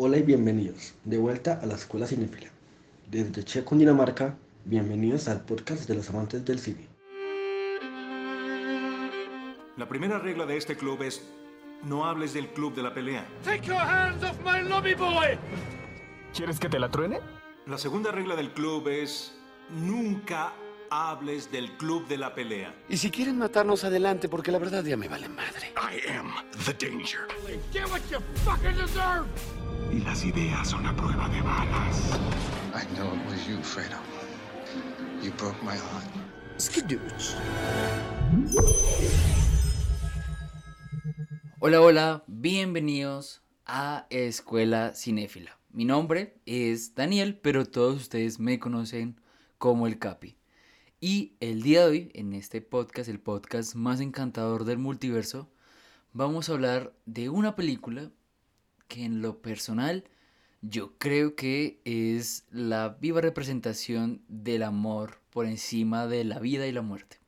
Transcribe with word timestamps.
Hola 0.00 0.16
y 0.18 0.22
bienvenidos 0.22 0.94
de 1.02 1.18
vuelta 1.18 1.58
a 1.60 1.66
la 1.66 1.74
Escuela 1.74 2.06
Cinéfila. 2.06 2.52
Desde 3.10 3.42
Checo, 3.42 3.74
Dinamarca, 3.74 4.38
bienvenidos 4.64 5.26
al 5.26 5.40
podcast 5.40 5.88
de 5.88 5.96
los 5.96 6.08
amantes 6.10 6.44
del 6.44 6.60
cine. 6.60 6.86
La 9.76 9.88
primera 9.88 10.20
regla 10.20 10.46
de 10.46 10.56
este 10.56 10.76
club 10.76 11.02
es 11.02 11.28
no 11.82 12.04
hables 12.04 12.32
del 12.32 12.46
club 12.46 12.76
de 12.76 12.82
la 12.84 12.94
pelea. 12.94 13.26
Take 13.42 13.66
your 13.66 13.76
hands 13.76 14.22
off 14.22 14.38
my 14.44 14.62
lobby 14.68 14.94
boy! 14.94 15.36
¿Quieres 16.32 16.60
que 16.60 16.68
te 16.68 16.78
la 16.78 16.88
truene? 16.88 17.18
La 17.66 17.76
segunda 17.76 18.12
regla 18.12 18.36
del 18.36 18.52
club 18.52 18.86
es 18.86 19.36
nunca 19.68 20.52
hables 20.90 21.50
del 21.50 21.76
club 21.76 22.06
de 22.08 22.18
la 22.18 22.34
pelea. 22.34 22.74
Y 22.88 22.96
si 22.96 23.10
quieren 23.10 23.38
matarnos 23.38 23.84
adelante, 23.84 24.28
porque 24.28 24.52
la 24.52 24.58
verdad 24.58 24.84
ya 24.84 24.96
me 24.96 25.08
vale 25.08 25.28
madre. 25.28 25.72
I 25.76 26.10
am 26.10 26.32
the 26.64 26.72
danger. 26.72 27.26
Get 27.72 27.88
what 27.90 28.00
you 28.10 28.18
fucking 28.44 28.76
deserve! 28.76 29.26
Y 29.92 30.00
las 30.00 30.24
ideas 30.24 30.68
son 30.68 30.86
a 30.86 30.94
prueba 30.94 31.28
de 31.28 31.40
balas. 31.40 32.18
I 32.74 32.84
know 32.94 33.12
it 33.14 33.26
was 33.26 33.46
you, 33.46 33.56
Fredo. 33.62 33.98
You 35.22 35.32
broke 35.32 35.60
my 35.62 35.76
heart. 35.76 36.06
Skidooch. 36.58 37.34
Hola, 41.60 41.80
hola, 41.80 42.24
bienvenidos 42.26 43.42
a 43.66 44.06
Escuela 44.10 44.92
Cinéfila. 44.94 45.58
Mi 45.70 45.84
nombre 45.84 46.40
es 46.46 46.94
Daniel, 46.94 47.38
pero 47.38 47.66
todos 47.66 48.00
ustedes 48.02 48.38
me 48.38 48.58
conocen 48.58 49.20
como 49.58 49.86
el 49.86 49.98
Capi. 49.98 50.37
Y 51.00 51.36
el 51.38 51.62
día 51.62 51.82
de 51.82 51.86
hoy, 51.86 52.10
en 52.14 52.32
este 52.32 52.60
podcast, 52.60 53.08
el 53.08 53.20
podcast 53.20 53.76
más 53.76 54.00
encantador 54.00 54.64
del 54.64 54.78
multiverso, 54.78 55.48
vamos 56.12 56.48
a 56.48 56.54
hablar 56.54 56.92
de 57.06 57.28
una 57.28 57.54
película 57.54 58.10
que 58.88 59.04
en 59.04 59.22
lo 59.22 59.40
personal 59.40 60.02
yo 60.60 60.98
creo 60.98 61.36
que 61.36 61.80
es 61.84 62.46
la 62.50 62.96
viva 63.00 63.20
representación 63.20 64.24
del 64.26 64.64
amor 64.64 65.20
por 65.30 65.46
encima 65.46 66.08
de 66.08 66.24
la 66.24 66.40
vida 66.40 66.66
y 66.66 66.72
la 66.72 66.82
muerte. 66.82 67.20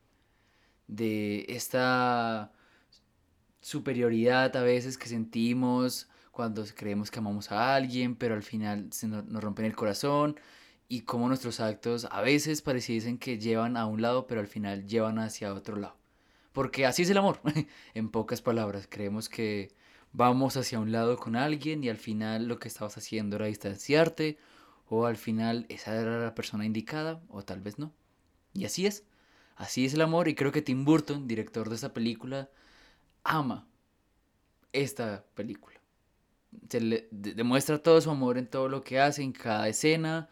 De 0.89 1.47
esta 1.49 2.53
superioridad 3.61 4.57
a 4.57 4.63
veces 4.63 4.99
que 4.99 5.07
sentimos 5.07 6.09
cuando 6.33 6.65
creemos 6.75 7.09
que 7.13 7.21
amamos 7.21 7.53
a 7.53 7.77
alguien, 7.77 8.17
pero 8.17 8.35
al 8.35 8.43
final 8.43 8.93
se 8.93 9.07
nos, 9.07 9.25
nos 9.27 9.45
rompen 9.45 9.67
el 9.67 9.77
corazón 9.77 10.41
y 10.91 11.03
cómo 11.03 11.29
nuestros 11.29 11.61
actos 11.61 12.09
a 12.11 12.21
veces 12.21 12.63
pareciesen 12.63 13.17
que 13.17 13.39
llevan 13.39 13.77
a 13.77 13.87
un 13.87 14.03
lado, 14.03 14.27
pero 14.27 14.41
al 14.41 14.49
final 14.49 14.87
llevan 14.89 15.21
hacia 15.21 15.55
otro 15.55 15.77
lado. 15.77 15.97
Porque 16.53 16.85
así 16.85 17.03
es 17.03 17.11
el 17.11 17.19
amor, 17.19 17.41
en 17.95 18.11
pocas 18.11 18.43
palabras. 18.43 18.89
Creemos 18.91 19.29
que 19.29 19.73
vamos 20.13 20.57
hacia 20.57 20.81
un 20.81 20.91
lado 20.91 21.17
con 21.17 21.37
alguien 21.37 21.85
y 21.85 21.89
al 21.91 21.97
final 21.97 22.49
lo 22.49 22.59
que 22.59 22.67
estabas 22.67 22.99
haciendo 22.99 23.37
era 23.37 23.47
distanciarte, 23.47 24.37
o 24.89 25.07
al 25.07 25.17
final 25.17 25.65
esa 25.69 25.95
era 25.95 26.19
la 26.19 26.35
persona 26.35 26.67
indicada, 26.67 27.23
o 27.29 27.43
tal 27.45 27.61
vez 27.61 27.79
no. 27.79 27.95
Y 28.53 28.65
así 28.65 28.85
es. 28.87 29.05
Así 29.55 29.85
es 29.85 29.95
el 29.95 30.01
amor 30.01 30.27
y 30.27 30.35
creo 30.35 30.51
que 30.51 30.61
Tim 30.63 30.85
Burton, 30.85 31.29
director 31.29 31.69
de 31.69 31.77
esta 31.77 31.93
película, 31.93 32.51
ama 33.23 33.69
esta 34.73 35.25
película. 35.35 35.81
Se 36.69 36.81
le 36.81 37.09
de- 37.13 37.35
demuestra 37.35 37.81
todo 37.81 38.01
su 38.01 38.11
amor 38.11 38.39
en 38.39 38.49
todo 38.49 38.69
lo 38.69 38.83
que 38.83 38.99
hace, 38.99 39.23
en 39.23 39.33
cada 39.33 39.69
escena, 39.69 40.29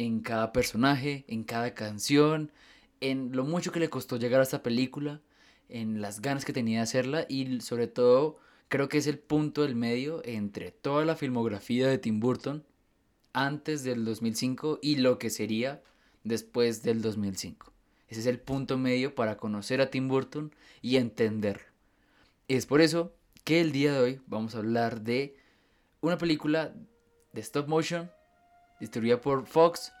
en 0.00 0.20
cada 0.20 0.50
personaje, 0.54 1.26
en 1.28 1.44
cada 1.44 1.74
canción, 1.74 2.50
en 3.02 3.36
lo 3.36 3.44
mucho 3.44 3.70
que 3.70 3.80
le 3.80 3.90
costó 3.90 4.16
llegar 4.16 4.40
a 4.40 4.44
esta 4.44 4.62
película, 4.62 5.20
en 5.68 6.00
las 6.00 6.22
ganas 6.22 6.46
que 6.46 6.54
tenía 6.54 6.78
de 6.78 6.84
hacerla 6.84 7.26
y 7.28 7.60
sobre 7.60 7.86
todo 7.86 8.38
creo 8.68 8.88
que 8.88 8.96
es 8.96 9.06
el 9.06 9.18
punto 9.18 9.60
del 9.60 9.76
medio 9.76 10.22
entre 10.24 10.70
toda 10.70 11.04
la 11.04 11.16
filmografía 11.16 11.86
de 11.86 11.98
Tim 11.98 12.18
Burton 12.18 12.64
antes 13.34 13.84
del 13.84 14.06
2005 14.06 14.78
y 14.80 14.96
lo 14.96 15.18
que 15.18 15.28
sería 15.28 15.82
después 16.24 16.82
del 16.82 17.02
2005. 17.02 17.70
Ese 18.08 18.20
es 18.20 18.26
el 18.26 18.40
punto 18.40 18.78
medio 18.78 19.14
para 19.14 19.36
conocer 19.36 19.82
a 19.82 19.90
Tim 19.90 20.08
Burton 20.08 20.54
y 20.80 20.96
entenderlo. 20.96 21.68
Es 22.48 22.64
por 22.64 22.80
eso 22.80 23.12
que 23.44 23.60
el 23.60 23.70
día 23.70 23.92
de 23.92 23.98
hoy 24.00 24.20
vamos 24.26 24.54
a 24.54 24.58
hablar 24.58 25.02
de 25.02 25.36
una 26.00 26.16
película 26.16 26.74
de 27.34 27.40
stop 27.42 27.68
motion 27.68 28.10
distribuida 28.80 29.20
por 29.20 29.46
Fox 29.46 29.92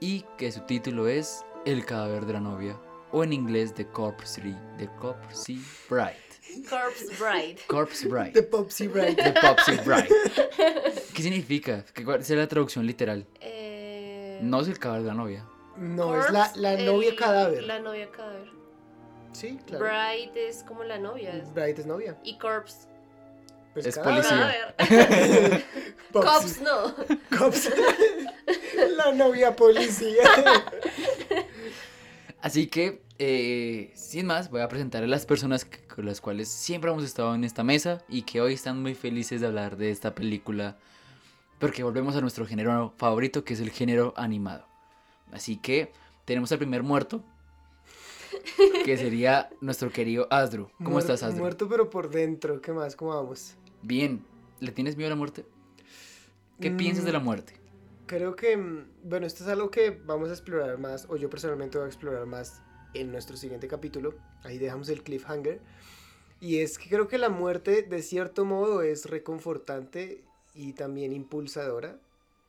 y 0.00 0.24
que 0.38 0.52
su 0.52 0.60
título 0.60 1.08
es 1.08 1.44
El 1.64 1.84
cadáver 1.84 2.26
de 2.26 2.34
la 2.34 2.40
novia 2.40 2.78
o 3.12 3.24
en 3.24 3.32
inglés 3.32 3.72
The 3.74 3.86
Corpse, 3.88 4.40
The 4.78 4.88
Corpse 5.00 5.54
Bride. 5.88 6.16
Corpse 6.68 7.06
Bride. 7.18 7.56
Corpse 7.66 8.08
Bride. 8.08 8.32
The 8.32 8.42
Popsy 8.42 8.88
Bride. 8.88 9.14
The 9.16 9.32
Popsy 9.40 9.76
Bride. 9.84 10.08
¿Qué 11.14 11.22
significa? 11.22 11.84
¿Qué, 11.94 12.04
¿Cuál 12.04 12.20
es 12.20 12.30
la 12.30 12.46
traducción 12.46 12.86
literal? 12.86 13.26
Eh, 13.40 14.38
No 14.42 14.60
es 14.60 14.68
el 14.68 14.78
cadáver 14.78 15.02
de 15.02 15.08
la 15.08 15.14
novia. 15.14 15.44
No, 15.76 16.18
es 16.18 16.30
la, 16.30 16.50
novia 16.78 17.10
el- 17.10 17.16
cadáver. 17.16 17.62
La 17.64 17.78
novia 17.80 18.10
cadáver. 18.10 18.48
Sí, 19.32 19.58
claro. 19.66 19.84
Bride 19.84 20.48
es 20.48 20.62
como 20.62 20.82
la 20.84 20.98
novia. 20.98 21.44
Bride 21.54 21.80
es 21.80 21.86
novia. 21.86 22.16
Y 22.22 22.38
Corpse. 22.38 22.88
Pues 23.76 23.84
Es 23.88 23.98
policía. 23.98 24.74
Cops 26.12 26.62
no. 26.62 26.94
Cops. 27.38 27.70
la 28.96 29.12
novia 29.12 29.54
policía. 29.54 30.24
Así 32.40 32.68
que, 32.68 33.02
eh, 33.18 33.92
sin 33.94 34.24
más, 34.26 34.50
voy 34.50 34.62
a 34.62 34.68
presentar 34.68 35.02
a 35.02 35.06
las 35.06 35.26
personas 35.26 35.66
que- 35.66 35.86
con 35.88 36.06
las 36.06 36.22
cuales 36.22 36.48
siempre 36.48 36.90
hemos 36.90 37.04
estado 37.04 37.34
en 37.34 37.44
esta 37.44 37.64
mesa 37.64 38.02
y 38.08 38.22
que 38.22 38.40
hoy 38.40 38.54
están 38.54 38.80
muy 38.80 38.94
felices 38.94 39.42
de 39.42 39.46
hablar 39.46 39.76
de 39.76 39.90
esta 39.90 40.14
película. 40.14 40.78
Porque 41.58 41.82
volvemos 41.82 42.16
a 42.16 42.22
nuestro 42.22 42.46
género 42.46 42.94
favorito, 42.96 43.44
que 43.44 43.52
es 43.52 43.60
el 43.60 43.70
género 43.70 44.14
animado. 44.16 44.66
Así 45.32 45.56
que 45.58 45.92
tenemos 46.24 46.50
al 46.52 46.58
primer 46.58 46.82
muerto, 46.82 47.22
que 48.84 48.96
sería 48.96 49.50
nuestro 49.60 49.90
querido 49.90 50.28
Asdru. 50.30 50.70
¿Cómo 50.78 50.96
Muer- 50.96 51.00
estás, 51.00 51.22
Asdru? 51.22 51.40
Muerto 51.40 51.68
pero 51.68 51.90
por 51.90 52.08
dentro. 52.10 52.60
¿Qué 52.62 52.72
más? 52.72 52.94
¿Cómo 52.96 53.14
vamos? 53.14 53.54
Bien. 53.82 54.24
¿Le 54.60 54.72
tienes 54.72 54.96
miedo 54.96 55.08
a 55.08 55.10
la 55.10 55.16
muerte? 55.16 55.44
¿Qué 56.60 56.70
piensas 56.70 57.04
de 57.04 57.12
la 57.12 57.20
Mm, 57.20 57.24
muerte? 57.24 57.54
Creo 58.06 58.36
que, 58.36 58.56
mm, 58.56 58.86
bueno, 59.04 59.26
esto 59.26 59.44
es 59.44 59.50
algo 59.50 59.70
que 59.70 59.90
vamos 59.90 60.30
a 60.30 60.32
explorar 60.32 60.78
más, 60.78 61.06
o 61.10 61.16
yo 61.16 61.28
personalmente 61.28 61.76
voy 61.76 61.84
a 61.86 61.88
explorar 61.88 62.24
más 62.26 62.62
en 62.94 63.12
nuestro 63.12 63.36
siguiente 63.36 63.68
capítulo. 63.68 64.14
Ahí 64.44 64.58
dejamos 64.58 64.88
el 64.88 65.02
cliffhanger. 65.02 65.60
Y 66.40 66.58
es 66.58 66.78
que 66.78 66.88
creo 66.88 67.08
que 67.08 67.18
la 67.18 67.28
muerte, 67.28 67.82
de 67.82 68.02
cierto 68.02 68.44
modo, 68.44 68.82
es 68.82 69.06
reconfortante 69.06 70.24
y 70.54 70.72
también 70.72 71.12
impulsadora. 71.12 71.98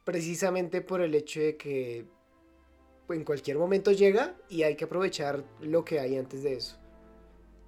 Precisamente 0.05 0.81
por 0.81 1.01
el 1.01 1.15
hecho 1.15 1.41
de 1.41 1.57
que 1.57 2.05
en 3.09 3.23
cualquier 3.23 3.57
momento 3.57 3.91
llega 3.91 4.35
y 4.49 4.63
hay 4.63 4.75
que 4.75 4.85
aprovechar 4.85 5.43
lo 5.61 5.83
que 5.83 5.99
hay 5.99 6.17
antes 6.17 6.43
de 6.43 6.53
eso. 6.55 6.77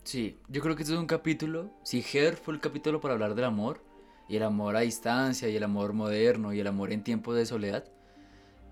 Sí, 0.03 0.39
yo 0.47 0.61
creo 0.61 0.75
que 0.75 0.83
este 0.83 0.93
es 0.93 0.99
un 0.99 1.05
capítulo. 1.07 1.69
Si 1.83 2.03
Her 2.13 2.35
fue 2.35 2.53
el 2.53 2.59
capítulo 2.59 2.99
para 2.99 3.13
hablar 3.13 3.35
del 3.35 3.45
amor, 3.45 3.81
y 4.27 4.35
el 4.37 4.43
amor 4.43 4.75
a 4.75 4.81
distancia, 4.81 5.49
y 5.49 5.55
el 5.55 5.63
amor 5.63 5.93
moderno, 5.93 6.53
y 6.53 6.59
el 6.59 6.67
amor 6.67 6.91
en 6.91 7.03
tiempos 7.03 7.35
de 7.35 7.45
soledad, 7.45 7.85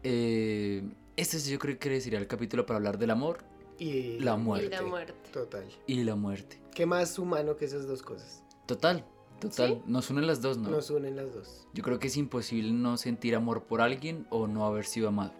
eh, 0.03 0.83
este 1.15 1.39
sí 1.39 1.51
yo 1.51 1.59
creo 1.59 1.77
que 1.79 1.99
sería 2.01 2.19
el 2.19 2.27
capítulo 2.27 2.65
para 2.65 2.77
hablar 2.77 2.97
del 2.97 3.09
amor 3.11 3.39
Y 3.79 4.19
La 4.19 4.35
Y 4.35 4.37
muerte. 4.37 4.69
la 4.69 4.81
muerte. 4.81 5.13
Total. 5.31 5.65
y 5.85 6.03
la 6.03 6.15
muerte. 6.15 6.59
¿Qué 6.73 6.85
más 6.85 7.17
humano 7.19 7.55
que 7.57 7.65
esas 7.65 7.87
dos 7.87 8.01
cosas? 8.01 8.43
Total, 8.65 9.03
total. 9.39 9.75
¿Sí? 9.75 9.81
Nos 9.85 10.09
unen 10.09 10.25
las 10.27 10.41
dos, 10.41 10.57
¿no? 10.57 10.69
Nos 10.69 10.89
unen 10.89 11.15
las 11.15 11.33
dos. 11.33 11.67
Yo 11.73 11.83
creo 11.83 11.99
que 11.99 12.07
es 12.07 12.17
imposible 12.17 12.71
no 12.71 12.97
sentir 12.97 13.35
amor 13.35 13.63
por 13.65 13.81
alguien 13.81 14.25
o 14.29 14.47
no 14.47 14.65
haber 14.65 14.85
sido 14.85 15.07
amado. 15.09 15.33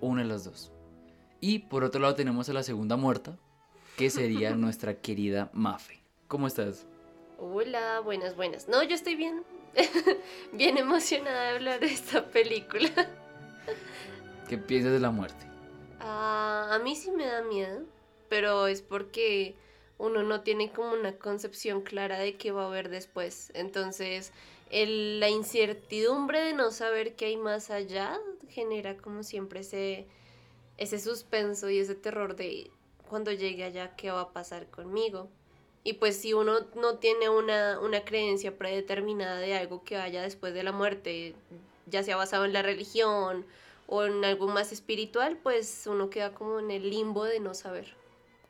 Una 0.00 0.22
de 0.22 0.28
las 0.28 0.44
dos. 0.44 0.72
Y 1.40 1.60
por 1.60 1.84
otro 1.84 2.00
lado 2.00 2.14
tenemos 2.14 2.48
a 2.48 2.52
la 2.54 2.62
segunda 2.62 2.96
muerta, 2.96 3.38
que 3.96 4.10
sería 4.10 4.54
nuestra 4.54 5.00
querida 5.00 5.50
Mafe. 5.52 6.02
¿Cómo 6.28 6.46
estás? 6.46 6.86
Hola, 7.38 8.00
buenas, 8.00 8.36
buenas. 8.36 8.68
No, 8.68 8.82
yo 8.82 8.94
estoy 8.94 9.16
bien. 9.16 9.42
bien 10.52 10.78
emocionada 10.78 11.48
de 11.50 11.56
hablar 11.56 11.80
de 11.80 11.86
esta 11.86 12.24
película. 12.26 12.90
¿Qué 14.48 14.58
piensas 14.58 14.92
de 14.92 15.00
la 15.00 15.10
muerte? 15.10 15.46
Ah, 16.00 16.68
a 16.72 16.78
mí 16.78 16.94
sí 16.96 17.10
me 17.10 17.26
da 17.26 17.42
miedo, 17.42 17.82
pero 18.28 18.66
es 18.66 18.82
porque 18.82 19.54
uno 19.98 20.22
no 20.22 20.40
tiene 20.42 20.72
como 20.72 20.92
una 20.92 21.16
concepción 21.16 21.82
clara 21.82 22.18
de 22.18 22.36
qué 22.36 22.50
va 22.52 22.64
a 22.64 22.66
haber 22.66 22.88
después. 22.88 23.50
Entonces, 23.54 24.32
el- 24.70 25.20
la 25.20 25.28
incertidumbre 25.28 26.40
de 26.40 26.54
no 26.54 26.70
saber 26.70 27.14
qué 27.14 27.26
hay 27.26 27.36
más 27.36 27.70
allá 27.70 28.18
genera 28.48 28.96
como 28.96 29.22
siempre 29.22 29.60
ese, 29.60 30.06
ese 30.76 30.98
suspenso 30.98 31.70
y 31.70 31.78
ese 31.78 31.94
terror 31.94 32.36
de 32.36 32.70
cuando 33.12 33.30
llegue 33.30 33.62
allá, 33.62 33.94
qué 33.94 34.10
va 34.10 34.22
a 34.22 34.32
pasar 34.32 34.68
conmigo. 34.70 35.28
Y 35.84 35.92
pues 35.92 36.16
si 36.16 36.32
uno 36.32 36.60
no 36.74 36.96
tiene 36.96 37.28
una, 37.28 37.78
una 37.78 38.06
creencia 38.06 38.56
predeterminada 38.56 39.38
de 39.38 39.54
algo 39.54 39.84
que 39.84 39.98
haya 39.98 40.22
después 40.22 40.54
de 40.54 40.62
la 40.62 40.72
muerte, 40.72 41.34
ya 41.84 42.02
sea 42.02 42.16
basado 42.16 42.46
en 42.46 42.54
la 42.54 42.62
religión 42.62 43.44
o 43.86 44.04
en 44.04 44.24
algo 44.24 44.48
más 44.48 44.72
espiritual, 44.72 45.36
pues 45.42 45.86
uno 45.86 46.08
queda 46.08 46.32
como 46.32 46.58
en 46.58 46.70
el 46.70 46.88
limbo 46.88 47.24
de 47.24 47.38
no 47.38 47.52
saber. 47.52 47.88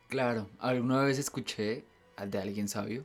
Claro, 0.06 0.48
alguna 0.60 1.02
vez 1.02 1.18
escuché 1.18 1.84
al 2.14 2.30
de 2.30 2.38
alguien 2.38 2.68
sabio 2.68 3.04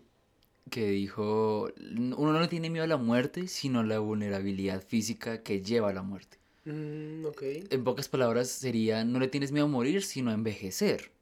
que 0.70 0.88
dijo, 0.92 1.72
uno 1.80 2.34
no 2.34 2.40
le 2.40 2.50
tiene 2.50 2.70
miedo 2.70 2.84
a 2.84 2.88
la 2.88 2.98
muerte, 2.98 3.48
sino 3.48 3.80
a 3.80 3.84
la 3.84 3.98
vulnerabilidad 3.98 4.84
física 4.84 5.42
que 5.42 5.64
lleva 5.64 5.90
a 5.90 5.94
la 5.94 6.04
muerte. 6.04 6.38
Mm, 6.66 7.26
ok. 7.26 7.42
En 7.72 7.84
pocas 7.84 8.10
palabras 8.10 8.48
sería, 8.48 9.04
no 9.04 9.18
le 9.18 9.28
tienes 9.28 9.52
miedo 9.52 9.66
a 9.66 9.70
morir, 9.70 10.04
sino 10.04 10.30
a 10.30 10.36
envejecer. 10.36 11.17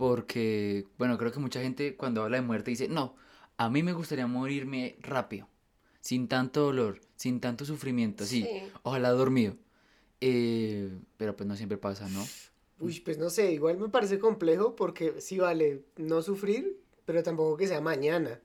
Porque, 0.00 0.86
bueno, 0.96 1.18
creo 1.18 1.30
que 1.30 1.40
mucha 1.40 1.60
gente 1.60 1.94
cuando 1.94 2.22
habla 2.22 2.38
de 2.38 2.42
muerte 2.42 2.70
dice, 2.70 2.88
no, 2.88 3.16
a 3.58 3.68
mí 3.68 3.82
me 3.82 3.92
gustaría 3.92 4.26
morirme 4.26 4.96
rápido, 5.02 5.46
sin 6.00 6.26
tanto 6.26 6.62
dolor, 6.62 7.02
sin 7.16 7.38
tanto 7.38 7.66
sufrimiento, 7.66 8.24
así, 8.24 8.44
Sí. 8.44 8.62
ojalá 8.82 9.10
dormido. 9.10 9.56
Eh, 10.22 10.88
pero 11.18 11.36
pues 11.36 11.46
no 11.46 11.54
siempre 11.54 11.76
pasa, 11.76 12.08
¿no? 12.08 12.24
Uy, 12.78 12.98
pues 13.00 13.18
no 13.18 13.28
sé, 13.28 13.52
igual 13.52 13.76
me 13.76 13.90
parece 13.90 14.18
complejo 14.18 14.74
porque 14.74 15.20
sí 15.20 15.38
vale 15.38 15.84
no 15.98 16.22
sufrir, 16.22 16.80
pero 17.04 17.22
tampoco 17.22 17.58
que 17.58 17.66
sea 17.66 17.82
mañana. 17.82 18.40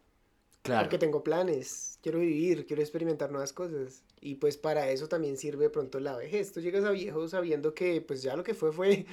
Claro. 0.61 0.83
Porque 0.83 0.97
tengo 0.97 1.23
planes, 1.23 1.99
quiero 2.03 2.19
vivir, 2.19 2.65
quiero 2.65 2.81
experimentar 2.81 3.31
nuevas 3.31 3.53
cosas. 3.53 4.03
Y 4.19 4.35
pues 4.35 4.57
para 4.57 4.89
eso 4.89 5.07
también 5.07 5.37
sirve 5.37 5.65
de 5.65 5.69
pronto 5.69 6.01
la 6.01 6.17
vejez. 6.17 6.51
Tú 6.51 6.59
llegas 6.59 6.83
a 6.83 6.91
viejo 6.91 7.29
sabiendo 7.29 7.73
que 7.73 8.01
pues 8.01 8.23
ya 8.23 8.35
lo 8.35 8.43
que 8.43 8.53
fue 8.55 8.73
fue, 8.73 9.05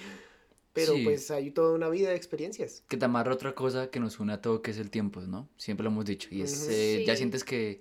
pero 0.72 0.94
Sí. 0.94 1.04
pues 1.04 1.30
hay 1.30 1.50
toda 1.50 1.74
una 1.74 1.88
vida 1.88 2.10
de 2.10 2.16
experiencias. 2.16 2.82
Que 2.88 2.96
te 2.96 3.04
amarra 3.04 3.32
otra 3.32 3.54
cosa 3.54 3.90
que 3.90 4.00
nos 4.00 4.18
une 4.20 4.32
a 4.32 4.40
todo, 4.40 4.62
que 4.62 4.70
es 4.70 4.78
el 4.78 4.90
tiempo, 4.90 5.20
¿no? 5.20 5.48
Siempre 5.56 5.84
lo 5.84 5.90
hemos 5.90 6.04
dicho. 6.04 6.28
Y 6.30 6.42
es, 6.42 6.68
eh, 6.70 7.04
ya 7.06 7.14
sientes 7.16 7.44
que 7.44 7.80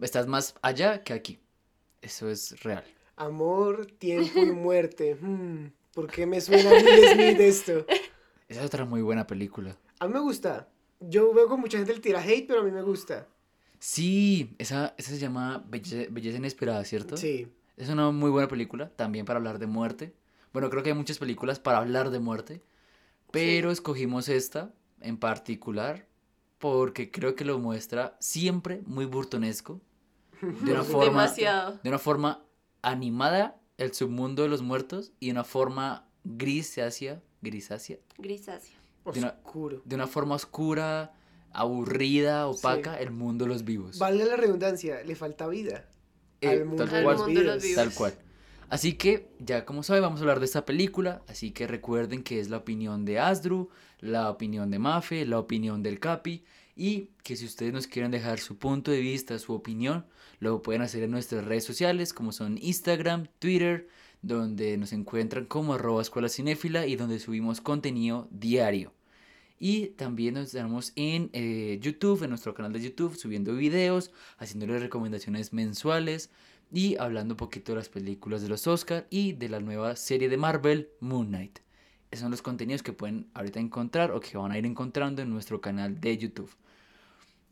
estás 0.00 0.26
más 0.26 0.54
allá 0.62 1.02
que 1.04 1.12
aquí. 1.12 1.38
Eso 2.02 2.30
es 2.30 2.60
real. 2.62 2.84
Amor, 3.16 3.86
tiempo 3.86 4.40
y 4.40 4.50
muerte. 4.52 5.14
Hmm, 5.20 5.68
¿Por 5.94 6.06
qué 6.06 6.24
me 6.24 6.40
suena 6.40 6.70
Will 6.70 7.08
Smith 7.12 7.40
esto? 7.40 7.84
Esa 8.48 8.60
es 8.60 8.66
otra 8.66 8.84
muy 8.84 9.02
buena 9.02 9.26
película. 9.26 9.76
A 9.98 10.06
mí 10.06 10.14
me 10.14 10.20
gusta. 10.20 10.68
Yo 11.00 11.32
veo 11.34 11.48
que 11.48 11.56
mucha 11.56 11.78
gente 11.78 11.94
le 11.94 12.00
tira 12.00 12.22
hate, 12.22 12.46
pero 12.46 12.60
a 12.60 12.64
mí 12.64 12.70
me 12.70 12.82
gusta. 12.82 13.26
Sí, 13.78 14.54
esa, 14.58 14.94
esa 14.98 15.10
se 15.10 15.18
llama 15.18 15.64
Belle- 15.70 16.08
Belleza 16.10 16.36
Inesperada, 16.38 16.84
¿cierto? 16.84 17.16
Sí. 17.16 17.48
Es 17.76 17.88
una 17.88 18.10
muy 18.10 18.30
buena 18.30 18.46
película, 18.48 18.90
también 18.90 19.24
para 19.24 19.38
hablar 19.38 19.58
de 19.58 19.66
muerte. 19.66 20.12
Bueno, 20.52 20.68
creo 20.70 20.82
que 20.82 20.90
hay 20.90 20.96
muchas 20.96 21.18
películas 21.18 21.58
para 21.60 21.78
hablar 21.78 22.10
de 22.10 22.18
muerte, 22.20 22.62
pero 23.30 23.70
escogimos 23.70 24.28
esta 24.28 24.72
en 25.00 25.16
particular 25.16 26.06
porque 26.58 27.10
creo 27.10 27.34
que 27.36 27.44
lo 27.44 27.58
muestra 27.58 28.16
siempre 28.20 28.82
muy 28.86 29.04
burtonesco, 29.06 29.80
de 30.42 30.72
una 30.72 30.82
forma, 30.82 31.04
Demasiado. 31.04 31.78
de 31.82 31.88
una 31.88 31.98
forma 31.98 32.44
animada, 32.82 33.56
el 33.78 33.94
submundo 33.94 34.42
de 34.42 34.48
los 34.48 34.62
muertos, 34.62 35.12
y 35.20 35.26
de 35.26 35.32
una 35.32 35.44
forma 35.44 36.06
grisácea, 36.24 37.22
grisácea, 37.40 37.98
Grisáceo. 38.18 38.78
De 39.14 39.20
una- 39.20 39.28
Oscuro. 39.44 39.80
de 39.84 39.94
una 39.94 40.06
forma 40.06 40.34
oscura, 40.34 41.14
aburrida, 41.52 42.46
opaca, 42.46 42.98
el 43.00 43.10
mundo 43.10 43.44
de 43.44 43.50
los 43.50 43.64
vivos. 43.64 43.98
Valga 43.98 44.24
la 44.26 44.36
redundancia, 44.36 45.02
le 45.04 45.14
falta 45.14 45.46
vida. 45.46 45.86
Eh, 46.42 46.48
al 46.48 46.64
mundo 46.66 46.84
tal 46.84 46.94
de 46.94 47.02
cual. 47.02 47.16
los 47.16 47.26
mundo 47.26 47.40
de 47.40 47.46
los 47.46 47.62
vivos. 47.62 47.62
vivos. 47.62 47.84
Tal 47.84 47.94
cual. 47.94 48.14
Así 48.70 48.92
que, 48.92 49.26
ya 49.40 49.64
como 49.64 49.82
saben, 49.82 50.02
vamos 50.02 50.20
a 50.20 50.22
hablar 50.22 50.38
de 50.38 50.46
esta 50.46 50.64
película. 50.64 51.22
Así 51.26 51.50
que 51.50 51.66
recuerden 51.66 52.22
que 52.22 52.38
es 52.38 52.50
la 52.50 52.58
opinión 52.58 53.04
de 53.04 53.18
Asdru, 53.18 53.68
la 53.98 54.30
opinión 54.30 54.70
de 54.70 54.78
Mafe, 54.78 55.26
la 55.26 55.40
opinión 55.40 55.82
del 55.82 55.98
Capi. 55.98 56.44
Y 56.76 57.10
que 57.24 57.34
si 57.34 57.46
ustedes 57.46 57.72
nos 57.72 57.88
quieren 57.88 58.12
dejar 58.12 58.38
su 58.38 58.58
punto 58.58 58.92
de 58.92 59.00
vista, 59.00 59.36
su 59.40 59.54
opinión, 59.54 60.06
lo 60.38 60.62
pueden 60.62 60.82
hacer 60.82 61.02
en 61.02 61.10
nuestras 61.10 61.44
redes 61.44 61.64
sociales, 61.64 62.12
como 62.12 62.30
son 62.30 62.58
Instagram, 62.62 63.26
Twitter, 63.40 63.88
donde 64.22 64.76
nos 64.76 64.92
encuentran 64.92 65.46
como 65.46 65.74
arroba 65.74 66.00
escuela 66.00 66.28
cinéfila 66.28 66.86
y 66.86 66.94
donde 66.94 67.18
subimos 67.18 67.60
contenido 67.60 68.28
diario. 68.30 68.94
Y 69.58 69.88
también 69.88 70.34
nos 70.34 70.46
estamos 70.46 70.92
en 70.94 71.28
eh, 71.32 71.78
YouTube, 71.82 72.22
en 72.22 72.30
nuestro 72.30 72.54
canal 72.54 72.72
de 72.72 72.80
YouTube, 72.80 73.16
subiendo 73.16 73.52
videos, 73.54 74.12
haciéndoles 74.38 74.80
recomendaciones 74.80 75.52
mensuales 75.52 76.30
y 76.72 76.96
hablando 76.98 77.34
un 77.34 77.38
poquito 77.38 77.72
de 77.72 77.76
las 77.76 77.88
películas 77.88 78.42
de 78.42 78.48
los 78.48 78.66
Oscar 78.66 79.06
y 79.10 79.32
de 79.32 79.48
la 79.48 79.60
nueva 79.60 79.96
serie 79.96 80.28
de 80.28 80.36
Marvel, 80.36 80.90
Moon 81.00 81.28
Knight. 81.28 81.60
Esos 82.10 82.22
son 82.22 82.30
los 82.30 82.42
contenidos 82.42 82.82
que 82.82 82.92
pueden 82.92 83.28
ahorita 83.34 83.60
encontrar 83.60 84.10
o 84.10 84.20
que 84.20 84.36
van 84.36 84.52
a 84.52 84.58
ir 84.58 84.66
encontrando 84.66 85.22
en 85.22 85.30
nuestro 85.30 85.60
canal 85.60 86.00
de 86.00 86.18
YouTube. 86.18 86.50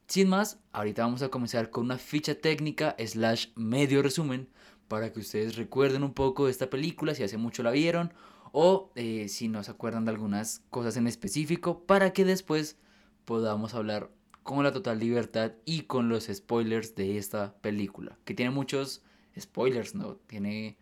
Sin 0.06 0.28
más, 0.28 0.58
ahorita 0.72 1.02
vamos 1.02 1.22
a 1.22 1.28
comenzar 1.28 1.70
con 1.70 1.84
una 1.84 1.98
ficha 1.98 2.34
técnica 2.34 2.96
slash 2.98 3.48
medio 3.56 4.02
resumen 4.02 4.48
para 4.88 5.12
que 5.12 5.20
ustedes 5.20 5.56
recuerden 5.56 6.02
un 6.02 6.14
poco 6.14 6.46
de 6.46 6.50
esta 6.50 6.70
película, 6.70 7.14
si 7.14 7.22
hace 7.22 7.36
mucho 7.36 7.62
la 7.62 7.70
vieron, 7.70 8.12
o 8.52 8.90
eh, 8.94 9.28
si 9.28 9.48
no 9.48 9.62
se 9.62 9.70
acuerdan 9.70 10.06
de 10.06 10.12
algunas 10.12 10.62
cosas 10.70 10.96
en 10.96 11.06
específico, 11.06 11.84
para 11.84 12.12
que 12.12 12.24
después 12.24 12.78
podamos 13.26 13.74
hablar 13.74 14.10
con 14.42 14.64
la 14.64 14.72
total 14.72 14.98
libertad 14.98 15.52
y 15.66 15.82
con 15.82 16.08
los 16.08 16.24
spoilers 16.32 16.94
de 16.94 17.18
esta 17.18 17.54
película, 17.60 18.18
que 18.24 18.32
tiene 18.32 18.50
muchos 18.50 19.02
spoilers, 19.40 19.94
¿no? 19.94 20.16
Tiene 20.26 20.76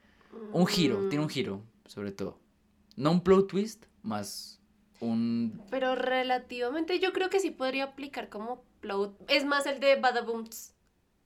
un 0.53 0.67
giro, 0.67 1.09
tiene 1.09 1.25
un 1.25 1.31
giro, 1.31 1.63
sobre 1.87 2.13
todo. 2.13 2.39
No 2.97 3.11
un 3.11 3.23
plot 3.23 3.49
twist, 3.49 3.85
más 4.03 4.61
un... 5.01 5.63
Pero 5.71 5.95
relativamente 5.95 6.99
yo 6.99 7.13
creo 7.13 7.29
que 7.31 7.41
sí 7.41 7.51
podría 7.51 7.85
aplicar 7.85 8.29
como 8.29 8.65
plot. 8.81 9.15
Es 9.29 9.45
más 9.45 9.67
el 9.67 9.81
de 9.81 9.97
Badabooms. 9.97 10.73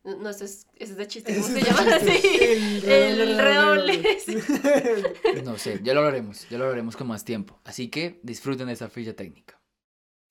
No, 0.02 0.30
ese 0.30 0.46
es, 0.46 0.66
es 0.76 0.96
de 0.96 1.06
chiste, 1.06 1.34
¿cómo 1.34 1.46
se 1.46 1.60
llama? 1.60 1.98
chiste. 1.98 2.20
Sí. 2.80 2.80
El 2.90 3.20
El 3.20 3.38
redoble. 3.38 3.92
redoble. 3.92 4.20
sí. 4.20 4.36
No 5.44 5.58
sé, 5.58 5.78
ya 5.82 5.92
lo 5.92 6.00
hablaremos, 6.00 6.48
ya 6.48 6.56
lo 6.58 6.64
hablaremos 6.64 6.96
con 6.96 7.06
más 7.06 7.24
tiempo. 7.24 7.60
Así 7.64 7.88
que 7.88 8.18
disfruten 8.22 8.66
de 8.68 8.72
esta 8.72 8.88
ficha 8.88 9.14
técnica. 9.14 9.60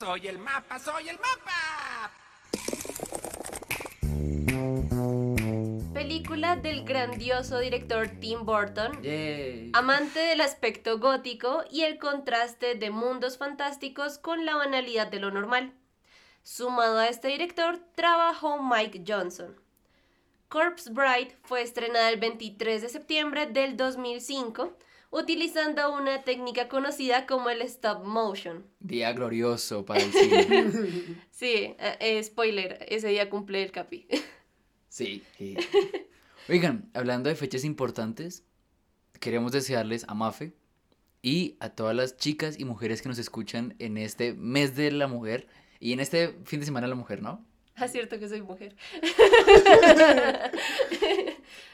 Soy 0.01 0.27
el 0.27 0.39
mapa, 0.39 0.79
soy 0.79 1.09
el 1.09 1.17
mapa. 1.17 1.51
Película 5.99 6.55
del 6.55 6.85
grandioso 6.85 7.59
director 7.59 8.07
Tim 8.21 8.45
Burton. 8.45 9.01
Amante 9.73 10.19
del 10.19 10.39
aspecto 10.39 10.97
gótico 10.97 11.65
y 11.69 11.81
el 11.81 11.99
contraste 11.99 12.75
de 12.75 12.89
mundos 12.89 13.37
fantásticos 13.37 14.17
con 14.17 14.45
la 14.45 14.55
banalidad 14.55 15.07
de 15.07 15.19
lo 15.19 15.29
normal. 15.29 15.73
Sumado 16.41 16.99
a 16.99 17.09
este 17.09 17.27
director, 17.27 17.81
trabajó 17.95 18.63
Mike 18.63 19.03
Johnson. 19.05 19.59
Corpse 20.47 20.89
Bride 20.89 21.35
fue 21.43 21.63
estrenada 21.63 22.09
el 22.09 22.17
23 22.17 22.81
de 22.81 22.87
septiembre 22.87 23.47
del 23.47 23.75
2005, 23.75 24.77
utilizando 25.11 25.93
una 25.93 26.23
técnica 26.23 26.69
conocida 26.69 27.27
como 27.27 27.49
el 27.49 27.61
stop 27.63 28.05
motion. 28.05 28.65
Día 28.79 29.11
glorioso 29.11 29.83
para 29.83 30.01
el 30.01 30.13
cine. 30.13 31.17
Sí, 31.31 31.75
eh, 31.77 31.97
eh, 31.99 32.23
spoiler, 32.23 32.85
ese 32.87 33.09
día 33.09 33.29
cumple 33.29 33.63
el 33.63 33.73
capi. 33.73 34.07
Sí. 34.89 35.23
sí. 35.37 35.55
Oigan, 36.49 36.89
hablando 36.93 37.29
de 37.29 37.35
fechas 37.35 37.63
importantes, 37.63 38.43
queremos 39.19 39.51
desearles 39.51 40.05
a 40.07 40.15
Mafe 40.15 40.53
y 41.21 41.57
a 41.59 41.69
todas 41.69 41.95
las 41.95 42.17
chicas 42.17 42.59
y 42.59 42.65
mujeres 42.65 43.01
que 43.01 43.09
nos 43.09 43.19
escuchan 43.19 43.75
en 43.79 43.97
este 43.97 44.33
mes 44.33 44.75
de 44.75 44.91
la 44.91 45.07
mujer 45.07 45.47
y 45.79 45.93
en 45.93 45.99
este 45.99 46.35
fin 46.45 46.59
de 46.59 46.65
semana 46.65 46.87
de 46.87 46.89
la 46.91 46.95
mujer, 46.95 47.21
¿no? 47.21 47.45
Ah, 47.75 47.87
cierto 47.87 48.19
que 48.19 48.27
soy 48.27 48.41
mujer. 48.41 48.75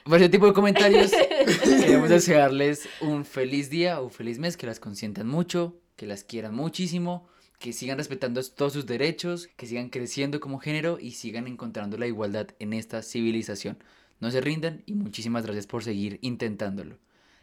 Por 0.03 0.17
ese 0.17 0.29
tipo 0.29 0.45
de 0.45 0.53
comentarios, 0.53 1.11
queremos 1.63 2.09
desearles 2.09 2.87
un 3.01 3.25
feliz 3.25 3.71
día, 3.71 3.99
un 3.99 4.11
feliz 4.11 4.37
mes, 4.37 4.55
que 4.55 4.67
las 4.67 4.79
consientan 4.79 5.27
mucho, 5.27 5.79
que 5.95 6.05
las 6.05 6.23
quieran 6.23 6.53
muchísimo, 6.53 7.27
que 7.59 7.73
sigan 7.73 7.97
respetando 7.97 8.41
todos 8.43 8.73
sus 8.73 8.85
derechos, 8.85 9.47
que 9.55 9.67
sigan 9.67 9.89
creciendo 9.89 10.39
como 10.39 10.59
género 10.59 10.97
y 10.99 11.11
sigan 11.11 11.47
encontrando 11.47 11.97
la 11.97 12.07
igualdad 12.07 12.47
en 12.59 12.73
esta 12.73 13.01
civilización. 13.01 13.77
No 14.19 14.31
se 14.31 14.41
rindan 14.41 14.83
y 14.85 14.93
muchísimas 14.93 15.45
gracias 15.45 15.67
por 15.67 15.83
seguir 15.83 16.19
intentándolo. 16.21 16.97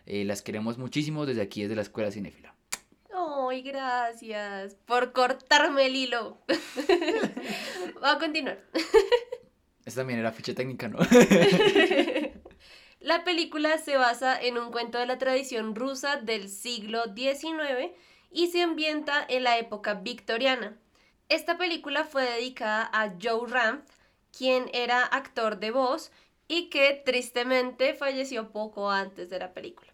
Eh, 0.07 0.25
las 0.25 0.43
queremos 0.43 0.79
muchísimo 0.79 1.27
desde 1.27 1.43
aquí, 1.43 1.63
desde 1.63 1.77
la 1.77 1.83
Escuela 1.83 2.11
Cinéfila. 2.11 2.55
Ay, 3.15 3.63
gracias 3.63 4.75
por 4.87 5.13
cortarme 5.13 5.87
el 5.87 5.97
hilo. 5.97 6.39
Voy 6.89 8.03
a 8.03 8.19
continuar. 8.19 8.65
Esta 9.85 10.01
también 10.01 10.21
era 10.21 10.33
ficha 10.33 10.55
técnica, 10.55 10.89
¿no? 10.89 10.99
La 13.01 13.25
película 13.25 13.79
se 13.79 13.97
basa 13.97 14.41
en 14.41 14.59
un 14.59 14.71
cuento 14.71 14.99
de 14.99 15.07
la 15.07 15.19
tradición 15.19 15.75
rusa 15.75 16.19
del 16.19 16.49
siglo 16.49 17.03
XIX 17.17 17.91
y 18.33 18.49
se 18.49 18.63
ambienta 18.63 19.25
en 19.29 19.45
la 19.45 19.59
época 19.59 19.95
victoriana. 19.95 20.77
Esta 21.29 21.57
película 21.57 22.05
fue 22.05 22.25
dedicada 22.25 22.91
a 22.93 23.15
Joe 23.21 23.49
Ranft, 23.49 23.91
quien 24.37 24.71
era 24.73 25.05
actor 25.05 25.59
de 25.59 25.71
voz 25.71 26.11
y 26.49 26.69
que 26.69 27.03
tristemente 27.05 27.95
falleció 27.95 28.51
poco 28.51 28.91
antes 28.91 29.31
de 29.31 29.39
la 29.39 29.53
película. 29.53 29.93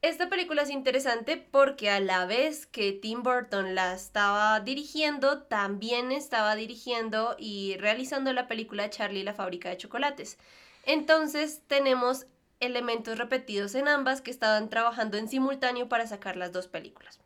Esta 0.00 0.28
película 0.28 0.62
es 0.62 0.70
interesante 0.70 1.36
porque 1.36 1.90
a 1.90 1.98
la 1.98 2.24
vez 2.24 2.66
que 2.66 2.92
Tim 2.92 3.24
Burton 3.24 3.74
la 3.74 3.94
estaba 3.94 4.60
dirigiendo, 4.60 5.42
también 5.42 6.12
estaba 6.12 6.54
dirigiendo 6.54 7.34
y 7.36 7.76
realizando 7.78 8.32
la 8.32 8.46
película 8.46 8.90
Charlie 8.90 9.20
y 9.20 9.24
la 9.24 9.34
fábrica 9.34 9.70
de 9.70 9.76
chocolates. 9.76 10.38
Entonces 10.86 11.62
tenemos 11.66 12.26
elementos 12.60 13.18
repetidos 13.18 13.74
en 13.74 13.88
ambas 13.88 14.20
que 14.20 14.30
estaban 14.30 14.70
trabajando 14.70 15.18
en 15.18 15.28
simultáneo 15.28 15.88
para 15.88 16.06
sacar 16.06 16.36
las 16.36 16.52
dos 16.52 16.68
películas. 16.68 17.18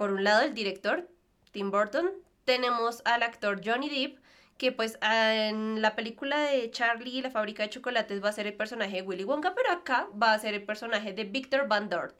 Por 0.00 0.12
un 0.12 0.24
lado, 0.24 0.40
el 0.40 0.54
director, 0.54 1.10
Tim 1.50 1.70
Burton, 1.70 2.10
tenemos 2.46 3.02
al 3.04 3.22
actor 3.22 3.60
Johnny 3.62 3.90
Depp, 3.90 4.18
que 4.56 4.72
pues 4.72 4.96
ah, 5.02 5.34
en 5.34 5.82
la 5.82 5.94
película 5.94 6.40
de 6.40 6.70
Charlie 6.70 7.18
y 7.18 7.20
la 7.20 7.30
fábrica 7.30 7.64
de 7.64 7.68
chocolates 7.68 8.24
va 8.24 8.30
a 8.30 8.32
ser 8.32 8.46
el 8.46 8.54
personaje 8.54 8.96
de 8.96 9.02
Willy 9.02 9.24
Wonka, 9.24 9.54
pero 9.54 9.70
acá 9.70 10.08
va 10.10 10.32
a 10.32 10.38
ser 10.38 10.54
el 10.54 10.64
personaje 10.64 11.12
de 11.12 11.24
Victor 11.24 11.68
Van 11.68 11.90
Dort. 11.90 12.18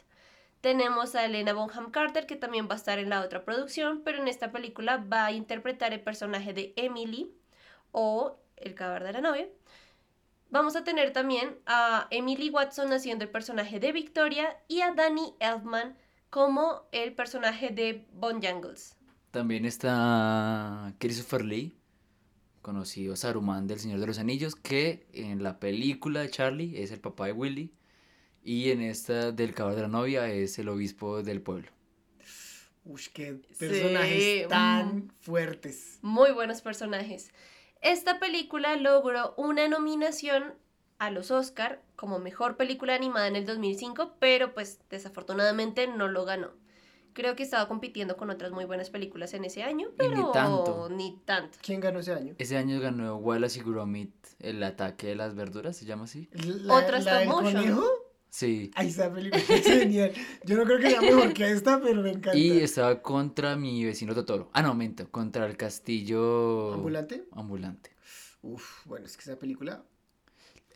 Tenemos 0.61 1.15
a 1.15 1.25
Elena 1.25 1.55
Bonham 1.55 1.91
Carter, 1.91 2.27
que 2.27 2.37
también 2.37 2.69
va 2.69 2.75
a 2.75 2.77
estar 2.77 2.99
en 2.99 3.09
la 3.09 3.23
otra 3.23 3.47
producción, 3.47 4.03
pero 4.05 4.19
en 4.19 4.29
esta 4.29 4.53
película 4.53 4.99
va 4.99 5.25
a 5.25 5.33
interpretar 5.33 5.95
el 5.95 6.03
personaje 6.03 6.53
de 6.53 6.75
Emily 6.77 7.33
o 7.93 8.37
el 8.59 8.75
cadáver 8.75 9.05
de 9.05 9.13
la 9.15 9.21
novia. 9.23 9.49
Vamos 10.51 10.77
a 10.77 10.85
tener 10.85 11.15
también 11.15 11.59
a 11.65 12.09
Emily 12.11 12.51
Watson 12.51 12.93
haciendo 12.93 13.25
el 13.25 13.31
personaje 13.31 13.81
de 13.81 13.93
Victoria 13.93 14.59
y 14.69 14.83
a 14.83 14.93
Danny 14.93 15.35
Elfman 15.41 15.97
como 16.31 16.89
el 16.93 17.13
personaje 17.13 17.71
de 17.71 18.07
Bon 18.13 18.41
Jangles. 18.41 18.97
También 19.31 19.65
está 19.65 20.95
Christopher 20.99 21.45
Lee, 21.45 21.77
conocido 22.63 23.17
Saruman 23.17 23.67
del 23.67 23.81
Señor 23.81 24.01
de 24.01 24.07
los 24.07 24.19
Anillos, 24.19 24.57
que 24.57 25.07
en 25.13 25.43
la 25.43 25.61
película 25.61 26.21
de 26.21 26.31
Charlie 26.31 26.83
es 26.83 26.91
el 26.91 27.01
papá 27.01 27.27
de 27.27 27.33
Willy 27.33 27.73
y 28.43 28.71
en 28.71 28.81
esta 28.81 29.33
del 29.33 29.55
caballo 29.55 29.77
de 29.77 29.83
la 29.83 29.89
novia 29.89 30.29
es 30.29 30.59
el 30.59 30.69
obispo 30.69 31.23
del 31.23 31.43
pueblo. 31.43 31.69
Uy, 32.85 33.03
qué 33.13 33.35
personajes 33.59 34.23
Sí, 34.23 34.43
tan 34.49 34.97
mm. 34.97 35.09
fuertes. 35.21 35.99
Muy 36.03 36.33
buenos 36.33 36.63
personajes. 36.63 37.31
Esta 37.83 38.19
película 38.19 38.77
logró 38.77 39.35
una 39.37 39.69
nominación 39.69 40.55
a 41.01 41.11
los 41.11 41.31
Oscar 41.31 41.83
como 41.97 42.19
mejor 42.19 42.57
película 42.59 42.95
animada 42.95 43.27
en 43.27 43.35
el 43.35 43.47
2005, 43.47 44.17
pero 44.21 44.53
pues 44.55 44.79
desafortunadamente 44.91 45.87
no 45.89 46.09
lo 46.09 46.25
ganó. 46.27 46.51
Creo 47.15 47.35
que 47.35 47.43
estaba 47.43 47.67
compitiendo 47.69 48.17
con 48.17 48.31
otras 48.31 48.53
muy 48.53 48.67
buenas 48.67 48.91
películas 48.91 49.33
en 49.35 49.45
ese 49.45 49.63
año, 49.65 49.89
pero 49.97 50.15
ni 50.15 50.33
tanto. 50.33 50.89
ni 50.91 51.19
tanto. 51.25 51.59
¿Quién 51.63 51.81
ganó 51.81 52.01
ese 52.01 52.13
año? 52.13 52.35
Ese 52.39 52.57
año 52.57 52.79
ganó 52.81 53.17
Wallace 53.17 53.59
y 53.59 53.63
Gromit 53.63 54.15
el 54.39 54.63
ataque 54.63 55.09
de 55.09 55.17
las 55.17 55.35
verduras, 55.35 55.77
¿se 55.77 55.87
llama 55.87 56.05
así? 56.05 56.29
La, 56.33 56.75
Otra 56.75 56.93
la 56.93 56.99
stop 56.99 57.19
del 57.19 57.29
motion. 57.29 57.55
conejo. 57.55 57.85
Sí. 58.29 58.71
Ahí 58.77 58.89
está 58.89 59.13
película 59.13 59.43
es 59.49 59.65
genial. 59.67 60.13
Yo 60.45 60.57
no 60.57 60.65
creo 60.65 60.79
que 60.79 60.91
sea 60.91 61.01
mejor 61.01 61.33
que 61.33 61.51
esta, 61.51 61.81
pero 61.81 62.01
me 62.03 62.11
encanta. 62.11 62.37
Y 62.37 62.59
estaba 62.61 63.03
contra 63.03 63.57
mi 63.57 63.85
vecino 63.85 64.15
Totoro. 64.15 64.51
Ah, 64.53 64.63
no, 64.63 64.75
mento, 64.75 65.11
contra 65.11 65.47
el 65.47 65.57
castillo 65.57 66.75
¿Ambulante? 66.75 67.25
ambulante. 67.33 67.91
Uf, 68.43 68.87
bueno, 68.87 69.07
es 69.07 69.17
que 69.17 69.23
esa 69.23 69.37
película 69.39 69.83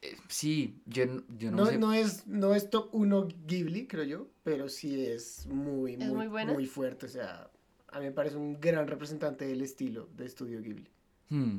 Eh, 0.05 0.17
sí, 0.29 0.83
yo, 0.87 1.07
no, 1.07 1.23
no, 1.53 1.67
sé. 1.67 1.79
no 1.79 1.93
es, 1.95 2.27
no 2.27 2.55
es 2.55 2.69
top 2.69 2.91
1 2.95 3.29
Ghibli, 3.47 3.87
creo 3.87 4.05
yo, 4.05 4.29
pero 4.43 4.69
sí 4.69 5.05
es 5.07 5.47
muy, 5.47 5.93
¿Es 5.95 5.99
muy, 6.01 6.09
muy 6.17 6.27
buena? 6.27 6.53
muy 6.53 6.67
fuerte. 6.67 7.07
O 7.07 7.09
sea, 7.09 7.51
a 7.89 7.99
mí 8.01 8.07
me 8.07 8.13
parece 8.13 8.37
un 8.37 8.61
gran 8.61 8.87
representante 8.87 9.47
del 9.47 9.63
estilo 9.63 10.09
de 10.15 10.27
estudio 10.27 10.61
Ghibli. 10.61 10.89
Hmm, 11.31 11.59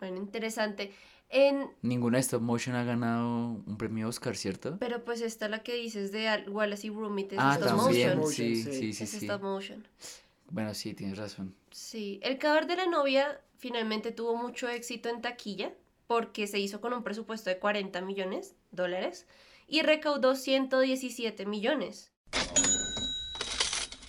Bueno, 0.00 0.16
interesante. 0.18 0.92
En, 1.28 1.68
Ninguna 1.82 2.18
stop 2.20 2.42
motion 2.42 2.76
ha 2.76 2.84
ganado 2.84 3.26
un 3.66 3.76
premio 3.76 4.08
Oscar, 4.08 4.36
¿cierto? 4.36 4.76
pero 4.78 5.04
pues 5.04 5.20
esta 5.20 5.48
la 5.48 5.62
que 5.62 5.74
dices 5.74 6.12
de 6.12 6.28
Al- 6.28 6.48
Wallace 6.48 6.86
y 6.86 6.90
Gromit 6.90 7.32
es 7.32 7.38
Ah, 7.40 7.54
stop 7.54 7.68
también, 7.76 8.18
motion. 8.18 8.32
sí, 8.32 8.56
sí. 8.56 8.72
sí, 8.72 8.92
sí, 8.92 9.04
Es 9.04 9.10
sí. 9.10 9.16
stop 9.26 9.42
motion. 9.42 9.86
Bueno, 10.50 10.74
sí, 10.74 10.94
tienes 10.94 11.18
razón. 11.18 11.54
Sí, 11.70 12.20
El 12.22 12.38
cadáver 12.38 12.66
de 12.66 12.76
la 12.76 12.86
novia 12.86 13.40
finalmente 13.58 14.12
tuvo 14.12 14.36
mucho 14.36 14.68
éxito 14.68 15.08
en 15.08 15.22
taquilla 15.22 15.72
porque 16.06 16.46
se 16.46 16.58
hizo 16.58 16.80
con 16.80 16.92
un 16.92 17.02
presupuesto 17.02 17.50
de 17.50 17.58
40 17.58 18.00
millones 18.02 18.54
de 18.70 18.82
dólares 18.82 19.26
y 19.66 19.82
recaudó 19.82 20.34
117 20.36 21.46
millones. 21.46 22.12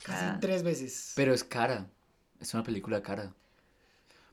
Casi 0.03 0.25
Ah. 0.25 0.37
tres 0.39 0.63
veces. 0.63 1.13
Pero 1.15 1.33
es 1.33 1.43
cara. 1.43 1.87
Es 2.39 2.53
una 2.53 2.63
película 2.63 3.01
cara. 3.01 3.33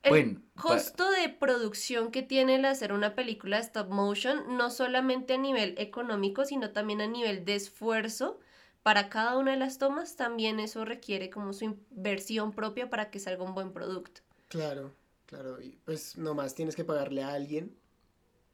El 0.02 0.10
Bueno, 0.10 0.40
costo 0.60 1.08
de 1.12 1.28
producción 1.28 2.10
que 2.10 2.22
tiene 2.22 2.56
el 2.56 2.64
hacer 2.64 2.92
una 2.92 3.14
película 3.14 3.56
de 3.58 3.62
stop 3.62 3.88
motion, 3.88 4.56
no 4.56 4.68
solamente 4.70 5.34
a 5.34 5.38
nivel 5.38 5.76
económico, 5.78 6.44
sino 6.44 6.70
también 6.72 7.00
a 7.00 7.06
nivel 7.06 7.44
de 7.44 7.54
esfuerzo 7.54 8.40
para 8.82 9.08
cada 9.08 9.38
una 9.38 9.52
de 9.52 9.58
las 9.58 9.78
tomas, 9.78 10.16
también 10.16 10.58
eso 10.58 10.84
requiere 10.84 11.30
como 11.30 11.52
su 11.52 11.64
inversión 11.66 12.50
propia 12.50 12.90
para 12.90 13.12
que 13.12 13.20
salga 13.20 13.44
un 13.44 13.54
buen 13.54 13.72
producto. 13.72 14.22
Claro, 14.48 14.92
claro. 15.32 15.60
Y 15.62 15.78
pues 15.84 16.18
nomás 16.18 16.54
tienes 16.54 16.76
que 16.76 16.84
pagarle 16.84 17.22
a 17.22 17.32
alguien 17.32 17.74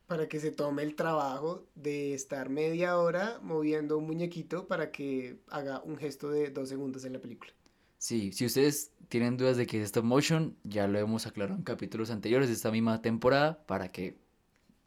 para 0.06 0.28
que 0.28 0.38
se 0.38 0.52
tome 0.52 0.82
el 0.82 0.94
trabajo 0.94 1.66
de 1.74 2.14
estar 2.14 2.48
media 2.48 2.98
hora 2.98 3.40
moviendo 3.42 3.98
un 3.98 4.06
muñequito 4.06 4.68
para 4.68 4.90
que 4.90 5.40
haga 5.48 5.82
un 5.82 5.96
gesto 5.96 6.30
de 6.30 6.50
dos 6.50 6.68
segundos 6.68 7.04
en 7.04 7.12
la 7.12 7.20
película. 7.20 7.52
Sí, 7.98 8.32
si 8.32 8.46
ustedes 8.46 8.92
tienen 9.08 9.36
dudas 9.36 9.56
de 9.56 9.66
qué 9.66 9.78
es 9.78 9.86
stop 9.86 10.04
motion, 10.04 10.56
ya 10.62 10.86
lo 10.86 10.98
hemos 11.00 11.26
aclarado 11.26 11.58
en 11.58 11.64
capítulos 11.64 12.10
anteriores 12.10 12.48
de 12.48 12.54
esta 12.54 12.70
misma 12.70 13.02
temporada 13.02 13.66
para 13.66 13.88
que 13.88 14.16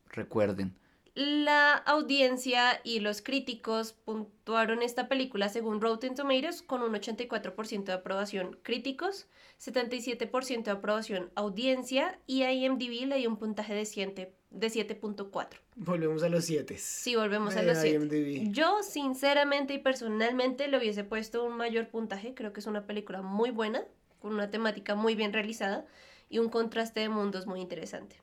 recuerden. 0.09 0.73
La 1.13 1.73
audiencia 1.75 2.79
y 2.85 3.01
los 3.01 3.21
críticos 3.21 3.91
puntuaron 3.91 4.81
esta 4.81 5.09
película 5.09 5.49
según 5.49 5.81
Rotten 5.81 6.15
Tomatoes 6.15 6.61
con 6.61 6.81
un 6.83 6.93
84% 6.93 7.83
de 7.83 7.93
aprobación 7.93 8.57
críticos, 8.63 9.27
77% 9.59 10.63
de 10.63 10.71
aprobación 10.71 11.29
audiencia 11.35 12.17
y 12.27 12.43
IMDb 12.43 13.07
le 13.07 13.17
dio 13.17 13.29
un 13.29 13.37
puntaje 13.37 13.73
de 13.73 13.85
7 13.85 14.33
de 14.51 14.67
7.4. 14.67 15.47
Volvemos 15.75 16.23
a 16.23 16.29
los 16.29 16.45
siete. 16.45 16.77
Sí, 16.77 17.15
volvemos 17.15 17.55
a 17.57 17.63
los 17.63 17.77
7. 17.77 17.95
IMDb. 17.95 18.51
Yo 18.53 18.81
sinceramente 18.81 19.73
y 19.73 19.79
personalmente 19.79 20.69
le 20.69 20.77
hubiese 20.77 21.03
puesto 21.03 21.43
un 21.43 21.57
mayor 21.57 21.89
puntaje, 21.89 22.33
creo 22.33 22.53
que 22.53 22.61
es 22.61 22.67
una 22.67 22.85
película 22.85 23.21
muy 23.21 23.51
buena, 23.51 23.83
con 24.19 24.33
una 24.33 24.49
temática 24.49 24.95
muy 24.95 25.15
bien 25.15 25.33
realizada 25.33 25.85
y 26.29 26.39
un 26.39 26.49
contraste 26.49 27.01
de 27.01 27.09
mundos 27.09 27.47
muy 27.47 27.59
interesante. 27.59 28.17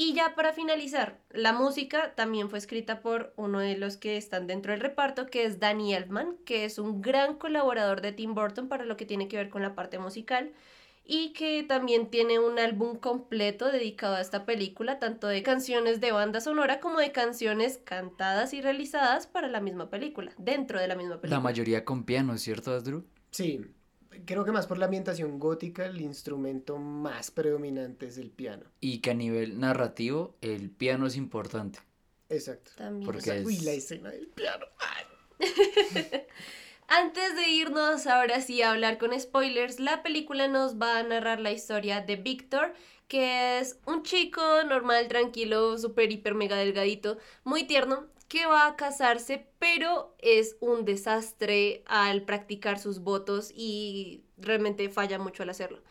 Y 0.00 0.14
ya 0.14 0.36
para 0.36 0.52
finalizar, 0.52 1.18
la 1.30 1.52
música 1.52 2.14
también 2.14 2.48
fue 2.48 2.60
escrita 2.60 3.00
por 3.00 3.32
uno 3.34 3.58
de 3.58 3.76
los 3.76 3.96
que 3.96 4.16
están 4.16 4.46
dentro 4.46 4.70
del 4.70 4.80
reparto, 4.80 5.26
que 5.26 5.44
es 5.44 5.58
Danny 5.58 5.92
Elfman, 5.92 6.36
que 6.44 6.64
es 6.64 6.78
un 6.78 7.02
gran 7.02 7.34
colaborador 7.34 8.00
de 8.00 8.12
Tim 8.12 8.32
Burton 8.32 8.68
para 8.68 8.84
lo 8.84 8.96
que 8.96 9.06
tiene 9.06 9.26
que 9.26 9.38
ver 9.38 9.50
con 9.50 9.60
la 9.60 9.74
parte 9.74 9.98
musical 9.98 10.52
y 11.04 11.32
que 11.32 11.64
también 11.64 12.10
tiene 12.10 12.38
un 12.38 12.60
álbum 12.60 12.96
completo 12.96 13.72
dedicado 13.72 14.14
a 14.14 14.20
esta 14.20 14.44
película, 14.44 15.00
tanto 15.00 15.26
de 15.26 15.42
canciones 15.42 16.00
de 16.00 16.12
banda 16.12 16.40
sonora 16.40 16.78
como 16.78 17.00
de 17.00 17.10
canciones 17.10 17.80
cantadas 17.82 18.54
y 18.54 18.60
realizadas 18.60 19.26
para 19.26 19.48
la 19.48 19.60
misma 19.60 19.90
película, 19.90 20.30
dentro 20.38 20.78
de 20.78 20.86
la 20.86 20.94
misma 20.94 21.16
película. 21.16 21.38
La 21.38 21.42
mayoría 21.42 21.84
con 21.84 22.04
piano, 22.04 22.38
¿cierto, 22.38 22.72
Asdru? 22.72 23.04
Sí, 23.32 23.66
creo 24.24 24.44
que 24.44 24.52
más 24.52 24.66
por 24.66 24.78
la 24.78 24.84
ambientación 24.86 25.38
gótica, 25.38 25.86
el 25.86 26.00
instrumento 26.00 26.76
más 26.78 27.30
predominante 27.30 28.06
es 28.06 28.18
el 28.18 28.30
piano. 28.30 28.64
Y 28.80 28.98
que 28.98 29.10
a 29.10 29.14
nivel 29.14 29.58
narrativo 29.60 30.36
el 30.40 30.70
piano 30.70 31.06
es 31.06 31.16
importante. 31.16 31.78
Exacto. 32.28 32.72
También. 32.76 33.06
Porque 33.06 33.30
Esa- 33.30 33.46
Uy, 33.46 33.54
es- 33.56 33.62
la 33.64 33.72
escena 33.72 34.10
del 34.10 34.26
piano. 34.28 34.66
Ay. 34.78 35.04
Antes 36.88 37.36
de 37.36 37.48
irnos 37.50 38.06
ahora 38.06 38.40
sí 38.40 38.62
a 38.62 38.70
hablar 38.70 38.96
con 38.98 39.18
spoilers, 39.18 39.78
la 39.78 40.02
película 40.02 40.48
nos 40.48 40.80
va 40.80 40.98
a 40.98 41.02
narrar 41.02 41.38
la 41.38 41.52
historia 41.52 42.00
de 42.00 42.16
Víctor, 42.16 42.72
que 43.08 43.58
es 43.58 43.78
un 43.86 44.02
chico 44.04 44.40
normal, 44.64 45.06
tranquilo, 45.08 45.76
súper, 45.76 46.10
hiper, 46.10 46.34
mega 46.34 46.56
delgadito, 46.56 47.18
muy 47.44 47.64
tierno, 47.64 48.06
que 48.28 48.46
va 48.46 48.66
a 48.66 48.76
casarse, 48.76 49.48
pero 49.58 50.14
es 50.18 50.56
un 50.60 50.84
desastre 50.84 51.82
al 51.86 52.22
practicar 52.22 52.78
sus 52.78 53.00
votos 53.00 53.50
y 53.54 54.24
realmente 54.36 54.90
falla 54.90 55.18
mucho 55.18 55.42
al 55.42 55.50
hacerlo. 55.50 55.82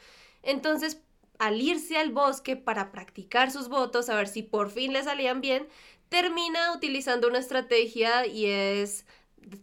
Entonces, 0.44 1.02
al 1.40 1.62
irse 1.62 1.98
al 1.98 2.12
bosque 2.12 2.56
para 2.56 2.92
practicar 2.92 3.52
sus 3.52 3.70
votos, 3.70 4.10
a 4.10 4.16
ver 4.16 4.28
si 4.28 4.44
por 4.44 4.70
fin 4.70 4.94
le 4.94 5.04
salían 5.04 5.42
bien, 5.42 5.68
termina 6.10 6.74
utilizando 6.74 7.28
una 7.28 7.40
estrategia 7.40 8.26
y 8.26 8.46
es 8.46 9.06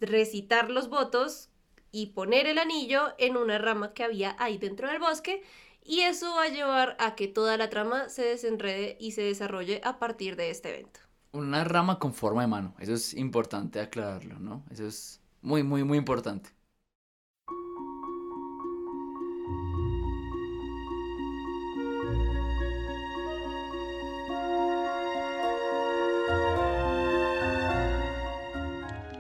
recitar 0.00 0.70
los 0.70 0.88
votos 0.88 1.48
y 1.92 2.06
poner 2.06 2.46
el 2.46 2.58
anillo 2.58 3.14
en 3.18 3.36
una 3.36 3.58
rama 3.58 3.94
que 3.94 4.04
había 4.04 4.36
ahí 4.38 4.58
dentro 4.58 4.88
del 4.88 4.98
bosque 4.98 5.42
y 5.84 6.00
eso 6.00 6.34
va 6.34 6.44
a 6.44 6.48
llevar 6.48 6.96
a 6.98 7.14
que 7.14 7.28
toda 7.28 7.56
la 7.56 7.70
trama 7.70 8.08
se 8.08 8.22
desenrede 8.22 8.96
y 8.98 9.12
se 9.12 9.22
desarrolle 9.22 9.80
a 9.84 9.98
partir 9.98 10.36
de 10.36 10.50
este 10.50 10.70
evento. 10.70 11.03
Una 11.34 11.64
rama 11.64 11.98
con 11.98 12.14
forma 12.14 12.42
de 12.42 12.46
mano. 12.46 12.74
Eso 12.78 12.94
es 12.94 13.12
importante 13.12 13.80
aclararlo, 13.80 14.38
¿no? 14.38 14.62
Eso 14.70 14.86
es 14.86 15.20
muy, 15.42 15.64
muy, 15.64 15.82
muy 15.82 15.98
importante. 15.98 16.50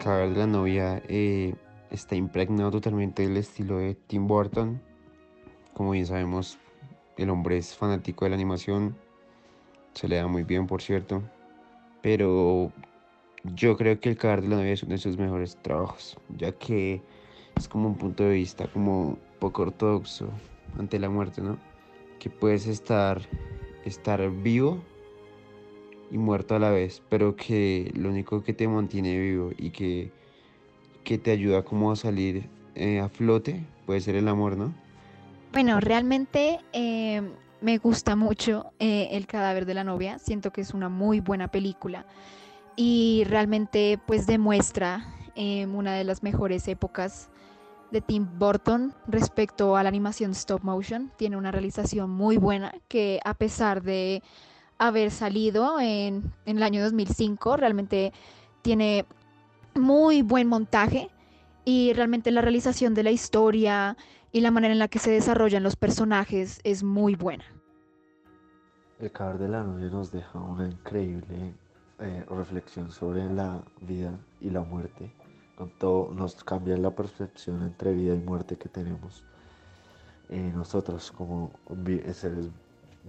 De 0.04 0.40
la 0.40 0.46
novia 0.46 1.02
eh, 1.08 1.54
está 1.90 2.14
impregnado 2.14 2.70
totalmente 2.70 3.26
del 3.26 3.36
estilo 3.36 3.78
de 3.78 3.94
Tim 3.94 4.26
Burton. 4.26 4.80
Como 5.72 5.90
bien 5.90 6.06
sabemos, 6.06 6.58
el 7.16 7.30
hombre 7.30 7.58
es 7.58 7.74
fanático 7.74 8.24
de 8.24 8.30
la 8.30 8.36
animación. 8.36 8.96
Se 9.94 10.08
le 10.08 10.16
da 10.16 10.26
muy 10.26 10.44
bien, 10.44 10.66
por 10.66 10.80
cierto. 10.80 11.22
Pero 12.04 12.70
yo 13.44 13.78
creo 13.78 13.98
que 13.98 14.10
el 14.10 14.18
cadáver 14.18 14.42
de 14.42 14.48
la 14.50 14.56
novia 14.56 14.74
es 14.74 14.82
uno 14.82 14.92
de 14.92 14.98
sus 14.98 15.16
mejores 15.16 15.56
trabajos, 15.62 16.18
ya 16.36 16.52
que 16.52 17.00
es 17.56 17.66
como 17.66 17.88
un 17.88 17.96
punto 17.96 18.24
de 18.24 18.34
vista 18.34 18.66
como 18.66 19.16
poco 19.38 19.62
ortodoxo 19.62 20.28
ante 20.78 20.98
la 20.98 21.08
muerte, 21.08 21.40
¿no? 21.40 21.56
Que 22.18 22.28
puedes 22.28 22.66
estar 22.66 23.22
estar 23.86 24.30
vivo 24.30 24.82
y 26.10 26.18
muerto 26.18 26.54
a 26.54 26.58
la 26.58 26.70
vez, 26.70 27.02
pero 27.08 27.36
que 27.36 27.90
lo 27.96 28.10
único 28.10 28.42
que 28.42 28.52
te 28.52 28.68
mantiene 28.68 29.18
vivo 29.18 29.52
y 29.56 29.70
que, 29.70 30.12
que 31.04 31.16
te 31.16 31.30
ayuda 31.30 31.62
como 31.62 31.90
a 31.90 31.96
salir 31.96 32.50
eh, 32.74 33.00
a 33.00 33.08
flote 33.08 33.64
puede 33.86 34.02
ser 34.02 34.16
el 34.16 34.28
amor, 34.28 34.58
¿no? 34.58 34.74
Bueno, 35.52 35.80
realmente 35.80 36.60
eh, 36.74 37.22
me 37.60 37.78
gusta 37.78 38.16
mucho 38.16 38.72
eh, 38.78 39.08
El 39.12 39.26
cadáver 39.26 39.66
de 39.66 39.74
la 39.74 39.84
novia, 39.84 40.18
siento 40.18 40.52
que 40.52 40.60
es 40.60 40.74
una 40.74 40.88
muy 40.88 41.20
buena 41.20 41.48
película 41.48 42.06
y 42.76 43.24
realmente 43.26 43.98
pues 44.06 44.26
demuestra 44.26 45.06
eh, 45.34 45.66
una 45.66 45.94
de 45.94 46.04
las 46.04 46.22
mejores 46.22 46.66
épocas 46.68 47.28
de 47.90 48.00
Tim 48.00 48.26
Burton 48.38 48.94
respecto 49.06 49.76
a 49.76 49.82
la 49.82 49.88
animación 49.88 50.32
stop 50.32 50.62
motion. 50.62 51.12
Tiene 51.16 51.36
una 51.36 51.52
realización 51.52 52.10
muy 52.10 52.36
buena 52.36 52.74
que 52.88 53.20
a 53.24 53.34
pesar 53.34 53.82
de 53.82 54.22
haber 54.78 55.10
salido 55.10 55.78
en, 55.80 56.32
en 56.46 56.56
el 56.56 56.62
año 56.62 56.82
2005, 56.82 57.56
realmente 57.56 58.12
tiene 58.62 59.06
muy 59.74 60.22
buen 60.22 60.48
montaje 60.48 61.10
y 61.64 61.92
realmente 61.92 62.30
la 62.30 62.40
realización 62.40 62.94
de 62.94 63.04
la 63.04 63.10
historia 63.10 63.96
y 64.34 64.40
la 64.40 64.50
manera 64.50 64.72
en 64.72 64.80
la 64.80 64.88
que 64.88 64.98
se 64.98 65.12
desarrollan 65.12 65.62
los 65.62 65.76
personajes 65.76 66.60
es 66.64 66.82
muy 66.82 67.14
buena. 67.14 67.44
El 68.98 69.12
cadáver 69.12 69.38
de 69.38 69.48
la 69.48 69.62
novia 69.62 69.86
nos 69.88 70.10
deja 70.10 70.38
una 70.40 70.66
increíble 70.66 71.54
eh, 72.00 72.24
reflexión 72.28 72.90
sobre 72.90 73.24
la 73.32 73.62
vida 73.80 74.18
y 74.40 74.50
la 74.50 74.62
muerte. 74.62 75.12
Todo, 75.78 76.12
nos 76.12 76.42
cambia 76.42 76.76
la 76.76 76.90
percepción 76.90 77.62
entre 77.62 77.92
vida 77.94 78.12
y 78.14 78.18
muerte 78.18 78.56
que 78.58 78.68
tenemos 78.68 79.22
eh, 80.30 80.50
nosotros 80.52 81.12
como 81.12 81.52
vi- 81.70 82.02
seres 82.12 82.48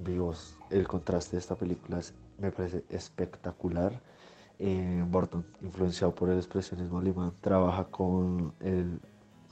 vivos. 0.04 0.56
El 0.70 0.88
contraste 0.88 1.38
de 1.38 1.40
esta 1.40 1.56
película 1.56 1.98
es- 2.00 2.14
me 2.38 2.52
parece 2.52 2.84
espectacular. 2.90 4.00
Eh, 4.60 5.04
Burton, 5.10 5.44
influenciado 5.64 6.14
por 6.14 6.30
el 6.30 6.38
expresionismo 6.38 7.00
alemán, 7.00 7.34
trabaja 7.42 7.86
con 7.86 8.54
el, 8.60 9.00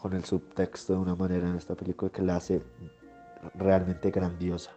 con 0.03 0.11
el 0.11 0.25
subtexto 0.25 0.95
de 0.95 0.99
una 0.99 1.15
manera 1.15 1.47
en 1.47 1.55
esta 1.55 1.75
película 1.75 2.11
que 2.11 2.21
la 2.21 2.35
hace 2.35 2.61
realmente 3.55 4.11
grandiosa. 4.11 4.73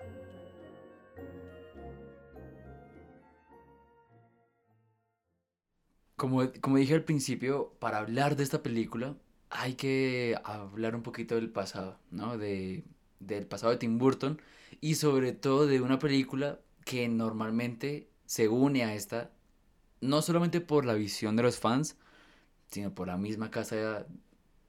Como, 6.14 6.49
como 6.61 6.76
dije 6.76 6.95
al 6.95 7.02
principio, 7.02 7.73
para 7.80 7.99
hablar 7.99 8.37
de 8.37 8.45
esta 8.45 8.62
película 8.62 9.16
hay 9.50 9.75
que 9.75 10.38
hablar 10.45 10.95
un 10.95 11.02
poquito 11.02 11.35
del 11.35 11.50
pasado, 11.50 11.99
¿no? 12.12 12.38
De, 12.38 12.85
del 13.18 13.49
pasado 13.49 13.73
de 13.73 13.78
Tim 13.78 13.99
Burton 13.99 14.40
y 14.80 14.95
sobre 14.95 15.33
todo 15.33 15.66
de 15.66 15.80
una 15.80 15.99
película 15.99 16.61
que 16.85 17.09
normalmente 17.09 18.09
se 18.26 18.47
une 18.47 18.85
a 18.85 18.95
esta, 18.95 19.33
no 20.00 20.23
solamente 20.23 20.61
por 20.61 20.85
la 20.85 20.95
visión 20.95 21.35
de 21.35 21.42
los 21.42 21.59
fans, 21.59 21.97
sino 22.68 22.95
por 22.95 23.09
la 23.09 23.16
misma 23.16 23.50
casa 23.50 24.06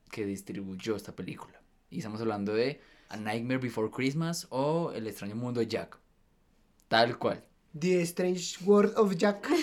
que 0.08 0.26
distribuyó 0.26 0.96
esta 0.96 1.14
película. 1.14 1.60
Y 1.90 1.98
estamos 1.98 2.20
hablando 2.20 2.54
de 2.54 2.80
A 3.08 3.16
Nightmare 3.16 3.58
Before 3.58 3.90
Christmas 3.90 4.46
o 4.50 4.92
El 4.92 5.06
extraño 5.06 5.36
mundo 5.36 5.60
de 5.60 5.66
Jack. 5.66 5.98
Tal 6.88 7.18
cual. 7.18 7.44
The 7.78 8.02
Strange 8.02 8.64
World 8.64 8.94
of 8.96 9.16
Jack. 9.16 9.48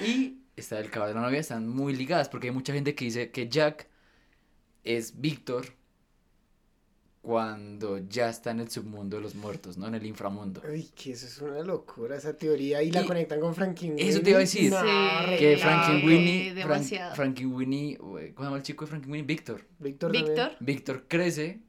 Y 0.00 0.38
está 0.56 0.80
el 0.80 0.90
caballo 0.90 1.14
de 1.14 1.20
la 1.20 1.26
novia, 1.26 1.40
están 1.40 1.68
muy 1.68 1.94
ligadas 1.94 2.28
porque 2.28 2.48
hay 2.48 2.54
mucha 2.54 2.72
gente 2.72 2.94
que 2.94 3.04
dice 3.04 3.30
que 3.30 3.48
Jack 3.48 3.88
es 4.84 5.20
Víctor 5.20 5.74
cuando 7.22 7.98
ya 7.98 8.28
está 8.28 8.50
en 8.50 8.58
el 8.60 8.68
submundo 8.68 9.16
de 9.16 9.22
los 9.22 9.36
muertos, 9.36 9.78
¿no? 9.78 9.86
En 9.86 9.94
el 9.94 10.04
inframundo. 10.04 10.60
Uy, 10.68 10.90
que 10.94 11.12
eso 11.12 11.26
es 11.26 11.38
una 11.40 11.60
locura 11.60 12.16
esa 12.16 12.36
teoría. 12.36 12.82
Y 12.82 12.90
la 12.90 13.02
Y 13.02 13.06
conectan 13.06 13.38
con 13.40 13.54
Frankenweenie. 13.54 14.08
Eso 14.10 14.20
te 14.20 14.30
iba 14.30 14.38
a 14.38 14.40
decir. 14.40 14.70
No, 14.72 14.80
Sí, 14.80 15.36
que 15.38 15.54
re- 15.54 15.58
Frankenweenie, 15.58 16.50
Fran- 16.50 16.54
demasiado. 16.56 17.14
Frankenweenie, 17.14 17.96
¿cómo 17.98 18.18
se 18.18 18.32
llama 18.42 18.56
el 18.56 18.62
chico 18.64 18.84
de 18.84 18.88
Frankenweenie? 18.90 19.26
Víctor. 19.26 19.64
Víctor. 19.78 20.12
también. 20.12 20.34
Víctor. 20.34 20.56
Víctor 20.60 21.04
crece 21.06 21.60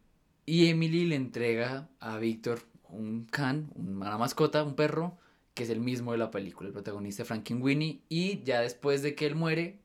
y 0.48 0.70
Emily 0.70 1.06
le 1.06 1.16
entrega 1.16 1.88
a 2.00 2.18
Víctor 2.18 2.60
un 2.89 3.26
can, 3.26 3.72
una 3.76 4.18
mascota, 4.18 4.63
un 4.63 4.76
perro, 4.76 5.18
que 5.54 5.63
es 5.63 5.70
el 5.70 5.80
mismo 5.82 6.13
de 6.13 6.18
la 6.18 6.32
película, 6.32 6.68
el 6.68 6.74
protagonista 6.74 7.22
de 7.22 7.28
Frankenweenie. 7.28 8.02
Y 8.10 8.42
ya 8.44 8.62
después 8.62 9.04
de 9.04 9.13
que 9.13 9.28
él 9.28 9.36
muere, 9.36 9.78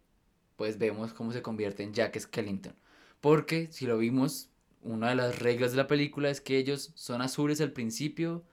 pues 0.57 0.79
vemos 0.79 1.13
cómo 1.13 1.33
se 1.33 1.43
convierte 1.43 1.83
en 1.83 1.93
Jack 1.93 2.19
Skellington. 2.19 2.75
Porque 3.21 3.69
si 3.71 3.85
lo 3.87 3.99
vimos, 3.99 4.49
una 4.83 5.11
de 5.11 5.17
las 5.17 5.39
reglas 5.39 5.73
de 5.73 5.77
la 5.79 5.87
película 5.87 6.31
es 6.31 6.41
que 6.41 6.57
ellos 6.59 6.93
son 6.95 7.23
azules 7.23 7.61
al 7.61 7.73
principio, 7.73 8.45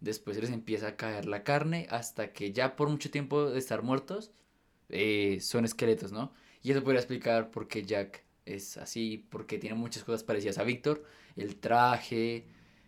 después 0.00 0.36
les 0.38 0.50
empieza 0.50 0.88
a 0.88 0.96
caer 0.96 1.26
la 1.26 1.44
carne, 1.44 1.86
hasta 1.90 2.32
que 2.32 2.52
ya 2.52 2.76
por 2.76 2.88
mucho 2.88 3.10
tiempo 3.10 3.50
de 3.50 3.58
estar 3.58 3.82
muertos, 3.82 4.32
eh, 4.88 5.38
son 5.40 5.64
esqueletos, 5.64 6.12
¿no? 6.12 6.32
Y 6.62 6.70
eso 6.70 6.82
podría 6.82 7.00
explicar 7.00 7.50
por 7.50 7.68
qué 7.68 7.82
Jack 7.82 8.24
es 8.46 8.76
así, 8.76 9.26
porque 9.30 9.58
tiene 9.58 9.76
muchas 9.76 10.04
cosas 10.04 10.22
parecidas 10.24 10.58
a 10.58 10.64
Víctor, 10.64 11.04
el 11.36 11.56
traje, 11.56 12.46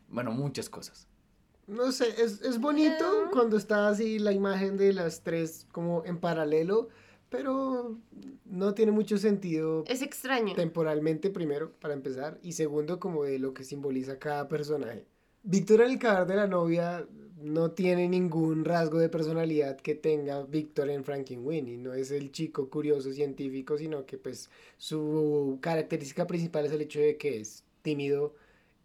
bueno, 0.09 0.33
muchas 0.33 0.69
cosas. 0.69 1.09
No 1.67 1.93
sé, 1.93 2.23
es, 2.23 2.43
es 2.43 2.61
bonito 2.61 3.31
cuando 3.33 3.57
está 3.57 3.89
así 3.89 4.19
la 4.19 4.33
imagen 4.33 4.77
de 4.77 4.93
las 4.93 5.23
tres 5.23 5.67
como 5.73 6.05
en 6.05 6.19
paralelo, 6.19 6.91
pero 7.31 7.99
no 8.45 8.75
tiene 8.75 8.93
mucho 8.93 9.19
sentido 9.19 9.85
Es 9.89 10.03
extraño. 10.03 10.55
temporalmente, 10.55 11.31
primero, 11.31 11.73
para 11.81 11.95
empezar, 11.95 12.39
y 12.43 12.53
segundo, 12.53 13.01
como 13.01 13.25
de 13.25 13.39
lo 13.39 13.55
que 13.55 13.65
simboliza 13.65 14.19
cada 14.19 14.49
personaje. 14.49 15.07
Víctor 15.43 15.83
en 15.83 15.91
el 15.91 15.99
cadáver 15.99 16.29
de 16.29 16.37
la 16.37 16.47
novia 16.47 17.07
no 17.37 17.73
tiene 17.73 18.09
ningún 18.09 18.65
rasgo 18.65 18.99
de 18.99 19.09
personalidad 19.11 19.77
que 19.77 19.95
tenga 19.95 20.43
Víctor 20.45 20.89
en 20.89 21.05
Frankenweenie, 21.05 21.77
no 21.77 21.93
es 21.93 22.11
el 22.11 22.33
chico 22.33 22.71
curioso 22.71 23.13
científico, 23.13 23.77
sino 23.77 24.07
que 24.07 24.17
pues 24.17 24.51
su 24.79 25.59
característica 25.61 26.27
principal 26.27 26.65
es 26.67 26.73
el 26.73 26.81
hecho 26.81 27.01
de 27.01 27.17
que 27.19 27.41
es 27.41 27.65
tímido 27.83 28.35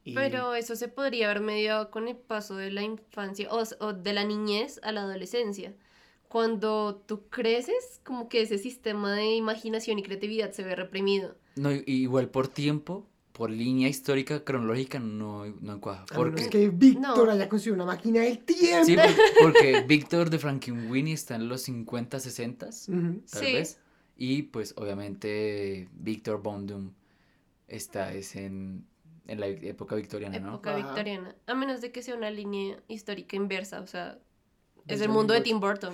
y... 0.03 0.15
Pero 0.15 0.55
eso 0.55 0.75
se 0.75 0.87
podría 0.89 1.29
haber 1.29 1.41
mediado 1.41 1.91
con 1.91 2.07
el 2.07 2.17
paso 2.17 2.55
de 2.57 2.71
la 2.71 2.81
infancia 2.83 3.47
o, 3.51 3.63
o 3.79 3.93
de 3.93 4.13
la 4.13 4.25
niñez 4.25 4.79
a 4.83 4.91
la 4.91 5.03
adolescencia. 5.03 5.73
Cuando 6.29 7.03
tú 7.07 7.27
creces, 7.29 7.99
como 8.05 8.29
que 8.29 8.41
ese 8.41 8.57
sistema 8.57 9.13
de 9.15 9.35
imaginación 9.35 9.99
y 9.99 10.03
creatividad 10.03 10.51
se 10.51 10.63
ve 10.63 10.75
reprimido. 10.75 11.35
No, 11.57 11.71
igual 11.71 12.29
por 12.29 12.47
tiempo, 12.47 13.09
por 13.33 13.49
línea 13.49 13.89
histórica, 13.89 14.43
cronológica, 14.45 14.99
no, 14.99 15.45
no 15.47 15.73
encuaja. 15.73 16.05
A 16.11 16.17
menos 16.17 16.39
Porque, 16.41 16.49
que 16.49 16.69
Víctor 16.69 17.25
No. 17.27 17.31
haya 17.33 17.49
conseguido 17.49 17.75
una 17.75 17.85
máquina 17.85 18.21
del 18.21 18.39
tiempo. 18.45 18.85
sí, 18.85 18.95
por- 18.95 19.43
porque 19.43 19.81
Víctor 19.87 20.29
de 20.29 20.39
Frankenweenie 20.39 21.13
está 21.13 21.35
en 21.35 21.49
los 21.49 21.63
50, 21.63 22.19
60, 22.19 22.67
Ujú. 22.67 23.21
tal 23.31 23.43
Sí. 23.45 23.53
vez. 23.53 23.79
Y 24.15 24.43
pues 24.43 24.73
obviamente 24.77 25.89
Víctor 25.93 26.41
Bondum 26.43 26.91
está 27.67 28.13
es 28.13 28.35
en, 28.35 28.85
en 29.27 29.39
la 29.39 29.47
época 29.47 29.95
victoriana, 29.95 30.39
¿no? 30.39 30.49
Época 30.49 30.75
Ajá. 30.75 30.85
victoriana. 30.85 31.35
A 31.47 31.55
menos 31.55 31.81
de 31.81 31.91
que 31.91 32.01
sea 32.03 32.15
una 32.15 32.29
línea 32.29 32.77
histórica 32.87 33.35
inversa, 33.35 33.79
o 33.81 33.87
sea, 33.87 34.19
es 34.89 35.01
el 35.01 35.09
mundo 35.09 35.33
de. 35.33 35.41
Tim 35.41 35.59
Burton. 35.59 35.93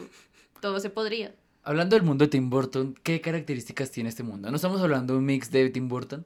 Todo 0.62 0.80
se 0.80 0.90
podría. 0.90 1.36
Hablando 1.64 1.96
del 1.96 2.06
mundo 2.06 2.26
de 2.26 2.30
Tim 2.30 2.50
Burton, 2.50 2.96
¿qué 3.04 3.22
características 3.22 3.92
tiene 3.92 4.10
este 4.10 4.24
mundo? 4.24 4.50
No 4.50 4.56
estamos 4.56 4.82
hablando 4.82 5.14
de 5.14 5.20
un 5.20 5.26
mix 5.26 5.50
de 5.52 5.70
Tim 5.70 5.88
Burton, 5.88 6.26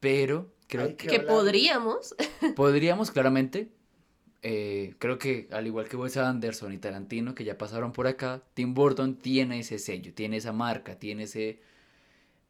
pero 0.00 0.50
creo 0.66 0.86
Hay 0.86 0.94
que 0.94 1.08
Que 1.08 1.16
hablar. 1.16 1.28
podríamos. 1.36 2.14
podríamos 2.56 3.10
claramente, 3.10 3.70
eh, 4.42 4.94
creo 4.98 5.18
que 5.18 5.48
al 5.52 5.66
igual 5.66 5.88
que 5.88 5.96
Wes 5.96 6.16
Anderson 6.16 6.72
y 6.72 6.78
Tarantino, 6.78 7.34
que 7.34 7.44
ya 7.44 7.58
pasaron 7.58 7.92
por 7.92 8.06
acá, 8.06 8.42
Tim 8.54 8.72
Burton 8.74 9.16
tiene 9.16 9.60
ese 9.60 9.78
sello, 9.78 10.14
tiene 10.14 10.38
esa 10.38 10.52
marca, 10.52 10.98
tiene 10.98 11.24
ese, 11.24 11.60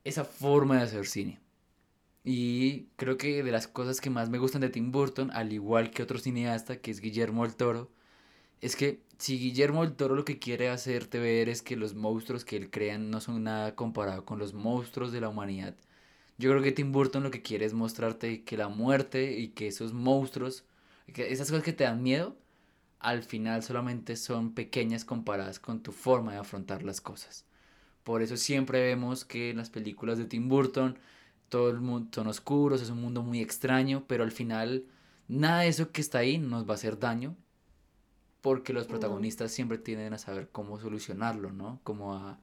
esa 0.04 0.24
forma 0.24 0.76
de 0.76 0.82
hacer 0.82 1.06
cine. 1.06 1.40
Y 2.24 2.84
creo 2.96 3.18
que 3.18 3.42
de 3.42 3.50
las 3.50 3.66
cosas 3.66 4.00
que 4.00 4.08
más 4.10 4.30
me 4.30 4.38
gustan 4.38 4.60
de 4.60 4.70
Tim 4.70 4.92
Burton, 4.92 5.32
al 5.32 5.52
igual 5.52 5.90
que 5.90 6.02
otro 6.04 6.18
cineasta 6.18 6.76
que 6.76 6.92
es 6.92 7.00
Guillermo 7.00 7.42
del 7.44 7.56
Toro, 7.56 7.90
es 8.60 8.76
que 8.76 9.00
si 9.22 9.38
Guillermo 9.38 9.85
del 9.85 9.94
Toro 9.94 10.16
lo 10.16 10.24
que 10.24 10.40
quiere 10.40 10.68
hacerte 10.68 11.20
ver 11.20 11.48
es 11.48 11.62
que 11.62 11.76
los 11.76 11.94
monstruos 11.94 12.44
que 12.44 12.56
él 12.56 12.70
crea 12.70 12.98
no 12.98 13.20
son 13.20 13.44
nada 13.44 13.76
comparado 13.76 14.24
con 14.24 14.40
los 14.40 14.52
monstruos 14.52 15.12
de 15.12 15.20
la 15.20 15.28
humanidad, 15.28 15.76
yo 16.38 16.50
creo 16.50 16.61
que 16.61 16.72
Tim 16.72 16.90
Burton 16.90 17.22
lo 17.22 17.30
que 17.30 17.40
quiere 17.40 17.64
es 17.64 17.72
mostrarte 17.72 18.42
que 18.42 18.56
la 18.56 18.66
muerte 18.66 19.38
y 19.38 19.50
que 19.50 19.68
esos 19.68 19.92
monstruos, 19.92 20.64
que 21.14 21.32
esas 21.32 21.48
cosas 21.48 21.62
que 21.62 21.72
te 21.72 21.85
dan 21.85 22.02
miedo, 22.02 22.37
al 22.98 23.22
final 23.22 23.62
solamente 23.62 24.16
son 24.16 24.54
pequeñas 24.54 25.04
comparadas 25.04 25.61
con 25.61 25.85
tu 25.85 25.92
forma 25.92 26.32
de 26.32 26.38
afrontar 26.38 26.82
las 26.82 27.00
cosas. 27.00 27.44
Por 28.02 28.22
eso 28.22 28.37
siempre 28.37 28.82
vemos 28.82 29.24
que 29.24 29.50
en 29.50 29.58
las 29.58 29.70
películas 29.70 30.18
de 30.18 30.24
Tim 30.24 30.48
Burton 30.48 30.98
todo 31.48 31.70
el 31.70 31.80
mundo 31.80 32.11
son 32.12 32.26
oscuros, 32.26 32.82
es 32.82 32.90
un 32.90 33.00
mundo 33.00 33.22
muy 33.22 33.40
extraño, 33.40 34.04
pero 34.08 34.24
al 34.24 34.32
final 34.32 34.85
nada 35.28 35.61
de 35.61 35.68
eso 35.68 35.92
que 35.92 36.00
está 36.00 36.18
ahí 36.18 36.38
nos 36.38 36.66
va 36.66 36.72
a 36.72 36.74
hacer 36.74 36.98
daño, 36.98 37.37
porque 38.42 38.72
los 38.72 38.87
protagonistas 38.87 39.52
siempre 39.52 39.78
tienden 39.78 40.12
a 40.12 40.18
saber 40.18 40.50
cómo 40.50 40.78
solucionarlo, 40.78 41.52
¿no? 41.52 41.81
Como 41.85 42.14
a, 42.14 42.38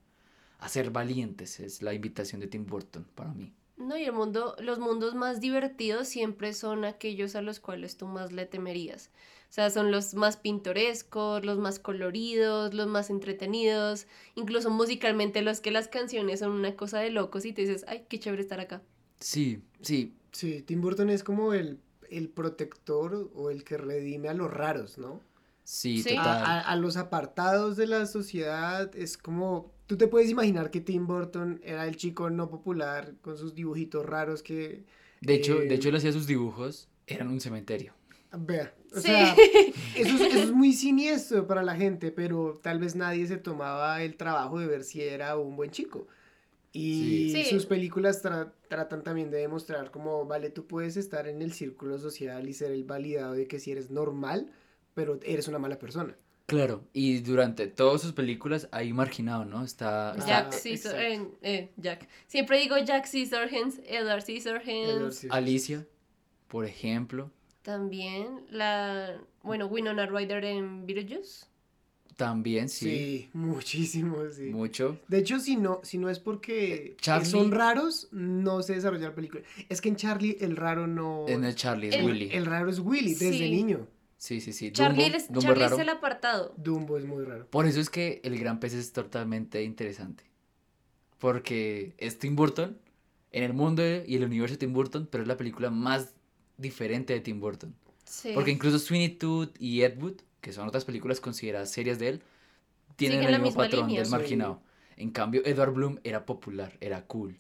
a 0.58 0.70
ser 0.70 0.90
valientes, 0.90 1.60
es 1.60 1.82
la 1.82 1.94
invitación 1.94 2.42
de 2.42 2.48
Tim 2.48 2.66
Burton 2.66 3.06
para 3.16 3.34
mí. 3.34 3.54
No, 3.78 3.98
y 3.98 4.04
el 4.04 4.14
mundo, 4.14 4.56
los 4.60 4.80
mundos 4.80 5.16
más 5.16 5.40
divertidos 5.40 6.08
siempre 6.08 6.54
son 6.54 6.84
aquellos 6.84 7.36
a 7.36 7.42
los 7.42 7.60
cuales 7.60 7.96
tú 7.96 8.08
más 8.08 8.32
le 8.32 8.46
temerías. 8.46 9.10
O 9.50 9.54
sea, 9.54 9.70
son 9.70 9.90
los 9.92 10.14
más 10.16 10.38
pintorescos, 10.38 11.46
los 11.46 11.58
más 11.58 11.80
coloridos, 11.80 12.74
los 12.74 12.88
más 12.88 13.10
entretenidos, 13.10 14.06
incluso 14.36 14.70
musicalmente 14.70 15.42
los 15.42 15.60
que 15.60 15.72
las 15.72 15.88
canciones 15.88 16.40
son 16.40 16.52
una 16.52 16.76
cosa 16.76 17.00
de 17.00 17.10
locos 17.10 17.46
y 17.46 17.54
te 17.54 17.62
dices, 17.62 17.86
ay, 17.88 18.06
qué 18.10 18.20
chévere 18.20 18.42
estar 18.42 18.60
acá. 18.60 18.82
Sí, 19.20 19.64
sí. 19.82 20.14
Sí, 20.32 20.62
Tim 20.62 20.82
Burton 20.82 21.10
es 21.10 21.24
como 21.24 21.54
el, 21.54 21.80
el 22.10 22.30
protector 22.30 23.32
o 23.34 23.50
el 23.50 23.64
que 23.64 23.78
redime 23.78 24.30
a 24.30 24.34
los 24.34 24.52
raros, 24.52 24.98
¿no? 24.98 25.22
Sí, 25.72 26.02
Sí. 26.02 26.10
total. 26.16 26.26
A, 26.28 26.44
a- 26.44 26.62
a 26.62 26.76
los 26.76 26.98
apartados 26.98 27.78
de 27.78 27.86
la 27.86 28.06
sociedad 28.08 28.96
es 28.96 29.18
como... 29.20 29.72
Tú 29.86 29.98
te 29.98 30.08
puedes 30.08 30.30
imaginar 30.30 30.72
que 30.72 30.82
Tim 30.82 31.06
Burton 31.06 31.62
era 31.64 31.86
el 31.88 31.96
chico 31.96 32.30
no 32.32 32.50
popular 32.50 33.14
con 33.22 33.38
sus 33.38 33.54
dibujitos 33.54 34.04
raros 34.06 34.42
que... 34.42 34.84
De 35.22 35.36
hecho, 35.36 35.62
eh, 35.62 35.68
de 35.68 35.76
hecho 35.76 35.90
él 35.90 35.96
hacía 35.96 36.12
sus 36.12 36.26
dibujos, 36.26 36.90
eran 37.06 37.28
un 37.28 37.40
cementerio. 37.40 37.94
Vea, 38.36 38.74
o 38.92 38.96
Sí. 38.96 39.02
sea, 39.04 39.36
eso 39.96 40.16
es, 40.16 40.22
eso 40.22 40.40
es 40.44 40.52
muy 40.52 40.74
siniestro 40.74 41.46
para 41.46 41.62
la 41.62 41.76
gente, 41.76 42.12
pero 42.12 42.60
tal 42.64 42.80
vez 42.80 42.96
nadie 42.96 43.28
se 43.28 43.38
tomaba 43.38 44.02
el 44.02 44.16
trabajo 44.16 44.58
de 44.60 44.66
ver 44.66 44.84
si 44.84 45.02
era 45.04 45.38
un 45.38 45.56
buen 45.56 45.70
chico. 45.70 46.08
Y 46.72 47.32
Sí. 47.34 47.44
Sí. 47.44 47.50
sus 47.52 47.66
películas 47.68 48.24
tra- 48.24 48.52
tratan 48.70 49.04
también 49.04 49.30
de 49.30 49.38
demostrar 49.38 49.92
como, 49.92 50.26
vale, 50.26 50.50
tú 50.50 50.66
puedes 50.66 50.98
estar 50.98 51.28
en 51.28 51.42
el 51.44 51.54
círculo 51.54 51.98
social 52.00 52.48
y 52.50 52.54
ser 52.54 52.72
el 52.72 52.84
validado 52.86 53.34
de 53.34 53.48
que 53.48 53.60
si 53.60 53.72
eres 53.72 53.90
normal, 53.92 54.52
pero 55.00 55.18
eres 55.24 55.48
una 55.48 55.60
mala 55.60 55.80
persona. 55.80 56.14
Claro, 56.46 56.84
y 56.92 57.20
durante 57.20 57.68
todas 57.68 58.02
sus 58.02 58.12
películas 58.12 58.68
hay 58.74 58.92
marginado, 58.92 59.46
¿no? 59.46 59.64
Está, 59.64 60.12
está- 60.18 60.26
Jack 60.28 60.62
Caesar, 60.62 61.00
eh, 61.00 61.22
eh, 61.42 61.70
Jack. 61.78 62.10
Siempre 62.28 62.60
digo 62.60 62.76
Jack 62.80 63.06
Scissorhands, 63.06 63.80
Edward 63.88 64.24
Scissorhands. 64.24 65.26
Alicia, 65.30 65.86
por 66.50 66.66
ejemplo, 66.66 67.32
También 67.62 68.26
la, 68.50 69.22
bueno, 69.42 69.68
Winona 69.68 70.06
Ryder 70.06 70.44
en 70.44 70.86
Beetlejuice. 70.86 71.46
también, 72.18 72.68
Sí, 72.68 72.90
sí, 72.90 73.30
muchísimo, 73.34 74.18
sí. 74.36 74.50
mucho. 74.50 75.00
De 75.08 75.20
hecho, 75.20 75.40
si 75.40 75.56
no, 75.56 75.80
si 75.84 75.98
no 75.98 76.10
es 76.10 76.20
porque 76.20 76.98
Charlie- 77.00 77.26
son 77.30 77.52
raros, 77.52 78.10
no 78.12 78.62
se 78.64 78.74
desarrolla 78.74 79.10
la 79.10 79.16
película. 79.16 79.44
Es 79.70 79.80
que 79.80 79.88
en 79.88 79.96
Charlie 79.96 80.36
el 80.42 80.58
raro 80.58 80.86
no... 80.88 81.26
En 81.30 81.46
el 81.46 81.56
Charlie 81.56 81.88
es 81.90 81.96
El- 81.96 82.06
Willy. 82.06 82.30
El 82.34 82.46
raro 82.46 82.70
es 82.70 82.80
Willy, 82.80 83.14
desde 83.14 83.38
Sí. 83.38 83.50
niño. 83.52 83.88
Sí, 84.20 84.42
sí, 84.42 84.52
sí. 84.52 84.72
Charlie, 84.74 85.04
Dumbo, 85.06 85.18
es, 85.18 85.28
Dumbo 85.28 85.42
Charlie 85.42 85.66
es 85.66 85.80
el 85.80 85.90
apartado. 85.90 86.54
Dumbo 86.58 86.98
es 86.98 87.06
muy 87.06 87.24
raro. 87.24 87.48
Por 87.48 87.66
eso 87.66 87.80
es 87.80 87.90
que 87.90 88.20
El 88.24 88.38
Gran 88.38 88.60
Pez 88.60 88.74
es 88.74 88.92
totalmente 88.92 89.64
interesante. 89.64 90.26
Porque 91.20 91.94
es 91.98 92.20
Tim 92.20 92.36
Burton 92.36 92.78
en 93.32 93.44
el 93.44 93.54
mundo 93.54 93.82
y 94.06 94.16
el 94.16 94.24
universo 94.26 94.54
de 94.56 94.58
Tim 94.60 94.74
Burton, 94.74 95.08
pero 95.10 95.22
es 95.24 95.28
la 95.28 95.38
película 95.38 95.70
más 95.70 96.14
diferente 96.58 97.14
de 97.14 97.22
Tim 97.22 97.40
Burton. 97.40 97.74
Sí. 98.04 98.32
Porque 98.34 98.52
incluso 98.52 98.78
Sweeney 98.78 99.10
Todd 99.10 99.50
y 99.58 99.82
Ed 99.84 99.98
Wood, 100.02 100.18
que 100.42 100.52
son 100.54 100.68
otras 100.68 100.84
películas 100.86 101.20
consideradas 101.22 101.72
serias 101.72 101.98
de 102.00 102.10
él, 102.10 102.22
tienen 102.98 103.24
el 103.24 103.42
mismo 103.42 103.58
patrón 103.58 103.88
línea. 103.88 104.02
del 104.02 104.08
Sí. 104.08 104.12
marginado. 104.12 104.62
En 104.98 105.12
cambio, 105.12 105.42
Edward 105.46 105.72
Bloom 105.74 106.00
era 106.04 106.26
popular, 106.26 106.76
era 106.82 107.06
cool. 107.06 107.38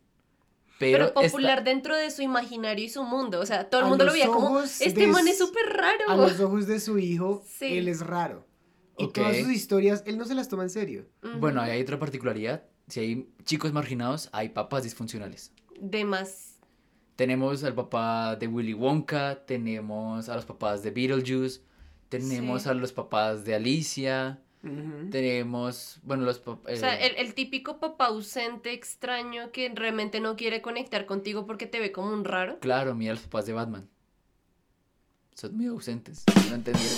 Pero 0.79 0.91
Pero, 0.93 1.05
esta- 1.07 1.21
popular 1.21 1.63
dentro 1.63 1.95
de 1.95 2.09
su 2.09 2.21
imaginario 2.21 2.85
y 2.85 2.89
su 2.89 3.03
mundo. 3.03 3.39
O 3.41 3.45
sea, 3.45 3.69
todo 3.69 3.81
el 3.81 3.85
A 3.87 3.89
mundo 3.89 4.05
lo 4.05 4.13
veía 4.13 4.27
como, 4.27 4.47
ojos 4.47 4.81
este 4.81 5.05
man 5.07 5.27
es 5.27 5.37
súper 5.37 5.65
raro. 5.73 6.05
A 6.07 6.15
los 6.15 6.39
ojos 6.39 6.65
de 6.67 6.79
su 6.79 6.97
hijo, 6.97 7.43
Sí. 7.45 7.77
él 7.77 7.87
es 7.89 7.99
raro. 8.01 8.47
Y 8.97 9.07
todas 9.09 9.37
sus 9.37 9.49
historias, 9.49 10.03
él 10.05 10.17
no 10.17 10.25
se 10.25 10.35
las 10.35 10.49
toma 10.49 10.63
en 10.63 10.69
serio. 10.69 11.05
Bueno, 11.39 11.61
ahí 11.61 11.71
hay 11.71 11.81
otra 11.81 11.99
particularidad. 11.99 12.63
Si 12.87 12.99
hay 12.99 13.29
chicos 13.45 13.71
marginados, 13.71 14.29
hay 14.33 14.49
papás 14.49 14.83
disfuncionales. 14.83 15.51
De 15.79 16.03
más. 16.05 16.57
Tenemos 17.15 17.63
al 17.63 17.75
papá 17.75 18.35
de 18.37 18.47
Willy 18.47 18.73
Wonka, 18.73 19.45
tenemos 19.45 20.27
a 20.29 20.35
los 20.35 20.45
papás 20.45 20.83
de 20.83 20.91
Beetlejuice, 20.91 21.61
tenemos 22.07 22.63
Sí. 22.63 22.69
a 22.69 22.73
los 22.73 22.91
papás 22.93 23.43
de 23.45 23.55
Alicia, 23.55 24.41
Tenemos, 24.61 25.99
bueno, 26.03 26.25
los 26.25 26.39
papás... 26.39 26.73
O 26.73 26.75
sea, 26.75 26.99
el, 26.99 27.15
el 27.15 27.33
típico 27.33 27.79
papá 27.79 28.07
ausente, 28.07 28.73
extraño, 28.73 29.51
que 29.51 29.71
realmente 29.73 30.19
no 30.19 30.35
quiere 30.35 30.61
conectar 30.61 31.05
contigo 31.05 31.45
porque 31.45 31.65
te 31.65 31.79
ve 31.79 31.91
como 31.91 32.11
un 32.11 32.25
raro. 32.25 32.59
Claro, 32.59 32.93
mira 32.93 33.13
los 33.13 33.23
papás 33.23 33.45
de 33.45 33.53
Batman. 33.53 33.89
Son 35.33 35.55
muy 35.55 35.67
ausentes, 35.67 36.25
¿no 36.49 36.55
entendieron? 36.55 36.97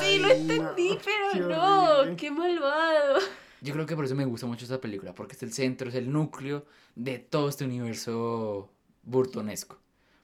Sí, 0.00 0.18
lo 0.18 0.28
entendí, 0.28 0.90
no, 0.90 0.98
pero 1.04 1.32
qué 1.32 1.40
no, 1.40 1.90
horrible. 1.98 2.16
qué 2.16 2.30
malvado. 2.30 3.18
Yo 3.60 3.74
creo 3.74 3.84
que 3.84 3.94
por 3.94 4.06
eso 4.06 4.14
me 4.14 4.24
gusta 4.24 4.46
mucho 4.46 4.64
esta 4.64 4.80
película, 4.80 5.14
porque 5.14 5.36
es 5.36 5.42
el 5.42 5.52
centro, 5.52 5.90
es 5.90 5.94
el 5.94 6.10
núcleo 6.10 6.64
de 6.94 7.18
todo 7.18 7.50
este 7.50 7.64
universo 7.66 8.72
burtonesco. 9.02 9.78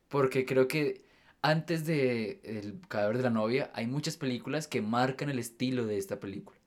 Porque 0.08 0.46
creo 0.46 0.66
que 0.66 1.04
antes 1.42 1.84
de 1.84 2.40
El 2.42 2.80
cadáver 2.88 3.18
de 3.18 3.22
la 3.24 3.30
novia 3.30 3.70
hay 3.74 3.86
muchas 3.86 4.16
películas 4.16 4.66
que 4.66 4.80
marcan 4.80 5.30
el 5.30 5.38
estilo 5.38 5.86
de 5.86 5.98
esta 5.98 6.18
película. 6.18 6.57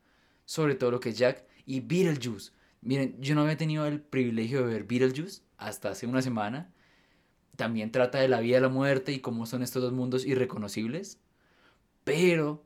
Sobre 0.45 0.75
todo 0.75 0.91
lo 0.91 0.99
que 0.99 1.09
es 1.09 1.17
Jack 1.17 1.45
y 1.65 1.79
Beetlejuice. 1.79 2.51
Miren, 2.81 3.15
yo 3.21 3.35
no 3.35 3.41
había 3.41 3.57
tenido 3.57 3.85
el 3.85 4.01
privilegio 4.01 4.65
de 4.65 4.73
ver 4.73 4.83
Beetlejuice 4.83 5.43
hasta 5.57 5.89
hace 5.89 6.07
una 6.07 6.21
semana. 6.21 6.73
También 7.55 7.91
trata 7.91 8.19
de 8.19 8.27
la 8.27 8.39
vida 8.39 8.57
y 8.57 8.61
la 8.61 8.69
muerte 8.69 9.11
y 9.11 9.19
cómo 9.19 9.45
son 9.45 9.61
estos 9.61 9.81
dos 9.81 9.93
mundos 9.93 10.25
irreconocibles. 10.25 11.19
Pero 12.03 12.63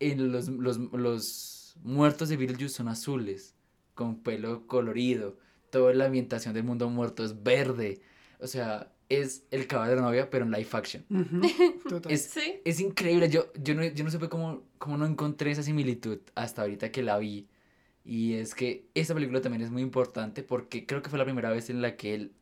en 0.00 0.32
los, 0.32 0.48
los, 0.48 0.78
los 0.92 1.76
muertos 1.82 2.28
de 2.28 2.36
Beetlejuice 2.36 2.74
son 2.74 2.88
azules, 2.88 3.54
con 3.94 4.22
pelo 4.22 4.66
colorido. 4.66 5.38
Toda 5.70 5.94
la 5.94 6.06
ambientación 6.06 6.54
del 6.54 6.64
mundo 6.64 6.88
muerto 6.90 7.24
es 7.24 7.42
verde. 7.42 8.02
O 8.38 8.46
sea, 8.46 8.93
es 9.14 9.44
el 9.50 9.66
caballo 9.66 9.90
de 9.90 9.96
la 9.96 10.02
novia, 10.02 10.30
pero 10.30 10.44
en 10.44 10.50
live 10.52 10.68
action. 10.72 11.04
Total. 11.88 12.12
Es, 12.12 12.24
Sí. 12.26 12.60
es 12.64 12.80
increíble. 12.80 13.28
Yo, 13.30 13.52
yo, 13.62 13.74
no, 13.74 13.84
yo 13.84 14.04
no 14.04 14.10
supe 14.10 14.28
cómo, 14.28 14.62
cómo 14.78 14.96
no 14.96 15.06
encontré 15.06 15.50
esa 15.50 15.62
similitud 15.62 16.18
hasta 16.34 16.62
ahorita 16.62 16.90
que 16.92 17.02
la 17.02 17.18
vi. 17.18 17.48
Y 18.04 18.34
es 18.34 18.54
que 18.54 18.86
esta 18.94 19.14
película 19.14 19.40
también 19.40 19.62
es 19.62 19.70
muy 19.70 19.82
importante 19.82 20.42
porque 20.42 20.84
creo 20.86 21.02
que 21.02 21.08
fue 21.10 21.18
la 21.18 21.24
primera 21.24 21.50
vez 21.50 21.70
en 21.70 21.80
la 21.82 21.96
que 21.96 22.14
él 22.14 22.32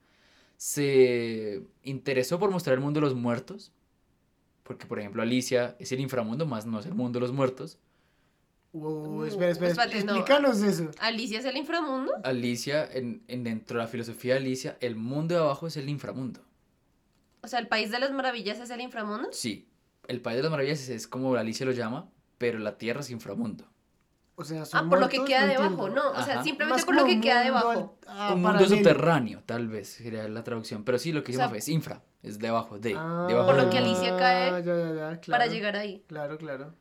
se 0.57 1.63
interesó 1.83 2.39
por 2.39 2.51
mostrar 2.51 2.75
el 2.75 2.81
mundo 2.81 3.01
de 3.01 3.07
los 3.07 3.15
muertos. 3.15 3.73
Porque, 4.63 4.87
por 4.87 4.99
ejemplo, 5.01 5.23
Alicia 5.23 5.77
es 5.81 5.91
el 5.93 6.01
inframundo, 6.01 6.47
más 6.47 6.67
no 6.67 6.79
es 6.79 6.87
el 6.87 6.95
mundo 6.95 7.19
de 7.19 7.27
los 7.27 7.33
muertos. 7.33 7.79
Wow, 8.73 9.25
espera, 9.25 9.51
espera, 9.51 9.71
Espérate, 9.73 10.05
no. 10.05 10.15
explícanos 10.17 10.63
eso. 10.63 10.91
Alicia 11.01 11.41
es 11.41 11.45
el 11.45 11.57
inframundo. 11.59 12.13
Alicia, 12.25 12.89
en, 12.91 13.23
en 13.29 13.45
dentro 13.45 13.77
de 13.79 13.85
la 13.85 13.89
filosofía 13.89 14.35
de 14.35 14.41
Alicia, 14.41 14.79
el 14.81 14.97
mundo 14.97 15.35
de 15.35 15.41
abajo 15.43 15.67
es 15.67 15.77
el 15.77 15.89
inframundo. 15.89 16.41
O 17.43 17.49
sea, 17.49 17.59
el 17.59 17.69
país 17.69 17.91
de 17.91 17.99
las 17.99 18.13
maravillas 18.13 18.59
es 18.61 18.71
el 18.71 18.81
inframundo. 18.81 19.29
Sí, 19.33 19.69
el 20.09 20.21
país 20.21 20.37
de 20.37 20.43
las 20.43 20.51
maravillas 20.51 20.81
es, 20.81 20.89
es 20.91 21.07
como 21.09 21.35
Alicia 21.35 21.67
lo 21.67 21.73
llama, 21.73 22.09
pero 22.39 22.59
la 22.59 22.79
tierra 22.79 23.01
es 23.01 23.11
inframundo. 23.11 23.67
O 24.35 24.45
sea, 24.45 24.65
son 24.65 24.87
Ah, 24.87 24.89
por 24.91 24.99
lo 25.01 25.09
que 25.09 25.23
queda 25.25 25.43
no 25.43 25.47
debajo, 25.49 25.87
entiendo. 25.89 25.95
¿no? 25.95 26.11
O 26.19 26.23
sea, 26.25 26.35
Ajá. 26.35 26.43
simplemente 26.45 26.77
Más 26.79 26.85
por 26.87 26.95
lo 26.95 27.05
que 27.05 27.21
queda 27.21 27.43
debajo. 27.43 27.71
al- 27.71 27.91
ah, 28.09 28.33
Un 28.35 28.43
mundo 28.43 28.65
subterráneo, 28.67 29.43
tal 29.45 29.69
vez 29.69 29.89
sería 29.89 30.27
la 30.29 30.43
traducción. 30.43 30.85
Pero 30.85 30.99
sí, 30.99 31.13
lo 31.13 31.23
que 31.23 31.33
O 31.33 31.35
sea, 31.37 31.45
llama 31.47 31.59
es 31.59 31.69
infra, 31.69 32.03
es 32.23 32.39
debajo 32.39 32.79
de. 32.79 32.95
Ah, 32.97 33.27
debajo 33.29 33.49
Por 33.49 33.63
lo 33.63 33.71
que. 33.71 33.79
Alicia 33.79 34.17
cae 34.17 34.51
ya, 34.51 34.61
ya, 34.61 35.21
ya, 35.21 35.21
Para 35.31 35.47
llegar 35.47 35.77
ahí. 35.77 36.03
Claro, 36.07 36.39
claro. 36.39 36.75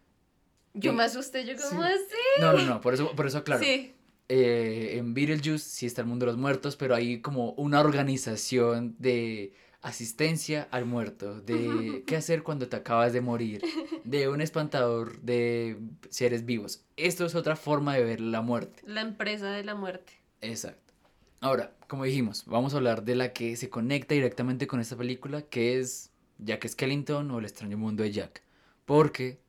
Yo 0.74 0.92
Sí. 0.92 0.98
me 0.98 1.04
asusté, 1.04 1.46
yo 1.46 1.56
como 1.58 1.82
Sí. 1.84 1.90
así. 1.90 2.42
No, 2.42 2.54
no, 2.54 2.62
no, 2.66 2.82
por 2.82 2.94
eso, 2.94 3.12
por 3.16 3.28
eso 3.28 3.44
claro. 3.44 3.62
Sí. 3.62 3.94
Eh, 4.30 4.94
en 4.98 5.14
Beetlejuice 5.14 5.60
sí 5.60 5.86
está 5.86 6.02
el 6.02 6.08
mundo 6.08 6.26
de 6.26 6.32
los 6.32 6.40
muertos, 6.40 6.78
pero 6.78 6.96
hay 6.96 7.20
como 7.22 7.52
una 7.54 7.82
organización 7.82 8.96
de 8.98 9.54
asistencia 9.82 10.68
al 10.72 10.86
muerto, 10.86 11.42
de 11.42 12.04
qué 12.06 12.16
hacer 12.16 12.44
cuando 12.44 12.68
te 12.70 12.76
acabas 12.76 13.14
de 13.14 13.22
morir, 13.22 13.62
de 14.04 14.30
un 14.30 14.42
espantador 14.42 15.20
de 15.22 15.78
seres 16.10 16.46
vivos. 16.46 16.84
Esto 16.98 17.26
es 17.26 17.36
otra 17.36 17.56
forma 17.56 17.96
de 17.96 18.04
ver 18.04 18.22
la 18.22 18.42
muerte. 18.42 18.82
La 18.86 19.02
empresa 19.02 19.52
de 19.52 19.64
la 19.64 19.76
muerte. 19.76 20.14
Exacto. 20.42 20.94
Ahora, 21.40 21.74
como 21.88 22.04
dijimos, 22.04 22.44
vamos 22.46 22.74
a 22.74 22.78
hablar 22.78 23.04
de 23.04 23.16
la 23.16 23.34
que 23.34 23.56
se 23.56 23.70
conecta 23.70 24.14
directamente 24.14 24.68
con 24.68 24.80
esta 24.80 24.96
película, 24.96 25.42
que 25.42 25.80
es 25.80 26.12
Jack 26.38 26.68
Skellington 26.68 27.32
o 27.32 27.40
El 27.40 27.46
extraño 27.46 27.78
mundo 27.78 28.04
de 28.04 28.12
Jack. 28.12 28.44
Porque, 28.86 29.40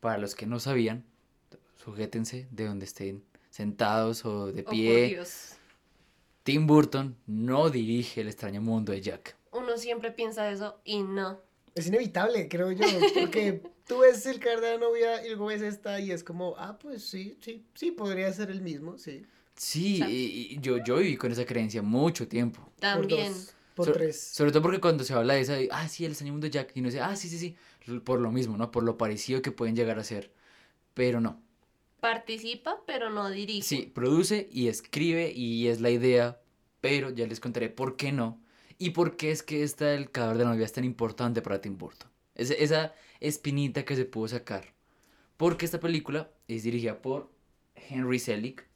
para 0.00 0.16
los 0.16 0.34
que 0.34 0.46
no 0.46 0.58
sabían, 0.58 1.04
sujétense 1.76 2.48
de 2.50 2.64
donde 2.66 2.86
estén 2.86 3.22
sentados 3.50 4.24
o 4.24 4.46
de 4.50 4.62
Oh, 4.62 4.64
por 4.64 4.72
pie. 4.72 5.08
Dios. 5.08 5.52
Tim 6.42 6.66
Burton 6.66 7.16
no 7.26 7.68
dirige 7.68 8.22
El 8.22 8.28
extraño 8.28 8.62
mundo 8.62 8.92
de 8.92 9.02
Jack. 9.02 9.35
Uno 9.58 9.76
siempre 9.78 10.10
piensa 10.10 10.50
eso 10.50 10.80
y 10.84 11.02
no. 11.02 11.40
Es 11.74 11.86
inevitable, 11.88 12.48
creo 12.48 12.72
yo, 12.72 12.86
porque 13.14 13.62
tú 13.86 13.98
ves 13.98 14.24
el 14.26 14.38
caer 14.38 14.60
de 14.60 14.72
la 14.72 14.78
novia 14.78 15.24
y 15.24 15.28
luego 15.28 15.46
ves 15.46 15.60
esta 15.62 16.00
y 16.00 16.10
es 16.10 16.24
como, 16.24 16.54
ah, 16.56 16.78
pues 16.78 17.04
sí, 17.04 17.36
sí, 17.40 17.64
sí, 17.74 17.90
podría 17.90 18.32
ser 18.32 18.50
el 18.50 18.62
mismo, 18.62 18.96
sí. 18.96 19.24
Sí, 19.54 20.02
y, 20.02 20.54
y 20.54 20.58
yo, 20.60 20.78
yo 20.84 20.96
viví 20.96 21.16
con 21.16 21.32
esa 21.32 21.44
creencia 21.44 21.82
mucho 21.82 22.28
tiempo. 22.28 22.70
También. 22.78 23.24
Por 23.24 23.34
dos, 23.34 23.54
por 23.74 23.86
So- 23.86 23.92
tres. 23.92 24.20
Sobre 24.20 24.52
todo 24.52 24.62
porque 24.62 24.80
cuando 24.80 25.04
se 25.04 25.12
habla 25.12 25.34
de 25.34 25.40
esa, 25.40 25.56
ah, 25.70 25.88
sí, 25.88 26.04
el 26.04 26.12
extraño 26.12 26.38
Jack, 26.40 26.72
y 26.74 26.80
uno 26.80 26.88
dice, 26.88 27.00
ah, 27.00 27.14
sí, 27.16 27.28
sí, 27.28 27.38
sí, 27.38 27.56
por 28.04 28.20
lo 28.20 28.30
mismo, 28.32 28.56
¿no? 28.56 28.70
Por 28.70 28.82
lo 28.82 28.96
parecido 28.96 29.42
que 29.42 29.52
pueden 29.52 29.76
llegar 29.76 29.98
a 29.98 30.04
ser. 30.04 30.32
Pero 30.94 31.20
no. 31.20 31.42
Participa, 32.00 32.82
pero 32.86 33.10
no 33.10 33.28
dirige. 33.30 33.62
Sí, 33.62 33.90
produce 33.94 34.48
y 34.50 34.68
escribe 34.68 35.32
y 35.32 35.68
es 35.68 35.80
la 35.80 35.90
idea, 35.90 36.40
pero 36.80 37.10
ya 37.10 37.26
les 37.26 37.40
contaré 37.40 37.68
por 37.68 37.96
qué 37.96 38.12
no. 38.12 38.40
¿Y 38.78 38.90
por 38.90 39.16
qué 39.16 39.30
es 39.30 39.42
que 39.42 39.62
esta 39.62 39.94
El 39.94 40.10
cadáver 40.10 40.38
de 40.38 40.44
la 40.44 40.50
novia 40.50 40.64
es 40.66 40.72
tan 40.72 40.84
importante 40.84 41.42
para 41.42 41.60
Tim 41.60 41.78
Burton? 41.78 42.10
Es- 42.34 42.50
esa 42.50 42.94
espinita 43.20 43.84
que 43.84 43.96
se 43.96 44.04
pudo 44.04 44.28
sacar. 44.28 44.74
Porque 45.36 45.64
esta 45.64 45.80
película 45.80 46.30
es 46.48 46.62
dirigida 46.62 47.00
por 47.00 47.30
Henry 47.74 48.18
Selick, 48.18 48.66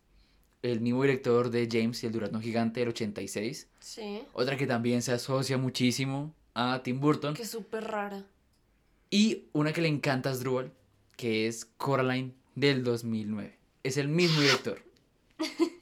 el 0.63 0.81
mismo 0.81 1.03
director 1.03 1.51
de 1.51 1.69
James 1.71 2.03
y 2.03 2.07
el 2.07 2.13
Durazno 2.13 2.41
Gigante 2.41 2.81
del 2.81 2.91
86. 2.91 3.69
Sí. 3.81 4.23
Otra 4.35 4.57
que 4.57 4.67
también 4.67 5.01
se 5.03 5.13
asocia 5.13 5.57
muchísimo 5.59 6.35
a 6.55 6.83
Tim 6.83 7.01
Burton. 7.01 7.35
Que 7.35 7.43
es 7.43 7.51
súper 7.51 7.85
rara. 7.85 8.27
Y 9.11 9.45
una 9.53 9.73
que 9.73 9.81
le 9.81 9.89
encanta 9.89 10.29
a 10.29 10.33
Asdrúbal, 10.33 10.73
que 11.17 11.47
es 11.47 11.65
Coraline 11.65 12.35
del 12.55 12.85
2009. 12.85 13.57
Es 13.83 13.97
el 13.97 14.09
mismo 14.09 14.41
director. 14.43 14.83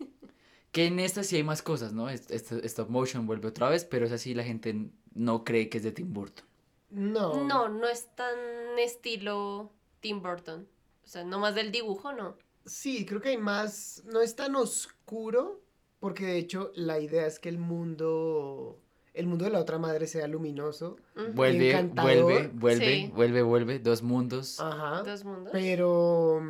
que 0.79 0.87
en 0.87 0.99
esta 1.01 1.23
sí 1.25 1.37
hay 1.37 1.43
más 1.43 1.61
cosas, 1.63 1.93
¿no? 1.93 2.09
Stop 2.09 2.89
motion 2.89 3.27
vuelve 3.27 3.49
otra 3.49 3.69
vez, 3.69 3.85
pero 3.85 4.07
es 4.07 4.13
así 4.13 4.35
la 4.35 4.45
gente 4.45 4.91
no 5.15 5.43
cree 5.45 5.69
que 5.69 5.79
es 5.79 5.85
de 5.85 5.93
Tim 5.93 6.13
Burton. 6.13 6.45
No. 6.91 7.45
No, 7.45 7.69
no 7.69 7.89
es 7.89 8.15
tan 8.15 8.37
estilo 8.79 9.73
Tim 10.01 10.23
Burton. 10.23 10.69
O 11.05 11.07
sea, 11.09 11.25
no 11.25 11.39
más 11.39 11.55
del 11.55 11.73
dibujo, 11.73 12.13
no. 12.13 12.37
Sí, 12.65 13.05
creo 13.07 13.21
que 13.21 13.31
hay 13.31 13.39
más. 13.39 14.03
No 14.07 14.21
es 14.21 14.37
tan 14.37 14.55
oscuro, 14.57 15.61
porque 16.01 16.27
de 16.27 16.39
hecho 16.39 16.71
la 16.75 17.01
idea 17.01 17.27
es 17.27 17.39
que 17.39 17.49
el 17.49 17.59
mundo. 17.59 18.79
El 19.15 19.27
mundo 19.27 19.45
de 19.47 19.51
la 19.51 19.59
otra 19.61 19.79
madre 19.79 20.07
sea 20.07 20.29
luminoso. 20.29 20.97
Vuelve, 21.35 21.71
encantador. 21.71 22.23
vuelve, 22.23 22.49
vuelve, 22.55 22.87
Sí. 23.07 23.13
vuelve, 23.15 23.43
vuelve. 23.43 23.79
Dos 23.81 24.03
mundos. 24.03 24.61
Ajá. 24.61 25.03
Dos 25.03 25.25
mundos. 25.25 25.51
Pero. 25.53 26.41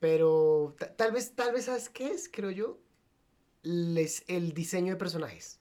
Pero. 0.00 0.74
ta- 0.78 0.94
Tal 0.96 1.12
vez, 1.12 1.34
tal 1.34 1.52
vez, 1.52 1.66
¿sabes 1.66 1.88
qué 1.88 2.08
es? 2.10 2.28
Creo 2.28 2.50
yo. 2.50 2.78
Les, 3.62 4.24
el 4.28 4.54
diseño 4.54 4.94
de 4.94 4.98
personajes. 4.98 5.58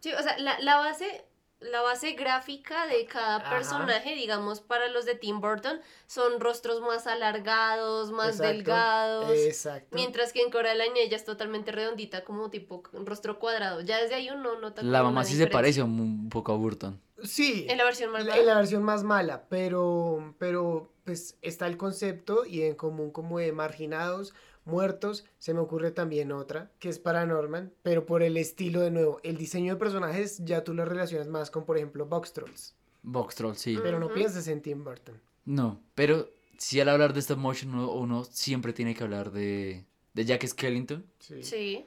Sí, 0.00 0.12
o 0.12 0.22
sea, 0.22 0.36
la, 0.38 0.58
la 0.60 0.76
base, 0.78 1.24
la 1.60 1.80
base 1.82 2.12
gráfica 2.12 2.86
de 2.86 3.04
cada 3.06 3.36
Ajá. 3.36 3.50
personaje, 3.50 4.14
digamos, 4.14 4.60
para 4.60 4.88
los 4.88 5.04
de 5.04 5.14
Tim 5.14 5.40
Burton, 5.40 5.80
son 6.06 6.40
rostros 6.40 6.80
más 6.80 7.06
alargados, 7.06 8.10
más 8.10 8.30
Exacto, 8.36 8.52
delgados. 8.52 9.30
Exacto. 9.38 9.88
Mientras 9.94 10.32
que 10.32 10.42
en 10.42 10.50
Coraline 10.50 11.02
ella 11.02 11.16
es 11.16 11.24
totalmente 11.24 11.70
redondita, 11.70 12.24
como 12.24 12.50
tipo 12.50 12.82
un 12.94 13.06
rostro 13.06 13.38
cuadrado. 13.38 13.80
Ya 13.82 14.00
desde 14.02 14.14
ahí 14.16 14.30
uno 14.30 14.58
nota 14.58 14.82
La 14.82 15.02
mamá 15.02 15.22
sí 15.24 15.32
se 15.32 15.44
diferencia. 15.44 15.58
parece 15.58 15.82
un, 15.82 16.00
un 16.00 16.28
poco 16.30 16.52
a 16.52 16.56
Burton. 16.56 17.00
Sí. 17.22 17.66
En 17.68 17.76
la 17.76 17.84
versión 17.84 18.10
más 18.10 18.24
La- 18.24 18.30
mala. 18.30 18.40
En 18.40 18.46
la 18.46 18.54
versión 18.56 18.82
más 18.82 19.04
mala, 19.04 19.44
pero, 19.50 20.34
pero 20.38 20.90
pues 21.04 21.36
está 21.42 21.66
el 21.66 21.76
concepto 21.76 22.46
y 22.46 22.62
en 22.62 22.74
común 22.74 23.10
como 23.10 23.38
de 23.38 23.52
marginados, 23.52 24.32
muertos, 24.64 25.24
se 25.38 25.54
me 25.54 25.60
ocurre 25.60 25.90
también 25.90 26.32
otra, 26.32 26.70
que 26.78 26.88
es 26.88 26.98
Paranorman, 26.98 27.72
pero 27.82 28.06
por 28.06 28.22
el 28.22 28.36
estilo 28.36 28.80
de 28.80 28.90
nuevo, 28.90 29.20
el 29.22 29.36
diseño 29.36 29.74
de 29.74 29.78
personajes 29.78 30.44
ya 30.44 30.64
tú 30.64 30.74
lo 30.74 30.84
relacionas 30.84 31.28
más 31.28 31.50
con, 31.50 31.64
por 31.64 31.76
ejemplo, 31.76 32.06
Box 32.06 32.32
Trolls, 32.32 32.74
Box 33.02 33.34
Troll, 33.34 33.54
sí. 33.54 33.78
pero 33.82 33.98
no 33.98 34.12
pienses 34.12 34.46
en 34.48 34.60
Tim 34.60 34.84
Burton. 34.84 35.20
No, 35.44 35.80
pero 35.94 36.28
si 36.58 36.78
al 36.80 36.88
hablar 36.88 37.14
de 37.14 37.20
stop 37.20 37.38
motion 37.38 37.74
uno, 37.74 37.92
uno 37.92 38.24
siempre 38.24 38.72
tiene 38.72 38.94
que 38.94 39.02
hablar 39.02 39.32
de, 39.32 39.84
de 40.12 40.24
Jack 40.24 40.46
Skellington. 40.46 41.06
Sí. 41.18 41.42
Sí. 41.42 41.86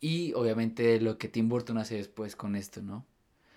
Y 0.00 0.32
obviamente 0.34 1.00
lo 1.00 1.16
que 1.16 1.28
Tim 1.28 1.48
Burton 1.48 1.78
hace 1.78 1.96
después 1.96 2.34
con 2.34 2.56
esto, 2.56 2.82
¿no? 2.82 3.06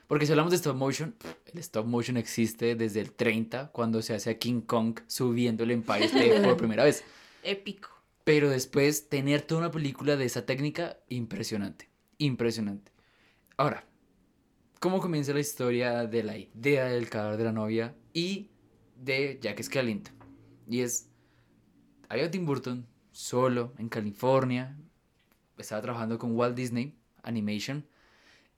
Porque 0.07 0.25
si 0.25 0.31
hablamos 0.33 0.51
de 0.51 0.57
stop 0.57 0.75
motion, 0.75 1.15
el 1.51 1.59
stop 1.59 1.85
motion 1.87 2.17
existe 2.17 2.75
desde 2.75 2.99
el 2.99 3.13
30, 3.13 3.71
cuando 3.71 4.01
se 4.01 4.13
hace 4.13 4.29
a 4.29 4.37
King 4.37 4.61
Kong 4.61 4.99
subiendo 5.07 5.63
el 5.63 5.71
Empire 5.71 6.05
State 6.05 6.41
por 6.41 6.57
primera 6.57 6.83
vez. 6.83 7.03
Épico. 7.41 7.89
Pero 8.23 8.49
después 8.49 9.09
tener 9.09 9.41
toda 9.41 9.61
una 9.61 9.71
película 9.71 10.15
de 10.15 10.25
esa 10.25 10.45
técnica, 10.45 10.97
impresionante. 11.09 11.89
Impresionante. 12.17 12.91
Ahora, 13.57 13.85
¿cómo 14.79 14.99
comienza 14.99 15.33
la 15.33 15.39
historia 15.39 16.05
de 16.05 16.23
la 16.23 16.37
idea 16.37 16.85
del 16.85 17.09
cadáver 17.09 17.37
de 17.37 17.43
la 17.43 17.51
novia 17.51 17.95
y 18.13 18.51
de 18.95 19.39
Jack 19.41 19.61
Skellington? 19.61 20.13
Y 20.67 20.81
es, 20.81 21.09
había 22.07 22.31
Tim 22.31 22.45
Burton 22.45 22.87
solo 23.11 23.73
en 23.77 23.89
California, 23.89 24.77
estaba 25.57 25.81
trabajando 25.81 26.17
con 26.17 26.35
Walt 26.35 26.55
Disney 26.55 26.95
Animation 27.21 27.85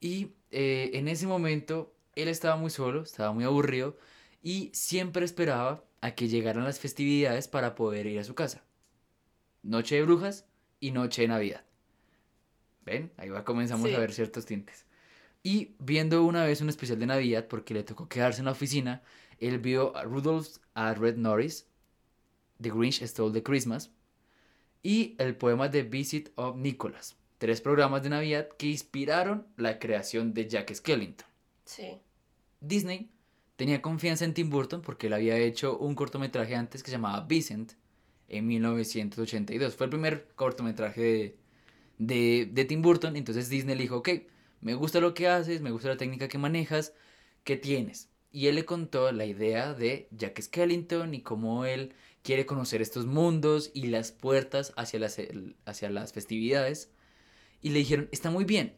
y 0.00 0.32
eh, 0.50 0.90
en 0.94 1.08
ese 1.08 1.26
momento 1.26 1.94
él 2.14 2.28
estaba 2.28 2.56
muy 2.56 2.70
solo, 2.70 3.02
estaba 3.02 3.32
muy 3.32 3.44
aburrido 3.44 3.96
y 4.42 4.70
siempre 4.72 5.24
esperaba 5.24 5.84
a 6.00 6.14
que 6.14 6.28
llegaran 6.28 6.64
las 6.64 6.80
festividades 6.80 7.48
para 7.48 7.74
poder 7.74 8.06
ir 8.06 8.18
a 8.18 8.24
su 8.24 8.34
casa. 8.34 8.65
Noche 9.66 9.96
de 9.96 10.02
Brujas 10.02 10.46
y 10.80 10.90
Noche 10.92 11.22
de 11.22 11.28
Navidad. 11.28 11.64
¿Ven? 12.84 13.12
Ahí 13.16 13.28
va, 13.30 13.44
comenzamos 13.44 13.88
Sí. 13.88 13.94
a 13.94 13.98
ver 13.98 14.12
ciertos 14.12 14.46
tintes. 14.46 14.86
Y 15.42 15.74
viendo 15.78 16.24
una 16.24 16.44
vez 16.44 16.60
un 16.60 16.68
especial 16.68 16.98
de 16.98 17.06
Navidad, 17.06 17.46
porque 17.48 17.74
le 17.74 17.82
tocó 17.82 18.08
quedarse 18.08 18.40
en 18.40 18.46
la 18.46 18.52
oficina, 18.52 19.02
él 19.38 19.58
vio 19.58 19.96
a 19.96 20.04
Rudolph 20.04 20.58
a 20.74 20.94
Red 20.94 21.16
Norris, 21.16 21.66
The 22.60 22.70
Grinch 22.70 23.02
Stole 23.04 23.32
the 23.32 23.42
Christmas, 23.42 23.90
y 24.82 25.14
el 25.18 25.36
poema 25.36 25.68
de 25.68 25.82
Visit 25.82 26.30
of 26.36 26.56
Nicholas, 26.56 27.16
tres 27.38 27.60
programas 27.60 28.02
de 28.02 28.10
Navidad 28.10 28.48
que 28.56 28.68
inspiraron 28.68 29.46
la 29.56 29.78
creación 29.78 30.32
de 30.32 30.48
Jack 30.48 30.72
Skellington. 30.72 31.26
Sí. 31.64 31.98
Disney 32.60 33.10
tenía 33.56 33.82
confianza 33.82 34.24
en 34.24 34.34
Tim 34.34 34.48
Burton 34.50 34.82
porque 34.82 35.08
él 35.08 35.12
había 35.12 35.36
hecho 35.38 35.76
un 35.78 35.94
cortometraje 35.94 36.54
antes 36.54 36.82
que 36.82 36.90
se 36.90 36.96
llamaba 36.96 37.26
Vincent 37.26 37.72
en 38.28 38.46
1982. 38.46 39.74
Fue 39.74 39.86
el 39.86 39.90
primer 39.90 40.28
cortometraje 40.34 41.36
de, 41.98 42.48
de, 42.52 42.64
Tim 42.64 42.82
Burton. 42.82 43.16
Entonces 43.16 43.48
Disney 43.48 43.76
le 43.76 43.82
dijo, 43.82 43.96
ok, 43.96 44.08
me 44.60 44.74
gusta 44.74 45.00
lo 45.00 45.14
que 45.14 45.28
haces, 45.28 45.60
me 45.60 45.70
gusta 45.70 45.88
la 45.88 45.96
técnica 45.96 46.28
que 46.28 46.38
manejas, 46.38 46.94
¿qué 47.44 47.56
tienes? 47.56 48.10
Y 48.32 48.48
él 48.48 48.56
le 48.56 48.64
contó 48.64 49.10
la 49.12 49.24
idea 49.24 49.74
de 49.74 50.08
Jack 50.10 50.40
Skellington 50.40 51.14
y 51.14 51.22
cómo 51.22 51.64
él 51.64 51.94
quiere 52.22 52.44
conocer 52.44 52.82
estos 52.82 53.06
mundos 53.06 53.70
y 53.72 53.86
las 53.86 54.12
puertas 54.12 54.72
hacia 54.76 54.98
las, 54.98 55.16
hacia 55.64 55.90
las 55.90 56.12
festividades. 56.12 56.90
Y 57.62 57.70
le 57.70 57.78
dijeron, 57.78 58.08
está 58.12 58.30
muy 58.30 58.44
bien, 58.44 58.74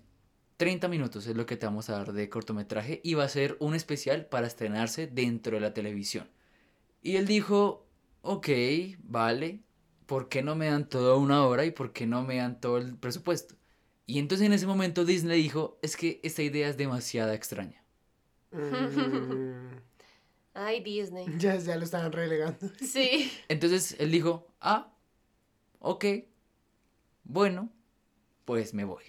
30 0.59 0.89
minutos 0.89 1.27
es 1.27 1.37
lo 1.37 1.47
que 1.47 1.57
te 1.57 1.67
vamos 1.67 1.89
a 1.89 1.95
dar 1.95 2.13
de 2.13 2.29
cortometraje 2.29 3.01
y 3.03 3.15
va 3.15 3.25
a 3.25 3.29
ser 3.29 3.57
un 3.61 3.75
especial 3.75 4.27
para 4.27 4.47
estrenarse 4.47 5.07
dentro 5.07 5.55
de 5.55 5.61
la 5.61 5.73
televisión. 5.73 6.29
Y 7.01 7.17
él 7.17 7.27
dijo, 7.27 7.88
ok, 8.29 8.49
vale, 9.05 9.63
¿por 10.05 10.29
qué 10.29 10.43
no 10.43 10.55
me 10.55 10.67
dan 10.67 10.87
toda 10.87 11.17
una 11.17 11.47
hora 11.47 11.65
y 11.65 11.71
por 11.71 11.95
qué 11.95 12.07
no 12.07 12.25
me 12.25 12.37
dan 12.37 12.61
todo 12.61 12.77
el 12.77 12.95
presupuesto? 12.95 13.55
Y 14.05 14.19
entonces 14.19 14.47
en 14.47 14.53
ese 14.53 14.67
momento 14.67 15.07
Disney 15.07 15.43
dijo, 15.43 15.79
es 15.81 15.97
que 15.97 16.21
esta 16.23 16.43
idea 16.43 16.69
es 16.69 16.77
demasiado 16.77 17.33
extraña. 17.33 17.83
Ay, 20.55 20.83
Disney. 20.83 21.27
ya, 21.39 21.57
ya 21.57 21.77
lo 21.77 21.85
estaban 21.85 22.13
relegando. 22.13 22.71
Sí. 22.81 23.33
Entonces 23.49 23.97
él 23.99 24.11
dijo, 24.11 24.47
ah, 24.61 24.93
ok, 25.79 26.05
bueno, 27.25 27.71
pues 28.45 28.75
me 28.75 28.85
voy. 28.85 29.05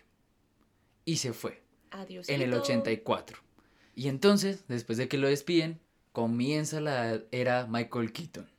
Y 1.04 1.18
se 1.18 1.34
fue. 1.34 1.62
Adiós. 1.92 2.30
en 2.30 2.42
el 2.42 2.54
84. 2.54 3.38
Y 3.96 4.08
entonces, 4.08 4.64
después 4.68 4.98
de 4.98 5.10
que 5.10 5.18
lo 5.18 5.28
despiden, 5.28 5.82
comienza 6.14 6.80
la 6.80 7.22
era 7.32 7.68
Michael 7.68 8.14
Keaton. 8.14 8.50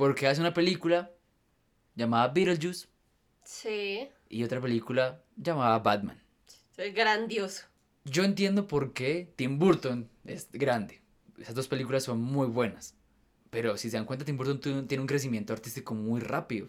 Porque 0.00 0.26
hace 0.26 0.40
una 0.40 0.54
película 0.54 1.10
llamada 1.94 2.28
Beetlejuice 2.28 2.88
Sí. 3.44 4.08
y 4.30 4.42
otra 4.44 4.58
película 4.58 5.22
llamada 5.36 5.78
Batman. 5.78 6.18
Es 6.78 6.94
grandioso. 6.94 7.66
Yo 8.06 8.24
entiendo 8.24 8.66
por 8.66 8.94
qué 8.94 9.30
Tim 9.36 9.58
Burton 9.58 10.08
es 10.24 10.48
grande. 10.52 11.02
Esas 11.38 11.54
dos 11.54 11.68
películas 11.68 12.02
son 12.04 12.18
muy 12.22 12.46
buenas. 12.46 12.94
Pero 13.50 13.76
si 13.76 13.90
se 13.90 13.98
dan 13.98 14.06
cuenta, 14.06 14.24
Tim 14.24 14.38
Burton 14.38 14.86
tiene 14.88 15.02
un 15.02 15.06
crecimiento 15.06 15.52
artístico 15.52 15.92
muy 15.94 16.20
rápido. 16.22 16.68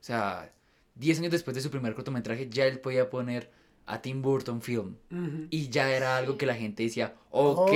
O 0.00 0.02
sea, 0.02 0.50
10 0.94 1.18
años 1.18 1.32
después 1.32 1.54
de 1.54 1.60
su 1.60 1.70
primer 1.70 1.94
cortometraje, 1.94 2.48
ya 2.48 2.64
él 2.64 2.80
podía 2.80 3.10
poner 3.10 3.50
a 3.84 4.00
Tim 4.00 4.22
Burton 4.22 4.62
Film. 4.62 4.96
Y 5.50 5.68
ya 5.68 5.90
era 5.94 6.16
algo 6.16 6.38
que 6.38 6.46
la 6.46 6.54
gente 6.54 6.84
decía, 6.84 7.14
ok, 7.30 7.70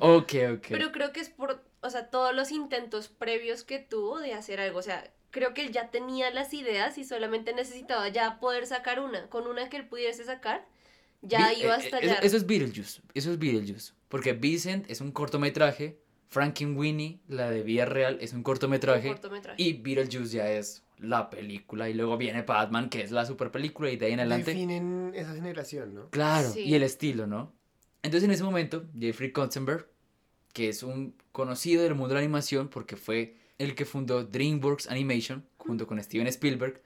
Oh. 0.00 0.16
ok, 0.18 0.32
ok. 0.58 0.66
Pero 0.68 0.92
creo 0.92 1.12
que 1.12 1.18
es 1.20 1.30
por, 1.30 1.61
o 1.82 1.90
sea, 1.90 2.08
todos 2.10 2.34
los 2.34 2.50
intentos 2.50 3.08
previos 3.08 3.64
que 3.64 3.78
tuvo 3.78 4.18
de 4.20 4.32
hacer 4.34 4.60
algo. 4.60 4.78
O 4.78 4.82
sea, 4.82 5.12
creo 5.30 5.52
que 5.54 5.62
él 5.62 5.72
ya 5.72 5.90
tenía 5.90 6.30
las 6.30 6.54
ideas 6.54 6.96
y 6.98 7.04
solamente 7.04 7.52
necesitaba 7.54 8.08
ya 8.08 8.38
poder 8.40 8.66
sacar 8.66 9.00
una. 9.00 9.28
Con 9.28 9.46
una 9.46 9.68
que 9.68 9.76
él 9.76 9.86
pudiese 9.88 10.24
sacar, 10.24 10.66
ya 11.22 11.50
Vi- 11.50 11.62
iba 11.64 11.74
a 11.74 11.78
eh, 11.78 11.80
eh, 11.82 11.84
estallar. 11.84 12.16
Eso, 12.18 12.26
eso 12.26 12.36
es 12.38 12.46
Beetlejuice. 12.46 13.02
Eso 13.14 13.30
es 13.32 13.38
Beetlejuice. 13.38 13.92
Porque 14.08 14.32
Vincent 14.32 14.90
es 14.90 15.00
un 15.00 15.12
cortometraje. 15.12 15.98
Frankenweenie, 16.28 17.20
la 17.28 17.50
de 17.50 17.62
vida 17.62 17.84
real, 17.84 18.16
es 18.22 18.32
un 18.32 18.42
cortometraje. 18.42 19.08
Un 19.08 19.14
cortometraje. 19.14 19.62
Y 19.62 19.74
Beetlejuice 19.74 20.36
ya 20.36 20.50
es 20.50 20.82
la 20.98 21.28
película. 21.28 21.90
Y 21.90 21.94
luego 21.94 22.16
viene 22.16 22.40
Batman, 22.42 22.88
que 22.88 23.02
es 23.02 23.10
la 23.10 23.26
super 23.26 23.50
película. 23.50 23.90
Y 23.90 23.96
de 23.96 24.06
ahí 24.06 24.12
en 24.12 24.20
adelante. 24.20 24.52
Definen 24.52 25.12
esa 25.14 25.34
generación, 25.34 25.94
¿no? 25.94 26.08
Claro, 26.10 26.50
Sí. 26.50 26.60
y 26.60 26.74
el 26.74 26.82
estilo, 26.84 27.26
¿no? 27.26 27.54
Entonces 28.02 28.24
en 28.26 28.30
ese 28.32 28.44
momento, 28.44 28.84
Jeffrey 28.98 29.30
Katzenberg, 29.32 29.88
que 30.52 30.68
es 30.68 30.82
un 30.82 31.14
conocido 31.32 31.82
del 31.82 31.94
mundo 31.94 32.08
de 32.08 32.14
la 32.14 32.20
animación 32.20 32.68
porque 32.68 32.96
fue 32.96 33.36
el 33.58 33.74
que 33.74 33.84
fundó 33.84 34.24
DreamWorks 34.24 34.88
Animation 34.88 35.44
junto 35.56 35.86
con 35.86 36.02
Steven 36.02 36.26
Spielberg, 36.26 36.82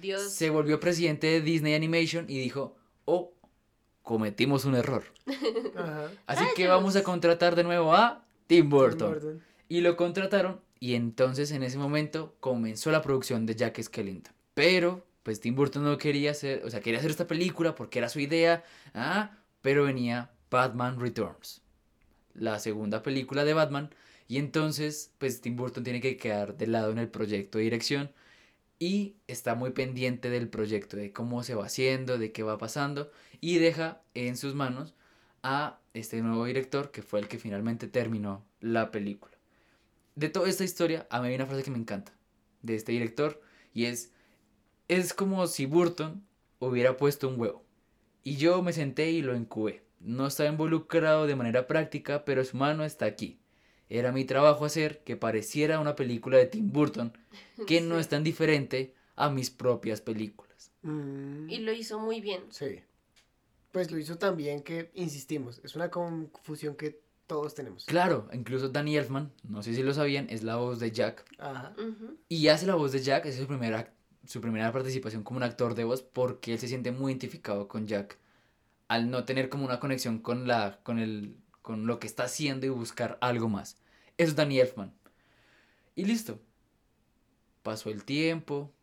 Dios. 0.00 0.32
se 0.32 0.50
volvió 0.50 0.78
presidente 0.80 1.26
de 1.26 1.40
Disney 1.40 1.74
Animation 1.74 2.26
y 2.28 2.38
dijo, 2.38 2.76
oh, 3.04 3.32
cometimos 4.02 4.64
un 4.64 4.76
error. 4.76 5.04
Ajá. 5.76 6.10
Así 6.26 6.44
que 6.54 6.68
vamos 6.68 6.96
a 6.96 7.02
contratar 7.02 7.56
de 7.56 7.64
nuevo 7.64 7.94
a 7.94 8.24
Tim 8.46 8.68
Burton. 8.68 9.12
Burton. 9.12 9.42
Y 9.68 9.80
lo 9.80 9.96
contrataron 9.96 10.60
y 10.80 10.94
entonces 10.94 11.52
en 11.52 11.62
ese 11.62 11.78
momento 11.78 12.34
comenzó 12.40 12.90
la 12.90 13.02
producción 13.02 13.44
de 13.46 13.54
Jack 13.54 13.80
Skellington. 13.82 14.34
Pero 14.54 15.06
pues 15.22 15.40
Tim 15.40 15.54
Burton 15.54 15.84
no 15.84 15.98
quería 15.98 16.30
hacer, 16.30 16.62
o 16.64 16.70
sea, 16.70 16.80
quería 16.80 16.98
hacer 16.98 17.10
esta 17.10 17.26
película 17.26 17.74
porque 17.74 17.98
era 17.98 18.08
su 18.08 18.18
idea, 18.18 18.64
ah, 18.94 19.36
pero 19.60 19.84
venía 19.84 20.30
Batman 20.50 20.98
Returns, 20.98 21.62
la 22.40 22.58
segunda 22.58 23.02
película 23.02 23.44
de 23.44 23.54
Batman, 23.54 23.90
y 24.26 24.38
entonces 24.38 25.12
pues 25.18 25.40
Tim 25.40 25.56
Burton 25.56 25.84
tiene 25.84 26.00
que 26.00 26.16
quedar 26.16 26.56
de 26.56 26.66
lado 26.66 26.90
en 26.90 26.98
el 26.98 27.08
proyecto 27.08 27.58
de 27.58 27.64
dirección 27.64 28.10
y 28.78 29.16
está 29.28 29.54
muy 29.54 29.70
pendiente 29.70 30.30
del 30.30 30.48
proyecto, 30.48 30.96
de 30.96 31.12
cómo 31.12 31.42
se 31.42 31.54
va 31.54 31.66
haciendo, 31.66 32.18
de 32.18 32.32
qué 32.32 32.42
va 32.42 32.56
pasando, 32.58 33.10
y 33.40 33.58
deja 33.58 34.00
en 34.14 34.36
sus 34.38 34.54
manos 34.54 34.94
a 35.42 35.78
este 35.92 36.22
nuevo 36.22 36.46
director 36.46 36.90
que 36.90 37.02
fue 37.02 37.20
el 37.20 37.28
que 37.28 37.38
finalmente 37.38 37.88
terminó 37.88 38.44
la 38.60 38.90
película. 38.90 39.36
De 40.16 40.30
toda 40.30 40.48
esta 40.48 40.64
historia, 40.64 41.06
a 41.10 41.20
mí 41.20 41.28
hay 41.28 41.34
una 41.34 41.46
frase 41.46 41.62
que 41.62 41.70
me 41.70 41.78
encanta 41.78 42.12
de 42.62 42.74
este 42.74 42.92
director 42.92 43.40
y 43.74 43.84
es, 43.84 44.12
es 44.88 45.12
como 45.12 45.46
si 45.46 45.66
Burton 45.66 46.24
hubiera 46.58 46.96
puesto 46.96 47.28
un 47.28 47.38
huevo 47.38 47.64
y 48.22 48.36
yo 48.36 48.62
me 48.62 48.72
senté 48.72 49.10
y 49.10 49.22
lo 49.22 49.36
incubé. 49.36 49.82
No 50.00 50.26
estaba 50.26 50.48
involucrado 50.48 51.26
de 51.26 51.36
manera 51.36 51.66
práctica, 51.66 52.24
pero 52.24 52.44
su 52.44 52.56
mano 52.56 52.84
está 52.84 53.04
aquí. 53.06 53.38
Era 53.88 54.12
mi 54.12 54.24
trabajo 54.24 54.64
hacer 54.64 55.02
que 55.04 55.16
pareciera 55.16 55.78
una 55.80 55.96
película 55.96 56.38
de 56.38 56.46
Tim 56.46 56.72
Burton, 56.72 57.12
que 57.66 57.80
no 57.80 57.98
es 57.98 58.08
tan 58.08 58.24
diferente 58.24 58.94
a 59.16 59.30
mis 59.30 59.50
propias 59.50 60.00
películas. 60.00 60.70
Mm, 60.82 61.50
Y 61.50 61.58
lo 61.58 61.72
hizo 61.72 61.98
muy 61.98 62.20
bien. 62.20 62.42
sí. 62.50 62.80
Pues 63.72 63.92
lo 63.92 63.98
hizo 63.98 64.18
también 64.18 64.62
que, 64.64 64.90
insistimos, 64.94 65.60
es 65.62 65.76
una 65.76 65.90
confusión 65.92 66.74
que 66.74 67.00
todos 67.28 67.54
tenemos. 67.54 67.84
Claro, 67.84 68.28
incluso 68.32 68.68
Danny 68.68 68.96
Elfman, 68.96 69.30
no 69.44 69.62
sé 69.62 69.74
si 69.76 69.84
lo 69.84 69.94
sabían, 69.94 70.26
es 70.28 70.42
la 70.42 70.56
voz 70.56 70.80
de 70.80 70.90
Jack. 70.90 71.24
Ajá. 71.38 71.76
Y 72.28 72.48
hace 72.48 72.66
la 72.66 72.74
voz 72.74 72.90
de 72.90 72.98
Jack, 72.98 73.26
es 73.26 73.36
su 73.36 73.46
primera, 73.46 73.92
su 74.26 74.40
primera 74.40 74.72
participación 74.72 75.22
como 75.22 75.36
un 75.36 75.44
actor 75.44 75.76
de 75.76 75.84
voz, 75.84 76.02
porque 76.02 76.54
él 76.54 76.58
se 76.58 76.66
siente 76.66 76.90
muy 76.90 77.12
identificado 77.12 77.68
con 77.68 77.86
Jack. 77.86 78.18
Al 78.90 79.08
no 79.08 79.22
tener 79.22 79.48
como 79.48 79.64
una 79.64 79.78
conexión 79.78 80.18
con, 80.18 80.48
la, 80.48 80.80
con, 80.82 80.98
el, 80.98 81.36
con 81.62 81.86
lo 81.86 82.00
que 82.00 82.08
está 82.08 82.24
haciendo 82.24 82.66
y 82.66 82.70
buscar 82.70 83.18
algo 83.20 83.48
más. 83.48 83.78
Eso 84.16 84.30
es 84.30 84.34
Danny 84.34 84.58
Elfman. 84.58 84.92
Y 85.94 86.06
listo. 86.06 86.40
Pasó 87.62 87.90
el 87.90 88.04
tiempo. 88.04 88.74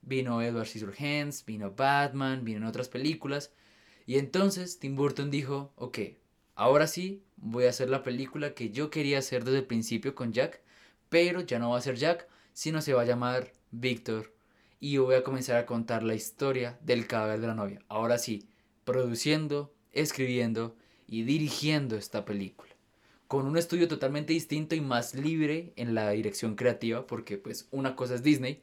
Vino 0.00 0.40
Edward 0.42 0.68
Scissorhands, 0.68 1.44
vino 1.44 1.72
Batman, 1.72 2.44
vino 2.44 2.68
otras 2.68 2.88
películas. 2.88 3.52
Y 4.06 4.18
entonces 4.18 4.78
Tim 4.78 4.94
Burton 4.94 5.28
dijo, 5.32 5.72
ok, 5.74 5.98
ahora 6.54 6.86
sí 6.86 7.24
voy 7.36 7.64
a 7.64 7.70
hacer 7.70 7.90
la 7.90 8.04
película 8.04 8.54
que 8.54 8.70
yo 8.70 8.90
quería 8.90 9.18
hacer 9.18 9.42
desde 9.44 9.58
el 9.58 9.66
principio 9.66 10.14
con 10.14 10.32
Jack, 10.32 10.62
pero 11.08 11.40
ya 11.40 11.58
no 11.58 11.70
va 11.70 11.78
a 11.78 11.82
ser 11.82 11.96
Jack, 11.96 12.28
sino 12.52 12.80
se 12.80 12.94
va 12.94 13.02
a 13.02 13.06
llamar 13.06 13.52
Víctor. 13.72 14.32
Y 14.78 14.98
voy 14.98 15.16
a 15.16 15.24
comenzar 15.24 15.56
a 15.56 15.66
contar 15.66 16.04
la 16.04 16.14
historia 16.14 16.78
del 16.82 17.08
cadáver 17.08 17.40
de 17.40 17.48
la 17.48 17.54
novia. 17.54 17.80
Ahora 17.88 18.18
sí, 18.18 18.48
produciendo, 18.84 19.72
escribiendo 19.92 20.76
y 21.06 21.22
dirigiendo 21.22 21.96
esta 21.96 22.24
película. 22.24 22.70
Con 23.28 23.46
un 23.46 23.56
estudio 23.56 23.88
totalmente 23.88 24.32
distinto 24.32 24.74
y 24.74 24.80
más 24.80 25.14
libre 25.14 25.72
en 25.76 25.94
la 25.94 26.10
dirección 26.10 26.54
creativa, 26.54 27.06
porque 27.06 27.38
pues 27.38 27.68
una 27.70 27.96
cosa 27.96 28.14
es 28.14 28.22
Disney, 28.22 28.62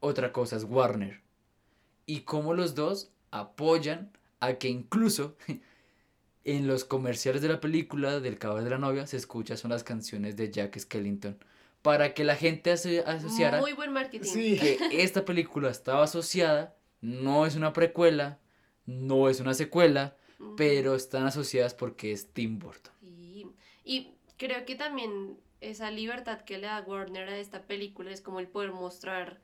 otra 0.00 0.32
cosa 0.32 0.56
es 0.56 0.64
Warner. 0.64 1.20
Y 2.06 2.20
como 2.20 2.52
los 2.54 2.74
dos 2.74 3.10
apoyan 3.30 4.10
a 4.40 4.54
que 4.54 4.68
incluso 4.68 5.36
en 6.44 6.66
los 6.66 6.84
comerciales 6.84 7.40
de 7.42 7.48
la 7.48 7.60
película 7.60 8.20
del 8.20 8.38
cadáver 8.38 8.64
de 8.64 8.70
la 8.70 8.78
novia 8.78 9.06
se 9.06 9.16
escuchan 9.16 9.56
son 9.56 9.70
las 9.70 9.84
canciones 9.84 10.36
de 10.36 10.50
Jack 10.50 10.78
Skellington. 10.78 11.38
Para 11.82 12.14
que 12.14 12.22
la 12.24 12.36
gente 12.36 12.72
aso- 12.72 13.04
asociara 13.06 13.60
Muy 13.60 13.72
buen 13.72 13.92
marketing. 13.92 14.28
Sí. 14.28 14.58
que 14.58 14.78
esta 15.02 15.24
película 15.24 15.70
estaba 15.70 16.04
asociada, 16.04 16.76
no 17.00 17.46
es 17.46 17.56
una 17.56 17.72
precuela, 17.72 18.38
no 18.86 19.28
es 19.28 19.40
una 19.40 19.54
secuela, 19.54 20.16
pero 20.56 20.94
están 20.94 21.24
asociadas 21.26 21.74
porque 21.74 22.12
es 22.12 22.32
Tim 22.32 22.58
Burton. 22.58 22.92
Sí. 23.00 23.46
Y 23.84 24.14
creo 24.36 24.64
que 24.64 24.74
también 24.74 25.38
esa 25.60 25.90
libertad 25.90 26.40
que 26.40 26.58
le 26.58 26.66
da 26.66 26.82
Warner 26.86 27.28
a 27.28 27.38
esta 27.38 27.62
película 27.62 28.10
es 28.10 28.20
como 28.20 28.40
el 28.40 28.48
poder 28.48 28.72
mostrar 28.72 29.40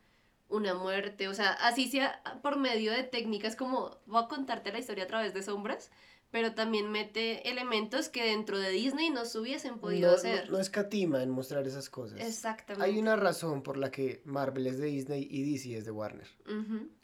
una 0.48 0.74
muerte, 0.74 1.28
o 1.28 1.34
sea, 1.34 1.52
así 1.52 1.88
sea 1.88 2.22
por 2.42 2.58
medio 2.58 2.92
de 2.92 3.02
técnicas 3.02 3.54
como 3.54 3.98
voy 4.06 4.24
a 4.24 4.28
contarte 4.28 4.72
la 4.72 4.78
historia 4.78 5.04
a 5.04 5.06
través 5.06 5.34
de 5.34 5.42
sombras, 5.42 5.90
pero 6.30 6.54
también 6.54 6.90
mete 6.90 7.48
elementos 7.50 8.08
que 8.08 8.24
dentro 8.24 8.58
de 8.58 8.70
Disney 8.70 9.10
no 9.10 9.24
se 9.24 9.38
hubiesen 9.38 9.78
podido 9.78 10.10
no, 10.10 10.16
hacer. 10.16 10.46
no, 10.46 10.52
no 10.52 10.58
escatima 10.58 11.22
en 11.22 11.30
mostrar 11.30 11.66
esas 11.66 11.88
cosas. 11.88 12.20
Exactamente. 12.20 12.84
Hay 12.84 12.98
una 12.98 13.16
razón 13.16 13.62
por 13.62 13.76
la 13.76 13.90
que 13.90 14.22
Marvel 14.24 14.66
es 14.66 14.78
de 14.78 14.86
Disney 14.86 15.26
y 15.30 15.50
DC 15.50 15.76
es 15.76 15.84
de 15.84 15.90
Warner. 15.90 16.28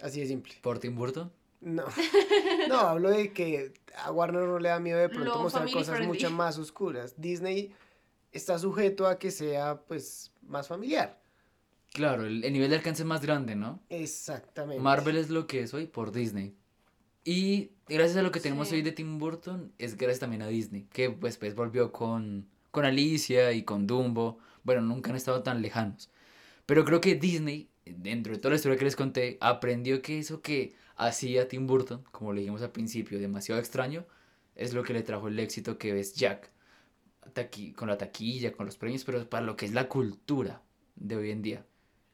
Así 0.01 0.21
de 0.21 0.27
simple. 0.27 0.55
¿Por 0.63 0.79
Tim 0.79 0.95
Burton? 0.95 1.33
No. 1.65 1.85
No, 2.69 2.79
hablo 2.79 3.11
de 3.11 3.33
que 3.33 3.73
a 4.05 4.11
Warner 4.13 4.43
no 4.45 4.59
le 4.59 4.69
da 4.69 4.79
miedo 4.81 4.99
de 4.99 5.09
pronto 5.09 5.35
Lo 5.35 5.43
mostrar 5.43 5.65
cosas 5.71 5.97
friendly. 5.97 6.07
mucho 6.09 6.31
más 6.31 6.59
oscuras. 6.59 7.15
Disney 7.21 7.73
está 8.33 8.59
sujeto 8.59 9.07
a 9.07 9.19
que 9.19 9.31
sea 9.31 9.81
pues 9.87 10.33
más 10.43 10.69
familiar. 10.69 11.21
Claro, 11.93 12.25
el, 12.27 12.43
el 12.45 12.53
nivel 12.53 12.71
de 12.71 12.77
alcance 12.77 13.03
es 13.03 13.07
más 13.07 13.23
grande, 13.23 13.55
¿no? 13.55 13.81
Exactamente. 13.89 14.83
Marvel 14.83 15.17
es 15.17 15.31
lo 15.31 15.47
que 15.47 15.61
es 15.61 15.75
hoy 15.75 15.87
por 15.87 16.11
Disney. 16.13 16.55
Y 17.25 17.71
gracias 17.89 18.17
a 18.19 18.23
lo 18.23 18.31
que 18.33 18.41
tenemos 18.41 18.69
Sí. 18.69 18.75
hoy 18.77 18.83
de 18.83 18.93
Tim 18.93 19.19
Burton, 19.19 19.73
es 19.79 19.97
gracias 19.97 20.21
también 20.21 20.43
a 20.43 20.49
Disney, 20.49 20.87
que 20.93 21.11
pues, 21.11 21.37
pues 21.39 21.55
volvió 21.55 21.93
con, 21.93 22.47
con 22.71 22.85
Alicia 22.85 23.53
y 23.53 23.63
con 23.63 23.87
Dumbo. 23.87 24.39
Bueno, 24.65 24.83
nunca 24.83 25.11
han 25.11 25.17
estado 25.17 25.43
tan 25.43 25.63
lejanos. 25.63 26.11
Pero 26.67 26.85
creo 26.85 27.01
que 27.01 27.15
Disney, 27.15 27.69
dentro 27.87 28.33
de 28.33 28.39
toda 28.39 28.51
la 28.51 28.57
historia 28.57 28.77
que 28.79 28.85
les 28.85 28.97
conté, 28.97 29.39
aprendió 29.41 30.03
que 30.03 30.19
eso 30.19 30.41
que 30.43 30.75
hacía 30.97 31.49
Tim 31.49 31.67
Burton, 31.67 32.05
como 32.11 32.33
le 32.33 32.41
dijimos 32.41 32.63
al 32.63 32.71
principio, 32.73 33.19
demasiado 33.19 33.61
extraño, 33.61 34.05
es 34.55 34.73
lo 34.75 34.83
que 34.83 34.93
le 34.93 35.03
trajo 35.03 35.29
el 35.29 35.39
éxito 35.39 35.79
que 35.79 35.99
es 35.99 36.15
Jack. 36.15 36.51
Taqui- 37.35 37.75
con 37.75 37.89
la 37.89 37.99
taquilla, 37.99 38.53
con 38.53 38.67
los 38.67 38.77
premios, 38.77 39.03
pero 39.05 39.29
para 39.29 39.45
lo 39.45 39.57
que 39.57 39.67
es 39.67 39.73
la 39.73 39.89
cultura 39.89 40.63
de 40.95 41.17
hoy 41.17 41.31
en 41.31 41.43
día. 41.43 41.67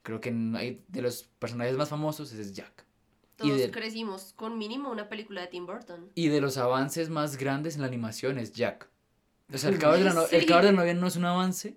Creo 0.02 0.20
que 0.20 0.30
no 0.30 0.56
hay 0.56 0.82
de 0.88 1.02
los 1.02 1.24
personajes 1.38 1.76
más 1.76 1.88
famosos 1.90 2.32
es 2.32 2.54
Jack. 2.54 2.86
Y 3.42 3.48
Todos 3.48 3.58
de, 3.58 3.70
crecimos 3.70 4.32
con 4.34 4.56
mínimo 4.58 4.90
una 4.90 5.08
película 5.08 5.40
de 5.42 5.48
Tim 5.48 5.66
Burton. 5.66 6.10
y 6.14 6.28
de 6.28 6.40
los 6.40 6.56
avances 6.56 7.10
más 7.10 7.36
grandes 7.36 7.74
en 7.74 7.82
la 7.82 7.86
animación 7.88 8.38
es 8.38 8.52
Jack. 8.52 8.88
O 9.52 9.58
sea, 9.58 9.68
el 9.70 9.78
cadáver 9.78 9.98
de 10.00 10.04
la, 10.06 10.14
no- 10.14 10.22
el 10.22 10.40
Sí. 10.40 10.46
de 10.46 10.62
la 10.62 10.72
novia 10.72 10.94
no 10.94 11.06
es 11.06 11.16
un 11.16 11.24
avance, 11.26 11.76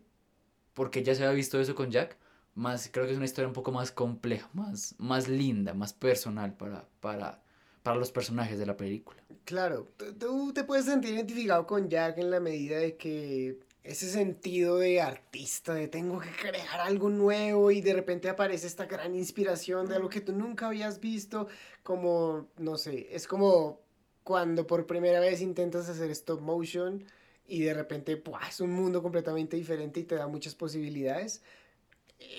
porque 0.74 1.04
ya 1.04 1.16
se 1.16 1.24
había 1.24 1.36
visto 1.36 1.60
eso 1.60 1.76
con 1.76 1.92
Jack. 1.92 2.18
Más, 2.56 2.90
creo 2.92 3.06
que 3.06 3.12
es 3.12 3.18
una 3.18 3.26
historia 3.26 3.48
un 3.48 3.54
poco 3.54 3.72
más 3.72 3.92
compleja, 3.92 4.50
más, 4.54 4.96
más 5.00 5.28
linda, 5.28 5.74
más 5.74 5.94
personal 5.94 6.54
para, 6.56 6.88
para, 7.00 7.42
para 7.82 7.98
los 7.98 8.12
personajes 8.12 8.60
de 8.60 8.66
la 8.68 8.78
película. 8.78 9.24
Claro, 9.46 9.88
tú- 10.20 10.54
te 10.54 10.64
puedes 10.64 10.86
sentir 10.86 11.14
identificado 11.14 11.66
con 11.66 11.90
Jack 11.90 12.18
en 12.20 12.30
la 12.30 12.40
medida 12.40 12.78
de 12.78 12.96
que 12.96 13.60
ese 13.84 14.08
sentido 14.10 14.78
de 14.78 15.02
artista, 15.02 15.74
de 15.74 15.88
tengo 15.88 16.20
que 16.20 16.30
crear 16.30 16.80
algo 16.80 17.10
nuevo 17.10 17.72
y 17.72 17.82
de 17.82 17.94
repente 17.94 18.30
aparece 18.30 18.68
esta 18.68 18.86
gran 18.86 19.16
inspiración 19.16 19.88
de 19.88 19.96
algo 19.96 20.10
que 20.10 20.22
tú 20.22 20.32
nunca 20.34 20.68
habías 20.68 21.00
visto, 21.00 21.48
como, 21.82 22.48
no 22.58 22.78
sé, 22.78 23.08
es 23.14 23.28
como 23.28 23.82
cuando 24.24 24.66
por 24.68 24.86
primera 24.86 25.20
vez 25.20 25.42
intentas 25.42 25.90
hacer 25.90 26.10
stop 26.12 26.40
motion 26.42 27.04
y 27.46 27.64
de 27.64 27.74
repente 27.74 28.16
¡buah! 28.16 28.48
es 28.48 28.62
un 28.62 28.72
mundo 28.72 29.02
completamente 29.02 29.58
diferente 29.58 30.00
y 30.00 30.04
te 30.04 30.16
da 30.16 30.28
muchas 30.28 30.56
posibilidades. 30.56 31.42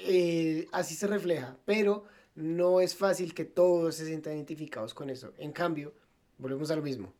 Eh, 0.06 0.66
así 0.72 0.94
se 0.94 1.06
refleja, 1.06 1.56
pero 1.64 2.04
no 2.34 2.80
es 2.80 2.94
fácil 2.94 3.34
que 3.34 3.44
todos 3.44 3.94
se 3.96 4.06
sientan 4.06 4.34
identificados 4.34 4.94
con 4.94 5.10
eso. 5.10 5.32
En 5.38 5.52
cambio, 5.52 5.94
volvemos 6.38 6.70
a 6.70 6.76
lo 6.76 6.82
mismo. 6.82 7.12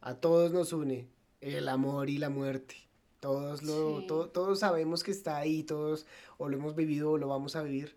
A 0.00 0.14
todos 0.14 0.52
nos 0.52 0.72
une 0.72 1.08
el 1.40 1.68
amor 1.68 2.08
y 2.10 2.18
la 2.18 2.30
muerte. 2.30 2.74
Todos, 3.20 3.62
lo, 3.62 4.00
Sí. 4.00 4.06
to- 4.06 4.28
todos 4.28 4.60
sabemos 4.60 5.02
que 5.02 5.10
está 5.10 5.36
ahí, 5.38 5.62
todos 5.62 6.06
o 6.38 6.48
lo 6.48 6.56
hemos 6.56 6.74
vivido 6.76 7.12
o 7.12 7.18
lo 7.18 7.28
vamos 7.28 7.56
a 7.56 7.62
vivir. 7.62 7.96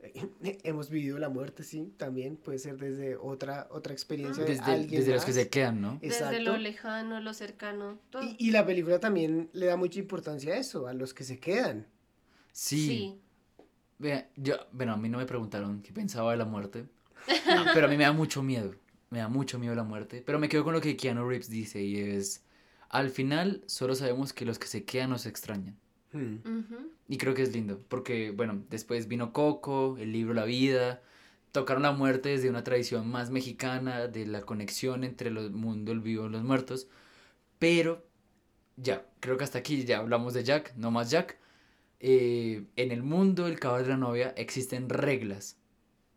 hemos 0.62 0.90
vivido 0.90 1.18
la 1.18 1.28
muerte, 1.28 1.64
sí, 1.64 1.92
también 1.96 2.36
puede 2.36 2.58
ser 2.60 2.76
desde 2.78 3.16
otra, 3.16 3.66
otra 3.72 3.92
experiencia 3.92 4.44
de 4.44 4.50
Desde, 4.50 4.70
alguien 4.70 5.00
desde 5.00 5.12
los 5.14 5.24
que 5.24 5.30
más. 5.32 5.34
se 5.36 5.48
quedan, 5.48 5.80
¿no? 5.80 5.98
Desde 6.00 6.06
Exacto. 6.18 6.38
lo 6.42 6.56
lejano, 6.56 7.20
lo 7.20 7.34
cercano. 7.34 7.98
Todo. 8.10 8.22
Y, 8.22 8.36
y 8.38 8.50
la 8.52 8.64
película 8.64 9.00
también 9.00 9.50
le 9.52 9.66
da 9.66 9.76
mucha 9.76 9.98
importancia 9.98 10.54
a 10.54 10.58
eso, 10.58 10.86
a 10.86 10.92
los 10.92 11.12
que 11.14 11.24
se 11.24 11.40
quedan. 11.40 11.86
Sí. 12.52 12.86
Sí. 12.86 13.20
Vea, 13.98 14.30
yo, 14.36 14.56
bueno, 14.72 14.92
a 14.92 14.96
mí 14.96 15.08
no 15.08 15.18
me 15.18 15.26
preguntaron 15.26 15.82
qué 15.82 15.92
pensaba 15.92 16.32
de 16.32 16.38
la 16.38 16.44
muerte, 16.44 16.86
No, 17.26 17.64
pero 17.74 17.86
a 17.86 17.90
mí 17.90 17.96
me 17.96 18.04
da 18.04 18.12
mucho 18.12 18.42
miedo, 18.42 18.74
me 19.10 19.18
da 19.18 19.28
mucho 19.28 19.58
miedo 19.58 19.74
la 19.74 19.84
muerte, 19.84 20.22
pero 20.24 20.38
me 20.38 20.48
quedo 20.48 20.64
con 20.64 20.74
lo 20.74 20.80
que 20.80 20.96
Keanu 20.96 21.28
Reeves 21.28 21.50
dice 21.50 21.82
y 21.82 21.98
es, 21.98 22.44
al 22.88 23.10
final 23.10 23.62
solo 23.66 23.94
sabemos 23.94 24.32
que 24.32 24.44
los 24.44 24.58
que 24.58 24.68
se 24.68 24.84
quedan 24.84 25.10
nos 25.10 25.26
extrañan. 25.26 25.76
Hmm. 26.12 26.36
Y 27.08 27.18
creo 27.18 27.34
que 27.34 27.42
es 27.42 27.52
lindo, 27.52 27.82
porque 27.88 28.30
bueno, 28.30 28.64
después 28.70 29.08
vino 29.08 29.32
Coco, 29.32 29.96
el 29.98 30.12
libro 30.12 30.32
La 30.32 30.44
Vida, 30.44 31.02
tocaron 31.52 31.82
la 31.82 31.92
muerte 31.92 32.30
desde 32.30 32.50
una 32.50 32.64
tradición 32.64 33.08
más 33.08 33.30
mexicana, 33.30 34.06
de 34.06 34.26
la 34.26 34.42
conexión 34.42 35.04
entre 35.04 35.28
el 35.30 35.50
mundo, 35.50 35.92
el 35.92 36.00
vivo 36.00 36.26
y 36.26 36.30
los 36.30 36.44
muertos. 36.44 36.88
Pero 37.58 38.06
ya, 38.76 39.06
creo 39.20 39.36
que 39.36 39.44
hasta 39.44 39.58
aquí 39.58 39.84
ya 39.84 39.98
hablamos 39.98 40.34
de 40.34 40.44
Jack, 40.44 40.74
no 40.76 40.90
más 40.90 41.10
Jack. 41.10 41.38
Eh, 42.00 42.66
en 42.76 42.92
el 42.92 43.02
mundo 43.02 43.44
del 43.44 43.58
caballo 43.58 43.84
de 43.84 43.90
la 43.90 43.96
novia 43.96 44.32
existen 44.36 44.88
reglas 44.88 45.58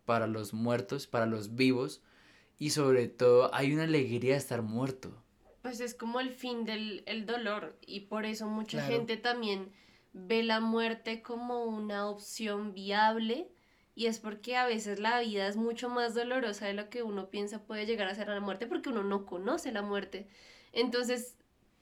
para 0.04 0.26
los 0.26 0.54
muertos, 0.54 1.06
para 1.06 1.26
los 1.26 1.54
vivos, 1.56 2.02
y 2.58 2.70
sobre 2.70 3.08
todo 3.08 3.52
hay 3.54 3.72
una 3.72 3.84
alegría 3.84 4.32
de 4.32 4.38
estar 4.38 4.62
muerto. 4.62 5.22
Pues 5.62 5.80
es 5.80 5.94
como 5.94 6.20
el 6.20 6.30
fin 6.30 6.64
del 6.64 7.02
el 7.06 7.26
dolor, 7.26 7.76
y 7.86 8.00
por 8.00 8.24
eso 8.24 8.46
mucha 8.46 8.82
gente 8.84 9.16
también 9.16 9.72
ve 10.12 10.42
la 10.42 10.60
muerte 10.60 11.22
como 11.22 11.64
una 11.64 12.08
opción 12.08 12.74
viable, 12.74 13.50
y 13.94 14.06
es 14.06 14.20
porque 14.20 14.56
a 14.56 14.66
veces 14.66 15.00
la 15.00 15.20
vida 15.20 15.48
es 15.48 15.56
mucho 15.56 15.88
más 15.88 16.14
dolorosa 16.14 16.66
de 16.66 16.74
lo 16.74 16.88
que 16.88 17.02
uno 17.02 17.28
piensa 17.28 17.64
puede 17.64 17.86
llegar 17.86 18.08
a 18.08 18.14
ser 18.14 18.28
la 18.28 18.40
muerte, 18.40 18.66
porque 18.66 18.88
uno 18.88 19.02
no 19.02 19.26
conoce 19.26 19.72
la 19.72 19.82
muerte. 19.82 20.28
Entonces, 20.72 21.36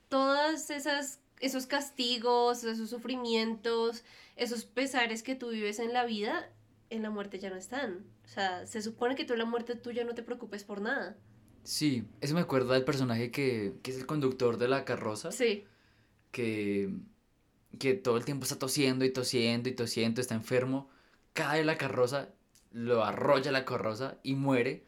todas 0.09 0.71
esas 0.71 1.20
esos 1.41 1.67
castigos, 1.67 2.63
esos 2.65 2.91
sufrimientos, 2.91 4.05
esos 4.37 4.65
pesares 4.65 5.23
que 5.23 5.35
tú 5.35 5.51
vives 5.51 5.79
en 5.79 5.93
la 5.93 6.05
vida, 6.05 6.51
en 6.91 7.03
la 7.03 7.11
muerte 7.11 7.39
ya 7.39 7.51
no 7.51 7.57
están. 7.57 8.05
O 8.25 8.29
sea, 8.29 8.67
se 8.67 8.83
supone 8.83 9.17
que 9.17 9.25
tú 9.25 9.33
en 9.33 9.41
la 9.41 9.45
muerte 9.47 9.75
tuya 9.75 10.05
no 10.05 10.15
te 10.15 10.23
preocupes 10.23 10.65
por 10.65 10.81
nada. 10.81 11.17
Sí, 11.65 12.05
eso 12.21 12.35
me 12.35 12.41
acuerda 12.41 12.75
del 12.75 12.85
personaje 12.85 13.31
que, 13.31 13.75
que 13.83 13.91
es 13.91 13.99
el 13.99 14.07
conductor 14.07 14.59
de 14.59 14.69
la 14.69 14.85
carroza. 14.85 15.33
Sí. 15.33 15.65
Que, 16.31 16.91
que 17.79 17.95
todo 17.95 18.17
el 18.17 18.25
tiempo 18.25 18.45
está 18.45 18.59
tosiendo 18.59 19.05
y 19.05 19.13
tosiendo 19.13 19.69
y 19.69 19.73
tosiendo, 19.73 20.21
está 20.21 20.35
enfermo, 20.35 20.89
cae 21.33 21.65
la 21.65 21.77
carroza, 21.77 22.29
lo 22.71 23.05
arrolla 23.05 23.51
la 23.51 23.65
carroza 23.65 24.19
y 24.23 24.35
muere. 24.35 24.85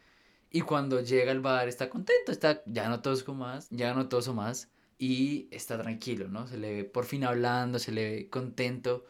Y 0.50 0.61
cuando 0.61 1.00
llega 1.00 1.32
al 1.32 1.40
bar 1.40 1.68
está 1.68 1.88
contento, 1.88 2.30
está, 2.30 2.62
ya 2.66 2.88
no 2.90 3.00
toso 3.00 3.32
más, 3.34 3.68
ya 3.70 3.94
no 3.94 4.09
toso 4.09 4.34
más 4.34 4.68
y 5.03 5.48
está 5.50 5.76
tranquilo, 5.82 6.28
¿no? 6.28 6.46
Se 6.46 6.57
le 6.57 6.74
ve 6.74 6.84
por 6.84 7.07
fin 7.07 7.24
hablando, 7.24 7.80
se 7.80 7.90
le 7.90 8.09
ve 8.09 8.30
contento. 8.30 9.05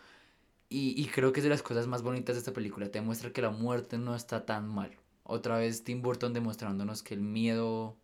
Y, 0.70 0.98
y, 0.98 1.06
creo 1.08 1.34
que 1.34 1.40
es 1.40 1.44
de 1.44 1.50
las 1.50 1.62
cosas 1.62 1.86
más 1.86 2.02
bonitas 2.02 2.34
de 2.34 2.38
esta 2.38 2.54
película. 2.54 2.90
Te 2.90 3.02
muestra 3.02 3.30
que 3.30 3.42
la 3.42 3.50
muerte 3.50 3.98
no 3.98 4.16
está 4.16 4.46
tan 4.46 4.66
mal. 4.66 4.96
Otra 5.22 5.58
vez 5.58 5.84
Tim 5.84 6.00
Burton 6.00 6.32
demostrándonos 6.32 7.02
que 7.02 7.12
el 7.12 7.20
miedo 7.20 7.98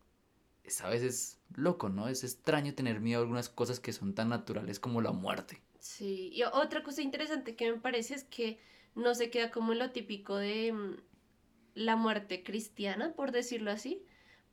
es 0.65 0.83
a 0.83 0.91
veces 0.91 1.41
loco, 1.55 1.89
¿no? 1.89 2.09
Es 2.09 2.25
extraño 2.25 2.75
tener 2.75 3.01
miedo 3.01 3.21
a 3.21 3.23
algunas 3.23 3.49
cosas 3.49 3.81
que 3.81 3.95
son 3.95 4.15
tan 4.15 4.29
naturales 4.29 4.79
como 4.79 5.01
la 5.01 5.13
muerte. 5.13 5.63
Sí, 5.81 6.29
y 6.35 6.43
otra 6.43 6.83
cosa 6.83 7.01
interesante 7.01 7.57
que 7.57 7.73
me 7.73 7.79
parece 7.79 8.17
es 8.17 8.25
que 8.25 8.59
no 8.97 9.15
se 9.15 9.31
queda 9.31 9.51
como 9.51 9.73
lo 9.73 9.93
típico 9.93 10.37
de 10.37 10.75
mm, 10.75 10.97
la 11.73 11.97
muerte 11.97 12.43
cristiana, 12.43 13.15
por 13.15 13.33
decirlo 13.33 13.71
así, 13.71 14.05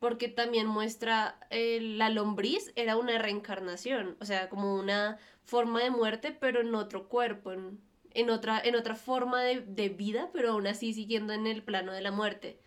porque 0.06 0.28
también 0.28 0.68
muestra 0.68 1.36
eh, 1.50 1.80
la 1.80 2.10
lombriz 2.10 2.70
era 2.76 2.96
una 2.96 3.18
reencarnación, 3.18 4.16
o 4.20 4.24
sea, 4.24 4.48
como 4.48 4.76
una 4.76 5.18
forma 5.42 5.82
de 5.82 5.90
muerte, 5.90 6.30
pero 6.30 6.60
en 6.60 6.72
otro 6.76 7.08
cuerpo, 7.08 7.50
en, 7.50 7.80
en 8.12 8.30
otra, 8.30 8.60
en 8.60 8.76
otra 8.76 8.94
forma 8.94 9.42
de, 9.42 9.62
de, 9.62 9.88
vida, 9.88 10.30
pero 10.32 10.52
aún 10.52 10.68
así 10.68 10.94
siguiendo 10.94 11.32
en 11.32 11.48
el 11.48 11.64
plano 11.64 11.92
de 11.92 12.02
la 12.02 12.12
muerte. 12.12 12.60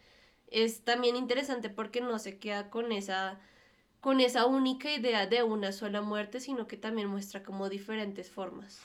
Es 0.48 0.84
también 0.84 1.16
interesante 1.16 1.70
porque 1.70 2.02
no 2.02 2.20
se 2.20 2.40
queda 2.40 2.70
con 2.70 2.92
esa, 2.92 3.40
con 4.02 4.20
esa 4.20 4.46
única 4.46 4.92
idea 4.92 5.26
de 5.26 5.42
una 5.42 5.72
sola 5.72 6.02
muerte, 6.02 6.42
sino 6.42 6.68
que 6.68 6.76
también 6.76 7.08
muestra 7.08 7.42
como 7.42 7.70
diferentes 7.70 8.30
formas. 8.30 8.82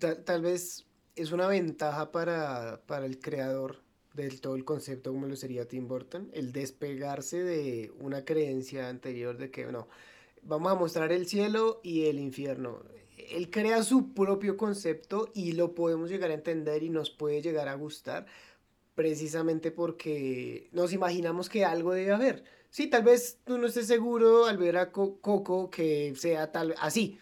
Tal, 0.00 0.24
tal 0.24 0.40
vez 0.40 0.86
es 1.14 1.30
una 1.30 1.46
ventaja 1.46 2.10
para, 2.10 2.80
para 2.86 3.04
el 3.04 3.20
creador 3.20 3.82
del 4.22 4.40
todo 4.40 4.56
el 4.56 4.64
concepto 4.64 5.12
como 5.12 5.26
lo 5.26 5.36
sería 5.36 5.66
Tim 5.66 5.88
Burton, 5.88 6.30
el 6.34 6.52
despegarse 6.52 7.42
de 7.42 7.92
una 8.00 8.24
creencia 8.24 8.88
anterior 8.88 9.38
de 9.38 9.50
que 9.50 9.66
no, 9.66 9.88
vamos 10.42 10.72
a 10.72 10.74
mostrar 10.74 11.12
el 11.12 11.26
cielo 11.26 11.80
y 11.82 12.06
el 12.06 12.18
infierno. 12.18 12.82
Él 13.30 13.50
crea 13.50 13.82
su 13.82 14.14
propio 14.14 14.56
concepto 14.56 15.30
y 15.34 15.52
lo 15.52 15.74
podemos 15.74 16.10
llegar 16.10 16.30
a 16.30 16.34
entender 16.34 16.82
y 16.82 16.90
nos 16.90 17.10
puede 17.10 17.42
llegar 17.42 17.68
a 17.68 17.74
gustar 17.74 18.26
precisamente 18.94 19.70
porque 19.70 20.68
nos 20.72 20.92
imaginamos 20.92 21.48
que 21.48 21.64
algo 21.64 21.92
debe 21.92 22.12
haber. 22.12 22.44
Sí, 22.70 22.88
tal 22.88 23.04
vez 23.04 23.38
tú 23.44 23.56
no 23.58 23.66
estés 23.66 23.86
seguro 23.86 24.46
al 24.46 24.58
ver 24.58 24.76
a 24.76 24.90
Coco 24.92 25.70
que 25.70 26.14
sea 26.16 26.50
tal 26.52 26.74
así, 26.78 27.18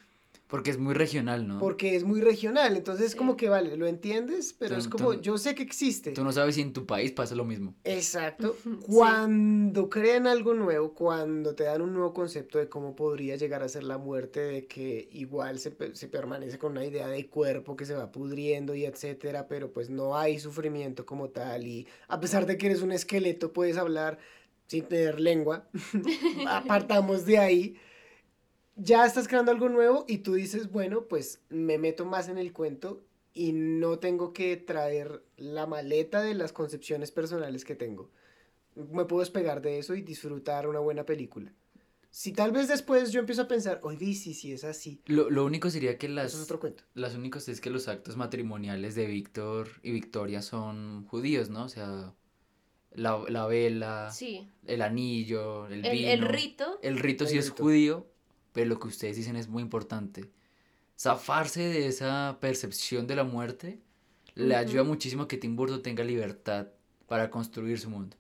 porque 0.49 0.71
es 0.71 0.79
muy 0.79 0.95
regional, 0.95 1.49
¿no? 1.49 1.59
Porque 1.59 1.97
es 1.97 2.05
muy 2.05 2.21
regional, 2.21 2.77
entonces 2.77 3.07
es 3.07 3.17
como 3.17 3.37
que 3.37 3.49
vale, 3.49 3.77
lo 3.77 3.87
entiendes, 3.87 4.55
pero 4.57 4.77
es 4.77 4.87
como, 4.87 5.15
yo 5.15 5.39
sé 5.39 5.55
que 5.57 5.63
existe. 5.63 6.13
Tú 6.13 6.23
no 6.23 6.33
sabes 6.33 6.55
si 6.55 6.61
en 6.61 6.73
tu 6.73 6.87
país 6.87 7.11
pasa 7.11 7.35
lo 7.35 7.45
mismo. 7.45 7.75
Exacto. 7.83 8.57
Cuando 8.87 9.91
crean 9.91 10.27
algo 10.27 10.55
nuevo, 10.55 10.95
cuando 10.95 11.55
te 11.55 11.65
dan 11.65 11.83
un 11.83 11.93
nuevo 11.93 12.13
concepto 12.15 12.59
de 12.59 12.69
cómo 12.69 12.95
podría 12.95 13.37
llegar 13.37 13.63
a 13.63 13.69
ser 13.69 13.83
la 13.83 13.99
muerte, 13.99 14.41
de 14.41 14.67
que 14.67 15.09
igual 15.13 15.59
se, 15.59 15.75
se 15.95 16.09
permanece 16.09 16.59
con 16.59 16.73
una 16.73 16.85
idea 16.85 17.09
de 17.09 17.29
cuerpo 17.29 17.77
que 17.77 17.85
se 17.85 17.95
va 17.95 18.13
pudriendo 18.13 18.75
y 18.75 18.85
etcétera, 18.85 19.49
pero 19.49 19.73
pues 19.73 19.91
no 19.91 20.17
hay 20.17 20.39
sufrimiento 20.39 21.05
como 21.05 21.31
tal 21.31 21.67
y 21.67 21.87
a 22.09 22.21
pesar 22.21 22.47
de 22.47 22.57
que 22.57 22.67
eres 22.67 22.83
un 22.83 22.93
esqueleto 22.93 23.53
puedes 23.53 23.77
hablar 23.77 24.19
sin 24.67 24.85
tener 24.85 25.21
lengua, 25.21 25.69
apartamos 26.49 27.27
de 27.27 27.39
ahí 27.39 27.77
ya 28.77 29.05
estás 29.05 29.27
creando 29.27 29.51
algo 29.51 29.69
nuevo 29.69 30.05
y 30.07 30.19
tú 30.19 30.35
dices, 30.35 30.71
bueno, 30.71 31.07
pues 31.09 31.41
me 31.49 31.79
meto 31.79 32.05
más 32.05 32.29
en 32.29 32.39
el 32.39 32.53
cuento 32.53 33.03
y 33.33 33.53
no 33.53 33.99
tengo 33.99 34.33
que 34.33 34.57
traer 34.57 35.23
la 35.37 35.67
maleta 35.67 36.23
de 36.23 36.35
las 36.35 36.53
concepciones 36.53 37.11
personales 37.11 37.65
que 37.65 37.75
tengo. 37.75 38.11
Me 38.75 39.07
puedo 39.07 39.21
despegar 39.21 39.63
de 39.63 39.79
eso 39.79 39.95
y 39.95 40.03
disfrutar 40.03 40.69
una 40.69 40.81
buena 40.81 41.05
película. 41.05 41.53
Si 42.11 42.33
tal 42.33 42.51
vez 42.53 42.69
después 42.69 43.13
yo 43.13 43.21
empiezo 43.21 43.43
a 43.43 43.49
pensar, 43.49 43.81
oye, 43.83 44.15
sí, 44.15 44.33
sí, 44.33 44.53
es 44.53 44.65
así. 44.65 45.03
Lo, 45.05 45.29
lo 45.29 45.45
único 45.45 45.69
sería 45.69 45.99
que 45.99 46.09
las... 46.09 46.29
Eso 46.29 46.39
es 46.39 46.45
otro 46.45 46.61
cuento. 46.61 46.85
Las 46.95 47.15
únicas 47.15 47.49
es 47.49 47.61
que 47.61 47.69
los 47.69 47.89
actos 47.89 48.17
matrimoniales 48.17 48.95
de 48.95 49.07
Víctor 49.07 49.69
y 49.83 49.93
Victoria 49.93 50.41
son 50.41 51.05
judíos, 51.07 51.51
¿no? 51.51 51.65
O 51.65 51.69
sea, 51.69 52.15
la, 52.93 53.23
la 53.29 53.47
vela, 53.47 54.11
sí. 54.11 54.49
el 54.67 54.81
anillo, 54.81 55.67
el, 55.67 55.85
el, 55.85 55.93
vino. 55.93 56.11
El 56.11 56.23
rito. 56.23 56.79
El 56.83 56.99
rito 56.99 57.27
sí 57.27 57.37
es 57.37 57.51
judío, 57.51 58.07
pero 58.57 58.71
lo 58.71 58.81
que 58.81 58.89
ustedes 58.89 59.17
dicen 59.17 59.37
es 59.37 59.49
muy 59.49 59.63
importante. 59.63 60.31
Zafarse 60.99 61.61
de 61.61 61.89
esa 61.89 62.39
percepción 62.41 63.07
de 63.07 63.15
la 63.15 63.23
muerte 63.25 63.79
le 64.35 64.57
ayuda 64.57 64.83
muchísimo 64.83 65.25
a 65.25 65.29
que 65.29 65.37
Tim 65.37 65.57
Burton 65.57 65.83
tenga 65.83 66.03
libertad 66.03 66.69
para 67.07 67.29
construir 67.31 67.79
su 67.79 67.91
mundo. 67.91 68.17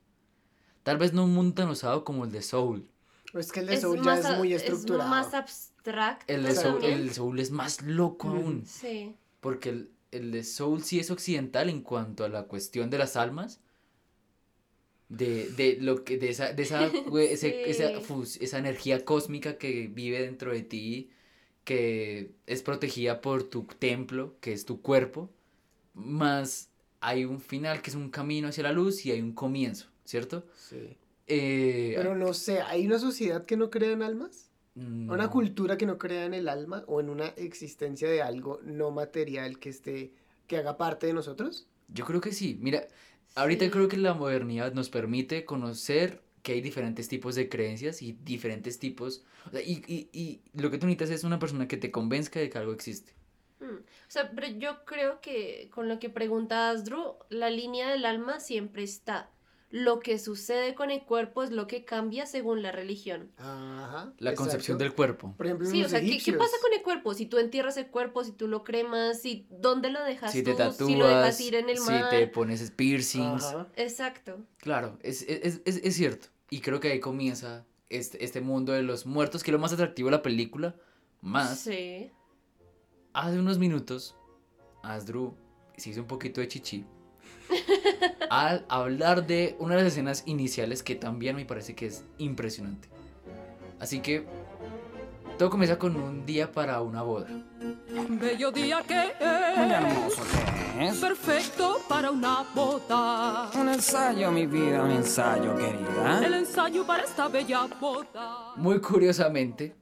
Tal 0.82 0.98
vez 0.98 1.14
no 1.14 1.24
un 1.24 1.32
mundo 1.32 1.54
tan 1.54 1.70
osado 1.70 2.04
como 2.04 2.24
el 2.26 2.32
de 2.32 2.42
Soul. 2.42 2.86
Es 3.32 3.50
que 3.50 3.60
el 3.60 3.66
de 3.66 3.80
Soul 3.80 4.02
ya 4.04 4.18
es 4.18 4.36
muy 4.36 4.52
estructurado. 4.52 5.04
Es 5.04 5.08
más 5.08 5.32
abstracto. 5.32 6.30
El 6.32 6.42
de 6.42 6.54
Soul, 6.54 6.84
el 6.84 7.10
Soul 7.14 7.40
es 7.40 7.50
más 7.50 7.80
loco 7.80 8.28
Mm. 8.28 8.36
aún. 8.36 8.66
Sí. 8.66 9.14
Porque 9.40 9.70
el, 9.70 9.90
el 10.12 10.32
de 10.32 10.44
Soul 10.44 10.82
sí 10.82 11.00
es 11.00 11.10
occidental 11.10 11.70
en 11.70 11.80
cuanto 11.80 12.24
a 12.24 12.28
la 12.28 12.42
cuestión 12.42 12.90
de 12.90 12.98
las 12.98 13.16
almas. 13.16 13.60
De, 15.08 15.50
de 15.50 15.78
lo 15.80 16.02
que 16.04 16.18
de 16.18 16.30
esa 16.30 16.52
de 16.52 16.62
esa, 16.64 16.86
ese- 17.20 17.36
Sí. 17.36 17.70
esa, 17.70 18.00
fus- 18.00 18.38
esa 18.40 18.58
energía 18.58 19.04
cósmica 19.04 19.56
que 19.56 19.86
vive 19.88 20.20
dentro 20.22 20.52
de 20.52 20.62
ti 20.62 21.10
que 21.64 22.32
es 22.46 22.62
protegida 22.62 23.20
por 23.20 23.44
tu 23.44 23.64
templo 23.66 24.36
que 24.40 24.52
es 24.52 24.64
tu 24.66 24.82
cuerpo 24.82 25.30
más 25.94 26.70
hay 27.00 27.24
un 27.24 27.40
final 27.40 27.82
que 27.82 27.90
es 27.90 27.96
un 27.96 28.10
camino 28.10 28.48
hacia 28.48 28.64
la 28.64 28.72
luz 28.72 29.06
y 29.06 29.12
hay 29.12 29.20
un 29.20 29.32
comienzo 29.32 29.86
cierto 30.04 30.44
Sí. 30.56 30.96
Eh, 31.28 31.94
Pero 31.96 32.14
no 32.14 32.32
sé, 32.34 32.60
¿hay 32.60 32.86
una 32.86 32.98
sociedad 33.00 33.44
que 33.46 33.56
no 33.56 33.68
crea 33.70 33.90
en 33.92 34.02
almas? 34.02 34.50
¿Una 34.76 35.16
no. 35.24 35.30
cultura 35.30 35.76
que 35.78 35.86
no 35.86 35.98
crea 35.98 36.24
en 36.26 36.34
el 36.34 36.48
alma 36.48 36.84
o 36.86 37.00
en 37.00 37.08
una 37.08 37.28
existencia 37.28 38.08
de 38.10 38.22
algo 38.22 38.60
no 38.62 38.90
material 38.90 39.58
que 39.58 39.70
esté, 39.70 40.12
que 40.46 40.56
haga 40.58 40.76
parte 40.76 41.06
de 41.06 41.14
nosotros? 41.14 41.66
Yo 41.88 42.04
creo 42.04 42.20
que 42.20 42.32
sí. 42.32 42.58
Mira, 42.60 42.86
ahorita 43.36 43.70
creo 43.70 43.88
que 43.88 43.96
la 43.96 44.14
modernidad 44.14 44.72
nos 44.72 44.90
permite 44.90 45.44
conocer 45.44 46.22
que 46.42 46.52
hay 46.52 46.60
diferentes 46.60 47.08
tipos 47.08 47.34
de 47.34 47.48
creencias 47.48 48.02
y 48.02 48.12
diferentes 48.12 48.78
tipos. 48.78 49.24
o 49.46 49.50
sea, 49.50 49.62
y, 49.62 49.82
y, 49.86 50.08
y 50.12 50.40
lo 50.60 50.70
que 50.70 50.78
tú 50.78 50.86
necesitas 50.86 51.10
es 51.10 51.24
una 51.24 51.38
persona 51.38 51.68
que 51.68 51.76
te 51.76 51.90
convenzca 51.90 52.40
de 52.40 52.50
que 52.50 52.58
algo 52.58 52.72
existe. 52.72 53.12
Mm. 53.60 53.78
O 53.78 54.08
sea, 54.08 54.30
pero 54.30 54.48
yo 54.48 54.84
creo 54.84 55.20
que 55.20 55.70
con 55.72 55.88
lo 55.88 55.98
que 55.98 56.10
preguntas, 56.10 56.84
Drew, 56.84 57.16
la 57.28 57.50
línea 57.50 57.90
del 57.90 58.04
alma 58.04 58.40
siempre 58.40 58.82
está. 58.82 59.30
Lo 59.70 59.98
que 59.98 60.18
sucede 60.20 60.74
con 60.76 60.90
el 60.92 61.02
cuerpo 61.02 61.42
es 61.42 61.50
lo 61.50 61.66
que 61.66 61.84
cambia 61.84 62.24
según 62.26 62.62
la 62.62 62.70
religión. 62.70 63.32
Ajá. 63.36 64.12
La 64.18 64.34
concepción 64.34 64.78
del 64.78 64.94
cuerpo. 64.94 65.34
Por 65.36 65.46
ejemplo, 65.46 65.68
Sí, 65.68 65.82
o 65.82 65.88
sea, 65.88 66.00
¿qué, 66.00 66.18
qué 66.24 66.32
pasa 66.34 66.56
con 66.62 66.72
el 66.72 66.82
cuerpo? 66.82 67.14
Si 67.14 67.26
tú 67.26 67.38
entierras 67.38 67.76
el 67.76 67.88
cuerpo, 67.88 68.22
si 68.22 68.30
tú 68.32 68.46
lo 68.46 68.62
cremas, 68.62 69.20
si 69.20 69.46
dónde 69.50 69.90
lo 69.90 70.02
dejas 70.04 70.30
Si 70.30 70.42
te 70.44 70.52
tú, 70.52 70.56
tatúas, 70.58 70.88
si 70.88 70.94
lo 70.96 71.08
dejas 71.08 71.40
ir 71.40 71.56
en 71.56 71.68
el 71.68 71.78
si 71.78 71.90
mar. 71.90 72.10
te 72.10 72.26
pones 72.28 72.70
piercings. 72.70 73.42
Ajá. 73.44 73.66
Exacto. 73.74 74.38
Claro, 74.58 74.98
es, 75.02 75.22
es, 75.22 75.60
es, 75.64 75.80
es 75.82 75.94
cierto. 75.96 76.28
Y 76.48 76.60
creo 76.60 76.78
que 76.78 76.92
ahí 76.92 77.00
comienza 77.00 77.66
este, 77.90 78.24
este 78.24 78.40
mundo 78.40 78.72
de 78.72 78.82
los 78.82 79.04
muertos, 79.04 79.42
que 79.42 79.50
es 79.50 79.52
lo 79.52 79.58
más 79.58 79.72
atractivo 79.72 80.06
de 80.10 80.16
la 80.16 80.22
película. 80.22 80.76
Más, 81.22 81.58
Sí. 81.58 82.12
hace 83.12 83.38
unos 83.38 83.58
minutos, 83.58 84.14
Asdru 84.84 85.36
se 85.76 85.90
hizo 85.90 86.02
un 86.02 86.06
poquito 86.06 86.40
de 86.40 86.46
chichi. 86.46 86.86
Al 88.30 88.64
hablar 88.68 89.26
de 89.26 89.56
una 89.58 89.76
de 89.76 89.82
las 89.82 89.92
escenas 89.92 90.22
iniciales 90.26 90.82
que 90.82 90.94
también 90.94 91.36
me 91.36 91.44
parece 91.44 91.74
que 91.74 91.86
es 91.86 92.04
impresionante. 92.18 92.88
Así 93.78 94.00
que 94.00 94.26
todo 95.38 95.50
comienza 95.50 95.78
con 95.78 95.96
un 95.96 96.24
día 96.24 96.50
para 96.50 96.80
una 96.80 97.02
boda. 97.02 97.28
Bello 98.08 98.50
día 98.50 98.82
que 98.86 99.12
es. 99.20 99.58
Muy 99.58 99.70
hermoso 99.70 100.22
que 100.76 100.86
es. 100.88 100.96
Perfecto 100.96 101.80
para 101.88 102.10
una 102.10 102.46
boda. 102.54 103.50
Un 103.54 103.68
ensayo, 103.68 104.32
mi 104.32 104.46
vida, 104.46 104.82
un 104.82 104.92
ensayo, 104.92 105.54
querida. 105.54 106.24
El 106.24 106.34
ensayo 106.34 106.86
para 106.86 107.04
esta 107.04 107.28
bella 107.28 107.66
boda. 107.78 108.54
Muy 108.56 108.80
curiosamente, 108.80 109.76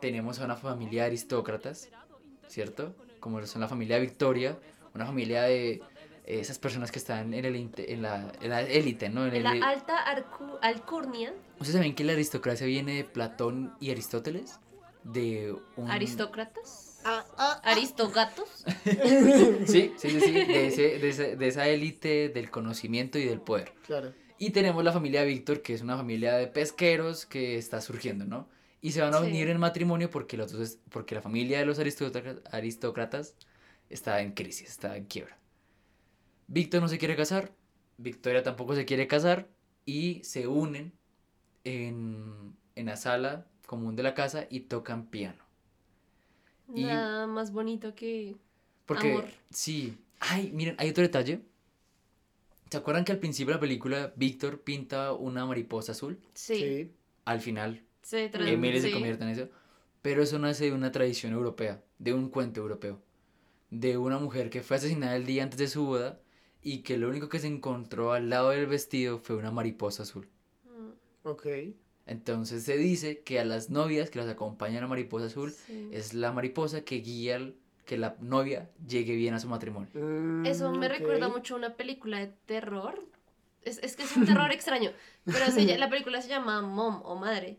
tenemos 0.00 0.38
a 0.38 0.44
una 0.44 0.54
familia 0.54 1.02
de 1.02 1.08
aristócratas, 1.08 1.88
¿cierto? 2.46 2.94
Como 3.18 3.44
son 3.46 3.60
la 3.60 3.68
familia 3.68 3.98
Victoria, 3.98 4.56
una 4.94 5.06
familia 5.06 5.42
de 5.42 5.82
esas 6.28 6.58
personas 6.58 6.92
que 6.92 6.98
están 6.98 7.32
en, 7.32 7.44
el, 7.44 7.56
en, 7.56 8.02
la, 8.02 8.30
en 8.40 8.50
la 8.50 8.60
élite, 8.60 9.08
¿no? 9.08 9.26
En, 9.26 9.34
el, 9.34 9.42
la 9.42 9.50
alta 9.50 9.96
alcurnia. 10.60 11.32
¿Ustedes 11.54 11.72
saben 11.72 11.94
que 11.94 12.04
la 12.04 12.12
aristocracia 12.12 12.66
viene 12.66 12.96
de 12.96 13.04
Platón 13.04 13.74
y 13.80 13.90
Aristóteles? 13.90 14.60
De 15.04 15.54
un... 15.76 15.90
¿Aristócratas? 15.90 17.00
Ah, 17.04 17.24
ah, 17.38 17.60
ah. 17.64 17.70
¿Aristogatos? 17.70 18.48
sí, 18.84 19.94
sí, 19.96 20.10
sí, 20.10 20.20
sí, 20.20 20.32
de, 20.32 20.66
ese, 20.66 20.98
de, 20.98 21.08
ese, 21.08 21.36
de 21.36 21.48
esa 21.48 21.66
élite 21.66 22.28
del 22.28 22.50
conocimiento 22.50 23.18
y 23.18 23.24
del 23.24 23.40
poder. 23.40 23.72
Claro. 23.86 24.12
Y 24.36 24.50
tenemos 24.50 24.84
la 24.84 24.92
familia 24.92 25.24
Víctor, 25.24 25.62
que 25.62 25.72
es 25.72 25.80
una 25.80 25.96
familia 25.96 26.34
de 26.34 26.46
pesqueros 26.46 27.24
que 27.24 27.56
está 27.56 27.80
surgiendo, 27.80 28.26
¿no? 28.26 28.48
Y 28.82 28.92
se 28.92 29.00
van 29.00 29.14
a 29.14 29.20
unir 29.20 29.48
en 29.48 29.58
matrimonio 29.58 30.10
porque, 30.10 30.36
los 30.36 30.52
dos, 30.52 30.78
porque 30.90 31.14
la 31.14 31.22
familia 31.22 31.58
de 31.58 31.64
los 31.64 31.78
aristócratas 31.78 33.34
está 33.88 34.20
en 34.20 34.32
crisis, 34.32 34.68
está 34.68 34.96
en 34.96 35.06
quiebra. 35.06 35.37
Víctor 36.48 36.82
no 36.82 36.88
se 36.88 36.98
quiere 36.98 37.14
casar, 37.14 37.52
Victoria 37.98 38.42
tampoco 38.42 38.74
se 38.74 38.84
quiere 38.84 39.06
casar 39.06 39.48
y 39.84 40.22
se 40.24 40.46
unen 40.48 40.92
en, 41.64 42.56
en 42.74 42.86
la 42.86 42.96
sala 42.96 43.46
común 43.66 43.96
de 43.96 44.02
la 44.02 44.14
casa 44.14 44.46
y 44.50 44.60
tocan 44.60 45.06
piano. 45.06 45.44
Nada 46.68 47.26
más 47.26 47.52
bonito 47.52 47.94
que 47.94 48.36
porque, 48.86 49.12
amor. 49.12 49.28
Sí. 49.50 49.98
Ay, 50.20 50.50
miren, 50.52 50.74
hay 50.78 50.90
otro 50.90 51.02
detalle. 51.02 51.42
¿Se 52.70 52.76
acuerdan 52.76 53.04
que 53.04 53.12
al 53.12 53.18
principio 53.18 53.52
de 53.52 53.56
la 53.56 53.60
película 53.60 54.12
Víctor 54.16 54.60
pinta 54.60 55.12
una 55.12 55.46
mariposa 55.46 55.92
azul? 55.92 56.18
Sí. 56.34 56.90
Al 57.24 57.40
final, 57.40 57.82
se 58.02 58.30
Emily 58.32 58.80
se 58.80 58.90
convierte 58.90 59.24
en 59.24 59.30
eso. 59.30 59.48
Pero 60.02 60.22
eso 60.22 60.38
nace 60.38 60.66
de 60.66 60.72
una 60.72 60.92
tradición 60.92 61.32
europea, 61.32 61.82
de 61.98 62.12
un 62.14 62.30
cuento 62.30 62.60
europeo. 62.60 63.00
De 63.70 63.98
una 63.98 64.18
mujer 64.18 64.48
que 64.48 64.62
fue 64.62 64.76
asesinada 64.76 65.16
el 65.16 65.26
día 65.26 65.42
antes 65.42 65.58
de 65.58 65.68
su 65.68 65.84
boda 65.84 66.20
y 66.62 66.82
que 66.82 66.96
lo 66.98 67.08
único 67.08 67.28
que 67.28 67.38
se 67.38 67.46
encontró 67.46 68.12
al 68.12 68.30
lado 68.30 68.50
del 68.50 68.66
vestido 68.66 69.18
fue 69.18 69.36
una 69.36 69.50
mariposa 69.50 70.02
azul. 70.02 70.28
Ok. 71.22 71.46
Entonces 72.06 72.62
se 72.64 72.76
dice 72.76 73.20
que 73.20 73.38
a 73.38 73.44
las 73.44 73.68
novias 73.68 74.10
que 74.10 74.18
las 74.18 74.28
acompañan 74.28 74.82
a 74.82 74.88
mariposa 74.88 75.26
azul 75.26 75.54
es 75.92 76.14
la 76.14 76.32
mariposa 76.32 76.82
que 76.82 76.96
guía 76.96 77.52
que 77.84 77.96
la 77.96 78.16
novia 78.20 78.70
llegue 78.86 79.14
bien 79.16 79.34
a 79.34 79.40
su 79.40 79.48
matrimonio. 79.48 79.88
Mm, 79.94 80.44
Eso 80.46 80.70
me 80.72 80.88
recuerda 80.88 81.28
mucho 81.28 81.54
a 81.54 81.58
una 81.58 81.74
película 81.74 82.18
de 82.18 82.28
terror. 82.46 83.02
Es, 83.62 83.78
es 83.82 83.96
que 83.96 84.02
es 84.02 84.16
un 84.16 84.26
terror 84.26 84.52
extraño. 84.52 84.92
Pero 85.24 85.50
se, 85.50 85.78
la 85.78 85.88
película 85.88 86.20
se 86.20 86.28
llama 86.28 86.60
Mom 86.62 87.00
o 87.04 87.16
Madre. 87.16 87.58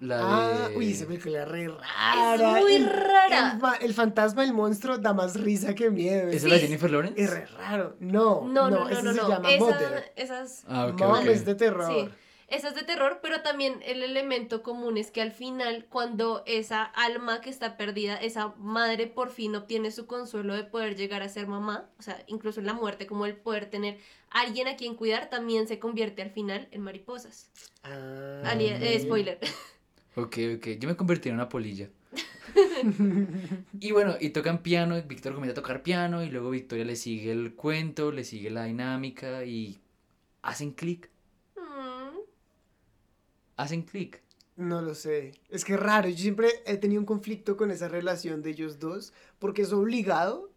La 0.00 0.16
de... 0.16 0.22
Ah, 0.24 0.68
uy, 0.76 0.92
esa 0.92 1.06
película 1.06 1.42
es 1.42 1.48
re 1.48 1.68
rara. 1.68 2.56
Es 2.58 2.62
muy 2.62 2.74
el, 2.74 2.86
rara. 2.86 3.58
El, 3.80 3.86
el, 3.86 3.94
fantasma 3.94 4.42
del 4.42 4.54
monstruo 4.54 4.98
da 4.98 5.12
más 5.12 5.38
risa 5.38 5.74
que 5.74 5.90
miedo. 5.90 6.28
¿Es 6.28 6.42
la 6.44 6.54
de 6.54 6.60
Jennifer 6.60 6.90
Lawrence? 6.90 7.22
Es 7.22 7.30
re 7.30 7.46
raro. 7.46 7.96
No, 8.00 8.42
no, 8.48 8.70
no, 8.70 8.88
no, 8.88 9.02
no, 9.02 9.12
se 9.12 9.20
no. 9.20 9.28
llama 9.28 9.50
Esa, 9.50 9.64
Mother. 9.64 10.12
Esas... 10.16 10.64
Ah, 10.68 10.92
Mom 10.98 11.28
es 11.28 11.44
de 11.44 11.54
terror. 11.54 11.92
Sí. 11.92 12.08
Esa 12.48 12.70
es 12.70 12.74
de 12.74 12.82
terror, 12.82 13.20
pero 13.22 13.42
también 13.42 13.80
el 13.84 14.02
elemento 14.02 14.64
común 14.64 14.96
es 14.96 15.12
que 15.12 15.22
al 15.22 15.30
final, 15.30 15.86
cuando 15.88 16.42
esa 16.46 16.82
alma 16.82 17.40
que 17.40 17.48
está 17.48 17.76
perdida, 17.76 18.16
esa 18.16 18.54
madre 18.56 19.06
por 19.06 19.30
fin 19.30 19.54
obtiene 19.54 19.92
su 19.92 20.06
consuelo 20.06 20.54
de 20.54 20.64
poder 20.64 20.96
llegar 20.96 21.22
a 21.22 21.28
ser 21.28 21.46
mamá, 21.46 21.88
o 22.00 22.02
sea, 22.02 22.24
incluso 22.26 22.58
en 22.58 22.66
la 22.66 22.72
muerte, 22.72 23.06
como 23.06 23.24
el 23.26 23.36
poder 23.36 23.66
tener 23.66 23.98
alguien 24.30 24.66
a 24.66 24.74
quien 24.74 24.96
cuidar, 24.96 25.30
también 25.30 25.68
se 25.68 25.78
convierte 25.78 26.22
al 26.22 26.30
final 26.30 26.66
en 26.72 26.80
mariposas. 26.82 27.50
Ah, 27.84 28.42
Ali- 28.46 28.66
eh, 28.66 28.98
spoiler. 29.00 29.38
Ok, 30.16 30.38
ok. 30.56 30.66
Yo 30.78 30.88
me 30.88 30.96
convertí 30.96 31.28
en 31.28 31.36
una 31.36 31.48
polilla. 31.48 31.88
y 33.80 33.92
bueno, 33.92 34.16
y 34.20 34.30
tocan 34.30 34.62
piano, 34.62 34.98
y 34.98 35.02
Víctor 35.02 35.34
comienza 35.34 35.52
a 35.52 35.62
tocar 35.62 35.82
piano, 35.82 36.22
y 36.24 36.30
luego 36.30 36.50
Victoria 36.50 36.84
le 36.84 36.96
sigue 36.96 37.30
el 37.32 37.54
cuento, 37.54 38.10
le 38.12 38.24
sigue 38.24 38.50
la 38.50 38.64
dinámica, 38.64 39.44
y 39.44 39.78
hacen 40.42 40.72
clic. 40.72 41.10
Mm, 41.56 42.18
Hacen 43.56 43.82
clic. 43.82 44.22
No 44.56 44.82
lo 44.82 44.94
sé. 44.94 45.32
Es 45.48 45.64
que 45.64 45.74
es 45.74 45.80
raro. 45.80 46.08
Yo 46.08 46.18
siempre 46.18 46.48
he 46.66 46.76
tenido 46.76 47.00
un 47.00 47.06
conflicto 47.06 47.56
con 47.56 47.70
esa 47.70 47.88
relación 47.88 48.42
de 48.42 48.50
ellos 48.50 48.78
dos 48.78 49.12
porque 49.38 49.62
es 49.62 49.72
obligado 49.72 50.50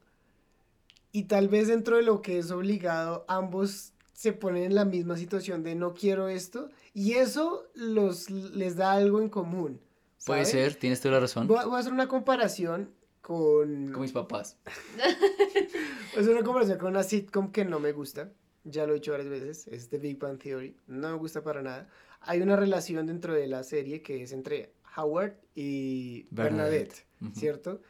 y 1.13 1.23
tal 1.23 1.47
vez 1.47 1.69
dentro 1.69 1.95
de 1.97 2.03
lo 2.03 2.21
que 2.21 2.37
es 2.37 2.51
obligado 2.51 3.23
ambos 3.29 3.92
se 4.23 4.31
ponen 4.31 4.63
en 4.63 4.73
la 4.73 4.85
misma 4.85 5.17
situación 5.17 5.63
de 5.63 5.75
no 5.75 5.93
quiero 5.93 6.29
esto 6.29 6.69
y 6.93 7.15
eso 7.15 7.67
los 7.73 8.29
les 8.29 8.77
da 8.77 8.93
algo 8.93 9.21
en 9.21 9.27
común. 9.27 9.81
Puede 10.25 10.45
ser, 10.45 10.75
tienes 10.75 11.01
toda 11.01 11.15
la 11.15 11.19
razón. 11.19 11.45
Voy 11.45 11.57
a, 11.57 11.65
voy 11.65 11.75
a 11.75 11.79
hacer 11.79 11.91
una 11.91 12.07
comparación 12.07 12.89
con, 13.19 13.91
Con 13.91 14.01
mis 14.01 14.13
papás. 14.13 14.55
voy 14.95 16.17
a 16.17 16.19
hacer 16.21 16.31
una 16.31 16.43
comparación 16.43 16.77
con 16.77 16.91
una 16.91 17.03
sitcom 17.03 17.51
que 17.51 17.65
no 17.65 17.81
me 17.81 17.91
gusta. 17.91 18.31
Ya 18.63 18.87
lo 18.87 18.93
he 18.93 18.95
dicho 18.95 19.11
varias 19.11 19.29
veces. 19.29 19.67
Es 19.67 19.89
The 19.89 19.97
Big 19.97 20.17
Bang 20.19 20.39
Theory. 20.39 20.77
No 20.87 21.09
me 21.09 21.17
gusta 21.17 21.43
para 21.43 21.61
nada. 21.61 21.89
Hay 22.21 22.39
una 22.41 22.55
relación 22.55 23.05
dentro 23.05 23.33
de 23.33 23.47
la 23.47 23.61
serie 23.63 24.01
que 24.01 24.23
es 24.23 24.31
entre 24.31 24.71
Howard 24.95 25.33
y 25.53 26.27
Bernadette. 26.31 27.05
Bernadette. 27.19 27.37
¿cierto? 27.37 27.81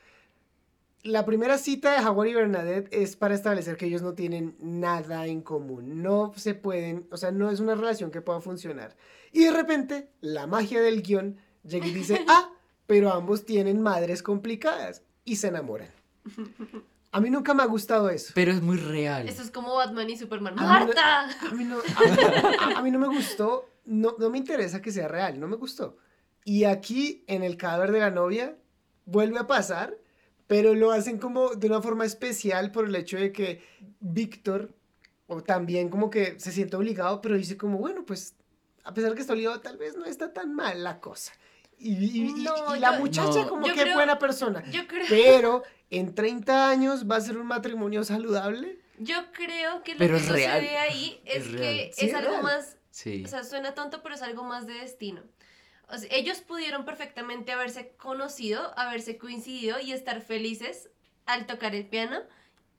La 1.04 1.26
primera 1.26 1.58
cita 1.58 2.00
de 2.00 2.06
Howard 2.08 2.30
y 2.30 2.34
Bernadette 2.34 2.88
es 2.94 3.18
para 3.18 3.36
establecer 3.36 3.76
que 3.76 3.88
ellos 3.88 4.02
no 4.02 4.14
tienen 4.14 4.56
nada 4.60 5.26
en 5.28 5.42
común. 5.42 6.02
No 6.02 6.32
se 6.38 6.56
pueden, 6.56 7.08
o 7.12 7.18
sea, 7.18 7.32
no 7.32 7.52
es 7.52 7.60
una 7.60 7.76
relación 7.76 8.10
que 8.10 8.22
pueda 8.22 8.40
funcionar. 8.40 8.96
Y 9.34 9.44
de 9.44 9.52
repente, 9.52 10.10
la 10.22 10.48
magia 10.48 10.82
del 10.82 11.02
guion 11.02 11.38
llega 11.64 11.88
y 11.88 11.94
dice, 11.94 12.24
ah, 12.30 12.50
pero 12.88 13.12
ambos 13.12 13.44
tienen 13.46 13.82
madres 13.82 14.24
complicadas 14.24 15.04
y 15.26 15.36
se 15.36 15.48
enamoran. 15.50 15.90
A 17.12 17.20
mí 17.20 17.30
nunca 17.30 17.54
me 17.54 17.64
ha 17.64 17.68
gustado 17.68 18.10
eso. 18.10 18.32
Pero 18.34 18.54
es 18.54 18.62
muy 18.62 18.78
real. 18.78 19.28
Eso 19.28 19.44
es 19.44 19.52
como 19.52 19.76
Batman 19.76 20.10
y 20.10 20.16
Superman. 20.18 20.58
A 20.58 20.62
mí 20.62 20.68
no- 20.68 20.70
¡Marta! 20.94 21.48
A 21.50 21.54
mí 21.54 21.64
no, 21.66 21.78
a, 21.80 22.64
a- 22.76 22.80
a 22.80 22.82
mí 22.82 22.92
no 22.92 23.00
me 23.00 23.08
gustó, 23.08 23.70
no, 23.86 24.16
no 24.18 24.30
me 24.30 24.38
interesa 24.38 24.82
que 24.82 24.92
sea 24.92 25.10
real, 25.10 25.38
no 25.38 25.50
me 25.50 25.58
gustó. 25.58 25.98
Y 26.46 26.64
aquí, 26.64 27.26
en 27.28 27.44
el 27.44 27.58
cadáver 27.58 27.92
de 27.92 28.00
la 28.00 28.10
novia, 28.10 28.56
vuelve 29.06 29.38
a 29.40 29.48
pasar, 29.48 29.98
pero 30.48 30.74
lo 30.76 30.92
hacen 30.92 31.18
como 31.18 31.56
de 31.56 31.68
una 31.68 31.82
forma 31.82 32.06
especial 32.06 32.72
por 32.72 32.86
el 32.88 32.96
hecho 32.96 33.18
de 33.18 33.32
que 33.32 33.62
Víctor, 34.00 34.74
o 35.28 35.42
también 35.42 35.90
como 35.90 36.10
que 36.10 36.40
se 36.40 36.52
siente 36.52 36.76
obligado, 36.76 37.22
pero 37.22 37.36
dice 37.38 37.58
como, 37.58 37.78
bueno, 37.78 38.06
pues, 38.06 38.36
a 38.84 38.94
pesar 38.94 39.14
que 39.16 39.22
está 39.22 39.34
obligado, 39.34 39.62
tal 39.62 39.78
vez 39.78 39.96
no 39.96 40.06
está 40.06 40.34
tan 40.34 40.54
mal 40.54 40.84
la 40.84 41.00
cosa. 41.00 41.32
Y, 41.80 41.94
y- 41.94 42.28
y- 42.30 42.44
No, 42.44 42.76
y 42.76 42.80
la 42.80 42.94
yo- 42.94 43.00
muchacha 43.00 43.42
No. 43.44 43.50
como 43.50 43.66
Yo 43.68 43.74
que 43.74 43.82
creo- 43.82 43.96
buena 43.96 44.20
persona. 44.20 44.64
Yo 44.72 44.88
creo, 44.88 45.06
Pero 45.10 45.64
en 45.90 46.14
30 46.16 46.70
años 46.70 47.10
va 47.10 47.16
a 47.18 47.22
ser 47.22 47.38
un 47.38 47.48
matrimonio 47.48 48.04
saludable. 48.04 48.80
yo 49.00 49.16
creo 49.34 49.82
que 49.84 49.94
lo 49.94 49.98
Pero 49.98 50.16
que 50.18 50.24
es 50.24 50.30
real. 50.30 50.62
sucede 50.62 50.78
ahí 50.78 51.22
es, 51.26 51.48
Es 51.48 51.56
que. 51.56 51.92
Sí, 51.94 52.06
es 52.06 52.10
es 52.12 52.14
algo 52.14 52.42
más 52.42 52.78
Sí. 52.92 53.24
O 53.26 53.28
sea, 53.28 53.44
suena 53.44 53.74
tonto, 53.74 54.04
pero 54.04 54.14
es 54.14 54.22
algo 54.22 54.44
más 54.44 54.68
de 54.68 54.74
destino. 54.76 55.24
Ellos 56.10 56.42
pudieron 56.42 56.86
perfectamente 56.86 57.52
haberse 57.52 57.96
conocido, 57.98 58.78
haberse 58.78 59.18
coincidido 59.18 59.80
y 59.80 59.92
estar 59.92 60.22
felices 60.22 60.90
al 61.26 61.46
tocar 61.46 61.76
el 61.76 61.86
piano 61.86 62.20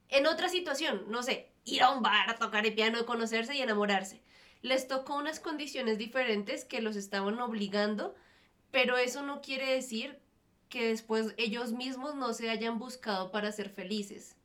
en 0.09 0.27
otra 0.27 0.49
situación. 0.49 1.05
No 1.07 1.23
sé, 1.23 1.51
ir 1.63 1.83
a 1.83 1.91
un 1.91 2.01
bar 2.01 2.37
tocar 2.37 2.65
el 2.65 2.73
piano, 2.73 3.05
conocerse 3.05 3.55
y 3.55 3.61
enamorarse. 3.61 4.21
Les 4.61 4.87
tocó 4.87 5.15
unas 5.15 5.39
condiciones 5.39 5.97
diferentes 5.97 6.65
que 6.65 6.81
los 6.81 6.95
estaban 6.95 7.39
obligando, 7.39 8.15
pero 8.71 8.97
eso 8.97 9.23
no 9.23 9.41
quiere 9.41 9.71
decir 9.73 10.19
que 10.69 10.87
después 10.87 11.33
ellos 11.37 11.71
mismos 11.71 12.15
no 12.15 12.33
se 12.33 12.49
hayan 12.49 12.79
buscado 12.79 13.31
para 13.31 13.51
ser 13.51 13.69
felices. 13.69 14.35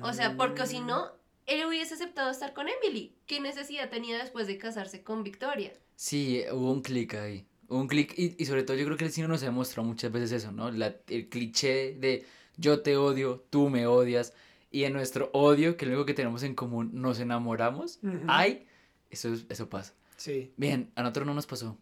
O 0.00 0.14
sea, 0.14 0.36
porque 0.36 0.66
si 0.66 0.80
no, 0.80 1.12
él 1.46 1.66
hubiese 1.66 1.94
aceptado 1.94 2.30
estar 2.30 2.54
con 2.54 2.68
Emily. 2.68 3.14
¿Qué 3.26 3.38
necesidad 3.40 3.90
tenía 3.90 4.16
después 4.16 4.46
de 4.46 4.56
casarse 4.56 5.02
con 5.02 5.22
Victoria? 5.22 5.72
Sí, 5.96 6.42
hubo 6.50 6.72
un 6.72 6.80
clic 6.80 7.14
ahí. 7.14 7.46
Un 7.78 7.88
clic 7.88 8.14
y, 8.16 8.34
y 8.38 8.46
sobre 8.46 8.62
todo 8.62 8.76
yo 8.76 8.84
creo 8.84 8.96
que 8.96 9.04
el 9.04 9.10
cine 9.12 9.28
nos 9.28 9.42
ha 9.42 9.46
demostrado 9.46 9.86
muchas 9.88 10.10
veces 10.12 10.32
eso, 10.32 10.52
¿no? 10.52 10.70
La- 10.70 10.96
el 11.08 11.28
cliché 11.28 11.94
de 11.98 12.24
yo 12.56 12.80
te 12.80 12.96
odio, 12.96 13.44
tú 13.50 13.68
me 13.70 13.86
odias 13.86 14.32
y 14.70 14.84
en 14.84 14.92
nuestro 14.92 15.30
odio, 15.32 15.76
que 15.76 15.84
es 15.84 15.88
lo 15.90 15.96
único 15.96 16.06
que 16.06 16.14
tenemos 16.14 16.42
en 16.42 16.54
común, 16.54 16.90
nos 16.94 17.18
enamoramos. 17.20 17.98
Ujú. 18.02 18.18
Ay, 18.28 18.66
eso, 19.10 19.32
es- 19.32 19.44
eso 19.48 19.68
pasa. 19.68 19.94
Sí. 20.16 20.52
Bien, 20.56 20.90
a 20.94 21.02
nosotros 21.02 21.26
no 21.26 21.34
nos 21.34 21.46
pasó, 21.46 21.76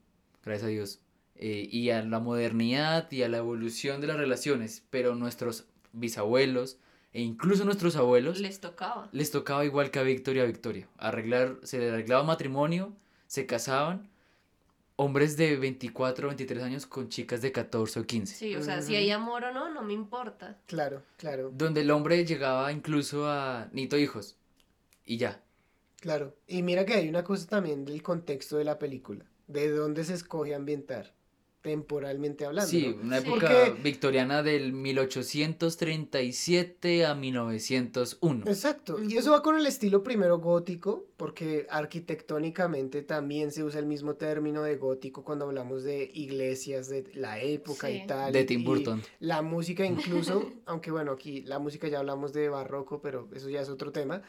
gracias 0.44 0.64
a 0.64 0.68
Dios. 0.68 1.00
Eh, 1.36 1.68
y 1.70 1.90
a 1.90 2.02
la 2.02 2.20
modernidad 2.20 3.10
y 3.10 3.22
a 3.22 3.28
la 3.28 3.38
evolución 3.38 4.00
de 4.00 4.06
las 4.06 4.16
relaciones, 4.16 4.84
pero 4.90 5.14
nuestros 5.14 5.64
bisabuelos, 5.92 6.78
e 7.12 7.20
incluso 7.20 7.64
nuestros 7.64 7.96
abuelos 7.96 8.40
Les 8.40 8.60
tocaba. 8.60 9.08
les 9.12 9.30
tocaba 9.30 9.64
igual 9.64 9.90
que 9.90 9.98
a 9.98 10.02
Victoria 10.02 10.44
a 10.44 10.46
Victoria. 10.46 10.88
Arreglar, 10.98 11.58
se 11.62 11.78
le 11.78 11.90
arreglaba 11.90 12.22
matrimonio, 12.22 12.94
se 13.26 13.44
casaban 13.46 14.08
hombres 14.96 15.36
de 15.36 15.56
24 15.56 16.26
o 16.26 16.30
23 16.30 16.62
años 16.62 16.86
con 16.86 17.08
chicas 17.08 17.42
de 17.42 17.52
14 17.52 18.00
o 18.00 18.06
15. 18.06 18.34
Sí, 18.34 18.56
o 18.56 18.62
sea, 18.62 18.82
si 18.82 18.94
hay 18.94 19.10
amor 19.10 19.44
o 19.44 19.52
no, 19.52 19.72
no 19.72 19.82
me 19.82 19.92
importa. 19.92 20.58
Claro, 20.66 21.02
claro, 21.16 21.50
Donde 21.54 21.80
el 21.82 21.90
hombre 21.90 22.24
llegaba 22.24 22.70
incluso 22.72 23.28
a 23.28 23.68
Nito 23.72 23.96
hijos. 23.98 24.36
Y 25.04 25.16
ya. 25.18 25.42
claro. 26.00 26.36
Y 26.46 26.62
mira 26.62 26.84
que 26.86 26.94
hay 26.94 27.08
una 27.08 27.24
cosa 27.24 27.46
también 27.48 27.84
del 27.84 28.02
contexto 28.02 28.56
de 28.58 28.64
la 28.64 28.78
película, 28.78 29.24
de 29.48 29.68
dónde 29.70 30.04
se 30.04 30.14
escoge 30.14 30.54
ambientar, 30.54 31.12
temporalmente 31.62 32.44
hablando. 32.44 32.70
Sí, 32.70 32.94
¿no? 32.96 33.02
una 33.06 33.18
época 33.18 33.48
Porque- 33.66 33.82
victoriana 33.82 34.42
del 34.42 34.72
1837 34.72 37.06
a 37.06 37.14
1901. 37.14 38.44
Exacto, 38.46 39.02
y 39.02 39.16
eso 39.16 39.30
va 39.30 39.42
con 39.42 39.56
el 39.56 39.66
estilo 39.66 40.02
primero 40.02 40.38
gótico, 40.38 41.06
porque 41.16 41.66
arquitectónicamente 41.70 43.02
también 43.02 43.52
se 43.52 43.64
usa 43.64 43.80
el 43.80 43.86
mismo 43.86 44.14
término 44.14 44.62
de 44.62 44.76
gótico 44.76 45.24
cuando 45.24 45.46
hablamos 45.46 45.84
de 45.84 46.10
iglesias 46.12 46.88
de 46.88 47.04
la 47.14 47.40
época 47.40 47.88
Sí. 47.88 48.02
y 48.04 48.06
tal. 48.06 48.32
De 48.32 48.44
Tim 48.44 48.60
y 48.60 48.64
Burton. 48.64 49.02
La 49.20 49.42
música 49.42 49.84
incluso, 49.86 50.52
aunque 50.66 50.90
bueno, 50.90 51.12
aquí 51.12 51.42
la 51.42 51.58
música 51.58 51.88
ya 51.88 52.00
hablamos 52.00 52.32
de 52.32 52.48
barroco, 52.48 53.00
pero 53.00 53.28
eso 53.34 53.48
ya 53.48 53.60
es 53.60 53.68
otro 53.68 53.92
tema. 53.92 54.22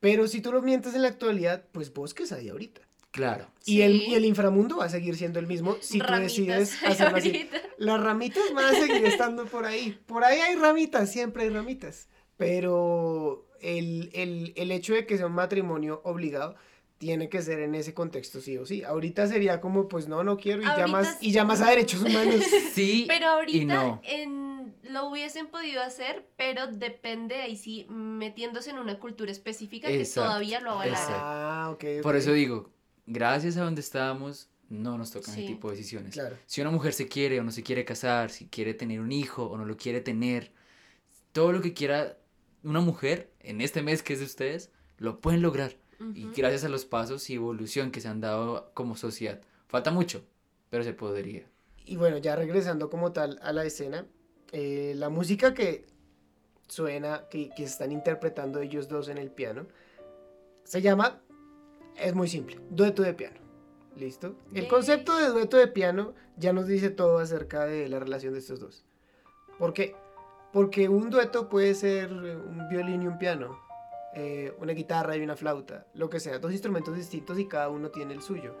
Pero 0.00 0.28
si 0.28 0.40
tú 0.42 0.52
lo 0.52 0.60
mientes 0.62 0.94
en 0.94 1.02
la 1.02 1.08
actualidad, 1.08 1.64
pues 1.72 1.92
bosques 1.94 2.30
hay 2.32 2.48
ahorita. 2.50 2.82
Claro. 3.16 3.46
Y, 3.64 3.80
el, 3.80 3.96
y 4.02 4.14
el 4.14 4.24
inframundo 4.24 4.76
va 4.76 4.84
a 4.84 4.88
seguir 4.88 5.16
siendo 5.16 5.40
el 5.40 5.46
mismo 5.48 5.76
si 5.80 5.98
tú 5.98 6.04
Ramitas 6.04 6.22
decides 6.36 6.82
hay 6.82 6.92
hacerlo 6.92 7.16
así. 7.16 7.50
Las 7.78 8.00
ramitas 8.00 8.44
van 8.54 8.66
a 8.66 8.78
seguir 8.78 9.04
estando 9.06 9.46
por 9.46 9.64
ahí. 9.64 9.98
Por 10.06 10.22
ahí 10.22 10.38
hay 10.38 10.54
ramitas, 10.56 11.10
siempre 11.10 11.42
hay 11.44 11.48
ramitas. 11.50 12.08
Pero 12.36 13.46
el, 13.60 14.10
el- 14.12 14.52
el 14.56 14.70
hecho 14.70 14.94
de 14.94 15.06
que 15.06 15.16
sea 15.16 15.26
un 15.26 15.32
matrimonio 15.32 16.00
obligado 16.04 16.54
tiene 16.98 17.28
que 17.28 17.42
ser 17.42 17.58
en 17.60 17.74
ese 17.74 17.92
contexto 17.92 18.40
sí 18.40 18.56
o 18.56 18.64
sí. 18.64 18.82
Ahorita 18.82 19.26
sería 19.26 19.60
como, 19.60 19.88
pues 19.88 20.08
no, 20.08 20.22
no 20.24 20.36
quiero 20.38 20.62
y 20.62 20.64
Ahorita 20.64 20.86
llamas, 20.86 21.16
sí. 21.20 21.28
y 21.28 21.32
llamas 21.32 21.60
a 21.60 21.70
derechos 21.70 22.02
humanos. 22.02 22.36
Sí 22.72 23.04
Pero 23.08 23.26
ahorita 23.28 23.56
y 23.58 23.64
no. 23.64 24.00
en, 24.04 24.74
lo 24.90 25.08
hubiesen 25.08 25.48
podido 25.48 25.82
hacer, 25.82 26.26
pero 26.36 26.66
depende 26.68 27.36
ahí 27.36 27.56
sí, 27.56 27.86
metiéndose 27.90 28.70
en 28.70 28.78
una 28.78 28.98
cultura 28.98 29.30
específica 29.32 29.88
que 29.88 30.04
todavía 30.06 30.60
lo 30.60 30.70
avalara. 30.72 30.92
exacto. 30.92 31.14
Ah, 31.22 31.68
ok. 31.72 31.84
Por 32.02 32.16
eso 32.16 32.32
digo, 32.32 32.70
gracias 33.06 33.56
a 33.56 33.62
donde 33.64 33.80
estábamos, 33.80 34.48
no 34.68 34.98
nos 34.98 35.10
tocan 35.12 35.34
Sí. 35.34 35.44
ese 35.44 35.52
tipo 35.54 35.70
de 35.70 35.76
decisiones. 35.76 36.14
Claro. 36.14 36.36
Si 36.46 36.60
una 36.60 36.70
mujer 36.70 36.92
se 36.92 37.06
quiere 37.08 37.38
o 37.40 37.44
no 37.44 37.52
se 37.52 37.62
quiere 37.62 37.84
casar, 37.84 38.30
si 38.30 38.46
quiere 38.48 38.74
tener 38.74 39.00
un 39.00 39.12
hijo 39.12 39.44
o 39.46 39.56
no 39.56 39.64
lo 39.64 39.76
quiere 39.76 40.00
tener, 40.00 40.52
todo 41.32 41.52
lo 41.52 41.60
que 41.60 41.72
quiera 41.72 42.18
una 42.64 42.80
mujer 42.80 43.30
en 43.40 43.60
este 43.60 43.82
mes 43.82 44.02
que 44.02 44.14
es 44.14 44.18
de 44.18 44.24
ustedes, 44.24 44.70
lo 44.98 45.20
pueden 45.20 45.42
lograr. 45.42 45.76
Y 46.14 46.24
Ujú. 46.26 46.34
gracias 46.36 46.64
a 46.64 46.68
los 46.68 46.84
pasos 46.84 47.30
y 47.30 47.34
evolución 47.34 47.90
que 47.90 48.00
se 48.00 48.08
han 48.08 48.20
dado 48.20 48.70
como 48.74 48.96
sociedad. 48.96 49.40
Falta 49.68 49.90
mucho, 49.90 50.24
pero 50.68 50.82
se 50.84 50.92
podría. 50.92 51.46
Y 51.84 51.96
bueno, 51.96 52.18
ya 52.18 52.34
regresando 52.34 52.90
como 52.90 53.12
tal 53.12 53.38
a 53.42 53.52
la 53.52 53.64
escena, 53.64 54.04
eh, 54.52 54.94
la 54.96 55.08
música 55.08 55.54
que 55.54 55.86
suena, 56.68 57.28
que, 57.30 57.50
que 57.56 57.62
están 57.64 57.92
interpretando 57.92 58.60
ellos 58.60 58.88
dos 58.88 59.08
en 59.08 59.18
el 59.18 59.30
piano, 59.30 59.66
se 60.64 60.82
llama, 60.82 61.22
es 61.98 62.14
muy 62.14 62.28
simple, 62.28 62.58
dueto 62.70 63.02
de 63.02 63.14
piano. 63.14 63.40
¿Listo? 63.96 64.36
El 64.52 64.68
concepto 64.68 65.16
de 65.16 65.28
dueto 65.28 65.56
de 65.56 65.68
piano 65.68 66.12
ya 66.36 66.52
nos 66.52 66.66
dice 66.66 66.90
todo 66.90 67.18
acerca 67.18 67.64
de 67.64 67.88
la 67.88 67.98
relación 67.98 68.34
de 68.34 68.40
estos 68.40 68.60
dos. 68.60 68.84
¿Por 69.58 69.72
qué? 69.72 69.96
Porque 70.52 70.88
un 70.88 71.08
dueto 71.08 71.48
puede 71.48 71.74
ser 71.74 72.12
un 72.12 72.68
violín 72.68 73.02
y 73.02 73.06
un 73.06 73.18
piano, 73.18 73.58
eh, 74.14 74.54
una 74.60 74.72
guitarra 74.72 75.16
y 75.16 75.22
una 75.22 75.34
flauta, 75.34 75.86
lo 75.94 76.10
que 76.10 76.20
sea, 76.20 76.38
dos 76.38 76.52
instrumentos 76.52 76.94
distintos 76.94 77.38
y 77.38 77.46
cada 77.46 77.70
uno 77.70 77.90
tiene 77.90 78.12
el 78.12 78.20
suyo. 78.20 78.54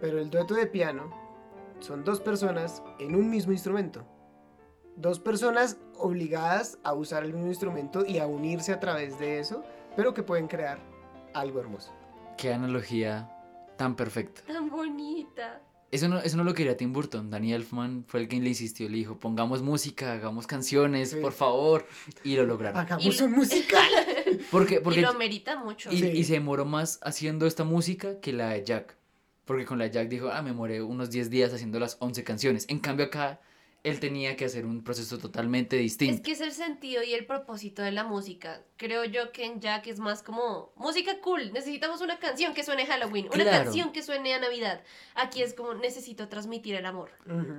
Pero 0.00 0.20
el 0.20 0.30
dueto 0.30 0.54
de 0.54 0.66
piano 0.66 1.10
son 1.80 2.04
dos 2.04 2.20
personas 2.20 2.82
en 3.00 3.16
un 3.16 3.28
mismo 3.28 3.52
instrumento. 3.52 4.06
Dos 4.94 5.18
personas 5.18 5.78
obligadas 5.98 6.78
a 6.84 6.94
usar 6.94 7.24
el 7.24 7.34
mismo 7.34 7.48
instrumento 7.48 8.04
y 8.06 8.18
a 8.18 8.26
unirse 8.26 8.72
a 8.72 8.80
través 8.80 9.18
de 9.18 9.40
eso, 9.40 9.64
pero 9.96 10.14
que 10.14 10.22
pueden 10.22 10.46
crear 10.46 10.78
algo 11.34 11.60
hermoso. 11.60 11.92
Qué 12.38 12.52
analogía 12.52 13.28
tan 13.76 13.96
perfecta. 13.96 14.42
Tan 14.46 14.68
bonita. 14.70 15.62
Eso 15.92 16.08
no, 16.08 16.18
eso 16.18 16.36
no 16.36 16.44
lo 16.44 16.52
quería 16.52 16.76
Tim 16.76 16.92
Burton. 16.92 17.30
Danny 17.30 17.52
Elfman 17.52 18.04
fue 18.06 18.20
el 18.20 18.28
quien 18.28 18.42
le 18.42 18.50
insistió. 18.50 18.88
Le 18.88 18.96
dijo, 18.98 19.18
pongamos 19.18 19.62
música, 19.62 20.12
hagamos 20.12 20.46
canciones, 20.46 21.10
Sí. 21.10 21.16
por 21.20 21.32
favor. 21.32 21.86
Y 22.24 22.36
lo 22.36 22.44
lograron. 22.44 22.78
Hagamos 22.80 23.20
Y- 23.20 23.22
un 23.22 23.32
musical. 23.32 23.88
Porque, 24.50 24.80
porque 24.80 25.00
y 25.00 25.02
lo 25.02 25.14
merita 25.14 25.56
mucho. 25.56 25.90
Y, 25.90 25.98
Sí. 25.98 26.06
y 26.08 26.24
se 26.24 26.34
demoró 26.34 26.64
más 26.64 26.98
haciendo 27.02 27.46
esta 27.46 27.64
música 27.64 28.20
que 28.20 28.32
la 28.32 28.50
de 28.50 28.64
Jack. 28.64 28.96
Porque 29.44 29.64
con 29.64 29.78
la 29.78 29.84
de 29.84 29.90
Jack 29.92 30.08
dijo, 30.08 30.28
ah, 30.30 30.42
me 30.42 30.50
demoré 30.50 30.82
unos 30.82 31.10
10 31.10 31.30
días 31.30 31.52
haciendo 31.54 31.78
las 31.80 31.96
11 32.00 32.22
canciones. 32.24 32.66
En 32.68 32.78
cambio 32.80 33.06
acá, 33.06 33.40
él 33.90 34.00
tenía 34.00 34.36
que 34.36 34.44
hacer 34.44 34.66
un 34.66 34.82
proceso 34.82 35.18
totalmente 35.18 35.76
Es 35.76 35.82
distinto. 35.82 36.22
que 36.22 36.32
es 36.32 36.40
el 36.40 36.52
sentido 36.52 37.02
y 37.02 37.14
el 37.14 37.24
propósito 37.26 37.82
de 37.82 37.92
la 37.92 38.04
música. 38.04 38.62
Creo 38.76 39.04
yo 39.04 39.32
que 39.32 39.44
en 39.44 39.60
Jack 39.60 39.86
es 39.86 39.98
más 39.98 40.22
como 40.22 40.72
música 40.76 41.20
cool. 41.20 41.52
Necesitamos 41.52 42.00
una 42.00 42.18
canción 42.18 42.52
que 42.54 42.64
suene 42.64 42.82
a 42.82 42.86
Halloween, 42.86 43.26
una 43.32 43.44
Claro. 43.44 43.64
canción 43.64 43.92
que 43.92 44.02
suene 44.02 44.34
a 44.34 44.40
Navidad. 44.40 44.82
Aquí 45.14 45.42
es 45.42 45.54
como 45.54 45.74
necesito 45.74 46.28
transmitir 46.28 46.74
el 46.74 46.86
amor. 46.86 47.10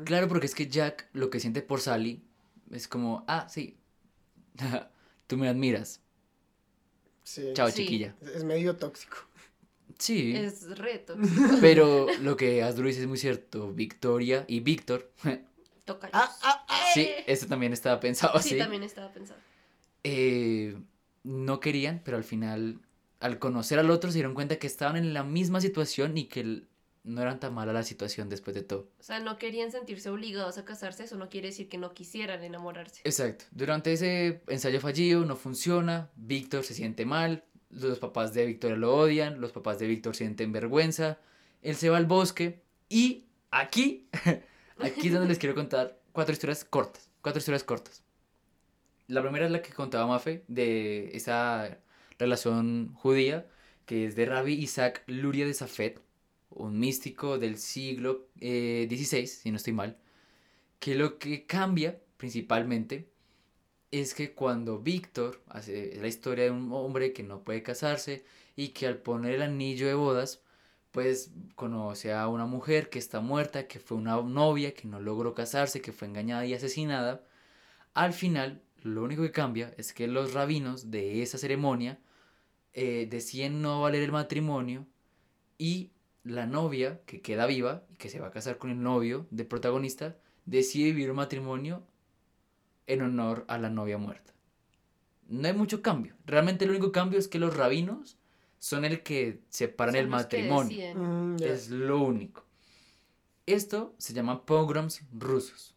Claro, 0.05 0.28
porque 0.28 0.45
es 0.47 0.55
que 0.55 0.67
Jack 0.67 1.07
lo 1.13 1.30
que 1.30 1.39
siente 1.39 1.61
por 1.61 1.80
Sally 1.82 2.21
es 2.71 2.88
como, 2.88 3.23
ah, 3.28 3.47
sí, 3.49 3.78
tú 5.28 5.38
me 5.38 5.47
admiras. 5.47 6.01
Sí. 7.23 7.51
Chao, 7.53 7.69
Sí. 7.69 7.84
chiquilla. 7.84 8.15
Es- 8.21 8.30
Es 8.30 8.43
medio 8.43 8.75
tóxico. 8.75 9.17
Sí, 9.99 10.34
Es 10.36 10.78
reto. 10.78 11.15
pero 11.61 12.05
lo 12.21 12.38
que 12.38 12.61
Asdru 12.61 12.88
dice 12.88 13.01
es 13.01 13.07
muy 13.07 13.17
cierto. 13.17 13.73
Victoria 13.73 14.45
y 14.47 14.59
Víctor, 14.59 15.11
Toca. 15.88 16.10
Ah, 16.14 16.30
ah, 16.44 16.66
ah. 16.70 16.86
sí, 16.94 17.10
eso 17.26 17.48
también 17.48 17.74
estaba 17.74 18.00
pensado 18.00 18.40
sí, 18.40 18.50
así. 18.50 18.58
también 18.60 18.84
estaba 18.84 19.12
pensando. 19.12 19.42
eh, 20.04 20.78
no 21.24 21.60
querían, 21.60 22.02
pero 22.06 22.18
al 22.18 22.24
final, 22.24 22.80
al 23.20 23.40
conocer 23.40 23.80
al 23.80 23.90
otro, 23.90 24.12
se 24.12 24.18
dieron 24.18 24.34
cuenta 24.36 24.58
que 24.58 24.68
estaban 24.68 24.96
en 24.98 25.14
la 25.14 25.24
misma 25.24 25.60
situación 25.62 26.16
y 26.18 26.26
que 26.26 26.42
el- 26.42 26.68
no 27.04 27.22
eran 27.22 27.40
tan 27.40 27.54
mala 27.54 27.72
la 27.74 27.84
situación 27.84 28.28
después 28.30 28.54
de 28.54 28.64
todo. 28.64 28.90
O 29.00 29.04
sea, 29.04 29.20
no 29.22 29.38
querían 29.38 29.72
sentirse 29.72 30.10
obligados 30.10 30.58
a 30.58 30.66
casarse, 30.66 31.06
eso 31.06 31.16
no 31.18 31.30
quiere 31.30 31.48
decir 31.48 31.70
que 31.70 31.78
no 31.78 31.94
quisieran 31.94 32.44
enamorarse. 32.44 33.02
Exacto. 33.06 33.46
Durante 33.52 33.94
ese 33.94 34.42
ensayo 34.48 34.80
fallido, 34.82 35.24
no 35.26 35.36
funciona, 35.38 36.10
Víctor 36.18 36.64
se 36.66 36.74
siente 36.74 37.06
mal, 37.06 37.46
los 37.70 38.00
papás 38.00 38.34
de 38.34 38.46
Victoria 38.46 38.76
lo 38.78 38.94
odian, 38.96 39.40
los 39.42 39.52
papás 39.54 39.80
de 39.80 39.88
Víctor 39.88 40.16
sienten 40.18 40.52
vergüenza, 40.52 41.18
él 41.62 41.76
se 41.78 41.90
va 41.90 41.96
al 41.98 42.06
bosque 42.08 42.62
y 42.90 43.26
aquí, 43.52 44.10
aquí 44.80 45.07
es 45.07 45.13
donde 45.13 45.30
les 45.30 45.39
quiero 45.39 45.55
contar 45.55 45.99
cuatro 46.11 46.34
historias 46.34 46.65
cortas, 46.65 47.09
cuatro 47.21 47.39
historias 47.39 47.63
cortas. 47.63 48.03
La 49.07 49.21
primera 49.21 49.45
es 49.45 49.51
la 49.51 49.61
que 49.61 49.73
contaba 49.73 50.07
Mafe 50.07 50.43
de 50.47 51.15
esa 51.15 51.80
relación 52.19 52.93
judía 52.93 53.47
que 53.86 54.05
es 54.05 54.15
de 54.15 54.25
Rabbi 54.25 54.53
Isaac 54.53 55.03
Luria 55.07 55.45
de 55.45 55.53
Safed, 55.53 55.99
un 56.49 56.78
místico 56.78 57.38
del 57.39 57.57
siglo 57.57 58.28
eh, 58.41 58.86
XVI, 58.89 59.28
si 59.28 59.49
no 59.49 59.57
estoy 59.57 59.73
mal, 59.73 59.97
que 60.80 60.93
lo 60.93 61.17
que 61.17 61.45
cambia 61.45 61.97
principalmente 62.17 63.09
es 63.91 64.13
que 64.13 64.34
cuando 64.34 64.80
Víctor 64.80 65.41
hace 65.47 65.97
la 66.01 66.07
historia 66.07 66.45
de 66.45 66.51
un 66.51 66.71
hombre 66.73 67.13
que 67.13 67.23
no 67.23 67.43
puede 67.45 67.63
casarse 67.63 68.25
y 68.57 68.69
que 68.69 68.88
al 68.88 68.97
poner 68.97 69.36
el 69.36 69.41
anillo 69.41 69.88
de 69.88 69.93
bodas 69.93 70.41
pues 70.98 71.32
conoce 71.54 72.12
a 72.12 72.28
una 72.28 72.48
mujer 72.48 72.89
que 72.89 72.98
está 72.98 73.20
muerta, 73.20 73.68
que 73.68 73.80
fue 73.80 74.00
una 74.00 74.20
novia, 74.20 74.74
que 74.74 74.88
no 74.88 75.00
logró 75.00 75.36
casarse, 75.36 75.80
que 75.80 75.91
fue 75.91 76.08
engañada 76.08 76.43
y 76.48 76.56
asesinada. 76.56 77.24
Al 77.93 78.14
final, 78.14 78.64
lo 78.82 79.04
único 79.04 79.22
que 79.22 79.32
cambia 79.32 79.72
es 79.78 79.93
que 79.93 80.08
los 80.08 80.34
rabinos 80.34 80.89
de 80.89 81.22
esa 81.22 81.38
ceremonia 81.38 82.00
eh, 82.74 83.08
deciden 83.08 83.62
no 83.62 83.80
valer 83.80 84.02
el 84.02 84.12
matrimonio 84.12 84.88
y 85.60 85.91
la 86.24 86.48
novia 86.48 87.00
que 87.06 87.22
queda 87.22 87.45
viva 87.45 87.84
y 87.91 87.98
que 87.98 88.10
se 88.10 88.20
va 88.20 88.30
a 88.30 88.32
casar 88.32 88.58
con 88.58 88.72
el 88.72 88.82
novio 88.82 89.28
del 89.30 89.45
protagonista 89.45 90.18
decide 90.45 90.93
vivir 90.93 91.12
un 91.12 91.18
matrimonio 91.18 91.84
en 92.88 93.04
honor 93.04 93.45
a 93.48 93.60
la 93.60 93.70
novia 93.70 94.00
muerta. 94.00 94.34
No 95.28 95.48
hay 95.48 95.54
mucho 95.54 95.84
cambio. 95.84 96.16
Realmente 96.26 96.66
el 96.66 96.72
único 96.72 96.91
cambio 96.91 97.20
es 97.20 97.28
que 97.28 97.38
los 97.38 97.56
rabinos 97.56 98.18
son 98.60 98.86
el 98.86 99.03
que 99.03 99.41
separan 99.49 99.93
Son 99.95 100.01
el 100.01 100.08
matrimonio. 100.08 100.95
Mm, 100.95 101.38
ya. 101.38 101.47
Es 101.47 101.70
lo 101.70 102.01
único. 102.01 102.45
Esto 103.45 103.95
se 103.97 104.14
llama 104.14 104.45
pogroms 104.45 105.01
rusos. 105.12 105.76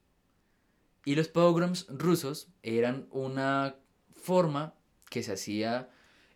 Y 1.05 1.15
los 1.15 1.29
pogroms 1.29 1.87
rusos 1.89 2.49
eran 2.63 3.07
una 3.11 3.77
forma 4.13 4.75
que 5.09 5.23
se 5.23 5.33
hacía 5.33 5.89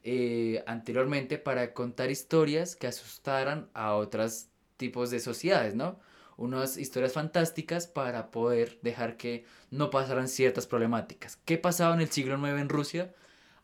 eh, 0.02 0.62
anteriormente 0.66 1.38
para 1.38 1.74
contar 1.74 2.10
historias 2.10 2.76
que 2.76 2.86
asustaran 2.86 3.68
a 3.74 3.94
otros 3.94 4.48
tipos 4.76 5.10
de 5.10 5.20
sociedades, 5.20 5.74
¿no? 5.74 6.00
unas 6.36 6.76
historias 6.76 7.12
fantásticas 7.12 7.86
para 7.86 8.30
poder 8.30 8.78
dejar 8.82 9.16
que 9.16 9.44
no 9.70 9.90
pasaran 9.90 10.28
ciertas 10.28 10.66
problemáticas. 10.66 11.38
¿Qué 11.44 11.58
pasaba 11.58 11.94
en 11.94 12.00
el 12.00 12.10
siglo 12.10 12.36
IX 12.36 12.60
en 12.60 12.68
Rusia? 12.68 13.14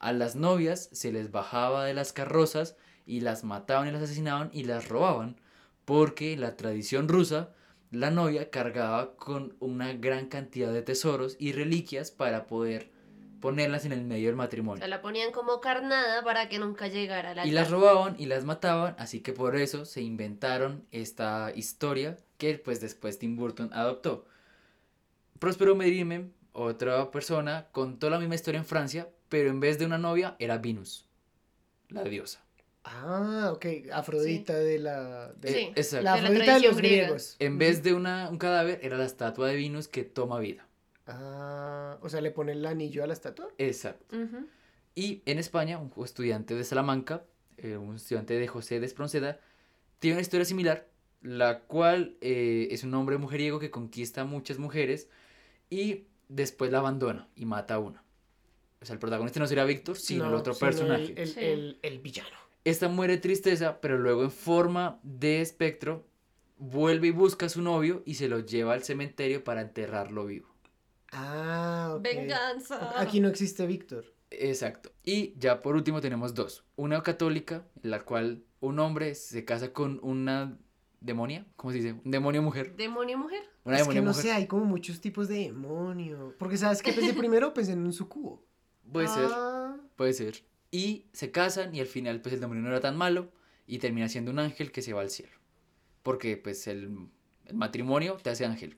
A 0.01 0.13
las 0.13 0.35
novias 0.35 0.89
se 0.93 1.13
les 1.13 1.31
bajaba 1.31 1.85
de 1.85 1.95
las 1.95 2.13
carrozas 2.13 2.77
y 3.07 3.21
las 3.21 3.45
mataban 3.45 3.87
y 3.87 3.93
las 3.93 4.03
asesinaban 4.03 4.51
y 4.53 4.65
las 4.65 4.89
robaban, 4.89 5.37
porque 5.85 6.37
la 6.37 6.57
tradición 6.57 7.07
rusa, 7.07 7.51
la 7.91 8.11
novia 8.11 8.51
cargaba 8.51 9.15
con 9.17 9.55
una 9.61 9.93
gran 9.93 10.27
cantidad 10.27 10.73
de 10.73 10.83
tesoros 10.83 11.37
y 11.39 11.53
reliquias 11.53 12.11
para 12.11 12.47
poder 12.47 12.91
ponerlas 13.41 13.85
en 13.85 13.93
el 13.93 14.03
medio 14.03 14.27
del 14.27 14.35
O 14.35 14.39
matrimonio. 14.39 14.79
sea, 14.79 14.89
la 14.89 15.03
ponían 15.03 15.33
como 15.33 15.61
carnada 15.61 16.23
para 16.23 16.49
que 16.49 16.59
nunca 16.59 16.89
llegara 16.89 17.35
la 17.35 17.47
Y 17.47 17.51
las 17.51 17.71
robaban 17.71 18.15
y 18.19 18.27
las 18.27 18.45
mataban, 18.45 18.95
así 18.99 19.21
que 19.21 19.33
por 19.33 19.57
eso 19.57 19.85
se 19.85 20.03
inventaron 20.03 20.87
esta 20.93 21.53
historia 21.55 22.17
que 22.39 22.59
pues 22.59 22.81
después 22.81 23.19
Tim 23.19 23.37
Burton 23.37 23.71
adoptó. 23.73 24.27
Próspero 25.39 25.75
Medime, 25.75 26.31
otra 26.53 27.11
persona, 27.11 27.69
contó 27.73 28.11
la 28.11 28.19
misma 28.19 28.35
historia 28.35 28.59
en 28.59 28.67
Francia, 28.67 29.09
pero 29.31 29.49
en 29.49 29.61
vez 29.61 29.79
de 29.79 29.87
una 29.87 29.97
novia 29.97 30.37
era 30.39 30.59
Venus, 30.59 31.07
la 31.89 32.05
diosa. 32.05 32.45
Ah, 32.85 33.51
ok. 33.55 33.67
Afrodita 33.93 34.55
de 34.59 34.79
la. 34.79 35.33
De, 35.35 35.51
Eh, 35.63 35.73
exacto. 35.77 36.05
La 36.05 36.17
De 36.17 36.23
la 36.23 36.29
Afrodita 36.29 36.55
de 36.59 36.61
los 36.67 36.77
griega. 36.77 37.03
griegos. 37.05 37.37
En 37.39 37.57
vez 37.59 37.83
de 37.83 37.95
una, 37.95 38.29
un 38.29 38.39
cadáver 38.39 38.81
era 38.83 38.99
la 38.99 39.05
estatua 39.05 39.49
de 39.49 39.57
Venus 39.57 39.89
que 39.89 40.03
toma 40.05 40.39
vida. 40.41 40.67
Ah, 41.07 41.99
o 42.03 42.09
sea, 42.09 42.21
le 42.21 42.31
ponen 42.31 42.59
el 42.59 42.67
anillo 42.67 43.03
a 43.05 43.07
la 43.07 43.13
estatua. 43.13 43.49
Exacto. 43.59 44.17
Y 44.95 45.23
en 45.27 45.39
España, 45.39 45.79
un 45.79 45.93
estudiante 46.05 46.55
de 46.55 46.65
Salamanca, 46.65 47.25
eh, 47.59 47.77
un 47.77 47.97
estudiante 47.97 48.35
de 48.35 48.49
José 48.49 48.81
de 48.81 48.87
Espronceda, 48.87 49.41
tiene 49.99 50.15
una 50.17 50.23
historia 50.23 50.45
similar, 50.45 50.89
la 51.21 51.61
cual 51.61 52.17
eh, 52.21 52.69
es 52.71 52.83
un 52.83 52.95
hombre 52.95 53.19
mujeriego 53.19 53.59
que 53.59 53.71
conquista 53.71 54.23
a 54.23 54.25
muchas 54.25 54.59
mujeres 54.59 55.09
y 55.69 56.07
después 56.29 56.71
la 56.73 56.79
abandona 56.79 57.29
y 57.37 57.45
mata 57.45 57.75
a 57.75 57.79
una. 57.79 58.03
O 58.83 58.87
sea, 58.87 58.95
el 58.95 58.99
protagonista 58.99 59.41
no 59.41 59.47
sería 59.47 59.65
Víctor, 59.65 59.97
sino 59.99 60.27
el 60.29 60.35
otro 60.35 60.55
sino 60.55 60.69
el- 60.69 60.75
personaje. 60.77 61.15
El, 61.17 61.29
Sí. 61.29 61.41
el- 61.41 61.79
el 61.83 61.99
villano. 61.99 62.37
Esta 62.65 62.89
muere 62.89 63.17
tristeza, 63.19 63.81
pero 63.81 63.99
luego 63.99 64.23
en 64.23 64.31
forma 64.31 64.99
de 65.03 65.41
espectro 65.41 66.07
vuelve 66.59 67.09
y 67.09 67.11
busca 67.11 67.47
a 67.47 67.49
su 67.49 67.63
novio 67.63 68.03
y 68.07 68.15
se 68.15 68.29
lo 68.29 68.41
lleva 68.41 68.73
al 68.75 68.83
cementerio 68.83 69.45
para 69.45 69.61
enterrarlo 69.63 70.27
vivo. 70.27 70.49
Ah, 71.13 71.95
ok. 71.97 72.03
Venganza. 72.03 73.01
Aquí 73.01 73.21
no 73.21 73.29
existe 73.29 73.67
Víctor. 73.67 74.05
Exacto. 74.31 74.93
Y 75.03 75.35
ya 75.39 75.61
por 75.63 75.75
último 75.75 76.01
tenemos 76.01 76.35
dos. 76.35 76.65
Una 76.77 77.03
católica, 77.03 77.67
en 77.83 77.91
la 77.91 78.01
cual 78.05 78.45
un 78.61 78.79
hombre 78.79 79.15
se 79.15 79.45
casa 79.45 79.73
con 79.73 79.99
una 80.03 80.57
demonia, 81.01 81.47
¿cómo 81.57 81.73
se 81.73 81.79
dice? 81.79 81.95
Un 82.05 82.11
demonio 82.11 82.43
mujer. 82.43 82.77
¿Demonio 82.77 83.19
mujer? 83.19 83.43
Una 83.65 83.79
es 83.79 83.89
que 83.89 84.01
no 84.01 84.11
mujer. 84.11 84.23
sé, 84.23 84.33
hay 84.33 84.47
como 84.47 84.65
muchos 84.67 85.01
tipos 85.01 85.29
de 85.29 85.39
demonio. 85.39 86.35
Porque 86.39 86.57
¿sabes 86.57 86.81
qué 86.83 86.93
pensé 86.93 87.13
primero? 87.15 87.53
Pensé 87.53 87.73
en 87.73 87.81
un 87.85 87.93
sucubo. 87.93 88.45
Puede 88.93 89.09
ser, 89.09 89.29
Ah, 89.33 89.77
puede 89.97 90.13
ser. 90.13 90.43
Y 90.71 91.07
se 91.13 91.31
casan 91.31 91.75
y 91.75 91.81
al 91.81 91.87
final 91.87 92.21
pues 92.21 92.35
el 92.35 92.41
demonio 92.41 92.63
no 92.63 92.69
era 92.71 92.81
tan 92.81 92.97
malo 92.97 93.31
y 93.67 93.79
termina 93.79 94.09
siendo 94.09 94.31
un 94.31 94.39
ángel 94.39 94.71
que 94.73 94.83
se 94.83 94.93
va 94.93 95.01
al 95.01 95.11
cielo. 95.11 95.33
Porque 96.03 96.37
pues 96.37 96.67
el, 96.67 97.09
el 97.47 97.55
matrimonio 97.55 98.17
te 98.23 98.31
hace 98.31 98.45
ángel. 98.45 98.77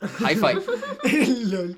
High 0.00 0.36
five. 0.36 0.62
Lol. 1.50 1.76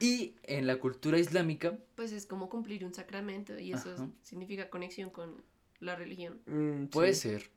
Y 0.00 0.34
en 0.42 0.66
la 0.66 0.76
cultura 0.78 1.18
islámica, 1.18 1.78
pues 1.94 2.12
es 2.12 2.26
como 2.26 2.48
cumplir 2.48 2.84
un 2.84 2.92
sacramento 2.92 3.58
y 3.58 3.72
eso 3.72 3.92
Ajá. 3.94 4.08
significa 4.20 4.68
conexión 4.68 5.10
con 5.10 5.42
la 5.80 5.94
religión. 5.96 6.40
Mm, 6.46 6.86
Puede 6.86 7.14
sí. 7.14 7.28
ser. 7.30 7.50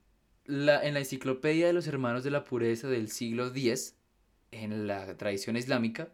La, 0.46 0.86
en 0.86 0.94
la 0.94 1.00
enciclopedia 1.00 1.66
de 1.66 1.74
los 1.74 1.88
hermanos 1.88 2.24
de 2.24 2.30
la 2.30 2.44
pureza 2.44 2.88
del 2.88 3.10
siglo 3.10 3.48
X, 3.48 3.96
en 4.52 4.86
la 4.86 5.18
tradición 5.18 5.58
islámica, 5.58 6.10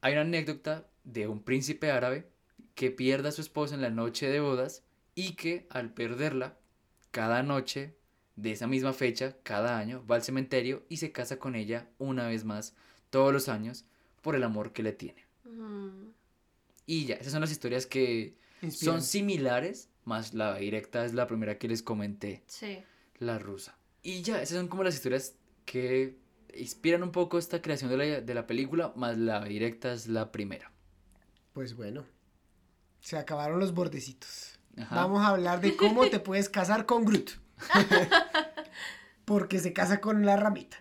hay 0.00 0.12
una 0.14 0.22
anécdota 0.22 0.88
de 1.04 1.28
un 1.28 1.40
príncipe 1.42 1.90
árabe 1.92 2.28
que 2.74 2.90
pierde 2.90 3.28
a 3.28 3.32
su 3.32 3.40
esposa 3.40 3.74
en 3.74 3.82
la 3.82 3.90
noche 3.90 4.28
de 4.28 4.40
bodas 4.40 4.82
y 5.14 5.32
que 5.36 5.66
al 5.70 5.92
perderla, 5.92 6.58
cada 7.10 7.42
noche 7.42 7.96
de 8.36 8.50
esa 8.52 8.66
misma 8.66 8.92
fecha, 8.92 9.36
cada 9.44 9.78
año, 9.78 10.04
va 10.10 10.16
al 10.16 10.22
cementerio 10.24 10.84
y 10.88 10.96
se 10.96 11.12
casa 11.12 11.38
con 11.38 11.54
ella 11.54 11.88
una 11.98 12.26
vez 12.26 12.44
más, 12.44 12.74
todos 13.10 13.32
los 13.32 13.48
años, 13.48 13.84
por 14.22 14.34
el 14.34 14.42
amor 14.42 14.72
que 14.72 14.82
le 14.82 14.92
tiene. 14.92 15.24
Mm, 15.44 16.08
Y 16.86 17.06
ya, 17.06 17.14
esas 17.14 17.32
son 17.32 17.40
las 17.42 17.52
historias 17.52 17.86
que 17.86 18.36
Inspiran. 18.60 18.94
son 18.96 19.02
similares, 19.02 19.88
más 20.04 20.34
la 20.34 20.56
directa 20.56 21.04
es 21.04 21.14
la 21.14 21.26
primera 21.26 21.58
que 21.58 21.68
les 21.68 21.82
comenté 21.82 22.42
sí. 22.46 22.78
la 23.18 23.38
rusa. 23.38 23.78
Y 24.02 24.22
ya, 24.22 24.42
esas 24.42 24.58
son 24.58 24.68
como 24.68 24.82
las 24.82 24.94
historias 24.96 25.36
que 25.64 26.16
inspiran 26.56 27.02
un 27.02 27.12
poco 27.12 27.38
esta 27.38 27.62
creación 27.62 27.90
de 27.90 27.96
la, 27.96 28.20
de 28.20 28.34
la 28.34 28.46
película, 28.46 28.92
más 28.96 29.16
la 29.16 29.44
directa 29.44 29.92
es 29.92 30.08
la 30.08 30.30
primera. 30.32 30.72
Pues 31.52 31.74
bueno. 31.74 32.04
Se 33.04 33.18
acabaron 33.18 33.58
los 33.60 33.74
bordecitos. 33.74 34.58
Ajá. 34.78 34.96
Vamos 34.96 35.22
a 35.22 35.28
hablar 35.28 35.60
de 35.60 35.76
cómo 35.76 36.08
te 36.08 36.20
puedes 36.20 36.48
casar 36.48 36.86
con 36.86 37.04
Groot. 37.04 37.32
Porque 39.24 39.58
se 39.58 39.72
casa 39.72 40.00
con 40.00 40.24
la 40.26 40.36
ramita. 40.36 40.76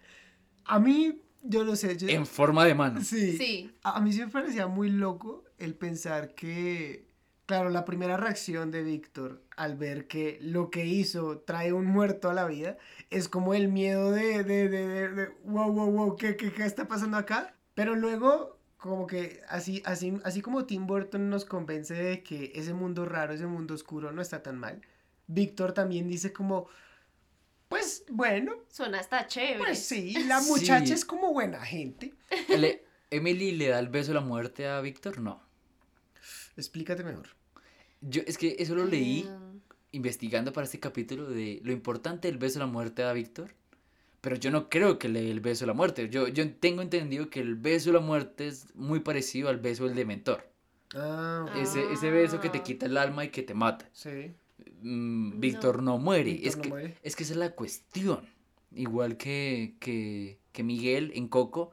A 0.65 0.79
mí, 0.79 1.21
yo 1.41 1.63
no 1.63 1.75
sé. 1.75 1.97
yo- 1.97 2.07
En 2.07 2.25
forma 2.25 2.65
de 2.65 2.75
mano. 2.75 3.01
Sí. 3.01 3.37
Sí. 3.37 3.75
A 3.83 3.97
a 3.97 4.01
mí 4.01 4.11
sí 4.13 4.19
me 4.19 4.27
parecía 4.29 4.67
muy 4.67 4.89
loco 4.89 5.43
el 5.57 5.75
pensar 5.75 6.33
que, 6.33 7.07
claro, 7.45 7.69
la 7.69 7.85
primera 7.85 8.17
reacción 8.17 8.71
de 8.71 8.83
Víctor 8.83 9.43
al 9.55 9.75
ver 9.77 10.07
que 10.07 10.39
lo 10.41 10.69
que 10.69 10.85
hizo 10.85 11.39
trae 11.39 11.73
un 11.73 11.85
muerto 11.85 12.29
a 12.29 12.33
la 12.33 12.45
vida 12.45 12.77
es 13.09 13.29
como 13.29 13.53
el 13.53 13.67
miedo 13.67 14.11
de, 14.11 14.43
de, 14.43 14.69
de, 14.69 14.87
de- 14.87 15.09
de, 15.09 15.27
wow, 15.43 15.71
wow, 15.71 15.91
wow, 15.91 16.15
¿qué, 16.15 16.35
qué, 16.35 16.51
qué 16.53 16.63
está 16.65 16.87
pasando 16.87 17.17
acá? 17.17 17.55
Pero 17.75 17.95
luego, 17.95 18.59
como 18.83 19.07
que 19.07 19.39
así, 19.47 19.81
así, 19.85 20.13
así 20.25 20.41
como 20.41 20.65
Tim 20.65 20.85
Burton 20.87 21.29
nos 21.29 21.45
convence 21.45 21.93
de 21.93 22.21
que 22.21 22.51
ese 22.53 22.73
mundo 22.73 23.05
raro, 23.05 23.33
ese 23.33 23.45
mundo 23.47 23.73
oscuro 23.73 24.11
no 24.11 24.21
está 24.21 24.43
tan 24.43 24.59
mal, 24.59 24.81
Víctor 25.27 25.71
también 25.71 26.09
dice 26.09 26.33
como, 26.33 26.67
pues 27.69 28.03
bueno, 28.11 28.55
Suena 28.69 28.99
hasta 28.99 29.25
chévere. 29.25 29.59
pues 29.59 29.79
sí, 29.85 30.13
la 30.27 30.41
muchacha 30.49 30.85
Sí. 30.87 30.91
es 30.93 31.05
como 31.05 31.31
buena 31.31 31.61
gente. 31.65 32.13
Le- 32.49 32.83
¿Emily 33.09 33.53
le 33.53 33.69
da 33.69 33.79
el 33.79 33.87
beso 33.87 34.09
de 34.09 34.15
la 34.15 34.21
muerte 34.21 34.67
a 34.67 34.81
Víctor? 34.81 35.19
No. 35.19 35.41
Explícate 36.57 37.03
mejor. 37.03 37.29
Yo, 38.01 38.21
es 38.27 38.37
que 38.37 38.55
eso 38.59 38.75
lo 38.75 38.85
leí 38.85 39.23
Mm, 39.23 39.59
investigando 39.93 40.51
para 40.51 40.65
este 40.65 40.79
capítulo 40.79 41.29
de 41.29 41.61
lo 41.63 41.71
importante 41.71 42.27
del 42.27 42.37
beso 42.37 42.59
de 42.59 42.65
la 42.65 42.71
muerte 42.71 43.03
a 43.03 43.13
Víctor. 43.13 43.53
Pero 44.23 44.37
yo 44.37 44.51
no 44.51 44.69
creo 44.69 44.97
que 44.99 45.09
le 45.09 45.21
dé 45.21 45.31
el 45.31 45.41
beso 45.41 45.65
de 45.65 45.67
la 45.67 45.73
muerte. 45.73 46.07
Yo, 46.07 46.29
yo 46.29 46.49
tengo 46.55 46.81
entendido 46.81 47.29
que 47.29 47.41
el 47.41 47.55
beso 47.55 47.89
de 47.89 47.95
la 47.95 47.99
muerte 47.99 48.47
es 48.47 48.73
muy 48.73 49.01
parecido 49.01 49.49
al 49.49 49.57
beso 49.57 49.83
del 49.85 49.95
dementor. 49.95 50.47
Ah, 50.95 51.45
ok. 51.49 51.57
Ese, 51.57 51.91
ese 51.91 52.09
beso 52.09 52.39
que 52.39 52.47
te 52.47 52.61
quita 52.63 52.85
el 52.85 52.95
alma 52.95 53.25
y 53.25 53.29
que 53.31 53.43
te 53.43 53.53
mata. 53.53 53.89
Sí. 53.91 54.31
Mm, 54.81 55.41
Víctor 55.41 55.83
no, 55.83 55.97
muere. 55.97 56.31
Víctor 56.31 56.47
es, 56.47 56.55
no 56.55 56.61
que, 56.61 56.69
muere. 56.69 56.97
es 57.03 57.15
que 57.17 57.23
esa 57.23 57.33
es 57.33 57.37
la 57.37 57.49
cuestión. 57.51 58.25
Igual 58.73 59.17
que, 59.17 59.75
que, 59.81 60.39
que 60.53 60.63
Miguel 60.63 61.11
en 61.15 61.27
Coco, 61.27 61.71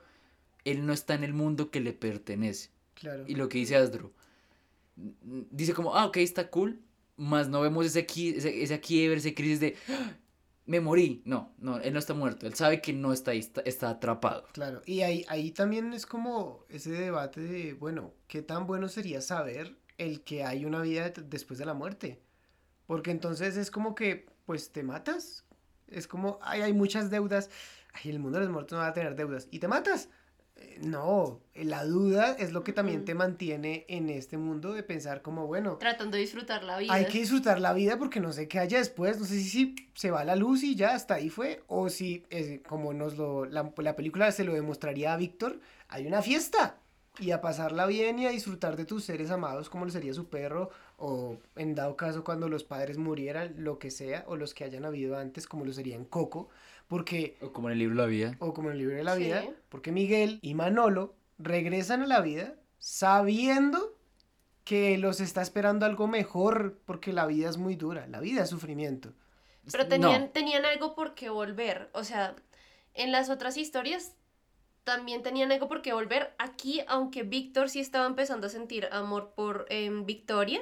él 0.64 0.84
no 0.86 0.92
está 0.92 1.14
en 1.14 1.22
el 1.22 1.32
mundo 1.34 1.70
que 1.70 1.78
le 1.78 1.92
pertenece. 1.92 2.70
Claro. 2.94 3.26
Y 3.28 3.36
lo 3.36 3.48
que 3.48 3.59
dice 3.59 3.76
Asdru, 3.76 4.12
dice 4.96 5.72
como, 5.72 5.94
ah, 5.94 6.07
ok, 6.07 6.16
está 6.16 6.51
cool, 6.51 6.80
más 7.16 7.48
no 7.48 7.61
vemos 7.61 7.86
ese, 7.86 8.07
qui- 8.07 8.34
ese, 8.36 8.62
ese 8.62 8.80
quiebre, 8.80 9.18
ese 9.18 9.34
crisis 9.34 9.61
de, 9.61 9.76
"Ah, 9.88 10.16
me 10.70 10.80
morí. 10.80 11.20
No, 11.24 11.52
no, 11.58 11.80
él 11.80 11.92
no 11.92 11.98
está 11.98 12.14
muerto, 12.14 12.46
él 12.46 12.54
sabe 12.54 12.80
que 12.80 12.92
no 12.92 13.12
está 13.12 13.32
ahí, 13.32 13.40
está, 13.40 13.60
está 13.62 13.90
atrapado. 13.90 14.44
Claro. 14.52 14.82
Y 14.86 15.00
ahí, 15.00 15.26
ahí 15.28 15.50
también 15.50 15.92
es 15.92 16.06
como 16.06 16.64
ese 16.68 16.92
debate 16.92 17.40
de, 17.40 17.74
bueno, 17.74 18.14
¿qué 18.28 18.40
tan 18.40 18.68
bueno 18.68 18.88
sería 18.88 19.20
saber 19.20 19.76
el 19.98 20.22
que 20.22 20.44
hay 20.44 20.64
una 20.64 20.80
vida 20.82 21.10
después 21.10 21.58
de 21.58 21.66
la 21.66 21.74
muerte? 21.74 22.22
Porque 22.86 23.10
entonces 23.10 23.56
es 23.56 23.68
como 23.68 23.96
que, 23.96 24.26
pues 24.46 24.70
te 24.70 24.84
matas. 24.84 25.44
Es 25.88 26.06
como, 26.06 26.38
ay, 26.40 26.62
hay 26.62 26.72
muchas 26.72 27.10
deudas. 27.10 27.50
Ay, 27.92 28.12
el 28.12 28.20
mundo 28.20 28.38
de 28.38 28.44
los 28.44 28.52
muertos 28.52 28.76
no 28.76 28.84
va 28.84 28.90
a 28.90 28.92
tener 28.92 29.16
deudas. 29.16 29.48
¿Y 29.50 29.58
te 29.58 29.66
matas? 29.66 30.08
No, 30.80 31.40
la 31.54 31.84
duda 31.84 32.32
es 32.38 32.52
lo 32.52 32.64
que 32.64 32.72
también 32.72 33.04
te 33.04 33.14
mantiene 33.14 33.84
en 33.88 34.08
este 34.08 34.38
mundo 34.38 34.72
de 34.72 34.82
pensar 34.82 35.20
como, 35.20 35.46
bueno, 35.46 35.76
Tratando 35.76 36.16
de 36.16 36.22
disfrutar 36.22 36.64
la 36.64 36.78
vida. 36.78 36.92
Hay 36.92 37.04
que 37.06 37.18
disfrutar 37.18 37.61
la 37.61 37.74
vida 37.74 37.98
porque 37.98 38.18
no 38.18 38.32
sé 38.32 38.48
qué 38.48 38.58
haya 38.58 38.78
después. 38.78 39.18
No 39.18 39.26
sé 39.26 39.34
si, 39.40 39.48
si 39.48 39.74
se 39.94 40.11
va 40.11 40.24
la 40.24 40.36
luz 40.36 40.62
y 40.62 40.74
ya 40.74 40.94
hasta 40.94 41.14
ahí 41.14 41.28
fue. 41.28 41.62
O 41.66 41.90
si, 41.90 42.24
eh, 42.30 42.62
como 42.66 42.94
nos 42.94 43.18
lo, 43.18 43.44
la, 43.44 43.70
la 43.76 43.94
película 43.94 44.32
se 44.32 44.44
lo 44.44 44.54
demostraría 44.54 45.12
a 45.12 45.16
Víctor, 45.18 45.61
hay 45.88 46.06
una 46.06 46.22
fiesta. 46.22 46.76
Y 47.18 47.32
a 47.32 47.42
pasarla 47.42 47.86
bien 47.86 48.18
y 48.18 48.26
a 48.26 48.30
disfrutar 48.30 48.76
de 48.76 48.86
tus 48.86 49.04
seres 49.04 49.30
amados 49.30 49.68
como 49.68 49.84
lo 49.84 49.90
sería 49.90 50.14
su 50.14 50.28
perro. 50.28 50.70
O 50.96 51.36
en 51.56 51.74
dado 51.74 51.96
caso 51.96 52.24
cuando 52.24 52.48
los 52.48 52.64
padres 52.64 52.96
murieran, 52.96 53.54
lo 53.58 53.78
que 53.78 53.90
sea. 53.90 54.24
O 54.28 54.36
los 54.36 54.54
que 54.54 54.64
hayan 54.64 54.86
habido 54.86 55.18
antes 55.18 55.46
como 55.46 55.66
lo 55.66 55.72
sería 55.74 55.96
en 55.96 56.06
Coco. 56.06 56.48
Porque 56.91 57.38
O 57.41 57.53
como 57.53 57.68
en 57.68 57.74
el 57.74 57.78
libro 57.78 57.95
La 57.95 58.07
Vida. 58.07 58.34
o 58.41 58.53
como 58.53 58.68
en 58.68 58.72
el 58.72 58.78
libro 58.80 58.97
de 58.97 59.05
la 59.05 59.14
Sí. 59.14 59.22
vida, 59.22 59.45
porque 59.68 59.93
Miguel 59.93 60.41
y 60.43 60.55
Manolo 60.55 61.14
regresan 61.38 62.03
a 62.03 62.07
la 62.09 62.20
vida 62.20 62.57
sabiendo 62.80 63.97
que 64.64 64.99
los 64.99 65.20
está 65.20 65.41
esperando 65.41 65.86
algo 65.86 66.09
mejor, 66.09 66.80
porque 66.86 67.12
la 67.12 67.26
vida 67.26 67.49
es 67.49 67.59
muy 67.59 67.76
dura, 67.76 68.09
la 68.09 68.18
vida 68.18 68.43
es 68.43 68.51
sufrimiento. 68.51 69.12
Pero 69.70 69.84
No. 69.84 69.88
tenían, 69.91 70.32
tenían 70.32 70.64
algo 70.64 70.97
por 70.97 71.14
qué 71.14 71.30
volver. 71.30 71.91
O 71.93 72.03
sea, 72.03 72.34
en 72.95 73.12
las 73.12 73.30
otras 73.30 73.57
historias 73.57 74.16
también 74.82 75.22
tenían 75.22 75.53
algo 75.53 75.68
por 75.68 75.82
qué 75.82 75.93
volver. 75.93 76.34
Aquí, 76.38 76.82
aunque 76.88 77.22
Víctor 77.22 77.68
sí 77.70 77.78
estaba 77.78 78.07
empezando 78.07 78.49
a 78.49 78.51
sentir 78.51 78.88
amor 78.91 79.32
por 79.36 79.66
em, 79.70 80.07
Victoria, 80.07 80.61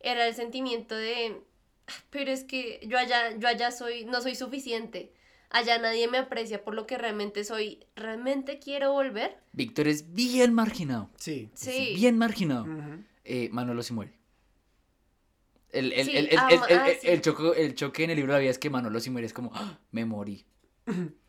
era 0.00 0.26
el 0.26 0.34
sentimiento 0.34 0.94
de, 0.94 1.40
"Ah, 1.86 1.92
pero 2.10 2.30
es 2.30 2.44
que 2.44 2.78
yo 2.86 2.98
allá, 2.98 3.34
yo 3.38 3.48
allá 3.48 3.70
soy, 3.70 4.04
no 4.04 4.20
soy 4.20 4.34
suficiente. 4.34 5.14
Allá 5.52 5.78
nadie 5.78 6.08
me 6.08 6.18
aprecia 6.18 6.64
por 6.64 6.74
lo 6.74 6.86
que 6.86 6.96
realmente 6.98 7.44
soy. 7.44 7.84
¿Realmente 7.94 8.58
quiero 8.58 8.92
volver? 8.92 9.36
Víctor 9.52 9.86
es 9.86 10.14
bien 10.14 10.54
marginado. 10.54 11.10
Sí. 11.16 11.50
Sí. 11.54 11.92
bien 11.94 12.16
marginado. 12.18 12.66
Eh, 13.24 13.48
Manolo 13.52 13.82
se 13.82 13.92
muere. 13.92 14.12
El, 15.70 15.92
el, 15.92 16.04
Sí, 16.06 16.10
el, 16.16 16.26
el, 16.26 16.32
el- 16.32 16.38
ah, 16.38 16.88
el- 16.88 16.96
sí. 16.98 17.08
el 17.08 17.20
choco- 17.22 17.54
el 17.54 17.74
choque 17.74 18.04
en 18.04 18.10
el 18.10 18.16
libro 18.16 18.32
de 18.32 18.38
la 18.38 18.40
vida 18.40 18.50
es 18.50 18.58
que 18.58 18.68
Manolo 18.70 18.98
se 19.00 19.10
muere. 19.10 19.26
Es 19.26 19.32
como, 19.32 19.50
"Ah, 19.54 19.78
me 19.90 20.04
morí. 20.04 20.44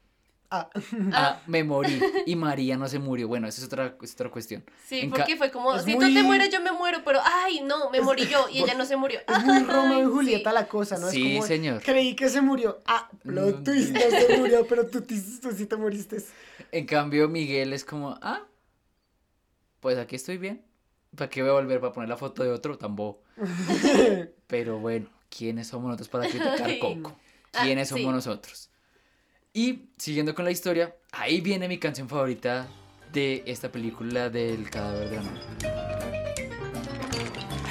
Ah. 0.55 0.69
Ah, 1.13 1.41
me 1.47 1.63
morí. 1.63 1.99
Y 2.27 2.35
María 2.35 2.77
no 2.77 2.87
se 2.87 2.99
murió. 2.99 3.27
Bueno, 3.27 3.47
esa 3.47 3.59
es 3.61 3.65
otra, 3.65 3.95
es 4.01 4.13
otra 4.13 4.29
cuestión. 4.29 4.63
Sí, 4.87 4.99
En 4.99 5.09
porque 5.09 5.35
fue 5.35 5.49
como, 5.49 5.77
si 5.79 5.95
muy- 5.95 6.05
tú 6.07 6.13
te 6.13 6.21
mueres, 6.23 6.49
yo 6.51 6.61
me 6.61 6.71
muero, 6.71 6.99
pero 7.03 7.19
ay, 7.23 7.61
no, 7.61 7.89
me 7.89 8.01
morí 8.01 8.27
yo 8.27 8.47
y 8.51 8.59
ella 8.59 8.75
no 8.75 8.85
se 8.85 8.95
murió. 8.95 9.19
Es 9.27 9.43
muy 9.43 9.63
Romeo 9.63 10.03
y 10.03 10.05
Julieta 10.11 10.51
sí. 10.51 10.53
la 10.53 10.67
cosa, 10.67 10.97
¿no? 10.99 11.09
Sí, 11.09 11.31
es 11.31 11.35
como, 11.37 11.47
señor. 11.47 11.81
Creí 11.81 12.15
que 12.15 12.29
se 12.29 12.41
murió. 12.41 12.79
Ah, 12.85 13.09
plot 13.23 13.61
Mm. 13.61 13.63
twist, 13.63 13.91
no 13.93 13.99
se 13.99 14.37
murió, 14.37 14.67
pero 14.67 14.85
tú, 14.87 15.01
tú 15.01 15.15
sí 15.55 15.65
te 15.65 15.75
moriste. 15.75 16.17
En 16.71 16.85
cambio, 16.85 17.27
Miguel 17.29 17.73
es 17.73 17.83
como, 17.83 18.17
ah, 18.21 18.41
pues 19.79 19.97
aquí 19.97 20.15
estoy 20.15 20.37
bien. 20.37 20.63
¿Para 21.15 21.29
qué 21.29 21.41
voy 21.41 21.49
a 21.51 21.53
volver? 21.53 21.79
¿Para 21.79 21.93
poner 21.93 22.09
la 22.09 22.17
foto 22.17 22.43
de 22.43 22.51
otro? 22.51 22.77
Tambo. 22.77 23.21
Pero 24.47 24.79
bueno, 24.79 25.07
¿quiénes 25.29 25.67
somos 25.67 25.87
nosotros 25.87 26.09
para 26.09 26.27
criticar. 26.27 26.79
Coco? 26.79 27.15
Ah, 27.53 27.63
¿Quiénes 27.63 27.89
somos 27.89 28.01
sí. 28.05 28.09
nosotros? 28.11 28.69
Y 29.55 29.89
siguiendo 29.99 30.33
con 30.33 30.45
la 30.45 30.51
historia, 30.51 30.95
ahí 31.11 31.39
viene 31.39 31.67
mi 31.67 31.77
canción 31.77 32.09
favorita 32.09 32.67
de 33.11 33.43
esta 33.45 33.71
película 33.71 34.27
del 34.31 34.67
cadáver 34.67 35.11
de 35.11 35.15
la 35.17 35.21
novia. 35.21 35.43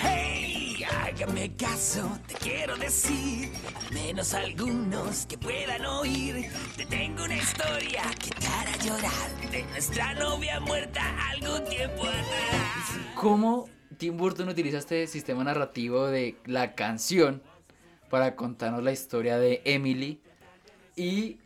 Hey, 0.00 0.84
hágame 0.88 1.56
caso, 1.56 2.20
te 2.28 2.34
quiero 2.34 2.76
decir, 2.76 3.50
al 3.74 3.92
menos 3.92 4.32
algunos 4.32 5.26
que 5.26 5.36
puedan 5.36 5.84
oír. 5.84 6.48
Te 6.76 6.86
tengo 6.86 7.24
una 7.24 7.34
historia 7.34 8.02
que 8.22 8.30
te 8.30 8.46
hará 8.46 8.76
llorar 8.76 9.50
de 9.50 9.64
nuestra 9.64 10.14
novia 10.14 10.60
muerta 10.60 11.02
algún 11.30 11.64
tiempo 11.68 12.02
atrás. 12.04 13.00
¿Cómo 13.16 13.68
Tim 13.98 14.16
Burton 14.16 14.48
utiliza 14.48 14.78
este 14.78 15.08
sistema 15.08 15.42
narrativo 15.42 16.06
de 16.06 16.36
la 16.44 16.76
canción 16.76 17.42
para 18.08 18.36
contarnos 18.36 18.84
la 18.84 18.92
historia 18.92 19.36
de 19.38 19.62
Emily 19.64 20.20
y 20.94 21.38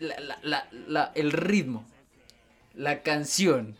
la- 0.00 0.18
la- 0.20 0.38
la- 0.42 0.68
la- 0.72 1.12
el 1.14 1.30
ritmo, 1.32 1.84
la 2.74 3.02
canción, 3.02 3.76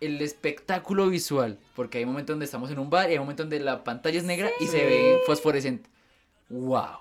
el 0.00 0.20
espectáculo 0.22 1.08
visual? 1.08 1.58
Porque 1.74 1.98
hay 1.98 2.06
momentos 2.06 2.32
donde 2.34 2.44
estamos 2.46 2.70
en 2.70 2.78
un 2.78 2.88
bar 2.90 3.10
y 3.10 3.14
hay 3.14 3.18
momentos 3.18 3.44
donde 3.44 3.60
la 3.60 3.84
pantalla 3.84 4.18
es 4.18 4.24
negra 4.24 4.50
y 4.60 4.66
se 4.66 4.84
ve 4.84 5.18
fosforescente. 5.26 5.90
¡Wow! 6.48 7.00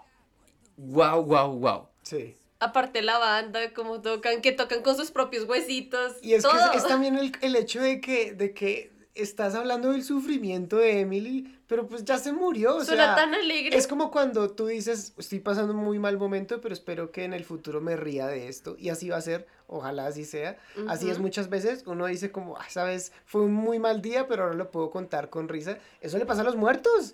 ¡Wow, 0.77 1.23
wow, 1.23 1.51
wow! 1.59 1.87
Sí. 2.03 2.35
Aparte 2.59 3.01
la 3.03 3.17
banda, 3.19 3.71
como 3.73 4.01
tocan, 4.01 4.41
que 4.41 4.51
tocan 4.51 4.81
con 4.81 4.95
sus 4.95 5.11
propios 5.11 5.45
huesitos. 5.47 6.15
Y 6.23 6.33
es 6.33 6.41
todo. 6.43 6.53
que 6.71 6.77
es, 6.77 6.83
es 6.83 6.87
también 6.89 7.15
el, 7.17 7.31
el 7.41 7.55
hecho 7.55 7.81
de 7.81 8.01
que, 8.01 8.33
de 8.33 8.53
que 8.53 8.91
estás 9.17 9.55
hablando 9.55 9.91
del 9.91 10.03
sufrimiento 10.03 10.77
de 10.77 10.99
Emily, 11.01 11.53
pero 11.67 11.87
pues 11.87 12.05
ya 12.05 12.17
se 12.17 12.31
murió. 12.31 12.77
O 12.77 12.83
Suena 12.85 13.05
sea, 13.05 13.15
tan 13.15 13.33
alegre. 13.33 13.75
Es 13.77 13.87
como 13.87 14.11
cuando 14.11 14.49
tú 14.51 14.67
dices, 14.67 15.13
estoy 15.17 15.39
pasando 15.39 15.73
un 15.73 15.79
muy 15.79 15.99
mal 15.99 16.17
momento, 16.17 16.61
pero 16.61 16.73
espero 16.73 17.11
que 17.11 17.23
en 17.23 17.33
el 17.33 17.43
futuro 17.45 17.81
me 17.81 17.95
ría 17.95 18.27
de 18.27 18.47
esto. 18.47 18.75
Y 18.79 18.89
así 18.89 19.09
va 19.09 19.17
a 19.17 19.21
ser, 19.21 19.47
ojalá 19.67 20.07
así 20.07 20.23
sea. 20.25 20.57
Así 20.87 21.09
es 21.09 21.19
muchas 21.19 21.49
veces, 21.49 21.83
uno 21.85 22.05
dice 22.05 22.31
como, 22.31 22.57
"Ah, 22.57 22.65
sabes, 22.69 23.11
fue 23.25 23.41
un 23.41 23.53
muy 23.53 23.79
mal 23.79 24.01
día, 24.01 24.27
pero 24.27 24.43
ahora 24.43 24.55
lo 24.55 24.71
puedo 24.71 24.89
contar 24.91 25.29
con 25.29 25.47
risa. 25.49 25.77
Eso 26.01 26.17
le 26.17 26.25
pasa 26.25 26.41
a 26.41 26.45
los 26.45 26.55
muertos. 26.55 27.13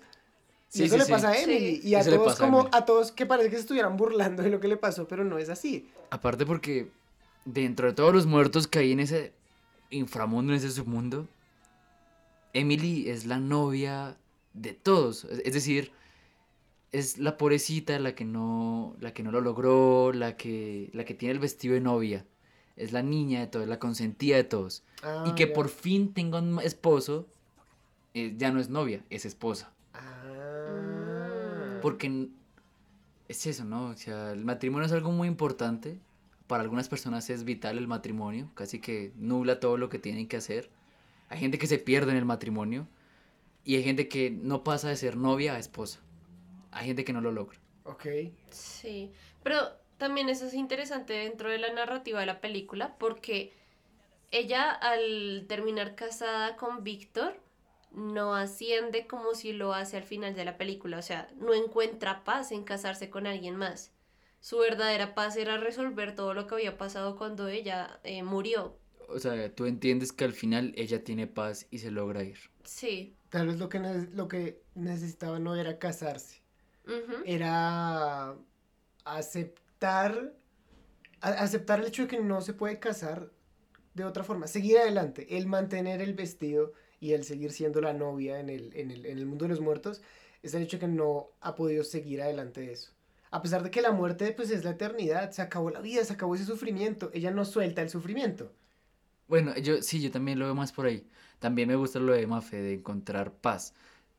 Y 0.72 0.78
Sí, 0.78 0.84
eso 0.84 0.94
sí, 0.94 0.98
le 0.98 1.04
sí. 1.06 1.12
pasa 1.12 1.28
a 1.30 1.38
Emily. 1.38 1.76
Sí. 1.82 1.88
Y 1.88 1.94
a 1.94 2.00
Eso 2.00 2.10
todos 2.16 2.34
a 2.40 2.44
como, 2.44 2.60
Emily. 2.62 2.70
a 2.76 2.84
todos 2.84 3.12
que 3.12 3.26
parece 3.26 3.48
que 3.50 3.56
se 3.56 3.60
estuvieran 3.62 3.96
burlando 3.96 4.42
de 4.42 4.50
lo 4.50 4.58
que 4.60 4.66
le 4.68 4.76
pasó, 4.76 5.06
pero 5.06 5.22
no 5.24 5.38
es 5.38 5.48
así. 5.48 5.88
Aparte 6.10 6.44
porque 6.46 6.88
dentro 7.44 7.86
de 7.86 7.92
todos 7.92 8.12
los 8.12 8.26
muertos 8.26 8.66
que 8.66 8.80
hay 8.80 8.90
en 8.92 8.98
ese 9.00 9.32
inframundo, 9.90 10.52
en 10.52 10.58
ese 10.58 10.70
submundo, 10.72 11.28
Emily 12.54 13.10
es 13.10 13.26
la 13.26 13.38
novia 13.38 14.16
de 14.54 14.72
todos. 14.72 15.24
Es 15.24 15.52
decir, 15.52 15.92
es 16.92 17.18
la 17.18 17.36
pobrecita, 17.36 17.98
la 17.98 18.14
que 18.14 18.24
no, 18.24 18.96
la 19.00 19.12
que 19.12 19.24
no 19.24 19.32
lo 19.32 19.40
logró, 19.40 20.12
la 20.12 20.36
que, 20.36 20.90
la 20.92 21.04
que 21.04 21.14
tiene 21.14 21.32
el 21.32 21.40
vestido 21.40 21.74
de 21.74 21.80
novia. 21.80 22.24
Es 22.76 22.92
la 22.92 23.02
niña 23.02 23.40
de 23.40 23.46
todos, 23.48 23.68
la 23.68 23.78
consentida 23.78 24.36
de 24.36 24.44
todos. 24.44 24.84
y 24.98 25.02
Ah, 25.02 25.34
que 25.36 25.46
por 25.46 25.68
fin 25.68 26.14
tenga 26.14 26.38
un 26.38 26.60
esposo, 26.60 27.26
eh, 28.14 28.34
ya 28.36 28.50
no 28.52 28.60
es 28.60 28.68
novia, 28.68 29.04
es 29.10 29.26
esposa. 29.26 29.72
Ah. 29.92 31.78
Porque 31.82 32.28
es 33.28 33.46
eso, 33.46 33.64
¿no? 33.64 33.86
O 33.86 33.96
sea, 33.96 34.32
el 34.32 34.44
matrimonio 34.44 34.86
es 34.86 34.92
algo 34.92 35.10
muy 35.10 35.28
importante. 35.28 35.98
Para 36.46 36.62
algunas 36.62 36.88
personas 36.88 37.28
es 37.30 37.44
vital 37.44 37.78
el 37.78 37.88
matrimonio, 37.88 38.50
casi 38.54 38.78
que 38.78 39.12
nubla 39.16 39.60
todo 39.60 39.76
lo 39.76 39.88
que 39.88 39.98
tienen 39.98 40.28
que 40.28 40.36
hacer. 40.36 40.70
Hay 41.34 41.40
gente 41.40 41.58
que 41.58 41.66
se 41.66 41.78
pierde 41.78 42.12
en 42.12 42.16
el 42.16 42.24
matrimonio 42.24 42.86
y 43.64 43.74
hay 43.74 43.82
gente 43.82 44.06
que 44.06 44.30
no 44.30 44.62
pasa 44.62 44.88
de 44.88 44.94
ser 44.94 45.16
novia 45.16 45.54
a 45.54 45.58
esposa. 45.58 45.98
Hay 46.70 46.86
gente 46.86 47.04
que 47.04 47.12
no 47.12 47.20
lo 47.20 47.32
logra. 47.32 47.58
Ok. 47.82 48.06
Sí, 48.52 49.10
pero 49.42 49.58
también 49.98 50.28
eso 50.28 50.46
es 50.46 50.54
interesante 50.54 51.12
dentro 51.12 51.50
de 51.50 51.58
la 51.58 51.72
narrativa 51.72 52.20
de 52.20 52.26
la 52.26 52.40
película 52.40 52.94
porque 52.98 53.52
ella 54.30 54.70
al 54.70 55.46
terminar 55.48 55.96
casada 55.96 56.54
con 56.54 56.84
Víctor 56.84 57.40
no 57.90 58.36
asciende 58.36 59.08
como 59.08 59.34
si 59.34 59.52
lo 59.52 59.74
hace 59.74 59.96
al 59.96 60.04
final 60.04 60.36
de 60.36 60.44
la 60.44 60.56
película, 60.56 60.98
o 60.98 61.02
sea, 61.02 61.28
no 61.34 61.52
encuentra 61.52 62.22
paz 62.22 62.52
en 62.52 62.62
casarse 62.62 63.10
con 63.10 63.26
alguien 63.26 63.56
más. 63.56 63.90
Su 64.38 64.58
verdadera 64.58 65.16
paz 65.16 65.36
era 65.36 65.56
resolver 65.56 66.14
todo 66.14 66.32
lo 66.32 66.46
que 66.46 66.54
había 66.54 66.78
pasado 66.78 67.16
cuando 67.16 67.48
ella 67.48 67.98
eh, 68.04 68.22
murió. 68.22 68.78
O 69.08 69.18
sea, 69.18 69.54
tú 69.54 69.66
entiendes 69.66 70.12
que 70.12 70.24
al 70.24 70.32
final 70.32 70.72
ella 70.76 71.04
tiene 71.04 71.26
paz 71.26 71.66
y 71.70 71.78
se 71.78 71.90
logra 71.90 72.22
ir. 72.24 72.38
Sí. 72.64 73.16
Tal 73.28 73.46
vez 73.48 73.58
lo 73.58 73.68
que, 73.68 73.80
ne- 73.80 74.08
lo 74.14 74.28
que 74.28 74.62
necesitaba 74.74 75.38
no 75.38 75.56
era 75.56 75.78
casarse, 75.78 76.42
ujú. 76.86 77.22
era 77.24 78.36
aceptar, 79.04 80.32
a- 81.20 81.28
aceptar 81.30 81.80
el 81.80 81.86
hecho 81.86 82.02
de 82.02 82.08
que 82.08 82.20
no 82.20 82.40
se 82.40 82.52
puede 82.54 82.78
casar 82.78 83.30
de 83.94 84.04
otra 84.04 84.24
forma, 84.24 84.46
seguir 84.46 84.78
adelante, 84.78 85.36
el 85.36 85.46
mantener 85.46 86.00
el 86.00 86.14
vestido 86.14 86.72
y 87.00 87.12
el 87.12 87.24
seguir 87.24 87.52
siendo 87.52 87.80
la 87.80 87.92
novia 87.92 88.40
en 88.40 88.48
el, 88.50 88.74
en 88.76 88.90
el, 88.90 89.06
en 89.06 89.18
el 89.18 89.26
mundo 89.26 89.44
de 89.44 89.50
los 89.50 89.60
muertos, 89.60 90.02
es 90.42 90.54
el 90.54 90.62
hecho 90.62 90.76
de 90.78 90.82
que 90.82 90.88
no 90.88 91.30
ha 91.40 91.54
podido 91.54 91.84
seguir 91.84 92.22
adelante 92.22 92.60
de 92.62 92.72
eso. 92.72 92.92
A 93.30 93.42
pesar 93.42 93.62
de 93.62 93.70
que 93.70 93.82
la 93.82 93.92
muerte 93.92 94.32
pues 94.32 94.50
es 94.50 94.64
la 94.64 94.70
eternidad, 94.70 95.30
se 95.32 95.42
acabó 95.42 95.70
la 95.70 95.80
vida, 95.80 96.04
se 96.04 96.12
acabó 96.12 96.34
ese 96.34 96.44
sufrimiento, 96.44 97.10
ella 97.14 97.30
no 97.30 97.44
suelta 97.44 97.82
el 97.82 97.90
sufrimiento. 97.90 98.52
Bueno, 99.28 99.56
yo 99.56 99.82
sí, 99.82 100.00
yo 100.00 100.10
también 100.10 100.38
lo 100.38 100.46
veo 100.46 100.54
más 100.54 100.72
por 100.72 100.86
ahí. 100.86 101.06
También 101.38 101.68
me 101.68 101.76
gusta 101.76 101.98
lo 101.98 102.12
de 102.12 102.26
Mafe, 102.26 102.56
de 102.56 102.74
encontrar 102.74 103.32
paz. 103.32 103.74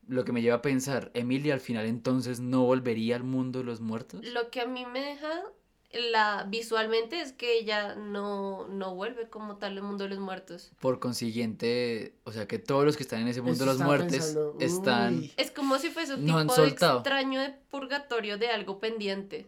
Lo 0.07 0.23
que 0.25 0.31
me 0.31 0.41
lleva 0.41 0.57
a 0.57 0.61
pensar, 0.61 1.11
Emilia 1.13 1.53
al 1.53 1.59
final 1.59 1.85
entonces 1.85 2.39
no 2.39 2.63
volvería 2.63 3.15
al 3.15 3.23
mundo 3.23 3.59
de 3.59 3.65
los 3.65 3.81
muertos. 3.81 4.23
Lo 4.25 4.51
que 4.51 4.61
a 4.61 4.67
mí 4.67 4.85
me 4.85 4.99
deja 4.99 5.43
la 5.91 6.45
visualmente 6.47 7.21
es 7.21 7.31
que 7.31 7.57
ella 7.57 7.95
no, 7.95 8.67
no 8.67 8.95
vuelve 8.95 9.29
como 9.29 9.57
tal 9.57 9.77
al 9.77 9.83
mundo 9.83 10.03
de 10.03 10.11
los 10.11 10.19
muertos. 10.19 10.71
Por 10.79 10.99
consiguiente, 10.99 12.13
o 12.23 12.31
sea 12.31 12.47
que 12.47 12.59
todos 12.59 12.85
los 12.85 12.97
que 12.97 13.03
están 13.03 13.21
en 13.21 13.29
ese 13.29 13.41
mundo 13.41 13.65
de 13.65 13.73
los 13.73 13.77
pensando, 13.77 14.57
están... 14.59 15.23
Es 15.37 15.51
como 15.51 15.79
si 15.79 15.89
fuese 15.89 16.15
un 16.15 16.25
No 16.25 16.41
tipo 16.41 16.61
de 16.61 16.67
extraño 16.67 17.41
de 17.41 17.51
purgatorio 17.71 18.37
de 18.37 18.49
algo 18.49 18.79
pendiente. 18.79 19.47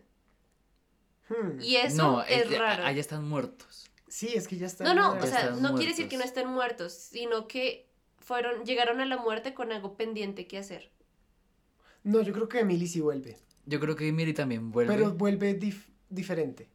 Hmm. 1.30 1.62
Y 1.62 1.76
eso 1.76 1.98
no, 1.98 2.24
es 2.24 2.46
ella- 2.46 2.60
raro. 2.60 2.86
allá 2.86 3.02
están 3.02 3.28
muertos. 3.28 3.90
Sí, 4.08 4.30
es 4.36 4.48
que 4.48 4.58
ya 4.58 4.68
está. 4.68 4.84
No, 4.84 4.94
no, 4.94 5.14
o 5.14 5.22
sea, 5.26 5.42
están 5.42 5.62
no 5.62 5.76
quiere 5.76 5.92
decir 5.92 6.08
que 6.08 6.18
no 6.18 6.24
estén 6.24 6.48
muertos, 6.48 6.94
sino 6.94 7.48
que 7.48 7.88
fueron, 8.18 8.64
llegaron 8.66 9.00
a 9.02 9.06
la 9.06 9.18
muerte 9.18 9.54
con 9.54 9.72
algo 9.72 9.96
pendiente 9.96 10.48
que 10.48 10.58
hacer. 10.58 10.92
No, 12.04 12.22
yo 12.22 12.34
creo 12.34 12.48
que 12.48 12.60
Emily 12.60 12.88
sí 12.88 13.02
vuelve. 13.02 13.38
Yo 13.66 13.80
creo 13.82 13.96
que 13.96 14.10
Miri 14.14 14.34
también 14.34 14.72
vuelve. 14.72 14.96
Pero 14.96 15.12
vuelve 15.14 15.60
dif- 15.60 15.88
diferente. 16.10 16.70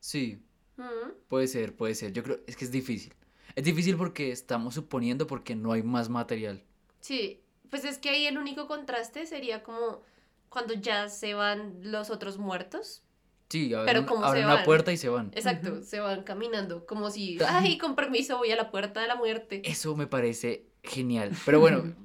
Sí, 0.00 0.40
Mm, 0.76 1.12
puede 1.28 1.46
ser, 1.46 1.76
puede 1.76 1.94
ser. 1.94 2.12
Yo 2.12 2.24
creo, 2.24 2.40
es 2.48 2.56
que 2.56 2.64
es 2.64 2.72
difícil. 2.72 3.14
Es 3.54 3.62
difícil 3.62 3.96
porque 3.96 4.32
estamos 4.32 4.74
suponiendo 4.74 5.28
porque 5.28 5.54
no 5.54 5.70
hay 5.70 5.84
más 5.84 6.08
material. 6.08 6.64
Sí, 7.00 7.40
pues 7.70 7.84
es 7.84 7.98
que 7.98 8.08
ahí 8.10 8.26
el 8.26 8.38
único 8.38 8.66
contraste 8.66 9.24
sería 9.26 9.62
como 9.62 10.02
cuando 10.48 10.74
ya 10.74 11.08
se 11.08 11.34
van 11.34 11.78
los 11.82 12.10
otros 12.10 12.38
muertos. 12.38 13.04
Sí, 13.48 13.72
abren, 13.74 13.86
Pero 13.86 14.06
¿cómo 14.06 14.24
abren 14.24 14.44
se 14.44 14.52
una 14.52 14.64
puerta 14.64 14.92
y 14.92 14.96
se 14.96 15.08
van. 15.08 15.30
Exacto, 15.34 15.82
se 15.82 16.00
van 16.00 16.22
caminando, 16.22 16.86
como 16.86 17.10
si, 17.10 17.38
ay, 17.46 17.78
con 17.78 17.94
permiso, 17.94 18.38
voy 18.38 18.50
a 18.50 18.56
la 18.56 18.70
puerta 18.70 19.00
de 19.00 19.06
la 19.06 19.16
muerte. 19.16 19.62
Eso 19.64 19.94
me 19.96 20.06
parece 20.06 20.66
genial. 20.82 21.32
Pero 21.44 21.60
bueno, 21.60 21.94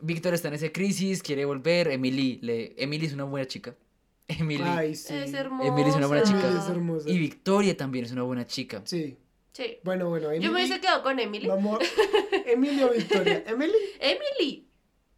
Víctor 0.00 0.34
está 0.34 0.48
en 0.48 0.54
esa 0.54 0.70
crisis, 0.70 1.22
quiere 1.22 1.44
volver. 1.44 1.88
Emily, 1.88 2.38
le, 2.42 2.74
Emily 2.76 3.06
es 3.06 3.12
una 3.12 3.24
buena 3.24 3.46
chica. 3.46 3.76
Emily. 4.28 4.62
Ay, 4.64 4.94
sí. 4.94 5.14
Es 5.14 5.32
hermosa. 5.32 5.68
Emily 5.68 5.90
es 5.90 5.96
una 5.96 6.06
buena 6.06 6.22
chica. 6.24 6.40
Emily 6.40 6.58
es 6.58 6.68
hermosa. 6.68 7.10
Y 7.10 7.18
Victoria 7.18 7.76
también 7.76 8.04
es 8.04 8.12
una 8.12 8.22
buena 8.22 8.46
chica. 8.46 8.82
Sí. 8.84 9.16
Sí. 9.52 9.78
Bueno, 9.84 10.08
bueno, 10.08 10.28
Emily. 10.28 10.44
Yo 10.44 10.50
me 10.50 10.58
hubiese 10.58 10.80
quedado 10.80 11.02
con 11.02 11.18
Emily. 11.18 11.46
Vamos. 11.46 11.78
Emily 12.46 12.82
o 12.82 12.90
Victoria. 12.90 13.44
Emily. 13.46 13.72
Emily. 14.00 14.68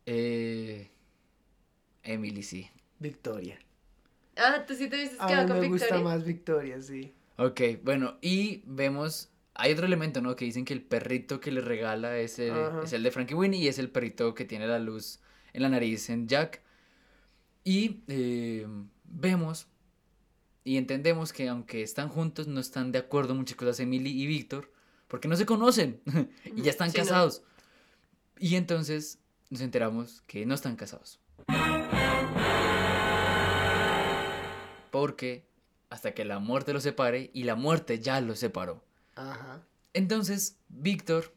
Eh, 0.07 0.91
Emily, 2.03 2.43
sí. 2.43 2.69
Victoria. 2.99 3.59
Ah, 4.37 4.65
tú 4.67 4.75
sí 4.75 4.89
te 4.89 4.97
hubieses 4.97 5.21
A 5.21 5.27
quedado 5.27 5.45
mí 5.45 5.51
con 5.53 5.61
me 5.61 5.69
gusta 5.69 5.87
Victoria. 5.87 6.05
más 6.05 6.25
Victoria, 6.25 6.83
sí. 6.83 7.15
Ok, 7.37 7.61
bueno, 7.83 8.19
y 8.21 8.63
vemos, 8.67 9.31
hay 9.55 9.73
otro 9.73 9.87
elemento, 9.87 10.21
¿no? 10.21 10.37
Que 10.37 10.45
dicen 10.45 10.65
que 10.65 10.73
el 10.75 10.83
perrito 10.83 11.41
que 11.41 11.51
le 11.53 11.61
regala 11.61 12.17
es 12.19 12.39
el, 12.39 12.53
Ajá. 12.53 12.83
es 12.85 12.93
el 12.93 13.03
de 13.03 13.11
Frankie 13.11 13.35
Winnie 13.35 13.61
y 13.61 13.69
es 13.69 13.79
el 13.79 13.91
perrito 13.91 14.35
que 14.35 14.45
tiene 14.45 14.67
la 14.67 14.79
luz 14.79 15.21
en 15.53 15.63
la 15.63 15.69
nariz 15.69 16.09
en 16.11 16.27
Jack. 16.29 16.63
Y 17.65 18.03
eh, 18.09 18.67
vemos 19.05 19.69
y 20.65 20.77
entendemos 20.77 21.33
que 21.33 21.49
aunque 21.49 21.83
están 21.83 22.09
juntos, 22.09 22.47
no 22.49 22.61
están 22.61 22.93
de 22.93 22.99
acuerdo 22.99 23.33
en 23.33 23.39
muchas 23.39 23.57
cosas 23.57 23.81
Emily 23.81 24.11
y 24.23 24.27
Víctor, 24.27 24.71
porque 25.09 25.29
no 25.29 25.37
se 25.37 25.47
conocen 25.47 26.01
y 26.57 26.63
ya 26.63 26.71
están 26.71 26.91
Sí, 26.91 26.99
no. 26.99 27.05
casados. 27.05 27.43
Y 28.39 28.57
entonces 28.57 29.19
nos 29.51 29.61
enteramos 29.61 30.23
que 30.27 30.45
no 30.47 30.55
están 30.55 30.77
casados. 30.77 31.21
Porque 34.95 35.45
hasta 35.91 36.15
que 36.15 36.25
la 36.25 36.39
muerte 36.39 36.73
los 36.73 36.85
separe 36.85 37.31
y 37.35 37.43
la 37.43 37.57
muerte 37.57 37.99
ya 37.99 38.21
los 38.21 38.39
separó. 38.39 38.85
Ajá. 39.17 39.61
Entonces, 39.93 40.57
Víctor 40.69 41.33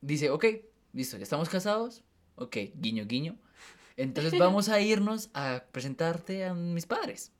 dice, 0.00 0.30
ok, 0.30 0.44
listo, 0.92 1.16
ya 1.16 1.22
estamos 1.22 1.48
casados. 1.48 2.02
Ok, 2.34 2.56
guiño, 2.74 3.04
guiño. 3.06 3.36
Entonces 3.96 4.36
vamos 4.40 4.68
a 4.68 4.80
irnos 4.80 5.30
a 5.34 5.62
presentarte 5.70 6.44
a 6.44 6.52
mis 6.54 6.84
padres. 6.86 7.30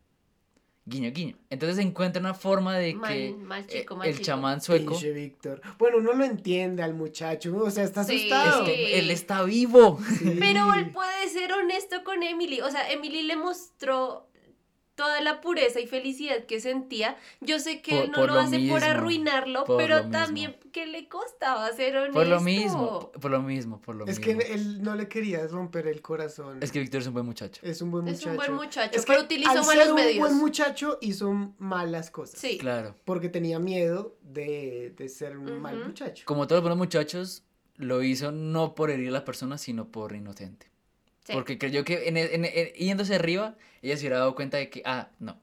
Guiño, 0.89 1.11
guiño. 1.11 1.37
Entonces 1.51 1.85
encuentra 1.85 2.21
una 2.21 2.33
forma 2.33 2.79
de 2.79 2.95
Mal- 2.95 3.13
que 3.13 3.33
mal 3.33 3.63
eh, 3.65 3.67
chico, 3.81 3.97
mal 3.97 4.07
el 4.07 4.15
chico. 4.15 4.25
chamán 4.25 4.61
sueco... 4.61 4.93
Pinche 4.93 5.11
Víctor. 5.13 5.61
Bueno, 5.79 5.99
uno 5.99 6.13
lo 6.13 6.25
entiende 6.25 6.85
al 6.85 6.95
muchacho. 6.95 7.57
O 7.57 7.71
sea, 7.73 7.83
está 7.83 8.05
Sí. 8.05 8.15
asustado. 8.31 8.63
Es 8.63 8.69
que 8.71 8.99
él 9.01 9.11
está 9.11 9.43
vivo. 9.43 9.99
Pero 10.39 10.73
él 10.75 10.93
puede 10.93 11.29
ser 11.29 11.53
honesto 11.55 12.05
con 12.05 12.23
Emily. 12.23 12.61
O 12.61 12.71
sea, 12.71 12.89
Emily 12.93 13.23
le 13.23 13.35
mostró 13.35 14.26
toda 14.97 15.21
la 15.21 15.41
pureza 15.41 15.79
y 15.79 15.87
felicidad 15.87 16.47
que 16.47 16.59
sentía. 16.61 17.17
Yo 17.41 17.61
sé 17.61 17.81
que 17.83 17.93
Por- 17.95 18.05
él 18.07 18.11
no 18.11 18.27
lo 18.27 18.35
lo 18.35 18.41
hace 18.41 18.59
por 18.69 18.83
arruinarlo, 18.83 19.65
por 19.65 19.77
pero 19.77 20.09
también 20.11 20.57
que 20.73 20.87
le 20.87 21.07
costaba 21.09 21.71
ser 21.73 21.97
honesto. 21.97 22.15
Por 22.15 22.27
lo 22.27 22.41
mismo, 22.41 23.13
por 23.21 23.31
lo 23.31 23.43
mismo, 23.43 23.81
por 23.81 23.95
lo 23.95 24.07
Es 24.07 24.19
que 24.19 24.35
mismo. 24.35 24.53
él 24.55 24.83
no 24.83 24.95
le 24.97 25.07
quería 25.09 25.47
romper 25.47 25.87
el 25.87 26.03
corazón. 26.03 26.59
Es 26.63 26.73
que 26.73 26.81
Víctor 26.81 27.03
es 27.03 27.07
un 27.07 27.13
buen 27.15 27.27
muchacho. 27.27 27.61
Es 27.65 27.81
un 27.83 27.91
buen 27.91 28.09
Es 28.09 28.15
muchacho. 28.15 28.31
un 28.31 28.37
buen 28.37 28.55
muchacho, 28.55 28.97
Es 28.99 29.05
que 29.05 29.13
pero 29.13 29.23
utilizó 29.23 29.51
al 29.51 29.57
malos 29.67 29.75
ser 29.85 29.89
un 29.91 29.95
medios. 29.97 30.19
buen 30.19 30.37
muchacho 30.39 30.99
hizo 31.03 31.31
malas 31.59 32.11
cosas. 32.11 32.41
Sí. 32.41 32.59
Claro. 32.59 32.95
Porque 33.05 33.29
tenía 33.29 33.59
miedo 33.59 34.17
de, 34.23 34.95
de 34.97 35.09
ser 35.09 35.37
un 35.39 35.61
mal 35.61 35.77
muchacho. 35.85 36.25
Como 36.27 36.47
todos 36.47 36.59
los 36.59 36.63
buenos 36.63 36.79
muchachos, 36.79 37.43
lo 37.77 38.03
hizo 38.03 38.33
no 38.33 38.75
por 38.75 38.91
herir 38.91 39.09
a 39.09 39.13
la 39.13 39.25
persona, 39.27 39.59
sino 39.59 39.89
por 39.93 40.15
inocente. 40.15 40.71
Sí. 41.27 41.33
Porque 41.33 41.59
creyó 41.59 41.85
que 41.85 42.09
en, 42.09 42.17
en- 42.17 42.45
en- 42.45 42.73
yéndose 42.75 43.15
arriba, 43.17 43.57
ella 43.83 43.97
se 43.97 44.03
hubiera 44.03 44.19
dado 44.19 44.35
cuenta 44.37 44.59
de 44.59 44.71
que, 44.71 44.83
ah, 44.85 45.09
no. 45.19 45.39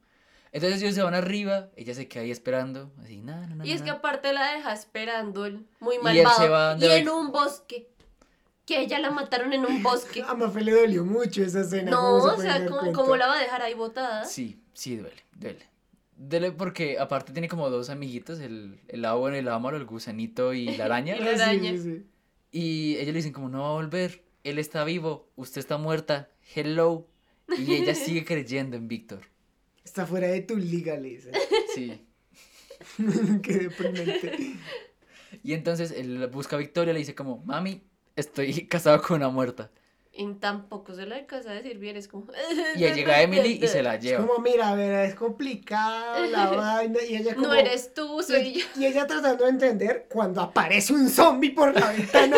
Entonces 0.54 0.82
ellos 0.82 0.96
se 0.96 1.02
van 1.02 1.14
arriba, 1.16 1.70
ella 1.76 1.94
se 1.94 2.08
queda 2.08 2.24
ahí 2.24 2.32
esperando, 2.32 2.92
así, 3.04 3.18
nada, 3.18 3.48
nada, 3.48 3.66
Y 3.66 3.72
es 3.72 3.82
que 3.82 3.90
aparte 3.90 4.32
la 4.34 4.54
deja 4.54 4.72
esperando 4.72 5.46
el 5.46 5.66
muy 5.80 5.96
Y 5.96 6.20
él 6.20 6.28
se 6.38 6.48
va 6.48 6.76
malvado. 6.76 6.86
Y 6.86 7.00
en 7.00 7.10
un 7.10 7.32
bosque. 7.32 7.90
Que 8.66 8.80
ella 8.80 8.98
la 9.00 9.12
mataron 9.12 9.52
en 9.52 9.66
un 9.66 9.84
bosque. 9.84 10.24
A 10.28 10.36
Mafe 10.36 10.62
le 10.62 10.72
dolió 10.72 11.04
mucho 11.04 11.44
esa 11.44 11.62
escena. 11.62 11.92
No, 11.92 12.20
¿cómo 12.20 12.30
se 12.36 12.38
o 12.38 12.42
sea, 12.42 12.60
dar 12.60 12.68
¿cómo, 12.70 12.80
cuenta? 12.80 12.98
cómo 13.00 13.16
la 13.18 13.28
va 13.28 13.36
a 13.38 13.42
dejar 13.42 13.62
ahí 13.62 13.74
botada? 13.74 14.24
Sí, 14.26 14.62
sí, 14.74 14.96
duele, 14.96 15.22
duele. 15.34 15.66
Duele 16.16 16.52
porque 16.54 16.98
aparte 17.00 17.34
tiene 17.34 17.50
como 17.50 17.70
dos 17.70 17.90
amiguitos, 17.90 18.40
el, 18.40 18.80
el 18.88 19.00
y 19.02 19.38
el 19.38 19.46
malo, 19.60 19.76
el 19.76 19.86
gusanito 19.86 20.54
y 20.54 20.78
la 20.78 20.86
araña. 20.86 21.16
Y 21.20 21.20
la 21.24 21.32
Ah, 21.32 21.36
sí, 21.36 21.42
araña. 21.42 21.72
sí, 21.72 21.80
sí. 21.80 22.06
Y 22.52 22.96
ellos 22.98 23.08
le 23.08 23.14
dicen 23.14 23.34
como, 23.34 23.50
no 23.50 23.64
va 23.64 23.70
a 23.70 23.74
volver, 23.74 24.24
él 24.44 24.60
está 24.60 24.84
vivo, 24.84 25.30
usted 25.36 25.60
está 25.60 25.78
muerta, 25.78 26.30
hello. 26.56 27.08
Y 27.58 27.74
ella 27.76 27.96
sigue 27.96 28.24
creyendo 28.26 28.78
en 28.78 28.88
Víctor. 28.88 29.22
Está 29.84 30.06
fuera 30.06 30.28
de 30.28 30.42
tu 30.42 30.56
liga, 30.58 30.96
le 30.98 31.10
dicen. 31.10 31.34
Sí. 31.76 32.02
Qué 33.44 33.54
deprimente. 33.54 34.56
Y 35.44 35.54
entonces 35.54 35.92
él 35.92 36.26
busca 36.28 36.56
a 36.56 36.60
Victoria, 36.60 36.94
le 36.94 37.00
dice 37.00 37.16
como, 37.16 37.38
mami, 37.46 37.82
estoy 38.16 38.68
casado 38.68 39.02
con 39.02 39.18
una 39.18 39.30
muerta. 39.30 39.72
Y 40.16 40.32
tampoco 40.36 40.94
se 40.94 41.08
la 41.08 41.16
alcanza 41.16 41.50
a 41.50 41.54
decir 41.56 41.80
bien, 41.80 41.98
es 41.98 42.08
como... 42.08 42.28
Y 42.76 42.84
ahí 42.84 42.94
llega 42.94 43.20
Emily 43.24 43.60
y 43.64 43.68
se 43.68 43.82
la 43.82 43.96
Es 43.96 44.04
lleva. 44.04 44.28
como, 44.28 44.38
mira, 44.44 44.70
a 44.70 44.76
ver, 44.76 45.10
es 45.10 45.16
complicado 45.16 46.24
la 46.28 46.50
vaina. 46.56 47.00
Y 47.10 47.16
ella 47.16 47.34
como... 47.34 47.48
No 47.48 47.54
eres 47.56 47.96
tú, 47.96 48.22
soy 48.22 48.54
yo. 48.54 48.66
Y 48.80 48.86
ella 48.86 49.08
tratando 49.08 49.46
de 49.46 49.50
entender 49.50 50.06
cuando 50.12 50.40
aparece 50.42 50.94
un 50.94 51.10
zombie 51.10 51.50
por 51.50 51.74
la 51.74 51.92
ventana. 51.92 52.38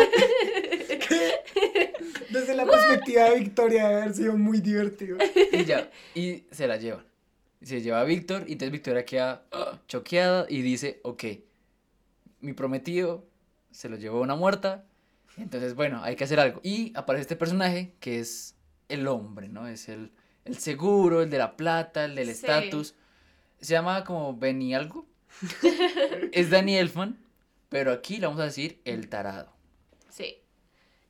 Desde 2.40 2.54
la 2.54 2.64
perspectiva 2.66 3.24
de 3.30 3.40
Victoria 3.40 3.88
debe 3.88 4.02
haber 4.02 4.14
sido 4.14 4.36
muy 4.36 4.60
divertido. 4.60 5.18
Y 5.52 5.64
ya, 5.64 5.90
y 6.14 6.44
se 6.50 6.66
la 6.66 6.76
llevan. 6.76 7.04
Se 7.62 7.80
lleva 7.80 8.00
a 8.00 8.04
Víctor 8.04 8.44
y 8.46 8.52
entonces 8.52 8.70
Victoria 8.72 9.04
queda 9.04 9.44
ah, 9.52 9.78
choqueada 9.88 10.46
y 10.48 10.62
dice, 10.62 11.00
ok, 11.02 11.24
mi 12.40 12.52
prometido 12.52 13.24
se 13.70 13.88
lo 13.88 13.96
llevó 13.96 14.20
una 14.20 14.36
muerta, 14.36 14.84
entonces 15.36 15.74
bueno, 15.74 16.02
hay 16.02 16.16
que 16.16 16.24
hacer 16.24 16.38
algo. 16.38 16.60
Y 16.62 16.92
aparece 16.94 17.22
este 17.22 17.36
personaje 17.36 17.94
que 18.00 18.20
es 18.20 18.54
el 18.88 19.08
hombre, 19.08 19.48
¿no? 19.48 19.66
Es 19.66 19.88
el, 19.88 20.12
el 20.44 20.58
seguro, 20.58 21.22
el 21.22 21.30
de 21.30 21.38
la 21.38 21.56
plata, 21.56 22.04
el 22.04 22.14
del 22.14 22.26
Sí. 22.26 22.32
estatus. 22.32 22.94
Se 23.60 23.72
llama 23.72 24.04
como 24.04 24.36
Benny 24.36 24.74
algo. 24.74 25.06
es 26.32 26.50
Danny 26.50 26.76
Elfman, 26.76 27.18
pero 27.68 27.90
aquí 27.92 28.18
le 28.18 28.26
vamos 28.26 28.40
a 28.40 28.44
decir 28.44 28.80
el 28.84 29.08
tarado. 29.08 29.52
Sí. 30.10 30.36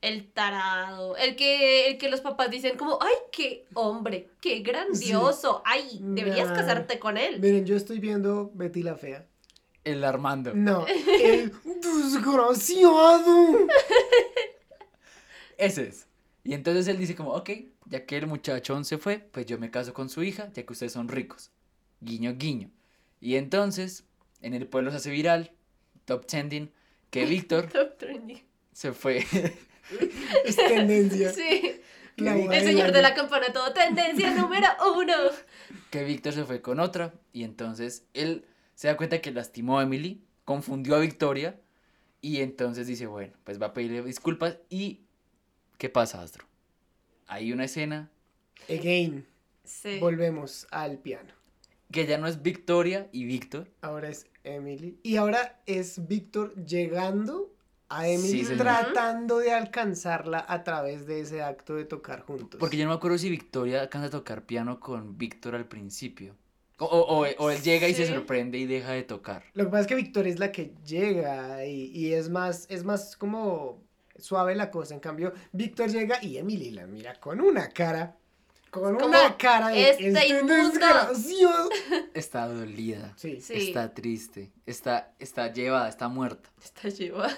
El 0.07 0.31
tarado. 0.33 1.17
El 1.17 1.35
que, 1.35 1.89
el 1.89 1.99
que 1.99 2.09
los 2.09 2.21
papás 2.21 2.49
dicen 2.51 2.77
como, 2.77 2.99
ay, 3.03 3.15
qué 3.33 3.67
hombre, 3.75 4.29
qué 4.41 4.61
grandioso. 4.61 5.63
Ay, 5.65 5.99
deberías 6.01 6.49
Nah. 6.49 6.55
casarte 6.55 6.99
con 7.01 7.17
él. 7.17 7.41
Miren, 7.41 7.67
yo 7.67 7.75
estoy 7.77 7.99
viendo 7.99 8.51
Betty 8.55 8.83
la 8.85 8.95
Fea. 8.97 9.27
El 9.83 10.05
Armando. 10.05 10.53
No, 10.55 10.87
el 10.87 11.53
desgraciado. 11.83 13.67
Ese 15.59 15.89
es. 15.89 16.07
Y 16.45 16.55
entonces 16.55 16.87
él 16.89 16.99
dice 16.99 17.17
como, 17.17 17.33
ok, 17.33 17.51
ya 17.87 18.07
que 18.07 18.17
el 18.17 18.27
muchachón 18.27 18.85
se 18.85 18.99
fue, 18.99 19.19
pues 19.19 19.47
yo 19.47 19.59
me 19.59 19.71
caso 19.71 19.93
con 19.95 20.09
su 20.09 20.23
hija, 20.23 20.51
ya 20.55 20.65
que 20.65 20.73
ustedes 20.73 20.93
son 20.93 21.09
ricos. 21.09 21.51
Guiño, 22.01 22.35
guiño. 22.37 22.71
Y 23.21 23.37
entonces, 23.37 24.05
en 24.43 24.55
el 24.55 24.67
pueblo 24.69 24.91
se 24.93 24.99
hace 24.99 25.11
viral, 25.11 25.51
top 26.05 26.27
trending, 26.27 26.71
que 27.11 27.25
Víctor 27.25 27.67
Top 27.69 27.97
trending. 27.99 28.43
se 28.73 28.93
fue. 28.93 29.25
Es 30.45 30.57
tendencia. 30.57 31.33
Sí. 31.33 31.81
La 32.17 32.35
El 32.37 32.47
buena. 32.47 32.63
señor 32.65 32.93
de 32.93 33.03
la 33.03 33.15
campana 33.15 33.53
todo. 33.53 33.73
Tendencia 33.73 34.35
número 34.35 34.67
uno. 34.97 35.13
que 35.91 36.03
Víctor 36.05 36.33
se 36.33 36.45
fue 36.45 36.63
con 36.63 36.81
otra. 36.81 37.13
Y 37.33 37.45
entonces 37.45 38.07
él 38.15 38.47
se 38.75 38.89
da 38.89 38.97
cuenta 38.97 39.21
que 39.21 39.31
lastimó 39.33 39.79
a 39.79 39.83
Emily, 39.83 40.23
confundió 40.45 40.97
a 40.97 41.01
Victoria. 41.01 41.61
Y 42.23 42.41
entonces 42.41 42.87
dice, 42.87 43.07
bueno, 43.07 43.35
pues 43.45 43.61
va 43.61 43.67
a 43.67 43.75
pedirle 43.75 44.03
disculpas. 44.03 44.59
¿Y 44.71 45.03
qué 45.79 45.89
pasa, 45.91 46.23
Astro? 46.23 46.47
Hay 47.27 47.53
una 47.53 47.65
escena 47.65 48.11
Again, 48.71 49.27
Sí. 49.65 49.99
volvemos 49.99 50.67
al 50.71 50.99
piano. 50.99 51.35
que 51.93 52.07
ya 52.07 52.19
no 52.19 52.27
es 52.27 52.43
Victoria 52.43 53.09
y 53.13 53.25
Víctor, 53.27 53.69
Ahora 53.83 54.09
es 54.09 54.27
Emily. 54.43 54.99
Y 55.03 55.17
ahora 55.17 55.61
es 55.67 56.07
Víctor 56.09 56.55
llegando 56.65 57.53
a 57.89 58.09
Emily, 58.09 58.45
Sí, 58.45 58.57
tratando 58.57 59.39
de 59.39 59.53
alcanzarla 59.53 60.45
a 60.49 60.65
través 60.65 61.07
de 61.07 61.21
ese 61.21 61.43
acto 61.43 61.75
de 61.77 61.85
tocar 61.85 62.23
juntos. 62.23 62.59
Porque 62.59 62.77
yo 62.77 62.85
no 62.85 62.91
me 62.91 62.97
acuerdo 62.97 63.19
si 63.19 63.31
Victoria 63.31 63.81
alcanza 63.83 64.09
a 64.09 64.11
tocar 64.11 64.45
piano 64.45 64.81
con 64.81 65.17
Víctor 65.19 65.55
al 65.55 65.67
principio. 65.67 66.35
O, 66.79 66.85
o- 66.85 67.23
o- 67.25 67.27
o 67.39 67.51
él 67.51 67.63
llega 67.63 67.89
y 67.89 67.95
se 67.95 68.07
sorprende 68.07 68.59
y 68.59 68.67
deja 68.67 68.91
de 68.93 69.03
tocar. 69.03 69.45
Lo 69.55 69.65
que 69.65 69.71
pasa 69.71 69.81
es 69.83 69.87
que 69.87 69.95
Victoria 69.95 70.33
es 70.33 70.39
la 70.39 70.53
que 70.53 70.73
llega 70.85 71.65
y, 71.65 71.87
y 71.87 72.13
es 72.13 72.29
más, 72.29 72.67
es 72.69 72.85
más 72.85 73.17
como 73.17 73.83
suave 74.19 74.55
la 74.55 74.71
cosa. 74.71 74.93
En 74.93 75.01
cambio, 75.01 75.33
Víctor 75.53 75.89
llega 75.91 76.23
y 76.23 76.37
Emily 76.37 76.71
la 76.73 76.87
mira 76.87 77.15
con 77.21 77.41
una 77.41 77.69
cara. 77.71 78.17
Con 78.71 78.95
Como, 78.97 79.07
una 79.09 79.37
cara 79.39 79.69
de 79.69 79.89
"Esta 79.91 80.21
"Este 80.23 80.29
inmunda". 80.29 80.57
desgraciado". 80.69 81.71
Está 82.15 82.47
dolida. 82.49 83.15
Sí. 83.17 83.41
Sí. 83.41 83.69
Está 83.69 83.95
triste. 83.95 84.51
Está, 84.67 85.15
está 85.19 85.51
llevada, 85.51 85.89
está 85.89 86.09
muerta. 86.09 86.51
Está 86.63 86.89
lleva. 86.91 87.29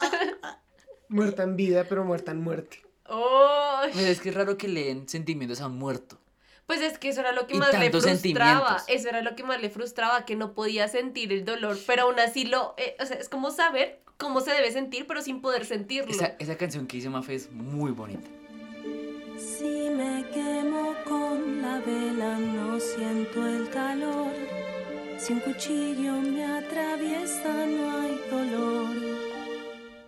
Muerta 1.08 1.42
en 1.44 1.56
vida, 1.56 1.84
pero 1.88 2.04
muerta 2.04 2.32
en 2.32 2.40
muerte. 2.42 2.82
Oh, 3.08 3.80
Pues 3.92 4.04
es 4.06 4.20
que 4.20 4.30
es 4.30 4.34
raro 4.34 4.56
que 4.58 4.66
leen 4.68 5.08
sentimientos 5.08 5.60
a 5.60 5.66
un 5.68 5.78
muerto. 5.78 6.18
pues 6.66 6.80
es 6.80 6.98
que 6.98 7.08
eso 7.10 7.20
era 7.20 7.30
lo 7.30 7.46
que 7.46 7.54
Y 7.54 7.58
más 7.58 7.68
le 7.72 7.78
tantos 7.78 8.02
frustraba. 8.02 8.18
sentimientos. 8.20 8.84
Eso 8.88 9.08
era 9.08 9.22
lo 9.22 9.36
que 9.36 9.44
más 9.44 9.60
le 9.62 9.70
frustraba, 9.70 10.24
que 10.24 10.34
no 10.34 10.52
podía 10.54 10.88
sentir 10.88 11.32
el 11.32 11.44
dolor, 11.44 11.78
pero 11.86 12.02
aún 12.02 12.18
así 12.18 12.44
lo. 12.44 12.74
eh, 12.76 12.96
o 13.00 13.06
sea, 13.06 13.16
es 13.18 13.28
como 13.28 13.52
saber 13.52 14.00
cómo 14.16 14.40
se 14.40 14.50
debe 14.50 14.72
sentir, 14.72 15.06
pero 15.06 15.22
sin 15.22 15.40
poder 15.40 15.64
sentirlo. 15.64 16.10
Esa, 16.10 16.34
esa 16.40 16.56
canción 16.56 16.88
que 16.88 16.96
hizo 16.96 17.08
Mafe 17.10 17.36
es 17.36 17.52
muy 17.52 17.92
bonita. 17.92 18.28
Si 19.38 19.88
me 19.90 20.24
quemo 20.34 20.92
con 21.04 21.62
la 21.62 21.78
vela 21.80 22.36
no 22.38 22.80
siento 22.80 23.46
el 23.46 23.70
calor. 23.70 24.32
Si 25.18 25.32
un 25.34 25.40
cuchillo 25.40 26.12
me 26.14 26.44
atraviesa 26.44 27.54
no 27.66 28.00
hay 28.00 28.20
dolor. 28.30 28.96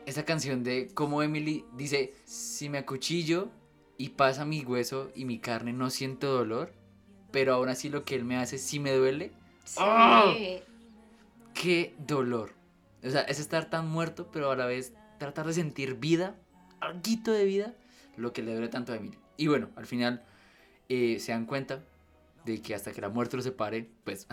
Esa 0.09 0.25
canción 0.25 0.65
de 0.65 0.89
cómo 0.95 1.23
Emily 1.23 1.67
dice, 1.75 2.15
si 2.25 2.71
me 2.71 2.79
acuchillo 2.79 3.51
y 3.99 4.09
pasa 4.09 4.47
mi 4.47 4.65
hueso 4.65 5.13
y 5.15 5.27
mi 5.27 5.39
carne 5.39 5.75
no 5.75 5.91
siento 5.91 6.33
dolor, 6.33 6.73
pero 7.31 7.53
aún 7.53 7.69
así 7.69 7.91
lo 7.91 8.07
que 8.07 8.15
él 8.15 8.25
me 8.25 8.39
hace 8.39 8.57
sí 8.57 8.81
me 8.81 8.95
duele. 8.95 9.33
¡Ah! 9.77 10.35
¡Qué 11.53 11.95
dolor! 11.99 12.55
O 13.05 13.11
sea, 13.11 13.21
es 13.21 13.39
estar 13.39 13.69
tan 13.69 13.87
muerto, 13.87 14.31
pero 14.33 14.51
a 14.51 14.57
la 14.57 14.65
vez 14.65 14.95
tratar 15.19 15.47
de 15.47 15.53
sentir 15.53 15.97
vida, 15.97 16.37
algo 16.81 17.03
de 17.31 17.45
vida, 17.45 17.75
lo 18.17 18.33
que 18.33 18.43
le 18.43 18.53
duele 18.53 18.69
tanto 18.69 18.95
a 18.95 18.97
Emily. 18.97 19.19
Y 19.37 19.49
bueno, 19.49 19.69
al 19.77 19.85
final 19.85 20.25
eh, 20.89 21.19
se 21.21 21.33
dan 21.33 21.45
cuenta 21.45 21.85
de 22.47 22.63
que 22.63 22.75
hasta 22.75 22.93
que 22.93 23.03
la 23.03 23.11
muerte 23.11 23.37
los 23.37 23.45
separe, 23.45 23.91
pues, 24.05 24.27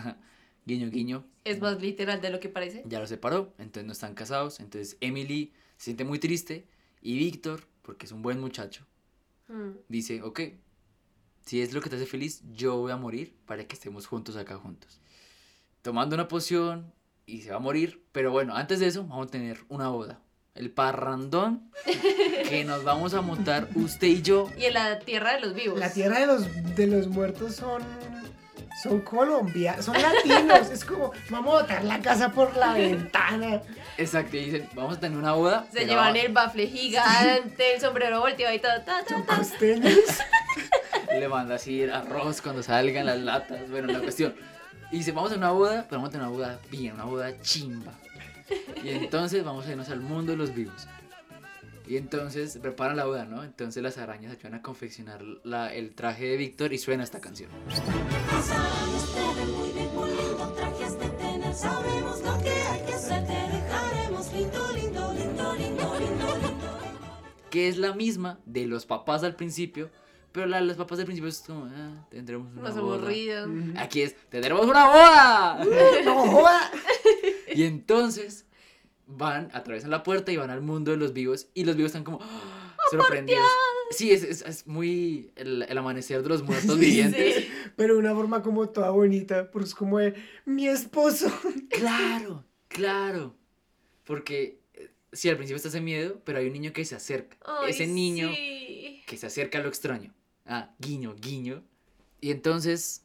guiño, 0.64 0.88
guiño. 0.88 1.26
Es 1.44 1.60
más 1.60 1.82
literal 1.82 2.22
de 2.22 2.30
lo 2.30 2.40
que 2.40 2.48
parece. 2.48 2.82
Ya 2.86 2.98
los 2.98 3.10
separó, 3.10 3.52
entonces 3.58 3.84
no 3.84 3.92
están 3.92 4.14
casados. 4.14 4.58
Entonces 4.58 4.96
Emily 5.02 5.52
se 5.76 5.84
siente 5.86 6.04
muy 6.04 6.18
triste 6.18 6.66
y 7.02 7.18
Víctor, 7.18 7.66
porque 7.82 8.06
es 8.06 8.12
un 8.12 8.22
buen 8.22 8.40
muchacho, 8.40 8.84
Mm. 9.48 9.70
dice, 9.88 10.22
ok, 10.22 10.40
si 11.44 11.60
es 11.62 11.72
lo 11.72 11.80
que 11.80 11.88
te 11.88 11.94
hace 11.96 12.06
feliz, 12.06 12.42
yo 12.52 12.76
voy 12.78 12.90
a 12.90 12.96
morir 12.96 13.36
para 13.46 13.64
que 13.64 13.74
estemos 13.76 14.06
juntos 14.06 14.36
acá 14.36 14.56
juntos. 14.56 15.00
Tomando 15.82 16.16
una 16.16 16.26
poción 16.26 16.92
y 17.26 17.42
se 17.42 17.50
va 17.50 17.56
a 17.56 17.60
morir, 17.60 18.02
pero 18.10 18.32
bueno, 18.32 18.56
antes 18.56 18.80
de 18.80 18.88
eso 18.88 19.04
vamos 19.04 19.28
a 19.28 19.30
tener 19.30 19.60
una 19.68 19.88
boda. 19.88 20.20
El 20.56 20.70
parrandón 20.72 21.70
que 22.48 22.64
nos 22.64 22.82
vamos 22.82 23.14
a 23.14 23.20
montar 23.20 23.68
usted 23.76 24.08
y 24.08 24.22
yo. 24.22 24.50
Y 24.58 24.64
en 24.64 24.74
la 24.74 24.98
tierra 25.00 25.34
de 25.34 25.40
los 25.42 25.54
vivos. 25.54 25.78
La 25.78 25.92
tierra 25.92 26.18
de 26.18 26.26
los, 26.26 26.74
de 26.74 26.86
los 26.88 27.06
muertos 27.08 27.54
son. 27.56 27.82
Son 28.82 29.00
colombianos, 29.00 29.86
son 29.86 29.96
latinos. 30.00 30.70
es 30.70 30.84
como, 30.84 31.10
vamos 31.30 31.54
a 31.54 31.62
botar 31.62 31.84
la 31.84 31.98
casa 32.00 32.30
por 32.30 32.54
la 32.56 32.74
ventana. 32.74 33.62
Exacto, 33.96 34.36
y 34.36 34.44
dicen, 34.44 34.68
vamos 34.74 34.98
a 34.98 35.00
tener 35.00 35.18
una 35.18 35.32
boda. 35.32 35.66
Se 35.72 35.86
llevan 35.86 36.14
el 36.16 36.32
bafle 36.32 36.66
gigante, 36.66 37.74
el 37.74 37.80
sombrero 37.80 38.20
volteado 38.20 38.54
y 38.54 38.58
todo. 38.58 38.72
Ta, 38.84 39.02
ta, 39.04 39.22
ta. 39.24 39.42
Le 41.18 41.28
manda 41.28 41.54
así 41.54 41.84
arroz 41.84 42.42
cuando 42.42 42.62
salgan 42.62 43.06
las 43.06 43.18
latas. 43.18 43.70
Bueno, 43.70 43.90
la 43.90 44.00
cuestión. 44.00 44.34
Y 44.92 44.98
dice, 44.98 45.12
vamos 45.12 45.32
a 45.32 45.36
una 45.36 45.50
boda, 45.50 45.86
pero 45.88 46.00
vamos 46.00 46.10
a 46.10 46.12
tener 46.12 46.26
una 46.26 46.36
boda 46.36 46.60
bien, 46.70 46.94
una 46.94 47.04
boda 47.04 47.40
chimba. 47.40 47.92
Y 48.82 48.90
entonces 48.90 49.42
vamos 49.42 49.66
a 49.66 49.70
irnos 49.70 49.88
al 49.88 50.00
mundo 50.00 50.32
de 50.32 50.38
los 50.38 50.54
vivos. 50.54 50.86
Y 51.88 51.96
entonces 51.96 52.58
preparan 52.60 52.96
la 52.96 53.04
boda, 53.04 53.24
¿no? 53.26 53.44
Entonces 53.44 53.82
las 53.82 53.96
arañas 53.98 54.32
ayudan 54.32 54.54
a 54.54 54.62
confeccionar 54.62 55.22
la- 55.44 55.72
el 55.72 55.94
traje 55.94 56.24
de 56.26 56.36
Víctor 56.36 56.72
y 56.72 56.78
suena 56.78 57.04
esta 57.04 57.20
canción. 57.20 57.50
Que 67.50 67.68
es 67.68 67.78
la 67.78 67.94
misma 67.94 68.38
de 68.44 68.66
los 68.66 68.86
papás 68.86 69.22
al 69.22 69.34
principio. 69.36 69.90
Pero 70.32 70.46
la 70.46 70.58
de 70.58 70.64
los 70.66 70.76
papás 70.76 70.98
al 70.98 71.06
principio 71.06 71.30
es 71.30 71.40
como, 71.40 71.64
ah, 71.64 72.06
tendremos 72.10 72.52
una 72.52 72.60
Más 72.62 72.78
boda. 72.78 72.96
aburrido. 72.98 73.48
Aquí 73.78 74.02
es, 74.02 74.14
tendremos 74.28 74.66
una 74.66 74.86
boda. 74.86 75.64
¡No 76.04 76.14
joda! 76.26 76.70
Y 77.54 77.62
entonces 77.62 78.44
van, 79.06 79.50
atraviesan 79.52 79.90
la 79.90 80.02
puerta 80.02 80.32
y 80.32 80.36
van 80.36 80.50
al 80.50 80.62
mundo 80.62 80.90
de 80.90 80.96
los 80.96 81.12
vivos. 81.12 81.48
Y 81.54 81.64
los 81.64 81.76
vivos 81.76 81.90
están 81.90 82.04
como 82.04 82.18
¡ah! 82.20 82.76
sorprendidos. 82.90 83.44
Sí, 83.90 84.10
es, 84.10 84.24
es, 84.24 84.42
es 84.42 84.66
muy 84.66 85.32
el, 85.36 85.62
el 85.62 85.78
amanecer 85.78 86.22
de 86.22 86.28
los 86.28 86.42
muertos 86.44 86.78
vivientes. 86.78 87.46
Pero 87.76 87.94
de 87.94 88.00
una 88.00 88.14
forma 88.14 88.42
como 88.42 88.68
toda 88.68 88.90
bonita, 88.90 89.50
porque 89.50 89.68
es 89.68 89.74
como 89.74 89.98
de, 89.98 90.14
mi 90.44 90.68
esposo. 90.68 91.30
Claro, 91.70 92.44
claro. 92.68 93.34
Porque 94.04 94.60
eh, 94.74 94.90
sí, 95.12 95.28
al 95.28 95.36
principio 95.36 95.56
está 95.56 95.68
ese 95.68 95.80
miedo, 95.80 96.20
pero 96.24 96.38
hay 96.38 96.46
un 96.46 96.52
niño 96.54 96.72
que 96.72 96.84
se 96.84 96.94
acerca. 96.94 97.36
Ay, 97.44 97.70
ese 97.70 97.86
niño 97.86 98.30
sí. 98.34 99.02
que 99.06 99.16
se 99.16 99.26
acerca 99.26 99.58
a 99.58 99.62
lo 99.62 99.68
extraño. 99.68 100.14
Ah, 100.46 100.74
guiño, 100.78 101.14
guiño. 101.20 101.62
Y 102.20 102.30
entonces 102.30 103.04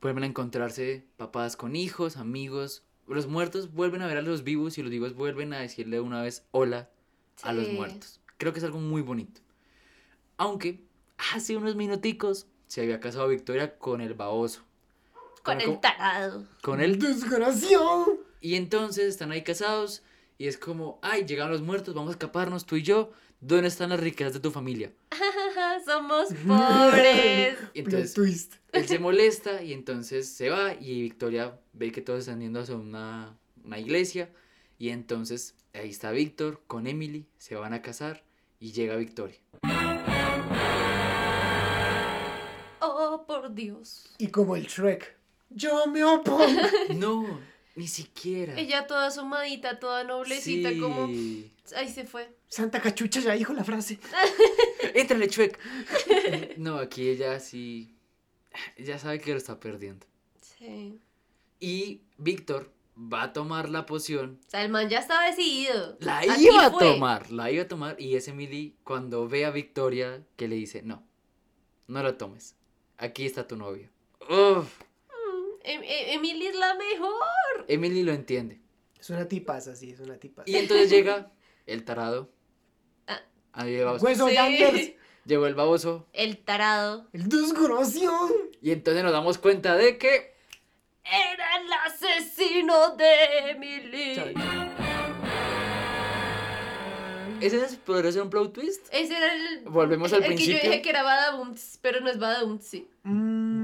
vuelven 0.00 0.24
a 0.24 0.26
encontrarse 0.26 1.04
papás 1.16 1.56
con 1.56 1.76
hijos, 1.76 2.16
amigos. 2.16 2.84
Los 3.12 3.26
muertos 3.26 3.72
vuelven 3.72 4.02
a 4.02 4.06
ver 4.06 4.16
a 4.16 4.22
los 4.22 4.44
vivos 4.44 4.78
y 4.78 4.82
los 4.82 4.90
vivos 4.90 5.14
vuelven 5.14 5.52
a 5.52 5.60
decirle 5.60 6.00
una 6.00 6.22
vez 6.22 6.46
hola 6.50 6.88
a 7.42 7.52
los 7.52 7.68
muertos. 7.70 8.20
Creo 8.38 8.52
que 8.52 8.58
es 8.58 8.64
algo 8.64 8.78
muy 8.78 9.02
bonito. 9.02 9.40
Aunque 10.36 10.84
hace 11.32 11.56
unos 11.56 11.76
minuticos 11.76 12.46
se 12.66 12.80
había 12.80 13.00
casado 13.00 13.28
Victoria 13.28 13.78
con 13.78 14.00
el 14.00 14.14
baboso. 14.14 14.62
Con 15.42 15.60
el 15.60 15.80
tarado. 15.80 16.46
Con 16.62 16.80
el 16.80 16.98
desgraciado. 16.98 18.18
Y 18.40 18.56
entonces 18.56 19.06
están 19.06 19.30
ahí 19.30 19.42
casados 19.42 20.02
y 20.38 20.46
es 20.46 20.56
como, 20.56 20.98
ay, 21.02 21.24
llegaron 21.24 21.52
los 21.52 21.62
muertos, 21.62 21.94
vamos 21.94 22.10
a 22.10 22.12
escaparnos 22.12 22.66
tú 22.66 22.76
y 22.76 22.82
yo. 22.82 23.12
¿Dónde 23.44 23.66
están 23.66 23.90
las 23.90 23.98
riquezas 23.98 24.34
de 24.34 24.38
tu 24.38 24.52
familia? 24.52 24.92
Somos 25.84 26.28
pobres. 26.46 27.58
Y 27.74 27.80
entonces 27.80 28.14
twist. 28.14 28.54
él 28.70 28.86
se 28.86 28.98
molesta 29.00 29.64
y 29.64 29.72
entonces 29.72 30.28
se 30.28 30.48
va 30.48 30.74
y 30.74 31.02
Victoria 31.02 31.58
ve 31.72 31.90
que 31.90 32.02
todos 32.02 32.20
están 32.20 32.40
yendo 32.40 32.60
hacia 32.60 32.76
una, 32.76 33.36
una 33.64 33.80
iglesia 33.80 34.30
y 34.78 34.90
entonces 34.90 35.56
ahí 35.74 35.90
está 35.90 36.12
Víctor 36.12 36.62
con 36.68 36.86
Emily, 36.86 37.26
se 37.36 37.56
van 37.56 37.72
a 37.72 37.82
casar 37.82 38.22
y 38.60 38.70
llega 38.70 38.94
Victoria. 38.94 39.38
Oh, 42.80 43.24
por 43.26 43.52
Dios. 43.52 44.04
Y 44.18 44.28
como 44.28 44.54
el 44.54 44.66
Shrek, 44.68 45.16
yo 45.50 45.88
me 45.88 46.04
opongo. 46.04 46.46
No, 46.94 47.40
ni 47.74 47.88
siquiera. 47.88 48.58
Ella 48.58 48.86
toda 48.86 49.06
asomadita, 49.06 49.78
toda 49.78 50.04
noblecita, 50.04 50.70
Sí. 50.70 50.78
como... 50.78 51.06
Ahí 51.76 51.88
se 51.88 52.04
fue. 52.04 52.28
Santa 52.48 52.80
Cachucha 52.82 53.20
ya 53.20 53.32
dijo 53.32 53.52
la 53.52 53.64
frase. 53.64 53.98
Éntrale, 54.94 55.28
Chuec. 55.28 55.58
No, 56.58 56.78
aquí 56.78 57.08
ella 57.08 57.40
sí. 57.40 57.94
Ya 58.76 58.98
sabe 58.98 59.20
que 59.20 59.30
lo 59.32 59.38
está 59.38 59.58
perdiendo. 59.58 60.06
Sí. 60.40 61.00
Y 61.60 62.02
Víctor 62.18 62.70
va 62.96 63.22
a 63.22 63.32
tomar 63.32 63.70
la 63.70 63.86
poción. 63.86 64.38
O 64.46 64.50
sea, 64.50 64.62
el 64.62 64.70
man 64.70 64.88
ya 64.90 64.98
estaba 64.98 65.24
decidido. 65.26 65.96
La 66.00 66.18
Aquí 66.18 66.46
iba 66.46 66.66
a 66.66 66.70
tomar, 66.72 67.30
la 67.30 67.50
iba 67.50 67.62
a 67.62 67.68
tomar. 67.68 67.98
Y 67.98 68.16
es 68.16 68.28
Emily 68.28 68.76
cuando 68.84 69.26
ve 69.28 69.46
a 69.46 69.50
Victoria 69.50 70.22
que 70.36 70.48
le 70.48 70.56
dice: 70.56 70.82
No, 70.82 71.02
no 71.86 72.02
la 72.02 72.18
tomes. 72.18 72.56
Aquí 72.98 73.24
está 73.24 73.46
tu 73.48 73.56
novia. 73.56 73.90
Uf, 74.28 74.68
Em- 75.64 75.82
em- 75.82 76.08
Emily 76.18 76.46
es 76.46 76.56
la 76.56 76.74
mejor. 76.74 77.64
Emily 77.68 78.02
lo 78.02 78.12
entiende. 78.12 78.60
Es 78.98 79.10
una 79.10 79.26
tipaza, 79.28 79.74
sí, 79.74 79.90
es 79.90 80.00
una 80.00 80.16
tipaza. 80.16 80.48
Y 80.50 80.56
entonces 80.56 80.90
llega 80.90 81.30
el 81.66 81.84
tarado. 81.84 82.30
Ahí 83.52 83.74
el 83.74 83.84
baboso. 83.84 84.04
Hueso 84.06 84.28
Sí. 84.28 84.96
Llegó 85.24 85.46
el 85.46 85.54
baboso. 85.54 86.06
El 86.12 86.38
tarado. 86.38 87.06
el 87.12 87.28
desgraciado. 87.28 88.30
Y 88.60 88.70
entonces 88.72 89.02
nos 89.04 89.12
damos 89.12 89.38
cuenta 89.38 89.76
de 89.76 89.98
que. 89.98 90.32
Era 91.04 91.56
el 91.60 91.72
asesino 91.72 92.96
de 92.96 93.50
Emily. 93.50 94.14
¿Ese 97.40 97.56
es, 97.64 97.74
podría 97.76 98.12
ser 98.12 98.22
un 98.22 98.30
plot 98.30 98.52
twist? 98.52 98.86
Ese 98.92 99.16
era 99.16 99.32
el. 99.34 99.64
Volvemos 99.64 100.12
al 100.12 100.22
el 100.22 100.28
que 100.28 100.30
yo 100.30 100.36
principio. 100.36 100.70
dije 100.70 100.82
que 100.82 100.90
era 100.90 101.02
Badabunts, 101.02 101.78
pero 101.82 102.00
no 102.00 102.08
es 102.08 102.18
Badabunts, 102.18 102.64
sí. 102.66 102.88
Mm, 103.02 103.61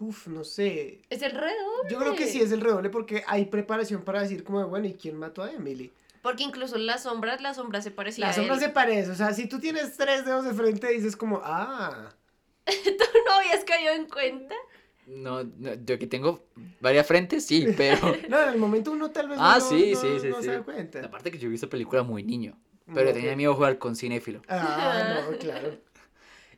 uf, 0.00 0.26
no 0.28 0.44
sé. 0.44 1.02
Es 1.10 1.22
el 1.22 1.32
redoble. 1.32 1.88
Yo 1.90 1.98
creo 1.98 2.14
que 2.14 2.26
sí 2.26 2.40
es 2.40 2.52
el 2.52 2.60
redoble 2.60 2.90
porque 2.90 3.22
hay 3.26 3.46
preparación 3.46 4.02
para 4.02 4.20
decir 4.22 4.44
como, 4.44 4.66
bueno, 4.68 4.86
¿y 4.86 4.94
quién 4.94 5.16
mató 5.16 5.42
a 5.42 5.50
Emily? 5.52 5.92
Porque 6.22 6.42
incluso 6.42 6.76
en 6.76 6.86
las 6.86 7.04
sombras, 7.04 7.40
la 7.40 7.54
sombra 7.54 7.80
se 7.80 7.90
parecía 7.90 8.24
La 8.26 8.30
a 8.30 8.34
sombra 8.34 8.54
él. 8.54 8.60
se 8.60 8.68
parece, 8.70 9.10
o 9.10 9.14
sea, 9.14 9.32
si 9.32 9.46
tú 9.48 9.60
tienes 9.60 9.96
tres 9.96 10.24
dedos 10.24 10.44
de 10.44 10.52
frente 10.52 10.88
dices 10.88 11.16
como, 11.16 11.40
ah, 11.44 12.14
¿Tú 12.66 13.04
no 13.26 13.32
habías 13.32 13.64
caído 13.64 13.92
en 13.94 14.06
cuenta? 14.08 14.54
No, 15.06 15.42
no, 15.44 15.72
yo 15.86 15.98
que 15.98 16.06
tengo 16.06 16.44
varias 16.80 17.06
frentes, 17.06 17.46
sí, 17.46 17.66
pero. 17.76 17.96
no, 18.28 18.42
en 18.42 18.48
el 18.50 18.58
momento 18.58 18.92
uno 18.92 19.10
tal 19.10 19.28
vez 19.28 19.38
Ah, 19.40 19.58
no, 19.58 19.64
sí, 19.64 19.92
no- 19.94 20.00
sí, 20.00 20.20
sí, 20.20 20.28
no 20.28 20.36
sí. 20.40 20.42
se 20.44 20.50
da 20.52 20.62
cuenta. 20.62 21.00
Aparte 21.06 21.30
que 21.30 21.38
yo 21.38 21.48
he 21.48 21.50
visto 21.50 21.70
película 21.70 22.02
muy 22.02 22.22
niño, 22.24 22.58
pero 22.92 23.08
Ok. 23.08 23.14
tenía 23.14 23.34
miedo 23.36 23.52
a 23.52 23.54
jugar 23.54 23.78
con 23.78 23.96
cinéfilo. 23.96 24.42
Ah, 24.48 25.00
no, 25.32 25.38
claro. 25.38 25.78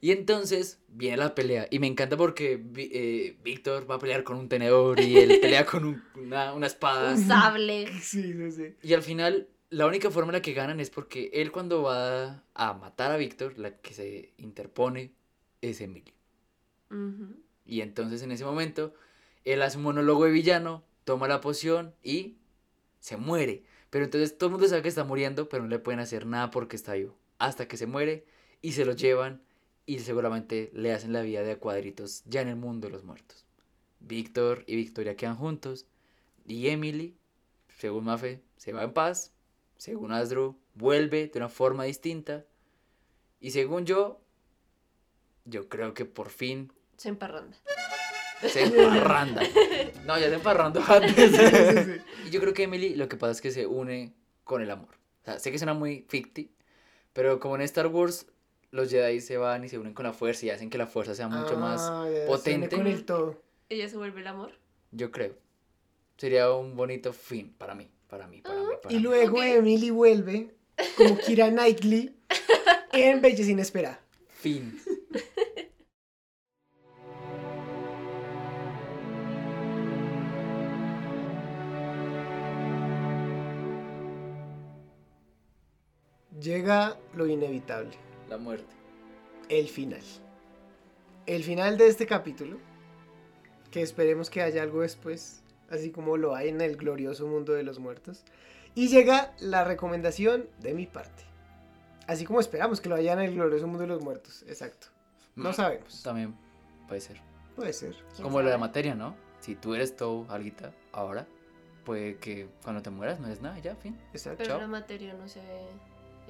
Y 0.03 0.13
entonces 0.13 0.81
viene 0.89 1.19
la 1.19 1.35
pelea. 1.35 1.67
Y 1.71 1.79
me 1.79 1.87
encanta 1.87 2.17
porque 2.17 2.63
eh, 2.77 3.37
Víctor 3.43 3.91
va 3.91 3.97
a 3.97 3.99
pelear 3.99 4.25
con 4.25 4.39
un 4.39 4.49
tenedor 4.49 4.99
y 5.01 5.19
él 5.19 5.39
pelea 5.43 5.67
con 5.67 5.85
un- 5.85 6.03
una, 6.15 6.55
una 6.55 6.67
espada. 6.67 7.13
Un 7.15 7.19
sable. 7.27 7.87
Sí, 8.01 8.33
sí, 8.33 8.51
sí. 8.53 8.75
Y 8.83 8.95
al 8.95 9.03
final, 9.03 9.49
la 9.69 9.87
única 9.87 10.11
forma 10.11 10.31
en 10.31 10.35
la 10.37 10.43
que 10.43 10.55
ganan 10.55 10.81
es 10.81 10.89
porque 10.91 11.31
él 11.35 11.53
cuando 11.53 11.83
va 11.83 12.43
a 12.55 12.73
matar 12.75 13.13
a 13.13 13.17
Víctor, 13.19 13.59
la 13.59 13.77
que 13.77 13.93
se 13.93 14.33
interpone 14.39 15.13
es 15.61 15.81
Emily. 15.83 16.15
Ujú. 16.91 17.37
Y 17.67 17.83
entonces 17.83 18.23
en 18.23 18.33
ese 18.33 18.45
momento, 18.45 18.95
él 19.45 19.61
hace 19.63 19.77
un 19.77 19.85
monólogo 19.85 20.25
de 20.25 20.31
villano, 20.33 20.83
toma 21.05 21.29
la 21.29 21.41
poción 21.41 21.95
y 22.03 22.37
se 23.01 23.17
muere. 23.17 23.65
Pero 23.91 24.05
entonces 24.07 24.37
todo 24.39 24.49
el 24.49 24.53
mundo 24.53 24.67
sabe 24.69 24.83
que 24.83 24.89
está 24.89 25.05
muriendo, 25.05 25.49
pero 25.49 25.63
no 25.63 25.69
le 25.69 25.79
pueden 25.79 26.01
hacer 26.01 26.25
nada 26.27 26.51
porque 26.51 26.77
está 26.77 26.95
vivo. 26.95 27.17
Hasta 27.39 27.69
que 27.69 27.77
se 27.77 27.87
muere 27.87 28.25
y 28.63 28.73
se 28.73 28.85
lo 28.85 28.93
llevan 28.93 29.43
y 29.91 29.99
seguramente 29.99 30.71
le 30.73 30.93
hacen 30.93 31.13
la 31.13 31.21
vida 31.21 31.43
de 31.43 31.51
a 31.51 31.59
cuadritos 31.59 32.23
ya 32.25 32.43
en 32.43 32.47
el 32.47 32.55
mundo 32.55 32.87
de 32.87 32.93
los 32.93 33.03
muertos. 33.03 33.45
Víctor 33.99 34.63
y 34.69 34.77
Victoria 34.77 35.17
quedan 35.17 35.35
juntos 35.35 35.85
y 36.47 36.69
Emily, 36.69 37.17
según 37.77 38.05
Mafe, 38.05 38.41
se 38.57 38.73
va 38.73 38.85
en 38.85 38.93
paz, 38.93 39.33
según 39.79 40.13
Asdru, 40.13 40.57
vuelve 40.75 41.27
de 41.27 41.39
una 41.41 41.49
forma 41.49 41.83
distinta 41.83 42.45
y 43.41 43.51
según 43.51 43.85
yo, 43.85 44.21
yo 45.45 45.69
creo 45.69 45.93
que 45.93 46.05
por 46.05 46.29
fin 46.29 46.73
Se 46.97 47.09
emparranda. 47.09 47.57
se 48.43 48.63
emparranda. 48.63 49.43
No, 50.07 50.17
ya 50.21 50.29
se 50.29 50.35
emparrando 50.35 50.81
antes. 50.87 52.01
Y 52.27 52.31
yo 52.31 52.41
creo 52.41 52.55
que 52.55 52.63
Emily 52.63 52.95
lo 52.95 53.09
que 53.09 53.17
pasa 53.17 53.33
es 53.33 53.41
que 53.41 53.51
se 53.51 53.67
une 53.67 54.15
con 54.45 54.63
el 54.63 54.71
amor. 54.71 54.95
O 55.23 55.25
sea, 55.25 55.41
sé 55.41 55.51
que 55.51 55.59
suena 55.59 55.75
muy 55.75 56.07
ficti, 56.09 56.53
pero 57.13 57.41
como 57.41 57.57
en 57.57 57.63
Star 57.63 57.89
Wars 57.89 58.29
los 58.71 58.91
Jedi 58.91 59.21
se 59.21 59.37
van 59.37 59.65
y 59.65 59.69
se 59.69 59.79
unen 59.79 59.95
con 59.95 60.05
la 60.07 60.13
fuerza 60.13 60.47
y 60.47 60.51
hacen 60.51 60.71
que 60.71 60.79
la 60.79 60.87
fuerza 60.87 61.15
sea 61.15 61.29
mucho 61.29 61.55
Ah, 61.57 61.59
más 61.59 61.83
se 61.83 61.91
une 62.21 62.27
potente. 62.27 62.77
con 62.77 62.87
el 62.87 63.05
todo. 63.05 63.43
Ella 63.69 63.89
se 63.89 63.97
vuelve 63.97 64.21
el 64.21 64.27
amor. 64.27 64.53
Yo 64.93 65.11
creo. 65.11 65.35
Sería 66.17 66.53
un 66.53 66.77
bonito 66.77 67.13
fin 67.13 67.53
para 67.57 67.75
mí, 67.75 67.89
para 68.09 68.27
mí, 68.27 68.43
para 68.43 68.55
mí. 68.61 68.67
Para 68.83 68.93
Y 68.95 68.97
mí. 68.99 69.03
luego 69.03 69.43
Emily 69.43 69.91
vuelve 69.91 70.55
como 70.97 71.19
Kira 71.19 71.49
Knightley 71.51 72.15
en 72.93 73.21
Belleza 73.21 73.51
Inesperada. 73.51 74.01
Fin. 74.29 74.81
Llega 86.41 86.97
lo 87.15 87.27
inevitable, 87.27 87.97
La 88.31 88.39
muerte. 88.39 88.75
el 89.49 89.69
final. 89.69 90.01
El 91.27 91.45
final 91.45 91.77
de 91.77 91.89
este 91.89 92.07
capítulo, 92.07 92.57
que 93.71 93.83
esperemos 93.83 94.31
que 94.31 94.41
haya 94.43 94.63
algo 94.63 94.81
después, 94.83 95.43
así 95.71 95.91
como 95.91 96.17
lo 96.17 96.35
hay 96.35 96.49
en 96.49 96.61
el 96.61 96.77
glorioso 96.77 97.27
mundo 97.27 97.53
de 97.53 97.63
los 97.63 97.79
muertos. 97.79 98.25
Y 98.75 98.89
llega 98.89 99.33
la 99.41 99.65
recomendación 99.65 100.49
de 100.61 100.75
mi 100.75 100.87
parte. 100.87 101.25
Así 102.07 102.25
como 102.25 102.41
esperamos 102.41 102.81
que 102.81 102.89
lo 102.89 102.95
haya 102.97 103.13
en 103.13 103.21
el 103.21 103.35
glorioso 103.35 103.67
mundo 103.67 103.83
de 103.83 103.89
los 103.89 104.03
muertos, 104.03 104.45
exacto. 104.49 104.87
No 105.37 105.51
Mm, 105.51 105.55
sabemos, 105.55 106.03
También 106.03 106.35
puede 106.89 107.01
ser. 107.01 107.21
puede 107.57 107.73
ser. 107.73 107.95
Como 108.23 108.41
la 108.43 108.59
materia, 108.59 108.95
¿no? 108.95 109.15
Si 109.41 109.55
tú 109.57 109.75
eres 109.75 109.97
todo 109.97 110.27
alguita 110.31 110.73
ahora, 110.93 111.27
puede 111.85 112.17
que 112.19 112.49
cuando 112.63 112.83
te 112.83 112.91
mueras 112.91 113.21
no 113.21 113.27
eres 113.27 113.41
nada, 113.41 113.59
ya, 113.59 113.75
fin. 113.77 113.97
Exacto. 114.13 114.39
Pero 114.39 114.51
Chao. 114.51 114.61
la 114.61 114.67
materia 114.69 115.15
no 115.15 115.29
se 115.29 115.41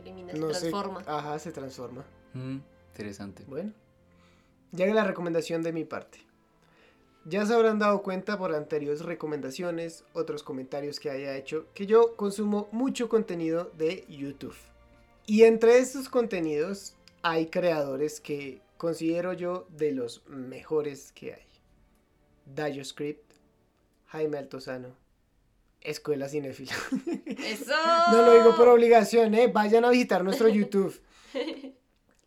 elimina, 0.01 0.33
se 0.33 0.39
No 0.39 0.53
sé- 0.53 0.61
transforma. 0.71 1.03
Ajá, 1.07 1.39
se 1.39 1.53
transforma. 1.53 2.05
Mm, 2.35 2.59
interesante. 2.91 3.45
Bueno, 3.47 3.73
llega 4.73 4.95
la 4.95 5.05
recomendación 5.05 5.63
de 5.63 5.73
mi 5.73 5.85
parte. 5.85 6.19
Ya 7.27 7.45
se 7.45 7.55
habrán 7.55 7.79
dado 7.79 8.03
cuenta 8.03 8.39
por 8.39 8.55
anteriores 8.55 9.03
recomendaciones, 9.03 10.05
otros 10.15 10.43
comentarios 10.43 10.99
que 10.99 11.11
haya 11.11 11.37
hecho, 11.37 11.67
que 11.75 11.87
yo 11.87 12.17
consumo 12.17 12.69
mucho 12.73 13.09
contenido 13.09 13.71
de 13.77 14.07
YouTube. 14.09 14.57
Y 15.27 15.43
entre 15.43 15.79
estos 15.79 16.09
contenidos 16.09 16.95
hay 17.23 17.47
creadores 17.49 18.21
que 18.21 18.63
considero 18.79 19.35
yo 19.35 19.67
de 19.69 19.93
los 19.93 20.27
mejores 20.29 21.13
que 21.13 21.35
hay. 21.35 21.47
DayoScript, 22.47 23.33
Jaime 24.07 24.39
Altozano, 24.39 24.97
Escuela 25.81 26.29
Cinéfila. 26.29 26.75
¡Eso! 27.27 27.75
No 28.13 28.23
lo 28.23 28.35
digo 28.35 28.57
por 28.57 28.69
obligación, 28.69 29.35
¿eh? 29.35 29.49
Vayan 29.49 29.85
a 29.85 29.91
visitar 29.91 30.25
nuestro 30.25 30.49
YouTube. 30.49 31.01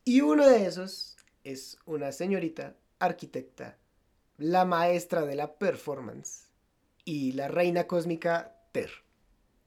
Y 0.05 0.21
uno 0.21 0.47
de 0.47 0.65
esos 0.65 1.17
es 1.43 1.77
una 1.85 2.11
señorita 2.11 2.75
arquitecta, 2.99 3.77
la 4.37 4.65
maestra 4.65 5.25
de 5.25 5.35
la 5.35 5.55
performance 5.55 6.47
y 7.05 7.33
la 7.33 7.47
reina 7.47 7.85
cósmica 7.85 8.55
Ter. 8.71 8.89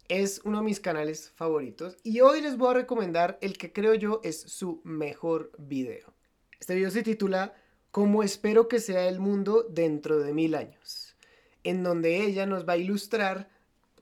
Es 0.09 0.41
uno 0.45 0.59
de 0.59 0.65
mis 0.65 0.81
canales 0.81 1.31
favoritos 1.35 1.97
y 2.03 2.21
hoy 2.21 2.41
les 2.41 2.57
voy 2.57 2.71
a 2.71 2.75
recomendar 2.75 3.39
el 3.41 3.59
que 3.59 3.73
creo 3.73 3.95
yo 3.95 4.21
es 4.25 4.41
su 4.41 4.81
mejor 4.85 5.53
video. 5.59 6.15
Este 6.59 6.75
video 6.75 6.91
se 6.91 7.03
titula 7.03 7.55
Como 7.91 8.23
espero 8.23 8.69
que 8.69 8.81
sea 8.81 9.09
el 9.09 9.21
mundo 9.21 9.67
dentro 9.69 10.19
de 10.19 10.33
mil 10.33 10.55
años, 10.55 11.17
en 11.65 11.83
donde 11.83 12.25
ella 12.25 12.47
nos 12.47 12.67
va 12.67 12.75
a 12.75 12.79
ilustrar 12.79 13.49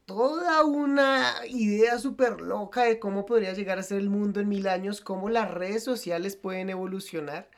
toda 0.07 0.65
una 0.65 1.35
idea 1.49 1.99
súper 1.99 2.41
loca 2.41 2.85
de 2.85 2.99
cómo 2.99 3.25
podría 3.25 3.53
llegar 3.55 3.79
a 3.79 3.83
ser 3.83 3.99
el 3.99 4.11
mundo 4.11 4.41
en 4.41 4.49
mil 4.49 4.69
años, 4.69 5.01
cómo 5.01 5.31
las 5.31 5.51
redes 5.51 5.83
sociales 5.83 6.37
pueden 6.37 6.71
evolucionar 6.71 7.51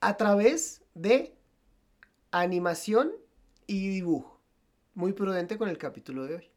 a 0.00 0.16
través 0.16 0.82
de 0.94 1.34
animación 2.30 3.12
y 3.66 3.88
dibujo. 3.88 4.40
Muy 4.94 5.12
prudente 5.12 5.58
con 5.58 5.68
el 5.68 5.78
capítulo 5.78 6.26
de 6.26 6.36
hoy. 6.36 6.50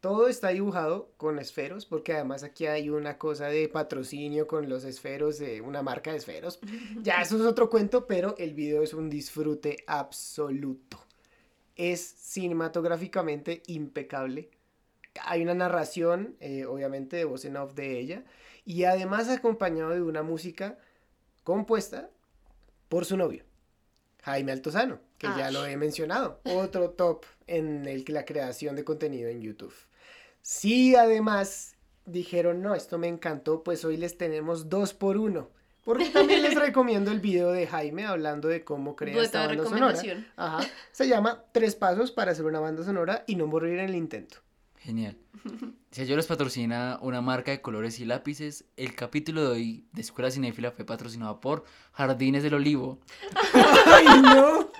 Todo 0.00 0.28
está 0.28 0.48
dibujado 0.48 1.10
con 1.16 1.38
esferos, 1.38 1.86
porque 1.86 2.12
además 2.12 2.42
aquí 2.42 2.66
hay 2.66 2.90
una 2.90 3.18
cosa 3.18 3.46
de 3.46 3.68
patrocinio 3.68 4.46
con 4.46 4.68
los 4.68 4.84
esferos 4.84 5.38
de 5.38 5.60
una 5.60 5.82
marca 5.82 6.12
de 6.12 6.18
esferos. 6.18 6.60
Ya 7.02 7.22
eso 7.22 7.36
es 7.36 7.42
otro 7.42 7.70
cuento, 7.70 8.06
pero 8.06 8.34
el 8.38 8.54
video 8.54 8.82
es 8.82 8.92
un 8.92 9.08
disfrute 9.08 9.78
absoluto. 9.86 10.98
Es 11.74 12.00
cinematográficamente 12.00 13.62
impecable 13.66 14.50
hay 15.24 15.42
una 15.42 15.54
narración, 15.54 16.36
eh, 16.40 16.64
obviamente, 16.66 17.16
de 17.16 17.24
voz 17.24 17.44
en 17.44 17.56
off 17.56 17.74
de 17.74 17.98
ella, 17.98 18.24
y 18.64 18.84
además 18.84 19.28
acompañado 19.28 19.90
de 19.90 20.02
una 20.02 20.22
música 20.22 20.78
compuesta 21.44 22.10
por 22.88 23.04
su 23.04 23.16
novio, 23.16 23.44
Jaime 24.22 24.52
Altozano, 24.52 25.00
que 25.18 25.28
ya 25.36 25.50
lo 25.50 25.64
he 25.66 25.76
mencionado, 25.76 26.40
otro 26.44 26.90
top 26.90 27.24
en 27.46 27.86
el, 27.86 28.04
la 28.08 28.24
creación 28.24 28.74
de 28.76 28.84
contenido 28.84 29.28
en 29.28 29.40
YouTube. 29.40 29.74
Si 30.42 30.96
además 30.96 31.76
dijeron, 32.04 32.62
no, 32.62 32.74
esto 32.74 32.98
me 32.98 33.08
encantó, 33.08 33.62
pues 33.62 33.84
hoy 33.84 33.96
les 33.96 34.18
tenemos 34.18 34.68
dos 34.68 34.94
por 34.94 35.16
uno. 35.16 35.50
Porque 35.84 36.06
también 36.06 36.42
les 36.42 36.54
recomiendo 36.60 37.12
el 37.12 37.20
video 37.20 37.52
de 37.52 37.66
Jaime 37.68 38.06
hablando 38.06 38.48
de 38.48 38.64
cómo 38.64 38.96
crea 38.96 39.14
Dueto 39.14 39.26
esta 39.26 39.46
banda 39.46 39.64
sonora. 39.64 40.00
Ajá. 40.36 40.66
Se 40.90 41.06
llama 41.06 41.44
Tres 41.52 41.76
Pasos 41.76 42.10
para 42.10 42.32
hacer 42.32 42.44
una 42.44 42.58
banda 42.58 42.84
sonora 42.84 43.22
y 43.28 43.36
no 43.36 43.46
morir 43.46 43.78
en 43.78 43.84
el 43.84 43.94
intento. 43.94 44.38
Genial. 44.86 45.16
Si 45.90 46.02
ellos 46.02 46.16
les 46.16 46.26
patrocina 46.28 47.00
una 47.02 47.20
marca 47.20 47.50
de 47.50 47.60
colores 47.60 47.98
y 47.98 48.04
lápices, 48.04 48.66
el 48.76 48.94
capítulo 48.94 49.42
de 49.42 49.48
hoy 49.48 49.84
de 49.92 50.00
Escuela 50.00 50.30
Cinéfila 50.30 50.70
fue 50.70 50.84
patrocinado 50.84 51.40
por 51.40 51.64
Jardines 51.90 52.44
del 52.44 52.54
Olivo. 52.54 53.00
¡Ay, 53.86 54.06
no! 54.22 54.70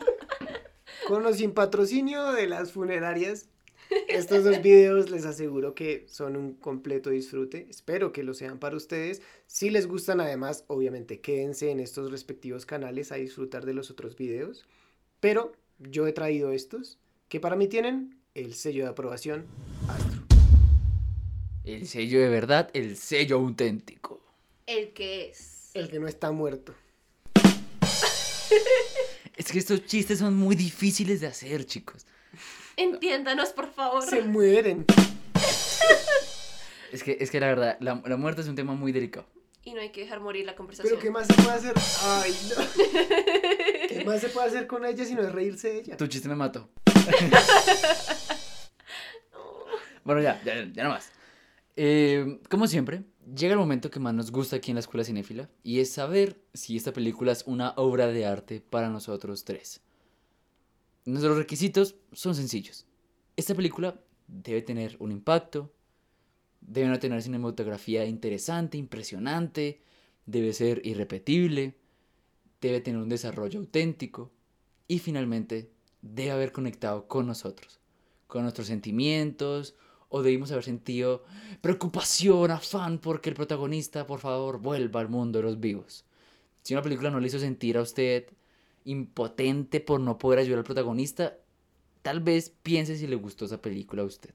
Con 1.09 1.27
o 1.27 1.33
sin 1.33 1.51
patrocinio 1.51 2.31
de 2.31 2.47
las 2.47 2.71
funerarias, 2.71 3.49
estos 4.07 4.45
dos 4.45 4.63
videos 4.63 5.11
les 5.11 5.27
aseguro 5.27 5.75
que 5.75 6.07
son 6.09 6.37
un 6.37 6.55
completo 6.55 7.11
disfrute. 7.11 7.67
Espero 7.69 8.13
que 8.13 8.23
lo 8.23 8.33
sean 8.33 8.61
para 8.61 8.77
ustedes. 8.77 9.23
Si 9.49 9.71
les 9.71 9.89
gustan, 9.89 10.21
además, 10.21 10.63
obviamente 10.69 11.21
quédense 11.21 11.73
en 11.73 11.81
estos 11.81 12.13
respectivos 12.13 12.65
canales 12.65 13.11
a 13.11 13.17
disfrutar 13.17 13.67
de 13.67 13.75
los 13.75 13.91
otros 13.91 14.15
videos. 14.15 14.69
Pero 15.19 15.51
yo 15.81 16.07
he 16.07 16.13
traído 16.13 16.53
estos 16.53 17.01
que 17.29 17.41
para 17.41 17.57
mí 17.57 17.67
tienen 17.67 18.16
el 18.37 18.55
sello 18.55 18.85
de 18.85 18.91
aprobación 18.91 19.47
Astro. 19.89 20.23
El 21.65 21.89
sello 21.89 22.21
de 22.21 22.29
verdad, 22.29 22.71
el 22.75 22.97
sello 22.97 23.37
auténtico. 23.39 24.23
El 24.67 24.93
que 24.93 25.31
es. 25.31 25.71
El 25.75 25.89
que 25.89 25.99
no 25.99 26.07
está 26.07 26.31
muerto. 26.31 26.75
Es 29.37 29.53
que 29.53 29.59
estos 29.59 29.85
chistes 29.85 30.21
son 30.21 30.35
muy 30.35 30.57
difíciles 30.57 31.21
de 31.21 31.27
hacer, 31.27 31.67
chicos. 31.67 32.07
Entiéndanos, 32.77 33.51
por 33.51 33.71
favor. 33.71 34.03
Se 34.09 34.23
mueren. 34.23 34.87
Es 36.91 37.03
que, 37.03 37.19
es 37.21 37.31
que 37.31 37.39
la 37.39 37.49
verdad, 37.49 37.77
la, 37.81 38.01
la 38.07 38.17
muerte 38.17 38.41
es 38.41 38.49
un 38.49 38.55
tema 38.55 38.75
muy 38.75 38.93
delicado. 38.93 39.27
Y 39.63 39.75
no 39.75 39.81
hay 39.81 39.91
que 39.91 40.01
dejar 40.03 40.21
morir 40.21 40.47
la 40.47 40.55
conversación. 40.55 40.91
Pero 40.91 41.03
¿qué 41.03 41.11
más 41.11 41.27
se 41.27 41.35
puede 41.35 41.51
hacer? 41.51 41.75
Ay, 42.03 42.35
no. 42.49 43.89
¿Qué 43.89 44.05
más 44.07 44.21
se 44.23 44.29
puede 44.31 44.47
hacer 44.47 44.67
con 44.67 44.87
ella 44.87 45.05
si 45.05 45.15
no 45.15 45.23
es 45.23 45.33
reírse 45.33 45.69
de 45.69 45.79
ella? 45.81 45.97
Tu 45.99 46.07
chiste 46.07 46.29
me 46.29 46.37
mató. 46.37 46.71
bueno, 50.07 50.23
ya, 50.23 50.43
ya, 50.45 50.65
ya 50.73 50.85
no 50.85 50.91
más. 50.91 51.13
Eh, 51.77 52.41
como 52.49 52.67
siempre, 52.67 53.05
llega 53.35 53.53
el 53.53 53.59
momento 53.59 53.91
que 53.91 54.01
más 54.01 54.15
nos 54.15 54.31
gusta 54.31 54.57
aquí 54.57 54.71
en 54.71 54.77
la 54.77 54.81
Escuela 54.81 55.05
Cinéfila 55.05 55.51
y 55.63 55.81
es 55.81 55.93
saber 55.93 56.41
si 56.55 56.77
esta 56.77 56.93
película 56.93 57.33
es 57.33 57.45
una 57.47 57.75
obra 57.77 58.07
de 58.07 58.25
arte 58.25 58.63
para 58.63 58.89
nosotros 58.89 59.45
tres. 59.45 59.83
Nuestros 61.05 61.37
requisitos 61.37 61.97
son 62.13 62.35
sencillos. 62.35 62.87
Esta 63.37 63.55
película 63.55 64.01
debe 64.27 64.63
tener 64.63 64.97
un 65.01 65.13
impacto, 65.13 65.71
debe 66.63 66.97
tener 66.99 67.23
cinematografía 67.23 68.07
interesante, 68.07 68.79
impresionante, 68.79 69.83
debe 70.25 70.53
ser 70.55 70.81
irrepetible, 70.85 71.77
debe 72.61 72.81
tener 72.81 73.01
un 73.01 73.11
desarrollo 73.11 73.61
auténtico 73.61 74.33
y 74.89 74.99
finalmente 74.99 75.71
debe 76.01 76.31
haber 76.31 76.53
conectado 76.53 77.07
con 77.07 77.27
nosotros, 77.27 77.81
con 78.27 78.43
nuestros 78.43 78.69
sentimientos 78.69 79.77
o 80.09 80.23
debimos 80.23 80.53
haber 80.53 80.65
sentido 80.65 81.25
preocupación, 81.61 82.51
afán 82.51 82.99
porque 82.99 83.31
el 83.31 83.37
protagonista 83.37 84.07
por 84.07 84.21
favor 84.21 84.59
vuelva 84.59 85.01
al 85.01 85.09
mundo 85.09 85.39
de 85.39 85.45
los 85.45 85.61
vivos. 85.61 86.05
Si 86.63 86.75
una 86.75 86.83
película 86.83 87.11
no 87.11 87.21
le 87.21 87.29
hizo 87.29 87.39
sentir 87.39 87.77
a 87.77 87.83
usted 87.83 88.27
impotente 88.85 89.81
por 89.81 90.01
no 90.01 90.19
poder 90.19 90.39
ayudar 90.41 90.59
al 90.59 90.65
protagonista, 90.65 91.39
tal 92.03 92.21
vez 92.21 92.51
piense 92.63 92.97
si 92.97 93.07
le 93.07 93.17
gustó 93.17 93.45
esa 93.45 93.61
película 93.61 94.03
a 94.03 94.07
usted. 94.07 94.31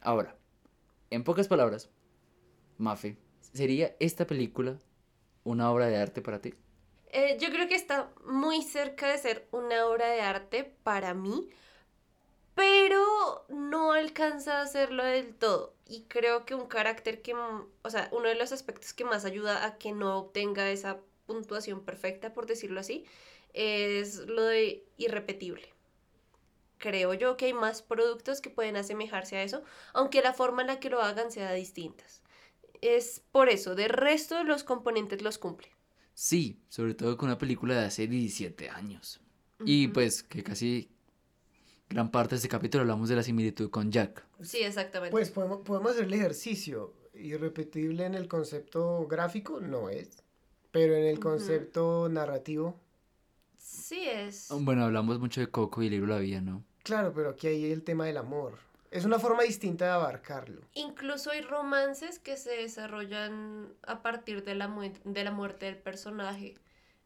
Ahora, 0.00 0.36
en 1.10 1.22
pocas 1.22 1.46
palabras, 1.46 1.90
Mafe, 2.78 3.16
¿sería 3.52 3.94
esta 4.00 4.26
película 4.26 4.78
una 5.44 5.70
obra 5.70 5.86
de 5.86 5.96
arte 5.96 6.22
para 6.22 6.40
ti? 6.40 6.54
Eh, 7.12 7.36
yo 7.38 7.50
creo 7.50 7.68
que 7.68 7.74
está 7.74 8.10
muy 8.26 8.62
cerca 8.62 9.12
de 9.12 9.18
ser 9.18 9.46
una 9.52 9.86
obra 9.86 10.08
de 10.08 10.22
arte 10.22 10.76
para 10.82 11.12
mí, 11.14 11.50
pero 12.54 13.44
no 13.48 13.92
alcanza 13.92 14.58
a 14.58 14.62
hacerlo 14.62 15.04
del 15.04 15.34
todo. 15.34 15.74
Y 15.86 16.02
creo 16.02 16.44
que 16.44 16.54
un 16.54 16.66
carácter 16.66 17.22
que, 17.22 17.34
mm, 17.34 17.66
o 17.82 17.90
sea, 17.90 18.08
uno 18.12 18.28
de 18.28 18.34
los 18.34 18.52
aspectos 18.52 18.92
que 18.92 19.04
más 19.04 19.24
ayuda 19.24 19.64
a 19.66 19.78
que 19.78 19.92
no 19.92 20.18
obtenga 20.18 20.70
esa 20.70 21.00
puntuación 21.26 21.84
perfecta, 21.84 22.32
por 22.34 22.46
decirlo 22.46 22.80
así, 22.80 23.04
es 23.54 24.18
lo 24.18 24.44
de 24.44 24.84
irrepetible. 24.96 25.72
Creo 26.78 27.14
yo 27.14 27.36
que 27.36 27.46
hay 27.46 27.52
más 27.52 27.80
productos 27.80 28.40
que 28.40 28.50
pueden 28.50 28.76
asemejarse 28.76 29.36
a 29.36 29.42
eso, 29.42 29.62
aunque 29.92 30.22
la 30.22 30.32
forma 30.32 30.62
en 30.62 30.68
la 30.68 30.80
que 30.80 30.90
lo 30.90 31.00
hagan 31.00 31.30
sea 31.30 31.52
distintas. 31.52 32.22
Es 32.80 33.22
por 33.30 33.48
eso, 33.48 33.74
de 33.74 33.88
resto 33.88 34.42
los 34.42 34.64
componentes 34.64 35.22
los 35.22 35.38
cumple. 35.38 35.68
Sí, 36.14 36.60
sobre 36.68 36.94
todo 36.94 37.16
con 37.16 37.28
una 37.28 37.38
película 37.38 37.74
de 37.74 37.86
hace 37.86 38.06
17 38.06 38.68
años. 38.68 39.20
Y 39.64 39.88
pues 39.88 40.24
que 40.24 40.42
casi 40.42 40.90
gran 41.92 42.10
parte 42.10 42.30
de 42.30 42.36
este 42.36 42.48
capítulo 42.48 42.82
hablamos 42.82 43.08
de 43.08 43.16
la 43.16 43.22
similitud 43.22 43.70
con 43.70 43.90
Jack. 43.92 44.24
Sí, 44.42 44.58
exactamente. 44.58 45.10
Pues 45.12 45.30
podemos, 45.30 45.58
podemos 45.60 45.92
hacer 45.92 46.04
el 46.04 46.14
ejercicio. 46.14 46.94
Irrepetible 47.14 48.06
en 48.06 48.14
el 48.14 48.26
concepto 48.28 49.06
gráfico 49.06 49.60
no 49.60 49.90
es, 49.90 50.22
pero 50.70 50.94
en 50.96 51.04
el 51.04 51.20
concepto 51.20 52.08
narrativo, 52.10 52.80
Sí 53.58 54.04
es. 54.08 54.48
Bueno, 54.50 54.84
hablamos 54.84 55.18
mucho 55.20 55.40
de 55.40 55.46
Coco 55.48 55.82
y 55.82 55.86
el 55.86 55.92
libro 55.92 56.08
La 56.14 56.18
Vida, 56.18 56.40
¿no? 56.40 56.64
claro, 56.82 57.12
pero 57.14 57.30
aquí 57.30 57.46
hay 57.46 57.70
el 57.70 57.82
tema 57.84 58.06
del 58.06 58.16
amor. 58.16 58.58
Es 58.90 59.04
una 59.04 59.18
forma 59.18 59.42
distinta 59.44 59.84
de 59.86 59.90
abarcarlo. 59.92 60.60
Incluso 60.74 61.30
hay 61.30 61.40
romances 61.42 62.18
que 62.18 62.36
se 62.36 62.50
desarrollan 62.50 63.68
a 63.86 64.02
partir 64.02 64.44
de 64.44 64.54
la, 64.54 64.68
mue- 64.68 65.00
de 65.04 65.24
la 65.24 65.30
muerte 65.30 65.66
del 65.66 65.76
personaje. 65.76 66.54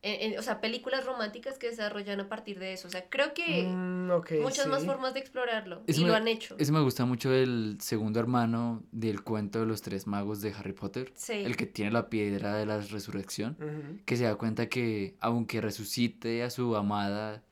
En- 0.02 0.32
en- 0.35 0.39
o 0.39 0.43
sea, 0.43 0.60
películas 0.60 1.05
románticas 1.05 1.59
que 1.59 1.66
se 1.66 1.73
desarrollan 1.73 2.20
a 2.20 2.28
partir 2.28 2.59
de 2.59 2.73
eso. 2.74 2.86
O 2.86 2.90
sea, 2.90 3.09
creo 3.09 3.35
que 3.35 3.64
Mm, 3.64 4.43
muchas 4.43 4.66
más 4.68 4.85
formas 4.85 5.14
de 5.14 5.20
explorarlo. 5.20 5.82
Eso 5.86 6.01
y 6.01 6.05
me, 6.05 6.10
lo 6.10 6.16
han 6.16 6.28
hecho. 6.28 6.55
Eso 6.59 6.73
me 6.73 6.81
gusta 6.81 7.05
mucho 7.06 7.32
el 7.32 7.78
segundo 7.81 8.20
hermano 8.20 8.85
del 8.93 9.23
cuento 9.24 9.59
de 9.60 9.66
los 9.66 9.82
tres 9.82 10.06
magos 10.06 10.40
de 10.43 10.52
Harry 10.52 10.73
Potter. 10.74 11.12
Sí. 11.16 11.32
El 11.32 11.56
que 11.56 11.66
tiene 11.66 11.90
la 11.90 12.09
piedra 12.09 12.55
de 12.55 12.66
la 12.66 12.78
resurrección. 12.81 13.56
Que 14.05 14.16
se 14.16 14.24
da 14.24 14.36
cuenta 14.36 14.68
que 14.68 15.16
aunque 15.20 15.60
resucite 15.60 16.43
a 16.44 16.51
su 16.51 16.77
amada, 16.77 17.43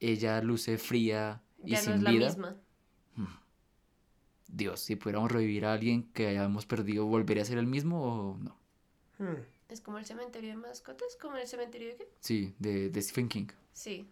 ella 0.00 0.40
luce 0.40 0.78
fría 0.78 1.42
y 1.64 1.72
Ya 1.72 1.76
no 1.78 1.82
sin 1.84 1.92
es 1.94 2.02
la 2.02 2.10
vida. 2.10 2.26
misma. 2.26 2.56
Dios, 4.52 4.80
si 4.80 4.96
pudiéramos 4.96 5.30
revivir 5.30 5.64
a 5.64 5.72
alguien 5.74 6.10
que 6.12 6.26
hayamos 6.26 6.66
perdido, 6.66 7.06
¿volvería 7.06 7.42
a 7.44 7.46
ser 7.46 7.58
el 7.58 7.66
mismo 7.68 8.02
o 8.02 8.38
no? 8.38 8.56
Hmm. 9.18 9.36
Es 9.70 9.80
como 9.80 9.98
el 9.98 10.04
cementerio 10.04 10.50
de 10.50 10.56
mascotas, 10.56 11.16
como 11.20 11.36
el 11.36 11.46
cementerio 11.46 11.90
de 11.90 11.96
qué? 11.96 12.08
Sí, 12.18 12.54
de, 12.58 12.90
de 12.90 13.02
Stephen 13.02 13.28
King. 13.28 13.46
Sí. 13.72 14.10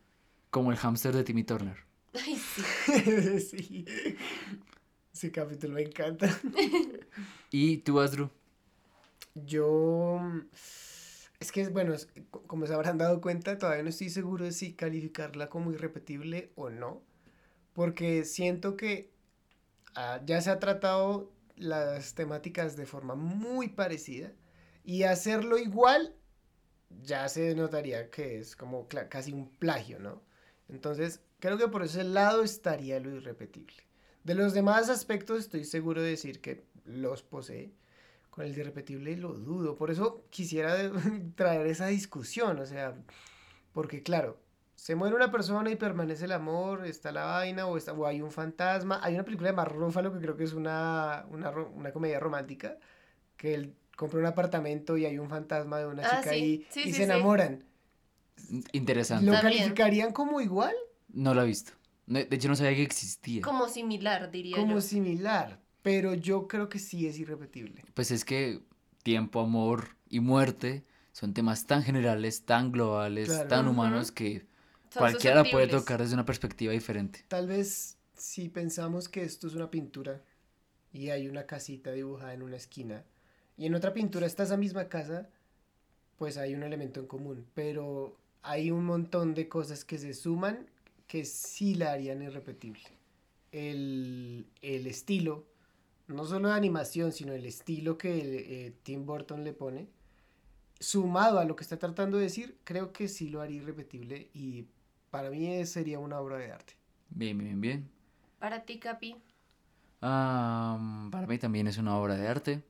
Como 0.50 0.70
el 0.70 0.76
hámster 0.76 1.14
de 1.14 1.24
Timmy 1.24 1.42
Turner. 1.42 1.76
Ay, 2.14 2.36
sí. 2.36 3.40
sí. 3.40 3.84
Ese 5.12 5.32
capítulo 5.32 5.74
me 5.74 5.82
encanta. 5.82 6.28
¿Y 7.50 7.78
tú, 7.78 7.98
Asdru? 7.98 8.30
Yo. 9.34 10.20
Es 11.40 11.50
que, 11.50 11.68
bueno, 11.68 11.94
como 12.46 12.68
se 12.68 12.74
habrán 12.74 12.98
dado 12.98 13.20
cuenta, 13.20 13.58
todavía 13.58 13.82
no 13.82 13.88
estoy 13.88 14.10
seguro 14.10 14.44
de 14.44 14.52
si 14.52 14.74
calificarla 14.74 15.48
como 15.48 15.72
irrepetible 15.72 16.52
o 16.54 16.70
no. 16.70 17.02
Porque 17.72 18.24
siento 18.24 18.76
que 18.76 19.10
ah, 19.96 20.20
ya 20.24 20.40
se 20.40 20.50
ha 20.50 20.60
tratado 20.60 21.32
las 21.56 22.14
temáticas 22.14 22.76
de 22.76 22.86
forma 22.86 23.16
muy 23.16 23.68
parecida. 23.68 24.32
Y 24.88 25.02
hacerlo 25.02 25.58
igual 25.58 26.14
ya 27.02 27.28
se 27.28 27.54
notaría 27.54 28.08
que 28.08 28.38
es 28.38 28.56
como 28.56 28.88
casi 29.10 29.34
un 29.34 29.50
plagio, 29.50 29.98
¿no? 29.98 30.22
Entonces, 30.70 31.20
creo 31.40 31.58
que 31.58 31.68
por 31.68 31.82
ese 31.82 32.04
lado 32.04 32.42
estaría 32.42 32.98
lo 32.98 33.10
irrepetible. 33.10 33.76
De 34.24 34.34
los 34.34 34.54
demás 34.54 34.88
aspectos 34.88 35.40
estoy 35.40 35.66
seguro 35.66 36.00
de 36.00 36.08
decir 36.08 36.40
que 36.40 36.64
los 36.86 37.22
posee. 37.22 37.70
Con 38.30 38.46
el 38.46 38.56
irrepetible 38.56 39.14
lo 39.18 39.34
dudo. 39.34 39.76
Por 39.76 39.90
eso 39.90 40.24
quisiera 40.30 40.74
traer 41.36 41.66
esa 41.66 41.88
discusión. 41.88 42.58
O 42.58 42.64
sea, 42.64 42.96
porque 43.74 44.02
claro, 44.02 44.40
se 44.74 44.94
muere 44.94 45.14
una 45.14 45.30
persona 45.30 45.70
y 45.70 45.76
permanece 45.76 46.24
el 46.24 46.32
amor, 46.32 46.86
está 46.86 47.12
la 47.12 47.24
vaina, 47.26 47.66
o, 47.66 47.76
está, 47.76 47.92
o 47.92 48.06
hay 48.06 48.22
un 48.22 48.32
fantasma. 48.32 49.00
Hay 49.02 49.16
una 49.16 49.24
película 49.26 49.50
de 49.50 49.56
Mark 49.56 49.74
Ruffalo 49.74 50.14
que 50.14 50.20
creo 50.20 50.36
que 50.38 50.44
es 50.44 50.54
una, 50.54 51.26
una, 51.28 51.50
una 51.50 51.92
comedia 51.92 52.18
romántica, 52.20 52.78
que 53.36 53.52
él 53.52 53.74
compra 53.98 54.20
un 54.20 54.26
apartamento 54.26 54.96
y 54.96 55.04
hay 55.06 55.18
un 55.18 55.28
fantasma 55.28 55.78
de 55.80 55.86
una 55.88 56.02
Ah, 56.04 56.20
chica 56.20 56.30
sí. 56.30 56.36
ahí 56.36 56.66
Sí, 56.70 56.80
y 56.80 56.82
sí, 56.84 56.90
se 56.92 56.96
sí. 56.98 57.02
enamoran. 57.02 57.64
Interesante. 58.72 59.26
¿Lo 59.26 59.32
También. 59.32 59.58
calificarían 59.58 60.12
como 60.12 60.40
igual? 60.40 60.74
No 61.12 61.34
lo 61.34 61.42
he 61.42 61.46
visto. 61.46 61.72
No, 62.06 62.20
de 62.20 62.28
hecho, 62.36 62.48
no 62.48 62.54
sabía 62.56 62.76
que 62.76 62.82
existía. 62.84 63.42
Como 63.42 63.68
similar, 63.68 64.30
diría 64.30 64.56
Como 64.56 64.76
yo. 64.76 64.80
similar. 64.80 65.60
Pero 65.82 66.14
yo 66.14 66.46
creo 66.46 66.68
que 66.68 66.78
sí 66.78 67.06
es 67.06 67.18
irrepetible. 67.18 67.84
Pues 67.94 68.10
es 68.12 68.24
que 68.24 68.60
tiempo, 69.02 69.40
amor 69.40 69.96
y 70.08 70.20
muerte 70.20 70.84
son 71.12 71.34
temas 71.34 71.66
tan 71.66 71.82
generales, 71.82 72.44
tan 72.44 72.70
globales, 72.72 73.28
Claro. 73.28 73.48
tan 73.48 73.68
humanos 73.68 74.12
que 74.12 74.46
Son 74.92 75.00
cualquiera 75.00 75.42
la 75.42 75.50
puede 75.50 75.66
tocar 75.66 76.00
desde 76.00 76.14
una 76.14 76.24
perspectiva 76.24 76.72
diferente. 76.72 77.24
Tal 77.28 77.46
vez 77.48 77.96
si 78.16 78.48
pensamos 78.48 79.08
que 79.08 79.22
esto 79.22 79.48
es 79.48 79.54
una 79.54 79.70
pintura 79.70 80.22
y 80.92 81.10
hay 81.10 81.28
una 81.28 81.46
casita 81.46 81.92
dibujada 81.92 82.32
en 82.34 82.42
una 82.42 82.56
esquina 82.56 83.04
y 83.58 83.66
en 83.66 83.74
otra 83.74 83.92
pintura 83.92 84.24
está 84.24 84.44
esa 84.44 84.56
misma 84.56 84.88
casa, 84.88 85.28
pues 86.16 86.38
hay 86.38 86.54
un 86.54 86.62
elemento 86.62 87.00
en 87.00 87.06
común. 87.06 87.44
Pero 87.54 88.16
hay 88.42 88.70
un 88.70 88.84
montón 88.84 89.34
de 89.34 89.48
cosas 89.48 89.84
que 89.84 89.98
se 89.98 90.14
suman 90.14 90.70
que 91.08 91.24
sí 91.24 91.74
la 91.74 91.92
harían 91.92 92.22
irrepetible. 92.22 92.84
El, 93.50 94.46
el 94.62 94.86
estilo, 94.86 95.44
no 96.06 96.24
solo 96.24 96.48
de 96.48 96.54
animación, 96.54 97.12
sino 97.12 97.32
el 97.32 97.46
estilo 97.46 97.98
que 97.98 98.66
eh, 98.66 98.74
Tim 98.84 99.04
Burton 99.04 99.42
le 99.42 99.52
pone, 99.52 99.88
sumado 100.78 101.40
a 101.40 101.44
lo 101.44 101.56
que 101.56 101.64
está 101.64 101.78
tratando 101.78 102.18
de 102.18 102.24
decir, 102.24 102.58
creo 102.62 102.92
que 102.92 103.08
sí 103.08 103.28
lo 103.28 103.40
haría 103.40 103.56
irrepetible 103.56 104.30
y 104.34 104.66
para 105.10 105.30
mí 105.30 105.66
sería 105.66 105.98
una 105.98 106.20
obra 106.20 106.36
de 106.36 106.52
arte. 106.52 106.74
Bien, 107.10 107.36
bien, 107.36 107.60
bien. 107.60 107.90
Para 108.38 108.62
ti, 108.62 108.78
Capi. 108.78 109.16
Ah, 110.00 111.08
para 111.10 111.26
mí 111.26 111.38
también 111.38 111.66
es 111.66 111.78
una 111.78 111.96
obra 111.96 112.14
de 112.14 112.28
arte. 112.28 112.62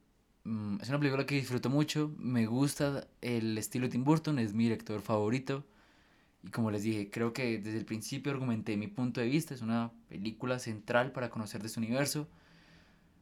Mm, 0.49 0.81
es 0.81 0.89
una 0.89 0.99
película 0.99 1.27
que 1.27 1.35
disfruto 1.35 1.69
mucho. 1.69 2.15
Me 2.17 2.47
gusta 2.47 3.07
el 3.21 3.59
estilo 3.59 3.87
de 3.87 3.93
Tim 3.93 4.05
Burton, 4.05 4.39
es 4.39 4.55
mi 4.55 4.65
director 4.65 5.03
favorito. 5.03 5.67
Y 6.43 6.51
como 6.51 6.71
les 6.71 6.83
dije, 6.85 7.11
creo 7.11 7.35
que 7.35 7.59
desde 7.59 7.79
el 7.79 7.85
principio 7.85 8.33
argumenté 8.33 8.77
mi 8.79 8.87
punto 8.89 9.21
de 9.21 9.27
vista. 9.29 9.55
Es 9.55 9.61
una 9.61 9.93
película 10.09 10.59
central 10.59 11.13
para 11.13 11.29
conocer 11.31 11.61
de 11.61 11.67
este 11.67 11.81
universo. 11.81 12.29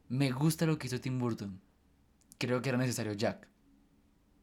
Me 0.09 0.31
gusta 0.31 0.65
lo 0.65 0.77
que 0.77 0.87
hizo 0.87 1.01
Tim 1.01 1.19
Burton. 1.19 1.59
Creo 2.37 2.61
que 2.61 2.69
era 2.69 2.77
necesario 2.77 3.13
Jack. 3.13 3.49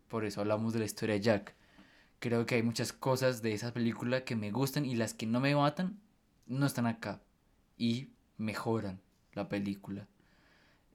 Por 0.08 0.26
eso 0.26 0.42
hablamos 0.42 0.74
de 0.74 0.80
la 0.80 0.84
historia 0.84 1.14
de 1.14 1.22
Jack. 1.22 1.54
Creo 2.18 2.44
que 2.44 2.56
hay 2.56 2.62
muchas 2.62 2.92
cosas 2.92 3.40
de 3.40 3.54
esa 3.54 3.72
película 3.72 4.24
que 4.24 4.36
me 4.36 4.50
gustan 4.50 4.84
y 4.84 4.94
las 4.94 5.14
que 5.14 5.26
no 5.26 5.40
me 5.40 5.56
matan 5.56 6.00
no 6.46 6.66
están 6.66 6.86
acá. 6.86 7.22
Y 7.78 8.10
mejoran 8.36 9.00
la 9.32 9.48
película. 9.48 10.06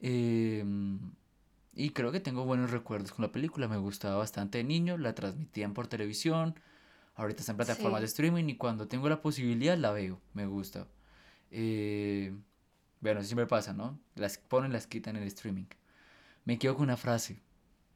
Em, 0.00 1.00
y 1.72 1.90
creo 1.90 2.12
que 2.12 2.20
tengo 2.20 2.44
buenos 2.44 2.70
recuerdos 2.70 3.12
con 3.12 3.24
la 3.24 3.32
película. 3.32 3.68
Me 3.68 3.76
gustaba 3.78 4.16
bastante 4.16 4.58
de 4.58 4.64
niño. 4.64 4.98
La 4.98 5.14
transmitían 5.14 5.74
por 5.74 5.86
televisión. 5.88 6.54
Ahorita 7.14 7.40
está 7.40 7.52
en 7.52 7.56
plataformas 7.58 8.00
Sí. 8.00 8.02
de 8.02 8.06
streaming 8.06 8.44
y 8.48 8.56
cuando 8.56 8.88
tengo 8.88 9.08
la 9.08 9.20
posibilidad 9.22 9.76
la 9.78 9.92
veo. 9.92 10.20
Me 10.34 10.46
gusta. 10.46 10.88
Eh, 11.50 12.34
bueno, 13.00 13.20
eso 13.20 13.28
siempre 13.28 13.46
pasa, 13.46 13.72
¿no? 13.72 13.98
Las 14.14 14.38
ponen, 14.38 14.72
las 14.72 14.86
quitan 14.86 15.16
en 15.16 15.22
el 15.22 15.28
streaming. 15.28 15.66
Me 16.44 16.58
quedo 16.58 16.74
con 16.76 16.84
una 16.84 16.96
frase. 16.96 17.40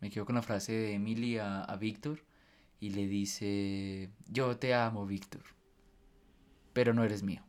Me 0.00 0.10
quedo 0.10 0.26
con 0.26 0.34
la 0.36 0.42
frase 0.42 0.72
de 0.72 0.94
Emily 0.94 1.38
a, 1.38 1.62
a 1.64 1.76
Víctor 1.76 2.24
y 2.80 2.90
le 2.90 3.06
dice, 3.06 4.10
yo 4.28 4.56
te 4.58 4.74
amo, 4.74 5.06
Víctor, 5.06 5.42
pero 6.72 6.92
no 6.94 7.04
eres 7.04 7.22
mío. 7.22 7.42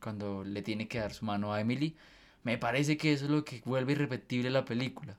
Cuando 0.00 0.44
le 0.44 0.62
tiene 0.62 0.88
que 0.88 0.98
dar 0.98 1.12
su 1.14 1.24
mano 1.24 1.52
a 1.52 1.60
Emily, 1.60 1.96
me 2.44 2.58
parece 2.58 2.96
que 2.96 3.12
eso 3.12 3.24
es 3.26 3.30
lo 3.30 3.44
que 3.44 3.62
vuelve 3.64 3.92
irrepetible 3.92 4.50
la 4.50 4.64
película. 4.64 5.18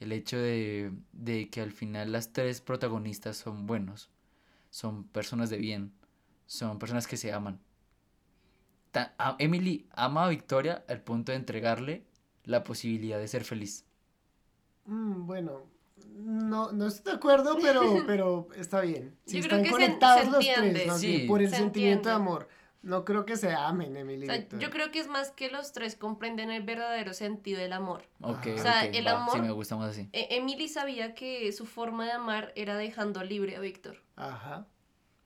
El 0.00 0.12
hecho 0.12 0.36
de, 0.38 0.92
de 1.12 1.48
que 1.48 1.60
al 1.60 1.72
final 1.72 2.12
las 2.12 2.32
tres 2.32 2.60
protagonistas 2.60 3.36
son 3.36 3.66
buenos, 3.66 4.10
son 4.70 5.04
personas 5.04 5.48
de 5.50 5.56
bien, 5.58 5.92
son 6.46 6.78
personas 6.78 7.06
que 7.06 7.16
se 7.16 7.32
aman. 7.32 7.58
Ta- 8.92 9.14
a- 9.18 9.36
Emily 9.38 9.86
ama 9.92 10.26
a 10.26 10.28
Victoria 10.28 10.84
al 10.88 11.00
punto 11.00 11.32
de 11.32 11.36
entregarle 11.38 12.04
la 12.44 12.62
posibilidad 12.62 13.18
de 13.18 13.28
ser 13.28 13.44
feliz. 13.44 13.84
Mm, 14.84 15.26
bueno, 15.26 15.62
No, 16.18 16.72
no 16.72 16.86
estoy 16.86 17.12
de 17.12 17.16
acuerdo, 17.16 17.56
pero, 17.60 17.80
pero 18.06 18.48
está 18.54 18.80
bien. 18.82 19.16
Si 19.26 19.40
Yo 19.40 19.48
creo 19.48 19.58
están 19.58 19.62
que 19.62 19.68
se- 19.68 19.72
conectados 19.72 20.24
se 20.24 20.30
los 20.30 20.46
entiende. 20.46 20.70
tres, 20.74 20.86
más 20.86 21.00
Sí. 21.00 21.06
bien, 21.08 21.26
por 21.26 21.42
el 21.42 21.50
Se 21.50 21.56
sentimiento 21.56 22.08
de 22.10 22.14
amor. 22.14 22.48
No 22.86 23.04
creo 23.04 23.26
que 23.26 23.36
se 23.36 23.52
amen, 23.52 23.96
Emily. 23.96 24.28
O 24.28 24.32
sea, 24.32 24.48
yo 24.60 24.70
creo 24.70 24.92
que 24.92 25.00
es 25.00 25.08
más 25.08 25.32
que 25.32 25.50
los 25.50 25.72
tres 25.72 25.96
comprenden 25.96 26.52
el 26.52 26.62
verdadero 26.62 27.14
sentido 27.14 27.58
del 27.58 27.72
amor. 27.72 28.04
Ok, 28.22 28.46
O 28.54 28.58
sea, 28.58 28.84
el 28.84 29.04
va, 29.04 29.22
amor- 29.22 29.34
Sí, 29.34 29.40
me 29.42 29.50
gusta 29.50 29.74
más 29.74 29.90
así. 29.90 30.08
E- 30.12 30.28
Emily 30.36 30.68
sabía 30.68 31.12
que 31.16 31.50
su 31.52 31.66
forma 31.66 32.04
de 32.04 32.12
amar 32.12 32.52
era 32.54 32.76
dejando 32.76 33.24
libre 33.24 33.56
a 33.56 33.60
Víctor. 33.60 34.00
Ajá. 34.14 34.68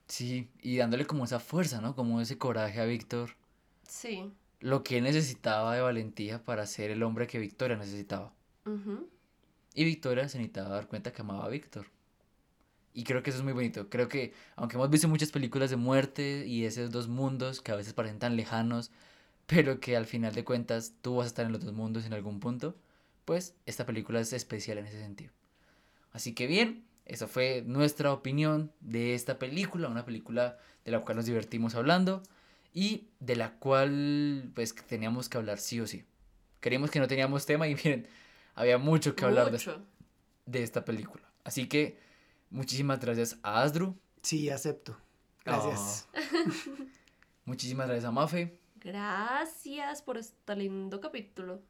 Sí, 0.07 0.49
y 0.59 0.77
dándole 0.77 1.05
como 1.05 1.23
esa 1.23 1.39
fuerza, 1.39 1.81
¿no? 1.81 1.95
Como 1.95 2.19
ese 2.19 2.39
coraje 2.39 2.81
a 2.81 2.85
Víctor. 2.85 3.35
Sí. 3.87 4.33
Lo 4.59 4.83
que 4.83 4.97
él 4.97 5.03
necesitaba 5.03 5.75
de 5.75 5.81
valentía 5.81 6.43
para 6.43 6.65
ser 6.65 6.89
el 6.89 7.03
hombre 7.03 7.27
que 7.27 7.37
Victoria 7.37 7.77
necesitaba. 7.77 8.33
Ujú. 8.65 9.07
Y 9.75 9.83
Victoria 9.85 10.27
se 10.27 10.39
necesitaba 10.39 10.69
dar 10.69 10.87
cuenta 10.87 11.13
que 11.13 11.21
amaba 11.21 11.45
a 11.45 11.49
Víctor. 11.49 11.85
Y 12.93 13.03
creo 13.03 13.23
que 13.23 13.29
eso 13.29 13.39
es 13.39 13.43
muy 13.43 13.53
bonito. 13.53 13.89
Creo 13.89 14.07
que, 14.07 14.33
aunque 14.55 14.75
hemos 14.75 14.89
visto 14.89 15.07
muchas 15.07 15.31
películas 15.31 15.69
de 15.69 15.77
muerte 15.77 16.45
y 16.45 16.65
esos 16.65 16.91
dos 16.91 17.07
mundos 17.07 17.61
que 17.61 17.71
a 17.71 17.75
veces 17.75 17.93
parecen 17.93 18.19
tan 18.19 18.35
lejanos, 18.35 18.91
pero 19.47 19.79
que 19.79 19.95
al 19.95 20.05
final 20.05 20.33
de 20.33 20.43
cuentas 20.43 20.93
tú 21.01 21.15
vas 21.15 21.25
a 21.25 21.27
estar 21.27 21.45
en 21.45 21.51
los 21.51 21.63
dos 21.63 21.73
mundos 21.73 22.05
en 22.05 22.13
algún 22.13 22.39
punto, 22.39 22.75
pues 23.25 23.53
esta 23.65 23.85
película 23.85 24.19
es 24.19 24.33
especial 24.33 24.77
en 24.77 24.87
ese 24.87 24.99
sentido. 24.99 25.31
Así 26.11 26.33
que 26.33 26.47
bien, 26.47 26.83
esa 27.05 27.27
fue 27.27 27.63
nuestra 27.65 28.13
opinión 28.13 28.71
de 28.79 29.15
esta 29.15 29.39
película, 29.39 29.87
una 29.87 30.05
película 30.05 30.57
de 30.85 30.91
la 30.91 31.01
cual 31.01 31.17
nos 31.17 31.25
divertimos 31.25 31.75
hablando 31.75 32.23
y 32.73 33.07
de 33.19 33.35
la 33.35 33.53
cual 33.53 34.51
pues 34.53 34.75
teníamos 34.75 35.29
que 35.29 35.37
hablar 35.37 35.59
sí 35.59 35.79
o 35.79 35.87
sí. 35.87 36.05
Creíamos 36.59 36.91
que 36.91 36.99
no 36.99 37.07
teníamos 37.07 37.45
tema 37.45 37.67
y 37.67 37.75
miren, 37.83 38.07
había 38.55 38.77
mucho 38.77 39.15
que 39.15 39.25
hablar 39.25 39.45
de, 39.45 39.51
Mucho. 39.53 39.81
de 40.45 40.63
esta 40.63 40.85
película. 40.85 41.23
Así 41.43 41.67
que 41.67 41.97
muchísimas 42.51 42.99
gracias 42.99 43.37
a 43.43 43.61
Asdru, 43.63 43.97
Sí, 44.21 44.49
acepto. 44.51 44.95
Gracias. 45.43 46.07
muchísimas 47.45 47.87
gracias 47.87 48.05
a 48.05 48.11
Mafe 48.11 48.59
Gracias 48.75 50.01
por 50.03 50.17
este 50.17 50.55
lindo 50.55 51.01
capítulo. 51.01 51.61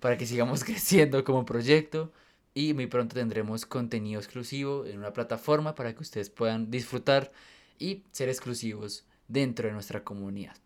para 0.00 0.16
que 0.16 0.26
sigamos 0.26 0.64
creciendo 0.64 1.24
como 1.24 1.44
proyecto 1.44 2.12
y 2.54 2.74
muy 2.74 2.86
pronto 2.86 3.14
tendremos 3.14 3.66
contenido 3.66 4.20
exclusivo 4.20 4.84
en 4.84 4.98
una 4.98 5.12
plataforma 5.12 5.74
para 5.74 5.94
que 5.94 6.02
ustedes 6.02 6.30
puedan 6.30 6.70
disfrutar 6.70 7.32
y 7.78 8.04
ser 8.10 8.28
exclusivos 8.28 9.06
dentro 9.28 9.68
de 9.68 9.74
nuestra 9.74 10.02
comunidad. 10.02 10.56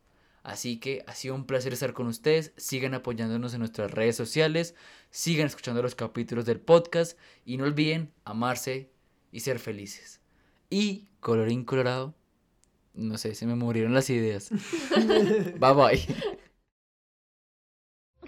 Así 0.43 0.79
que 0.79 1.05
ha 1.07 1.15
sido 1.15 1.35
un 1.35 1.47
placer 1.47 1.73
estar 1.73 1.93
con 1.93 2.07
ustedes. 2.07 2.53
Sigan 2.57 2.95
apoyándonos 2.95 3.55
en 3.55 3.61
nuestras 3.61 3.91
redes 3.91 4.17
sociales. 4.17 4.75
Sigan 5.11 5.47
escuchando 5.47 5.83
los 5.83 5.95
capítulos 5.95 6.47
del 6.47 6.61
podcast. 6.61 7.17
Y 7.45 7.59
no 7.59 7.65
olviden 7.65 8.13
amarse 8.25 8.91
y 9.31 9.41
ser 9.41 9.59
felices. 9.59 10.21
Y, 10.69 11.09
colorín 11.21 11.65
colorado, 11.65 12.15
no 12.95 13.19
sé, 13.19 13.35
se 13.35 13.47
me 13.47 13.55
murieron 13.55 13.95
las 13.95 14.11
ideas. 14.11 14.51
bye 15.61 15.75
bye. 15.75 16.39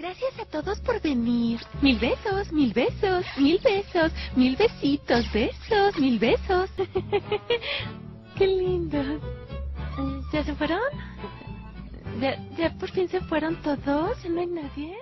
Gracias 0.05 0.39
a 0.39 0.45
todos 0.45 0.79
por 0.81 1.01
venir. 1.01 1.61
Mil 1.81 1.99
besos, 1.99 2.53
mil 2.53 2.75
besos, 2.75 3.25
mil 3.39 3.59
besos, 3.61 4.13
mil 4.37 4.55
besitos, 4.55 5.25
besos, 5.33 5.99
mil 5.99 6.19
besos. 6.19 6.69
Qué 8.37 8.47
lindo. 8.47 9.03
¿Ya 10.31 10.45
se 10.45 10.55
fueron? 10.57 10.79
¿Ya, 12.21 12.37
¿Ya 12.55 12.71
por 12.75 12.91
fin 12.91 13.09
se 13.09 13.23
fueron 13.23 13.57
todos? 13.63 14.23
¿No 14.29 14.41
hay 14.43 14.47
nadie? 14.47 14.95